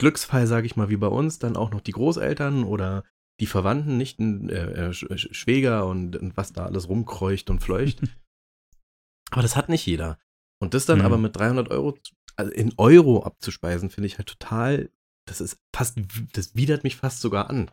Glücksfall, 0.00 0.46
sage 0.46 0.66
ich 0.66 0.76
mal, 0.76 0.88
wie 0.88 0.96
bei 0.96 1.08
uns, 1.08 1.38
dann 1.38 1.56
auch 1.56 1.70
noch 1.70 1.82
die 1.82 1.92
Großeltern 1.92 2.64
oder 2.64 3.04
die 3.38 3.46
Verwandten, 3.46 3.96
nicht 3.98 4.18
ein 4.18 4.48
äh, 4.48 4.86
äh, 4.86 4.88
Sch- 4.90 5.10
Sch- 5.12 5.34
Schwäger 5.34 5.86
und, 5.86 6.16
und 6.16 6.36
was 6.38 6.52
da 6.54 6.64
alles 6.64 6.88
rumkreucht 6.88 7.50
und 7.50 7.60
fleucht. 7.62 8.00
aber 9.30 9.42
das 9.42 9.56
hat 9.56 9.68
nicht 9.68 9.84
jeder. 9.86 10.18
Und 10.62 10.74
das 10.74 10.86
dann 10.86 11.00
Mhm. 11.00 11.04
aber 11.04 11.18
mit 11.18 11.36
300 11.36 11.70
Euro 11.70 11.98
also 12.36 12.52
in 12.52 12.72
Euro 12.76 13.24
abzuspeisen, 13.24 13.90
finde 13.90 14.06
ich 14.06 14.18
halt 14.18 14.28
total, 14.28 14.90
das 15.26 15.40
ist 15.40 15.58
fast, 15.74 16.00
das 16.32 16.54
widert 16.54 16.84
mich 16.84 16.96
fast 16.96 17.20
sogar 17.20 17.50
an. 17.50 17.70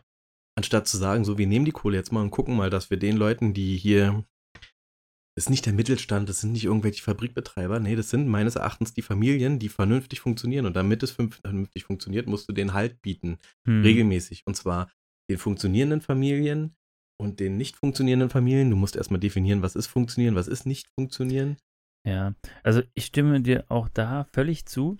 Anstatt 0.56 0.86
zu 0.88 0.96
sagen, 0.96 1.24
so, 1.24 1.38
wir 1.38 1.46
nehmen 1.46 1.64
die 1.64 1.72
Kohle 1.72 1.96
jetzt 1.96 2.12
mal 2.12 2.22
und 2.22 2.30
gucken 2.30 2.56
mal, 2.56 2.70
dass 2.70 2.90
wir 2.90 2.98
den 2.98 3.16
Leuten, 3.16 3.54
die 3.54 3.76
hier, 3.76 4.24
das 5.34 5.46
ist 5.46 5.50
nicht 5.50 5.64
der 5.64 5.72
Mittelstand, 5.72 6.28
das 6.28 6.40
sind 6.40 6.52
nicht 6.52 6.64
irgendwelche 6.64 7.02
Fabrikbetreiber, 7.02 7.80
nee, 7.80 7.96
das 7.96 8.10
sind 8.10 8.28
meines 8.28 8.56
Erachtens 8.56 8.92
die 8.92 9.02
Familien, 9.02 9.58
die 9.58 9.68
vernünftig 9.68 10.20
funktionieren. 10.20 10.66
Und 10.66 10.74
damit 10.74 11.02
es 11.02 11.12
vernünftig 11.12 11.84
funktioniert, 11.84 12.26
musst 12.26 12.48
du 12.48 12.52
den 12.52 12.74
Halt 12.74 13.00
bieten 13.00 13.38
hm. 13.64 13.82
regelmäßig. 13.82 14.42
Und 14.46 14.56
zwar 14.56 14.90
den 15.30 15.38
funktionierenden 15.38 16.00
Familien 16.00 16.76
und 17.18 17.40
den 17.40 17.56
nicht 17.56 17.76
funktionierenden 17.76 18.30
Familien. 18.30 18.70
Du 18.70 18.76
musst 18.76 18.96
erstmal 18.96 19.20
definieren, 19.20 19.62
was 19.62 19.76
ist 19.76 19.86
funktionieren, 19.86 20.34
was 20.34 20.48
ist 20.48 20.66
nicht 20.66 20.88
funktionieren. 20.88 21.56
Ja, 22.06 22.34
also 22.62 22.82
ich 22.94 23.06
stimme 23.06 23.40
dir 23.40 23.64
auch 23.68 23.88
da 23.88 24.24
völlig 24.32 24.66
zu. 24.66 24.96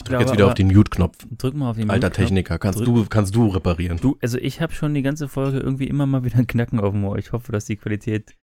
Ich 0.00 0.06
drück 0.06 0.20
jetzt 0.20 0.32
wieder 0.32 0.46
auf 0.46 0.54
den 0.54 0.68
Mute-Knopf. 0.68 1.26
Drück 1.36 1.54
mal 1.54 1.70
auf 1.70 1.76
den 1.76 1.90
Alter 1.90 2.08
Mute-Knopf. 2.08 2.28
Techniker, 2.28 2.58
kannst 2.58 2.78
Drück- 2.80 2.84
du, 2.84 3.06
kannst 3.06 3.34
du 3.34 3.48
reparieren. 3.48 3.98
Du, 3.98 4.16
also 4.22 4.38
ich 4.38 4.60
habe 4.60 4.72
schon 4.72 4.94
die 4.94 5.02
ganze 5.02 5.28
Folge 5.28 5.58
irgendwie 5.58 5.88
immer 5.88 6.06
mal 6.06 6.24
wieder 6.24 6.38
ein 6.38 6.46
Knacken 6.46 6.80
auf 6.80 6.92
dem 6.92 7.04
Ohr. 7.04 7.18
Ich 7.18 7.32
hoffe, 7.32 7.52
dass 7.52 7.66
die 7.66 7.76
Qualität, 7.76 8.34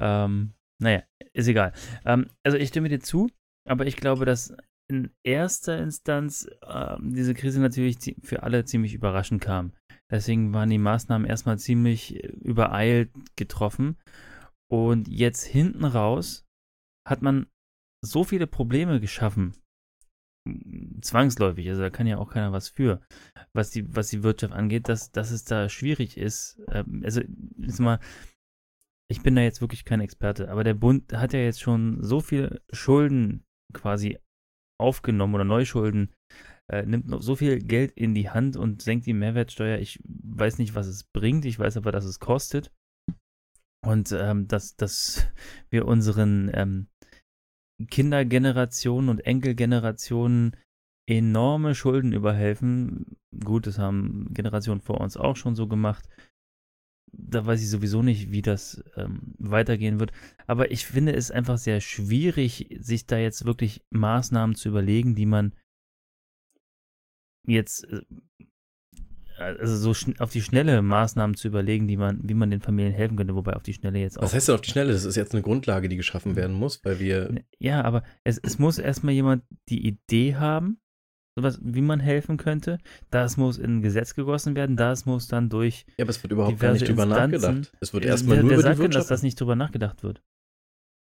ähm, 0.00 0.52
naja, 0.82 1.02
ist 1.32 1.48
egal. 1.48 1.72
Ähm, 2.04 2.28
also 2.44 2.58
ich 2.58 2.68
stimme 2.68 2.88
dir 2.88 3.00
zu, 3.00 3.30
aber 3.68 3.86
ich 3.86 3.96
glaube, 3.96 4.24
dass 4.26 4.54
in 4.88 5.10
erster 5.24 5.78
Instanz 5.78 6.48
ähm, 6.68 7.14
diese 7.14 7.34
Krise 7.34 7.60
natürlich 7.60 7.96
für 8.22 8.42
alle 8.42 8.64
ziemlich 8.64 8.92
überraschend 8.94 9.42
kam. 9.42 9.72
Deswegen 10.10 10.52
waren 10.52 10.70
die 10.70 10.78
Maßnahmen 10.78 11.26
erstmal 11.26 11.58
ziemlich 11.58 12.22
übereilt 12.24 13.10
getroffen. 13.36 13.96
Und 14.70 15.08
jetzt 15.08 15.44
hinten 15.44 15.84
raus 15.84 16.45
hat 17.06 17.22
man 17.22 17.46
so 18.04 18.24
viele 18.24 18.46
Probleme 18.46 19.00
geschaffen. 19.00 19.54
Zwangsläufig, 21.00 21.68
also 21.68 21.82
da 21.82 21.90
kann 21.90 22.06
ja 22.06 22.18
auch 22.18 22.30
keiner 22.30 22.52
was 22.52 22.68
für, 22.68 23.00
was 23.52 23.70
die, 23.70 23.94
was 23.96 24.08
die 24.08 24.22
Wirtschaft 24.22 24.52
angeht, 24.52 24.88
dass, 24.88 25.10
dass 25.10 25.32
es 25.32 25.44
da 25.44 25.68
schwierig 25.68 26.16
ist. 26.16 26.60
Ähm, 26.68 27.02
also, 27.04 27.20
ist 27.58 27.80
mal, 27.80 27.98
ich 29.10 29.22
bin 29.22 29.34
da 29.34 29.42
jetzt 29.42 29.60
wirklich 29.60 29.84
kein 29.84 30.00
Experte, 30.00 30.48
aber 30.50 30.62
der 30.62 30.74
Bund 30.74 31.12
hat 31.12 31.32
ja 31.32 31.40
jetzt 31.40 31.60
schon 31.60 32.02
so 32.02 32.20
viele 32.20 32.62
Schulden 32.72 33.44
quasi 33.72 34.18
aufgenommen 34.78 35.34
oder 35.34 35.44
Neuschulden, 35.44 36.12
äh, 36.70 36.84
nimmt 36.84 37.06
so 37.22 37.36
viel 37.36 37.58
Geld 37.60 37.92
in 37.92 38.14
die 38.14 38.30
Hand 38.30 38.56
und 38.56 38.82
senkt 38.82 39.06
die 39.06 39.12
Mehrwertsteuer. 39.14 39.78
Ich 39.78 40.00
weiß 40.04 40.58
nicht, 40.58 40.74
was 40.74 40.86
es 40.86 41.04
bringt, 41.04 41.44
ich 41.44 41.58
weiß 41.58 41.76
aber, 41.76 41.92
dass 41.92 42.04
es 42.04 42.20
kostet. 42.20 42.72
Und 43.84 44.10
ähm, 44.12 44.48
dass, 44.48 44.76
dass 44.76 45.28
wir 45.70 45.86
unseren 45.86 46.50
ähm, 46.54 46.88
Kindergenerationen 47.90 49.10
und 49.10 49.20
Enkelgenerationen 49.26 50.56
enorme 51.06 51.74
Schulden 51.74 52.12
überhelfen. 52.12 53.16
Gut, 53.44 53.66
das 53.66 53.78
haben 53.78 54.32
Generationen 54.32 54.80
vor 54.80 55.00
uns 55.00 55.16
auch 55.16 55.36
schon 55.36 55.54
so 55.54 55.68
gemacht. 55.68 56.08
Da 57.12 57.46
weiß 57.46 57.62
ich 57.62 57.70
sowieso 57.70 58.02
nicht, 58.02 58.30
wie 58.32 58.42
das 58.42 58.82
ähm, 58.96 59.34
weitergehen 59.38 60.00
wird. 60.00 60.12
Aber 60.46 60.70
ich 60.70 60.86
finde 60.86 61.14
es 61.14 61.30
einfach 61.30 61.58
sehr 61.58 61.80
schwierig, 61.80 62.76
sich 62.80 63.06
da 63.06 63.16
jetzt 63.18 63.44
wirklich 63.44 63.84
Maßnahmen 63.90 64.56
zu 64.56 64.68
überlegen, 64.68 65.14
die 65.14 65.26
man 65.26 65.54
jetzt, 67.46 67.84
äh, 67.84 68.02
also 69.38 69.92
so 69.92 70.12
auf 70.18 70.30
die 70.30 70.42
schnelle 70.42 70.82
Maßnahmen 70.82 71.36
zu 71.36 71.48
überlegen, 71.48 71.86
die 71.86 71.96
man, 71.96 72.20
wie 72.22 72.34
man 72.34 72.50
den 72.50 72.60
Familien 72.60 72.92
helfen 72.92 73.16
könnte, 73.16 73.34
wobei 73.34 73.54
auf 73.54 73.62
die 73.62 73.74
Schnelle 73.74 73.98
jetzt 73.98 74.18
auch. 74.18 74.22
Was 74.22 74.34
heißt 74.34 74.48
denn 74.48 74.54
auf 74.54 74.60
die 74.60 74.70
Schnelle? 74.70 74.92
Das 74.92 75.04
ist 75.04 75.16
jetzt 75.16 75.34
eine 75.34 75.42
Grundlage, 75.42 75.88
die 75.88 75.96
geschaffen 75.96 76.36
werden 76.36 76.56
muss, 76.56 76.84
weil 76.84 76.98
wir. 77.00 77.34
Ja, 77.58 77.82
aber 77.84 78.02
es, 78.24 78.38
es 78.38 78.58
muss 78.58 78.78
erstmal 78.78 79.14
jemand 79.14 79.44
die 79.68 79.86
Idee 79.86 80.36
haben, 80.36 80.78
sowas, 81.36 81.58
wie 81.62 81.82
man 81.82 82.00
helfen 82.00 82.36
könnte. 82.38 82.78
Das 83.10 83.36
muss 83.36 83.58
in 83.58 83.78
ein 83.78 83.82
Gesetz 83.82 84.14
gegossen 84.14 84.56
werden, 84.56 84.76
das 84.76 85.06
muss 85.06 85.28
dann 85.28 85.48
durch. 85.48 85.84
Ja, 85.98 86.04
aber 86.04 86.10
es 86.10 86.22
wird 86.22 86.32
überhaupt 86.32 86.58
gar 86.58 86.72
nicht 86.72 86.88
drüber 86.88 87.04
Instanzen. 87.04 87.40
nachgedacht. 87.40 87.72
Es 87.80 87.92
wird 87.92 88.04
erstmal 88.04 88.38
nur 88.38 88.50
wer 88.50 88.54
über 88.58 88.62
sagt 88.62 88.78
die 88.78 88.82
denn, 88.82 88.90
dass 88.90 88.96
Wirtschaft. 88.96 89.10
das 89.10 89.22
nicht 89.22 89.40
drüber 89.40 89.56
nachgedacht 89.56 90.02
wird? 90.02 90.22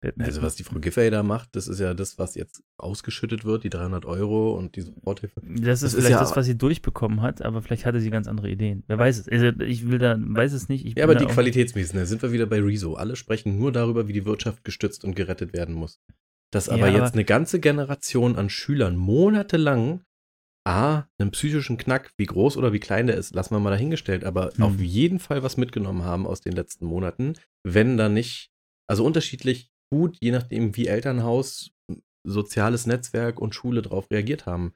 Wer- 0.02 0.14
Also 0.20 0.42
was 0.42 0.56
die 0.56 0.64
Frau 0.64 0.80
Giffey 0.80 1.10
da 1.10 1.24
macht, 1.24 1.56
das 1.56 1.68
ist 1.68 1.80
ja 1.80 1.94
das, 1.94 2.18
was 2.20 2.36
jetzt 2.36 2.62
ausgeschüttet 2.78 3.46
wird, 3.46 3.64
die 3.64 3.70
300 3.70 4.06
Euro 4.06 4.56
und 4.58 4.76
die 4.76 4.82
Soforthilfe. 4.82 5.42
Das 5.42 5.52
ist 5.52 5.58
Das 5.58 5.84
ist 5.84 5.96
vielleicht 5.96 6.12
ja- 6.12 6.20
das, 6.20 6.36
was 6.36 6.46
sie 6.46 6.58
durchbekommen 6.58 7.22
hat, 7.22 7.42
aber 7.42 7.62
vielleicht 7.62 7.86
hatte 7.86 8.00
sie 8.00 8.10
ganz 8.10 8.28
andere 8.28 8.50
Ideen. 8.50 8.84
Wer 8.88 9.00
weiß 9.00 9.20
es. 9.20 9.30
Also 9.30 9.48
ich 9.64 9.88
will 9.90 9.98
da, 9.98 10.16
weiß 10.20 10.54
es 10.54 10.70
nicht. 10.70 10.86
Ich 10.86 10.96
Ja, 10.98 11.06
aber 11.06 11.16
die 11.16 11.26
Qualitätsmiesen, 11.26 11.98
da 11.98 12.06
sind 12.06 12.22
wir 12.22 12.32
wieder 12.32 12.46
bei 12.46 12.60
Rezo. 12.62 12.94
Alle 12.96 13.16
sprechen 13.16 13.58
nur 13.58 13.72
darüber, 13.72 14.08
wie 14.08 14.14
die 14.14 14.26
Wirtschaft 14.26 14.64
gestützt 14.64 15.04
und 15.06 15.16
gerettet 15.16 15.54
werden 15.54 15.74
muss. 15.76 16.00
Dass 16.52 16.70
aber 16.70 16.88
Ja, 16.90 17.04
jetzt 17.04 17.14
eine 17.14 17.26
ganze 17.26 17.60
Generation 17.60 18.36
an 18.36 18.50
Schülern 18.50 18.96
monatelang 18.98 20.02
A, 20.68 21.04
einen 21.20 21.30
psychischen 21.32 21.78
Knack, 21.78 22.12
wie 22.18 22.26
groß 22.26 22.58
oder 22.58 22.74
wie 22.74 22.80
klein 22.80 23.06
der 23.08 23.18
ist, 23.18 23.36
lassen 23.36 23.54
wir 23.54 23.60
mal 23.60 23.70
dahingestellt, 23.70 24.24
aber 24.24 24.52
Hm. 24.56 24.64
auf 24.64 24.80
jeden 24.80 25.20
Fall 25.20 25.44
was 25.44 25.58
mitgenommen 25.58 26.04
haben 26.04 26.26
aus 26.26 26.42
den 26.42 26.54
letzten 26.54 26.86
Monaten, 26.86 27.34
wenn 27.64 27.98
da 27.98 28.10
nicht, 28.10 28.50
also 28.88 29.06
unterschiedlich 29.06 29.70
gut, 29.92 30.18
je 30.22 30.32
nachdem, 30.32 30.76
wie 30.76 30.88
Elternhaus, 30.88 31.72
soziales 32.26 32.86
Netzwerk 32.86 33.40
und 33.40 33.54
Schule 33.54 33.82
drauf 33.82 34.10
reagiert 34.10 34.46
haben. 34.46 34.74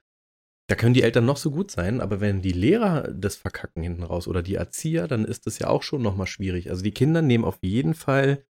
Da 0.70 0.76
können 0.76 0.94
die 0.94 1.02
Eltern 1.02 1.26
noch 1.26 1.38
so 1.38 1.50
gut 1.50 1.72
sein, 1.72 2.00
aber 2.00 2.22
wenn 2.22 2.44
die 2.44 2.52
Lehrer 2.52 3.12
das 3.12 3.36
verkacken 3.36 3.82
hinten 3.82 4.04
raus 4.04 4.28
oder 4.28 4.44
die 4.44 4.54
Erzieher, 4.54 5.08
dann 5.08 5.26
ist 5.26 5.48
das 5.48 5.58
ja 5.58 5.68
auch 5.68 5.82
schon 5.82 6.04
nochmal 6.04 6.28
schwierig. 6.28 6.70
Also 6.70 6.84
die 6.84 6.92
Kinder 6.92 7.24
nehmen 7.24 7.44
auf 7.44 7.58
jeden 7.64 7.96
Fall 7.96 8.46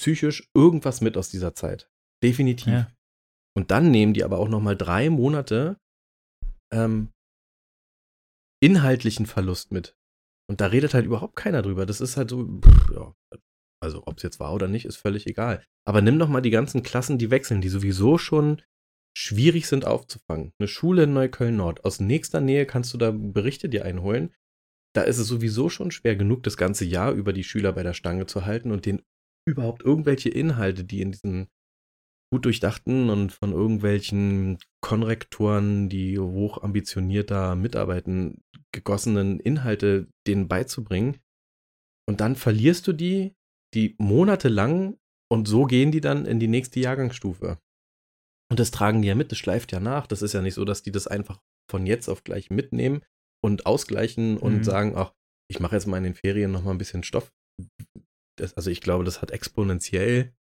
psychisch 0.00 0.48
irgendwas 0.54 1.00
mit 1.00 1.16
aus 1.16 1.30
dieser 1.30 1.54
Zeit. 1.54 1.90
Definitiv. 2.22 2.72
Ja. 2.72 2.92
Und 3.56 3.72
dann 3.72 3.90
nehmen 3.90 4.14
die 4.14 4.22
aber 4.22 4.38
auch 4.38 4.48
nochmal 4.48 4.76
drei 4.76 5.10
Monate 5.10 5.80
ähm, 6.72 7.10
inhaltlichen 8.62 9.26
Verlust 9.26 9.72
mit. 9.72 9.96
Und 10.48 10.60
da 10.60 10.66
redet 10.66 10.94
halt 10.94 11.06
überhaupt 11.06 11.34
keiner 11.34 11.62
drüber. 11.62 11.86
Das 11.86 12.00
ist 12.00 12.16
halt 12.16 12.30
so, 12.30 12.44
pff, 12.60 12.90
ja, 12.94 13.14
also 13.82 14.02
ob 14.06 14.18
es 14.18 14.22
jetzt 14.22 14.40
war 14.40 14.54
oder 14.54 14.68
nicht, 14.68 14.84
ist 14.84 14.96
völlig 14.96 15.26
egal. 15.26 15.64
Aber 15.84 16.00
nimm 16.00 16.18
doch 16.18 16.28
mal 16.28 16.40
die 16.40 16.50
ganzen 16.50 16.82
Klassen, 16.82 17.18
die 17.18 17.30
wechseln, 17.30 17.60
die 17.60 17.68
sowieso 17.68 18.18
schon 18.18 18.62
schwierig 19.16 19.66
sind 19.66 19.86
aufzufangen. 19.86 20.52
Eine 20.58 20.68
Schule 20.68 21.04
in 21.04 21.12
Neukölln-Nord, 21.12 21.84
aus 21.84 22.00
nächster 22.00 22.40
Nähe 22.40 22.64
kannst 22.66 22.94
du 22.94 22.98
da 22.98 23.10
Berichte 23.10 23.68
dir 23.68 23.84
einholen. 23.84 24.34
Da 24.94 25.02
ist 25.02 25.18
es 25.18 25.26
sowieso 25.26 25.68
schon 25.68 25.90
schwer 25.90 26.16
genug, 26.16 26.42
das 26.42 26.56
ganze 26.56 26.84
Jahr 26.84 27.12
über 27.12 27.32
die 27.32 27.44
Schüler 27.44 27.72
bei 27.72 27.82
der 27.82 27.94
Stange 27.94 28.26
zu 28.26 28.44
halten 28.46 28.70
und 28.70 28.86
denen 28.86 29.02
überhaupt 29.46 29.82
irgendwelche 29.82 30.28
Inhalte, 30.28 30.84
die 30.84 31.00
in 31.00 31.12
diesen 31.12 31.48
gut 32.32 32.44
durchdachten 32.46 33.10
und 33.10 33.32
von 33.32 33.52
irgendwelchen 33.52 34.58
Konrektoren, 34.80 35.90
die 35.90 36.18
hoch 36.18 36.62
ambitioniert 36.62 37.30
da 37.30 37.54
mitarbeiten, 37.54 38.42
gegossenen 38.72 39.38
Inhalte 39.40 40.08
denen 40.26 40.48
beizubringen. 40.48 41.18
Und 42.08 42.20
dann 42.20 42.36
verlierst 42.36 42.86
du 42.86 42.94
die, 42.94 43.34
die 43.74 43.94
monatelang 43.98 44.98
und 45.30 45.48
so 45.48 45.64
gehen 45.64 45.92
die 45.92 46.00
dann 46.00 46.26
in 46.26 46.40
die 46.40 46.48
nächste 46.48 46.80
Jahrgangsstufe. 46.80 47.58
Und 48.50 48.60
das 48.60 48.70
tragen 48.70 49.00
die 49.02 49.08
ja 49.08 49.14
mit, 49.14 49.32
das 49.32 49.38
schleift 49.38 49.72
ja 49.72 49.80
nach. 49.80 50.06
Das 50.06 50.20
ist 50.20 50.34
ja 50.34 50.42
nicht 50.42 50.54
so, 50.54 50.64
dass 50.64 50.82
die 50.82 50.92
das 50.92 51.06
einfach 51.06 51.40
von 51.70 51.86
jetzt 51.86 52.08
auf 52.08 52.22
gleich 52.22 52.50
mitnehmen 52.50 53.02
und 53.42 53.64
ausgleichen 53.64 54.36
und 54.36 54.58
Mhm. 54.58 54.64
sagen, 54.64 54.92
ach, 54.96 55.14
ich 55.50 55.58
mache 55.58 55.74
jetzt 55.74 55.86
mal 55.86 55.96
in 55.96 56.04
den 56.04 56.14
Ferien 56.14 56.52
noch 56.52 56.62
mal 56.62 56.72
ein 56.72 56.78
bisschen 56.78 57.02
Stoff. 57.02 57.32
Das, 58.38 58.54
also 58.54 58.70
ich 58.70 58.80
glaube, 58.80 59.04
das 59.04 59.22
hat 59.22 59.30
exponentiell 59.30 60.34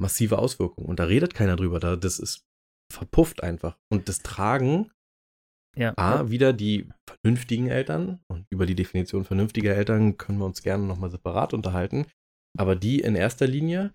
massive 0.00 0.38
Auswirkungen. 0.38 0.88
Und 0.88 0.98
da 0.98 1.04
redet 1.04 1.34
keiner 1.34 1.56
drüber. 1.56 1.78
Da, 1.80 1.96
das 1.96 2.18
ist 2.18 2.44
verpufft 2.92 3.42
einfach. 3.42 3.78
Und 3.92 4.08
das 4.08 4.20
tragen 4.20 4.90
Ja. 5.76 5.92
A, 5.96 6.30
wieder 6.30 6.52
die 6.52 6.88
vernünftigen 7.08 7.68
Eltern. 7.68 8.20
Und 8.28 8.46
über 8.50 8.66
die 8.66 8.74
Definition 8.74 9.24
vernünftiger 9.24 9.74
Eltern 9.74 10.16
können 10.16 10.38
wir 10.38 10.46
uns 10.46 10.62
gerne 10.62 10.84
nochmal 10.84 11.10
separat 11.10 11.54
unterhalten. 11.54 12.06
Aber 12.56 12.76
die 12.76 13.00
in 13.00 13.16
erster 13.16 13.46
Linie 13.46 13.92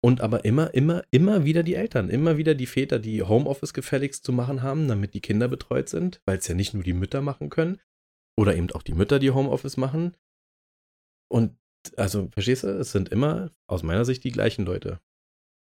und 0.00 0.20
aber 0.20 0.44
immer, 0.44 0.72
immer, 0.74 1.02
immer 1.10 1.44
wieder 1.44 1.62
die 1.62 1.74
Eltern. 1.74 2.08
Immer 2.08 2.36
wieder 2.36 2.54
die 2.54 2.66
Väter, 2.66 2.98
die 2.98 3.22
Homeoffice 3.22 3.74
gefälligst 3.74 4.24
zu 4.24 4.32
machen 4.32 4.62
haben, 4.62 4.88
damit 4.88 5.14
die 5.14 5.20
Kinder 5.20 5.48
betreut 5.48 5.88
sind, 5.88 6.20
weil 6.24 6.38
es 6.38 6.48
ja 6.48 6.54
nicht 6.54 6.74
nur 6.74 6.84
die 6.84 6.92
Mütter 6.92 7.20
machen 7.20 7.50
können. 7.50 7.80
Oder 8.38 8.54
eben 8.56 8.70
auch 8.70 8.82
die 8.82 8.94
Mütter, 8.94 9.18
die 9.18 9.32
Homeoffice 9.32 9.76
machen. 9.76 10.16
Und 11.30 11.58
also, 11.96 12.28
verstehst 12.32 12.64
du, 12.64 12.68
es 12.68 12.92
sind 12.92 13.08
immer 13.08 13.50
aus 13.66 13.82
meiner 13.82 14.04
Sicht 14.04 14.24
die 14.24 14.32
gleichen 14.32 14.64
Leute. 14.64 15.00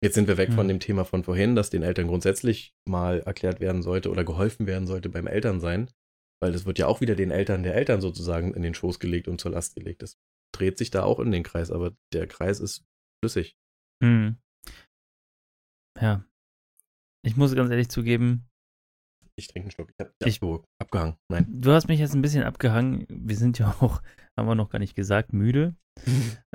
Jetzt 0.03 0.15
sind 0.15 0.27
wir 0.27 0.37
weg 0.37 0.53
von 0.53 0.65
Mhm. 0.65 0.69
dem 0.69 0.79
Thema 0.79 1.05
von 1.05 1.23
vorhin, 1.23 1.55
dass 1.55 1.69
den 1.69 1.83
Eltern 1.83 2.07
grundsätzlich 2.07 2.75
mal 2.85 3.21
erklärt 3.21 3.59
werden 3.59 3.81
sollte 3.81 4.09
oder 4.11 4.23
geholfen 4.23 4.67
werden 4.67 4.87
sollte 4.87 5.09
beim 5.09 5.27
Elternsein. 5.27 5.89
Weil 6.41 6.53
es 6.53 6.65
wird 6.65 6.77
ja 6.79 6.87
auch 6.87 7.01
wieder 7.01 7.15
den 7.15 7.31
Eltern 7.31 7.63
der 7.63 7.75
Eltern 7.75 8.01
sozusagen 8.01 8.53
in 8.53 8.61
den 8.61 8.73
Schoß 8.73 8.99
gelegt 8.99 9.27
und 9.27 9.39
zur 9.39 9.51
Last 9.51 9.75
gelegt. 9.75 10.01
Das 10.03 10.19
dreht 10.53 10.77
sich 10.77 10.91
da 10.91 11.03
auch 11.03 11.19
in 11.19 11.31
den 11.31 11.43
Kreis, 11.43 11.71
aber 11.71 11.95
der 12.13 12.27
Kreis 12.27 12.59
ist 12.59 12.85
flüssig. 13.23 13.57
Hm. 14.03 14.37
Ja. 15.99 16.25
Ich 17.23 17.37
muss 17.37 17.55
ganz 17.55 17.71
ehrlich 17.71 17.89
zugeben, 17.89 18.47
Ich 19.37 19.47
trinke 19.47 19.65
einen 19.65 19.71
Schluck. 19.71 19.89
Ich 19.91 19.99
habe 19.99 20.13
Ich- 20.25 20.41
abge 20.41 20.63
abgehangen. 20.81 21.15
Nein. 21.29 21.45
du 21.49 21.71
hast 21.71 21.87
mich 21.87 21.99
jetzt 21.99 22.15
ein 22.15 22.21
bisschen 22.21 22.43
abgehangen. 22.43 23.05
Wir 23.09 23.35
sind 23.35 23.59
ja 23.59 23.75
auch, 23.79 24.01
haben 24.37 24.47
wir 24.47 24.55
noch 24.55 24.69
gar 24.69 24.79
nicht 24.79 24.95
gesagt, 24.95 25.33
müde. 25.33 25.75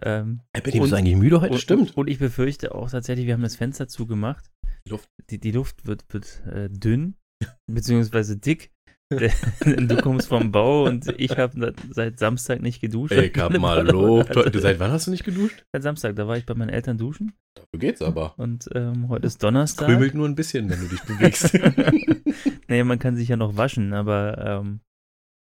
Ähm, 0.02 0.40
Betty, 0.54 0.80
bist 0.80 0.92
du 0.92 0.96
eigentlich 0.96 1.16
müde 1.16 1.42
heute? 1.42 1.52
und, 1.52 1.58
Stimmt. 1.60 1.94
Und 1.94 2.08
ich 2.08 2.18
befürchte 2.18 2.74
auch 2.74 2.90
tatsächlich, 2.90 3.26
wir 3.26 3.34
haben 3.34 3.42
das 3.42 3.56
Fenster 3.56 3.86
zugemacht. 3.86 4.50
Die 4.86 4.90
Luft. 4.90 5.10
Die, 5.28 5.38
die 5.38 5.50
Luft 5.50 5.84
wird, 5.86 6.04
wird 6.08 6.42
äh, 6.46 6.70
dünn, 6.70 7.16
beziehungsweise 7.70 8.38
dick. 8.38 8.70
du 9.64 9.96
kommst 9.96 10.28
vom 10.28 10.52
Bau 10.52 10.84
und 10.84 11.12
ich 11.18 11.36
habe 11.36 11.74
seit 11.90 12.18
Samstag 12.20 12.62
nicht 12.62 12.80
geduscht. 12.80 13.12
Ey, 13.12 13.30
Kap, 13.30 13.58
mal. 13.58 13.84
Lob. 13.86 14.30
Du, 14.30 14.58
seit 14.60 14.78
wann 14.78 14.92
hast 14.92 15.08
du 15.08 15.10
nicht 15.10 15.24
geduscht? 15.24 15.64
Seit 15.72 15.82
Samstag, 15.82 16.14
da 16.14 16.28
war 16.28 16.36
ich 16.36 16.46
bei 16.46 16.54
meinen 16.54 16.68
Eltern 16.68 16.96
duschen 16.96 17.32
Dafür 17.56 17.80
geht's 17.80 18.02
aber. 18.02 18.38
und 18.38 18.68
ähm, 18.74 19.08
heute 19.08 19.26
ist 19.26 19.42
Donnerstag. 19.42 19.86
Krümelt 19.88 20.14
nur 20.14 20.28
ein 20.28 20.36
bisschen, 20.36 20.70
wenn 20.70 20.80
du 20.80 20.86
dich 20.86 21.02
bewegst. 21.02 21.52
naja, 22.68 22.84
man 22.84 23.00
kann 23.00 23.16
sich 23.16 23.28
ja 23.28 23.36
noch 23.36 23.56
waschen, 23.56 23.92
aber 23.92 24.38
ähm, 24.38 24.80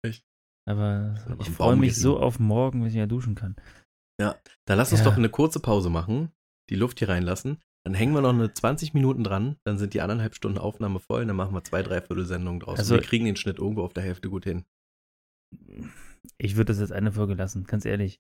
Echt? 0.04 0.24
aber 0.68 1.16
ich 1.40 1.48
am 1.48 1.54
freue 1.54 1.76
mich 1.76 1.96
so 1.96 2.20
auf 2.20 2.40
morgen, 2.40 2.82
wenn 2.82 2.90
ich 2.90 2.96
ja 2.96 3.06
duschen 3.06 3.36
kann. 3.36 3.56
Da 4.20 4.76
lass 4.76 4.92
uns 4.92 5.02
Ja. 5.02 5.06
doch 5.06 5.18
eine 5.18 5.30
kurze 5.30 5.60
Pause 5.60 5.90
machen, 5.90 6.32
die 6.70 6.76
Luft 6.76 7.00
hier 7.00 7.10
reinlassen. 7.10 7.58
Dann 7.90 7.96
hängen 7.96 8.14
wir 8.14 8.22
noch 8.22 8.30
eine 8.34 8.54
20 8.54 8.94
Minuten 8.94 9.24
dran, 9.24 9.56
dann 9.64 9.80
sind 9.80 9.96
die 9.96 10.02
anderthalb 10.02 10.36
Stunden 10.36 10.60
Aufnahme 10.60 11.00
voll, 11.00 11.26
dann 11.26 11.36
machen 11.36 11.56
wir 11.56 11.64
zwei, 11.64 11.82
drei 11.82 12.02
Viertelsendungen 12.02 12.60
draus. 12.60 12.78
Also- 12.78 12.94
wir 12.94 13.02
kriegen 13.02 13.26
den 13.26 13.36
Schnitt 13.36 13.58
irgendwo 13.58 13.82
auf 13.82 13.94
der 13.94 14.04
Hälfte 14.04 14.30
gut 14.30 14.44
hin. 14.44 14.64
Ich 16.38 16.56
würde 16.56 16.66
das 16.72 16.80
jetzt 16.80 16.92
eine 16.92 17.12
Folge 17.12 17.34
lassen, 17.34 17.64
ganz 17.64 17.86
ehrlich. 17.86 18.20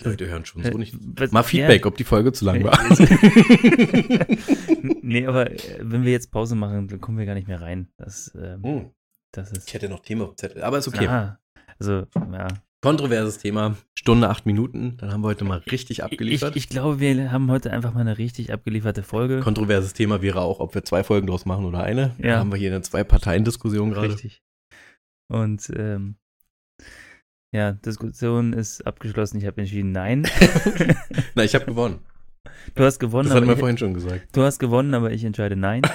Die 0.00 0.04
Leute 0.04 0.26
hören 0.26 0.46
schon 0.46 0.62
so 0.62 0.70
Äh, 0.70 0.78
nicht. 0.78 0.96
was- 0.98 1.32
Mal 1.32 1.42
Feedback, 1.42 1.82
ja. 1.82 1.86
ob 1.86 1.98
die 1.98 2.04
Folge 2.04 2.32
zu 2.32 2.46
lang 2.46 2.64
war. 2.64 2.78
nee, 5.02 5.26
aber 5.26 5.50
äh, 5.50 5.78
wenn 5.82 6.04
wir 6.04 6.12
jetzt 6.12 6.30
Pause 6.30 6.54
machen, 6.54 6.88
dann 6.88 6.98
kommen 7.02 7.18
wir 7.18 7.26
gar 7.26 7.34
nicht 7.34 7.48
mehr 7.48 7.60
rein. 7.60 7.88
Das, 7.98 8.32
ähm, 8.40 8.62
Hm, 8.62 8.90
das 9.32 9.52
ist. 9.52 9.68
ich 9.68 9.74
hätte 9.74 9.90
noch 9.90 10.00
Thema 10.00 10.24
auf 10.24 10.36
Zettel, 10.36 10.62
aber 10.62 10.78
ist 10.78 10.88
okay. 10.88 11.06
Aha. 11.06 11.38
Also, 11.78 12.06
ja. 12.32 12.48
Kontroverses 12.84 13.38
Thema, 13.38 13.76
Stunde, 13.98 14.28
acht 14.28 14.44
Minuten, 14.44 14.98
dann 14.98 15.10
haben 15.10 15.22
wir 15.22 15.28
heute 15.28 15.46
mal 15.46 15.56
richtig 15.70 16.00
Ich, 16.00 16.04
abgeliefert. 16.04 16.54
ich 16.54 16.68
glaube, 16.68 17.00
wir 17.00 17.32
haben 17.32 17.50
heute 17.50 17.72
einfach 17.72 17.94
mal 17.94 18.02
eine 18.02 18.18
richtig 18.18 18.52
abgelieferte 18.52 19.02
Folge. 19.02 19.40
Kontroverses 19.40 19.94
Thema 19.94 20.20
wäre 20.20 20.42
auch, 20.42 20.60
ob 20.60 20.74
wir 20.74 20.84
zwei 20.84 21.02
Folgen 21.02 21.26
draus 21.26 21.46
machen 21.46 21.64
oder 21.64 21.82
eine. 21.82 22.14
Da 22.18 22.28
Ja. 22.28 22.38
haben 22.40 22.52
wir 22.52 22.58
hier 22.58 22.70
eine 22.70 22.82
Zwei-Parteien-Diskussion 22.82 23.90
gerade. 23.90 24.10
Richtig. 24.10 24.42
Und 25.32 25.72
ähm, 25.74 26.16
ja, 27.54 27.72
Diskussion 27.72 28.52
ist 28.52 28.86
abgeschlossen. 28.86 29.38
Ich 29.38 29.46
habe 29.46 29.62
entschieden, 29.62 29.92
nein. 29.92 30.28
Na, 31.34 31.42
ich 31.44 31.54
habe 31.54 31.64
gewonnen. 31.64 32.00
Du 32.74 32.84
hast 32.84 32.98
gewonnen, 32.98 33.30
Das 33.30 33.36
hatten 33.36 33.46
wir 33.46 33.54
ich, 33.54 33.60
vorhin 33.60 33.78
schon 33.78 33.94
gesagt. 33.94 34.28
du 34.36 34.42
hast 34.42 34.58
gewonnen, 34.58 34.92
aber 34.92 35.10
ich 35.10 35.24
entscheide 35.24 35.56
nein. 35.56 35.80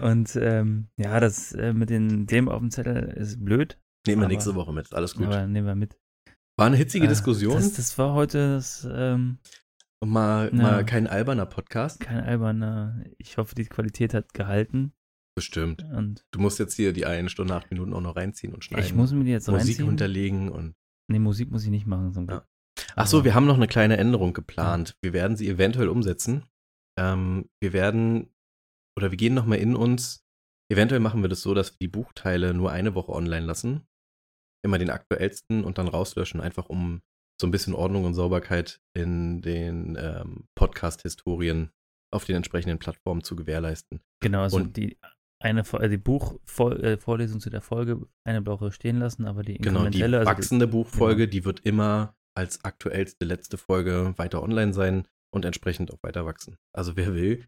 Und 0.00 0.36
ähm, 0.36 0.88
ja, 0.96 1.18
das 1.20 1.52
äh, 1.52 1.72
mit 1.72 1.90
den 1.90 2.26
dem 2.26 2.48
auf 2.48 2.60
dem 2.60 2.70
Zettel 2.70 2.96
ist 3.16 3.44
blöd, 3.44 3.78
Nehmen 4.06 4.20
wir 4.22 4.26
Aber- 4.26 4.32
nächste 4.32 4.54
Woche 4.54 4.72
mit. 4.72 4.92
Alles 4.94 5.14
gut. 5.14 5.26
aber 5.26 5.46
nehmen 5.46 5.66
wir 5.66 5.74
mit. 5.74 5.98
War 6.56 6.66
eine 6.66 6.76
hitzige 6.76 7.06
Äh, 7.06 7.08
Diskussion. 7.08 7.54
Das, 7.54 7.74
das 7.74 7.98
war 7.98 8.14
heute 8.14 8.54
das, 8.54 8.88
ähm, 8.90 9.38
mal, 10.04 10.50
Ja. 10.54 10.62
mal 10.62 10.84
kein 10.86 11.06
alberner 11.06 11.46
Podcast. 11.46 12.00
kein 12.00 12.20
alberner. 12.20 13.04
Ich 13.18 13.36
hoffe, 13.38 13.54
die 13.54 13.64
Qualität 13.66 14.14
hat 14.14 14.32
gehalten. 14.34 14.92
Bestimmt. 15.36 15.84
Und 15.92 16.24
Du 16.32 16.40
musst 16.40 16.58
jetzt 16.58 16.74
hier 16.74 16.92
die 16.92 17.06
eine 17.06 17.28
Stunde, 17.28 17.54
acht 17.54 17.70
Minuten 17.70 17.92
auch 17.92 18.00
noch 18.00 18.16
reinziehen 18.16 18.54
und 18.54 18.64
schneiden. 18.64 18.86
ich 18.86 18.94
muss 18.94 19.12
mir 19.12 19.24
die 19.24 19.30
jetzt 19.30 19.48
Musik 19.48 19.66
reinziehen. 19.68 19.88
unterlegen 19.88 20.48
und. 20.48 20.74
Nee, 21.10 21.18
Musik 21.20 21.50
muss 21.50 21.64
ich 21.64 21.70
nicht 21.70 21.86
machen. 21.86 22.12
Zum 22.12 22.26
Glück. 22.26 22.44
Ach 22.96 23.06
so, 23.06 23.24
wir 23.24 23.34
haben 23.34 23.46
noch 23.46 23.56
eine 23.56 23.66
kleine 23.68 23.96
Änderung 23.98 24.32
geplant. 24.32 24.96
Wir 25.02 25.12
werden 25.12 25.36
sie 25.36 25.48
eventuell 25.48 25.88
umsetzen. 25.88 26.44
Ähm, 26.98 27.48
wir 27.60 27.72
werden, 27.72 28.28
oder 28.98 29.12
wir 29.12 29.16
gehen 29.16 29.34
nochmal 29.34 29.58
in 29.58 29.76
uns. 29.76 30.24
Eventuell 30.70 31.00
machen 31.00 31.22
wir 31.22 31.28
das 31.28 31.40
so, 31.40 31.54
dass 31.54 31.70
wir 31.70 31.78
die 31.80 31.88
Buchteile 31.88 32.52
nur 32.52 32.72
eine 32.72 32.96
Woche 32.96 33.12
online 33.12 33.46
lassen. 33.46 33.86
Immer 34.64 34.78
den 34.78 34.90
aktuellsten 34.90 35.62
und 35.62 35.78
dann 35.78 35.86
rauslöschen, 35.86 36.40
einfach 36.40 36.68
um 36.68 37.00
so 37.40 37.46
ein 37.46 37.52
bisschen 37.52 37.74
Ordnung 37.74 38.04
und 38.04 38.14
Sauberkeit 38.14 38.80
in 38.96 39.40
den 39.40 39.96
ähm, 39.96 40.48
Podcast-Historien 40.56 41.70
auf 42.12 42.24
den 42.24 42.34
entsprechenden 42.34 42.80
Plattformen 42.80 43.22
zu 43.22 43.36
gewährleisten. 43.36 44.00
Genau, 44.20 44.42
also 44.42 44.56
Und- 44.56 44.76
die 44.76 44.98
eine 45.40 45.60
äh, 45.60 45.88
die 45.88 45.98
Buchvorlesung 45.98 47.38
zu 47.38 47.50
der 47.50 47.60
Folge, 47.60 48.04
eine 48.26 48.44
Woche 48.44 48.72
stehen 48.72 48.98
lassen, 48.98 49.24
aber 49.26 49.44
die 49.44 49.58
Genau, 49.58 49.82
die 49.82 49.86
inkrementelle, 49.86 50.18
also 50.18 50.30
wachsende 50.32 50.66
Buchfolge, 50.66 51.28
die 51.28 51.44
wird 51.44 51.60
immer 51.60 52.16
als 52.36 52.64
aktuellste 52.64 53.24
letzte 53.24 53.58
Folge 53.58 54.14
weiter 54.16 54.42
online 54.42 54.72
sein 54.72 55.06
und 55.32 55.44
entsprechend 55.44 55.92
auch 55.92 56.02
weiter 56.02 56.26
wachsen. 56.26 56.56
Also 56.74 56.96
wer 56.96 57.14
will, 57.14 57.46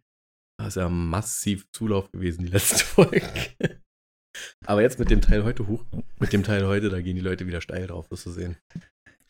da 0.61 0.66
ist 0.66 0.77
ja 0.77 0.89
massiv 0.91 1.66
Zulauf 1.73 2.11
gewesen, 2.12 2.45
die 2.45 2.51
letzte 2.53 2.85
Folge. 2.85 3.23
Aber 4.66 4.82
jetzt 4.82 4.99
mit 4.99 5.11
dem 5.11 5.20
Teil 5.23 5.43
heute 5.45 5.66
hoch, 5.66 5.85
mit 6.19 6.32
dem 6.32 6.43
Teil 6.43 6.66
heute, 6.66 6.91
da 6.91 7.01
gehen 7.01 7.16
die 7.16 7.23
Leute 7.23 7.47
wieder 7.47 7.61
steil 7.61 7.87
drauf, 7.87 8.11
wirst 8.11 8.27
du 8.27 8.31
sehen. 8.31 8.57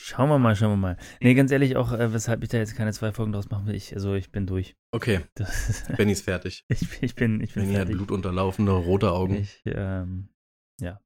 Schauen 0.03 0.29
wir 0.29 0.39
mal, 0.39 0.57
schauen 0.57 0.73
wir 0.73 0.77
mal. 0.77 0.97
Nee, 1.21 1.35
ganz 1.35 1.51
ehrlich, 1.53 1.77
auch 1.77 1.93
äh, 1.93 2.13
weshalb 2.13 2.43
ich 2.43 2.49
da 2.49 2.59
jetzt 2.59 2.75
keine 2.75 2.93
zwei 2.93 3.13
Folgen 3.13 3.33
draus 3.33 3.49
machen 3.51 3.67
will, 3.67 3.75
ich, 3.75 3.95
also 3.95 4.15
ich 4.15 4.33
bin 4.33 4.47
durch. 4.47 4.75
Okay, 4.93 5.21
Das 5.35 5.85
Benny 5.97 6.13
ist 6.13 6.23
fertig. 6.25 6.65
ich, 6.69 7.03
ich 7.03 7.15
bin, 7.15 7.41
ich 7.41 7.55
bin 7.55 7.63
Benny 7.65 7.75
hat 7.75 7.83
fertig. 7.83 7.97
blutunterlaufene, 7.97 8.71
rote 8.73 9.13
Augen. 9.13 9.35
Ich, 9.37 9.63
ähm, 9.67 10.31
ja. 10.81 11.01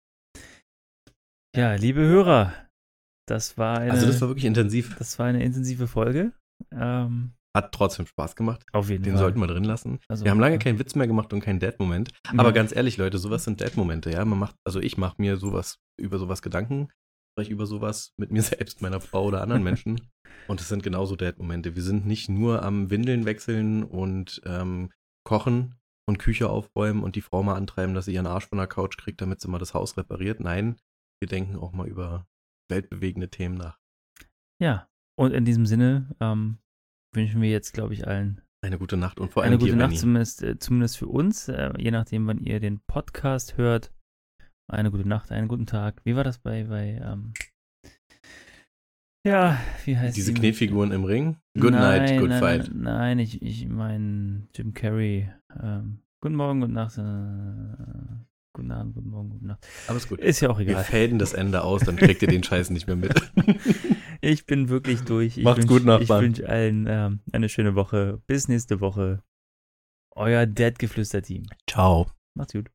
Ja, 1.57 1.75
liebe 1.75 2.01
Hörer, 2.01 2.55
das 3.29 3.59
war 3.59 3.79
eine, 3.79 3.93
Also 3.93 4.07
das 4.07 4.21
war 4.21 4.29
wirklich 4.29 4.45
intensiv. 4.47 4.97
das 4.97 5.19
war 5.19 5.27
eine 5.27 5.43
intensive 5.45 5.87
Folge. 5.87 6.33
Ähm, 6.73 7.33
Hat 7.55 7.73
trotzdem 7.73 8.07
Spaß 8.07 8.35
gemacht. 8.37 8.65
auf 8.73 8.91
jeden 8.91 9.05
Den 9.05 9.13
Fall. 9.15 9.21
sollten 9.23 9.39
wir 9.41 9.47
drin 9.47 9.65
lassen. 9.65 10.01
Also, 10.09 10.25
Wir 10.25 10.31
haben 10.33 10.41
lange 10.41 10.57
ja. 10.57 10.59
keinen 10.59 10.79
Witz 10.79 10.95
mehr 10.95 11.07
gemacht 11.07 11.33
und 11.33 11.41
keinen 11.41 11.61
Dad-Moment. 11.61 12.11
Aber 12.37 12.49
Ja. 12.49 12.51
ganz 12.51 12.75
ehrlich, 12.75 12.97
Leute, 12.97 13.19
sowas 13.19 13.45
sind 13.45 13.61
Dad-Momente, 13.61 14.11
ja. 14.11 14.25
Man 14.25 14.39
macht, 14.39 14.57
also 14.65 14.81
ich 14.81 14.99
mache 14.99 15.15
mir 15.19 15.37
sowas, 15.37 15.79
über 16.01 16.19
sowas 16.19 16.43
Gedanken, 16.43 16.89
spreche 17.33 17.53
über 17.53 17.67
sowas 17.67 18.13
mit 18.17 18.33
mir 18.33 18.43
selbst, 18.69 18.83
meiner 18.83 19.01
Frau 19.01 19.25
oder 19.27 19.41
anderen 19.43 19.63
Menschen. 19.63 20.01
Und 20.49 20.61
es 20.61 20.69
sind 20.69 20.83
genauso 20.83 21.15
Dad-Momente. 21.17 21.77
Wir 21.77 21.83
sind 21.83 22.07
nicht 22.07 22.29
nur 22.29 22.63
am 22.65 22.91
Windeln 22.91 23.25
wechseln 23.25 23.83
und 23.85 24.43
ähm, 24.45 24.91
kochen 25.25 25.77
und 26.07 26.19
Küche 26.19 26.51
aufräumen 26.51 27.03
und 27.03 27.15
die 27.17 27.23
Frau 27.23 27.43
mal 27.43 27.55
antreiben, 27.55 27.95
dass 27.95 28.07
sie 28.07 28.13
ihren 28.15 28.27
Arsch 28.27 28.47
von 28.49 28.59
der 28.59 28.67
Couch 28.67 28.99
kriegt, 28.99 29.21
damit 29.23 29.41
sie 29.41 29.49
mal 29.49 29.59
das 29.59 29.73
Haus 29.75 29.97
repariert. 29.97 30.41
Nein, 30.41 30.77
wir 31.21 31.29
denken 31.29 31.57
auch 31.57 31.73
mal 31.73 31.87
über 31.89 32.27
weltbewegende 32.69 33.31
Themen 33.31 33.55
nach. 33.55 33.79
Ja, 34.61 34.87
und 35.17 35.33
in 35.33 35.45
diesem 35.47 35.65
Sinne 35.67 36.15
ähm, 36.21 36.59
wünschen 37.15 37.41
wir 37.41 37.51
jetzt, 37.51 37.73
glaube 37.73 37.95
ich, 37.95 38.07
allen 38.07 38.41
Eine 38.63 38.79
gute 38.79 38.97
Nacht 38.97 39.21
und 39.21 39.33
vor 39.33 39.43
allem 39.43 39.53
eine 39.53 39.59
gute 39.59 39.77
Nacht, 39.77 39.97
zumindest, 39.97 40.43
äh, 40.43 40.59
zumindest 40.59 40.99
für 40.99 41.07
uns, 41.07 41.49
äh, 41.49 41.73
je 41.79 41.91
nachdem, 41.91 42.27
wann 42.27 42.39
ihr 42.39 42.61
den 42.61 42.81
Podcast 42.87 43.57
hört. 43.57 43.93
Eine 44.71 44.91
gute 44.91 45.07
Nacht, 45.07 45.31
einen 45.31 45.49
guten 45.49 45.67
Tag. 45.67 46.01
Wie 46.05 46.17
war 46.17 46.25
das 46.25 46.39
bei, 46.39 46.65
bei 46.65 47.01
ähm, 47.05 47.35
Ja, 49.27 49.61
wie 49.85 49.97
heißt 49.97 50.17
Diese 50.17 50.33
die? 50.33 50.41
Knetfiguren 50.41 50.91
im 50.93 51.05
Ring. 51.05 51.37
Good 51.59 51.73
nein, 51.73 52.03
night, 52.03 52.19
good 52.19 52.29
nein, 52.31 52.41
fight. 52.41 52.71
Nein, 52.73 52.83
nein 52.83 53.19
ich, 53.19 53.43
ich 53.43 53.69
meine 53.69 54.49
Jim 54.55 54.73
Carrey. 54.73 55.31
Ähm, 55.63 55.99
guten 56.23 56.37
Morgen, 56.37 56.61
guten 56.61 56.73
Nacht. 56.73 56.97
Äh, 56.97 57.03
guten 58.55 58.71
Abend, 58.73 58.95
guten 58.95 59.11
Morgen, 59.11 59.29
guten 59.31 59.47
Nacht. 59.47 59.67
Alles 59.87 60.09
gut. 60.09 60.21
Ist 60.21 60.41
ja 60.41 60.49
auch 60.49 60.59
Wir 60.59 60.69
egal. 60.69 60.85
faden 60.85 61.19
das 61.19 61.35
Ende 61.35 61.63
aus, 61.63 61.83
dann 61.83 61.97
kriegt 61.97 62.23
ihr 62.23 62.29
den 62.29 62.43
Scheiß 62.43 62.71
nicht 62.71 62.87
mehr 62.87 62.97
mit. 62.97 63.15
Ich 64.25 64.47
bin 64.47 64.71
wirklich 64.71 65.03
durch. 65.03 65.37
Ich 65.37 65.45
Macht's 65.45 65.59
wünsch, 65.59 65.69
gut, 65.69 65.85
Nachbarn. 65.85 66.03
Ich 66.03 66.39
wünsche 66.39 66.49
allen 66.49 66.87
ähm, 66.89 67.21
eine 67.33 67.51
schöne 67.51 67.75
Woche. 67.75 68.23
Bis 68.27 68.49
nächste 68.49 68.81
Woche. 68.81 69.23
Euer 70.17 70.47
Dad-Geflüster-Team. 70.47 71.45
Ciao. 71.69 72.11
Macht's 72.35 72.55
gut. 72.55 72.71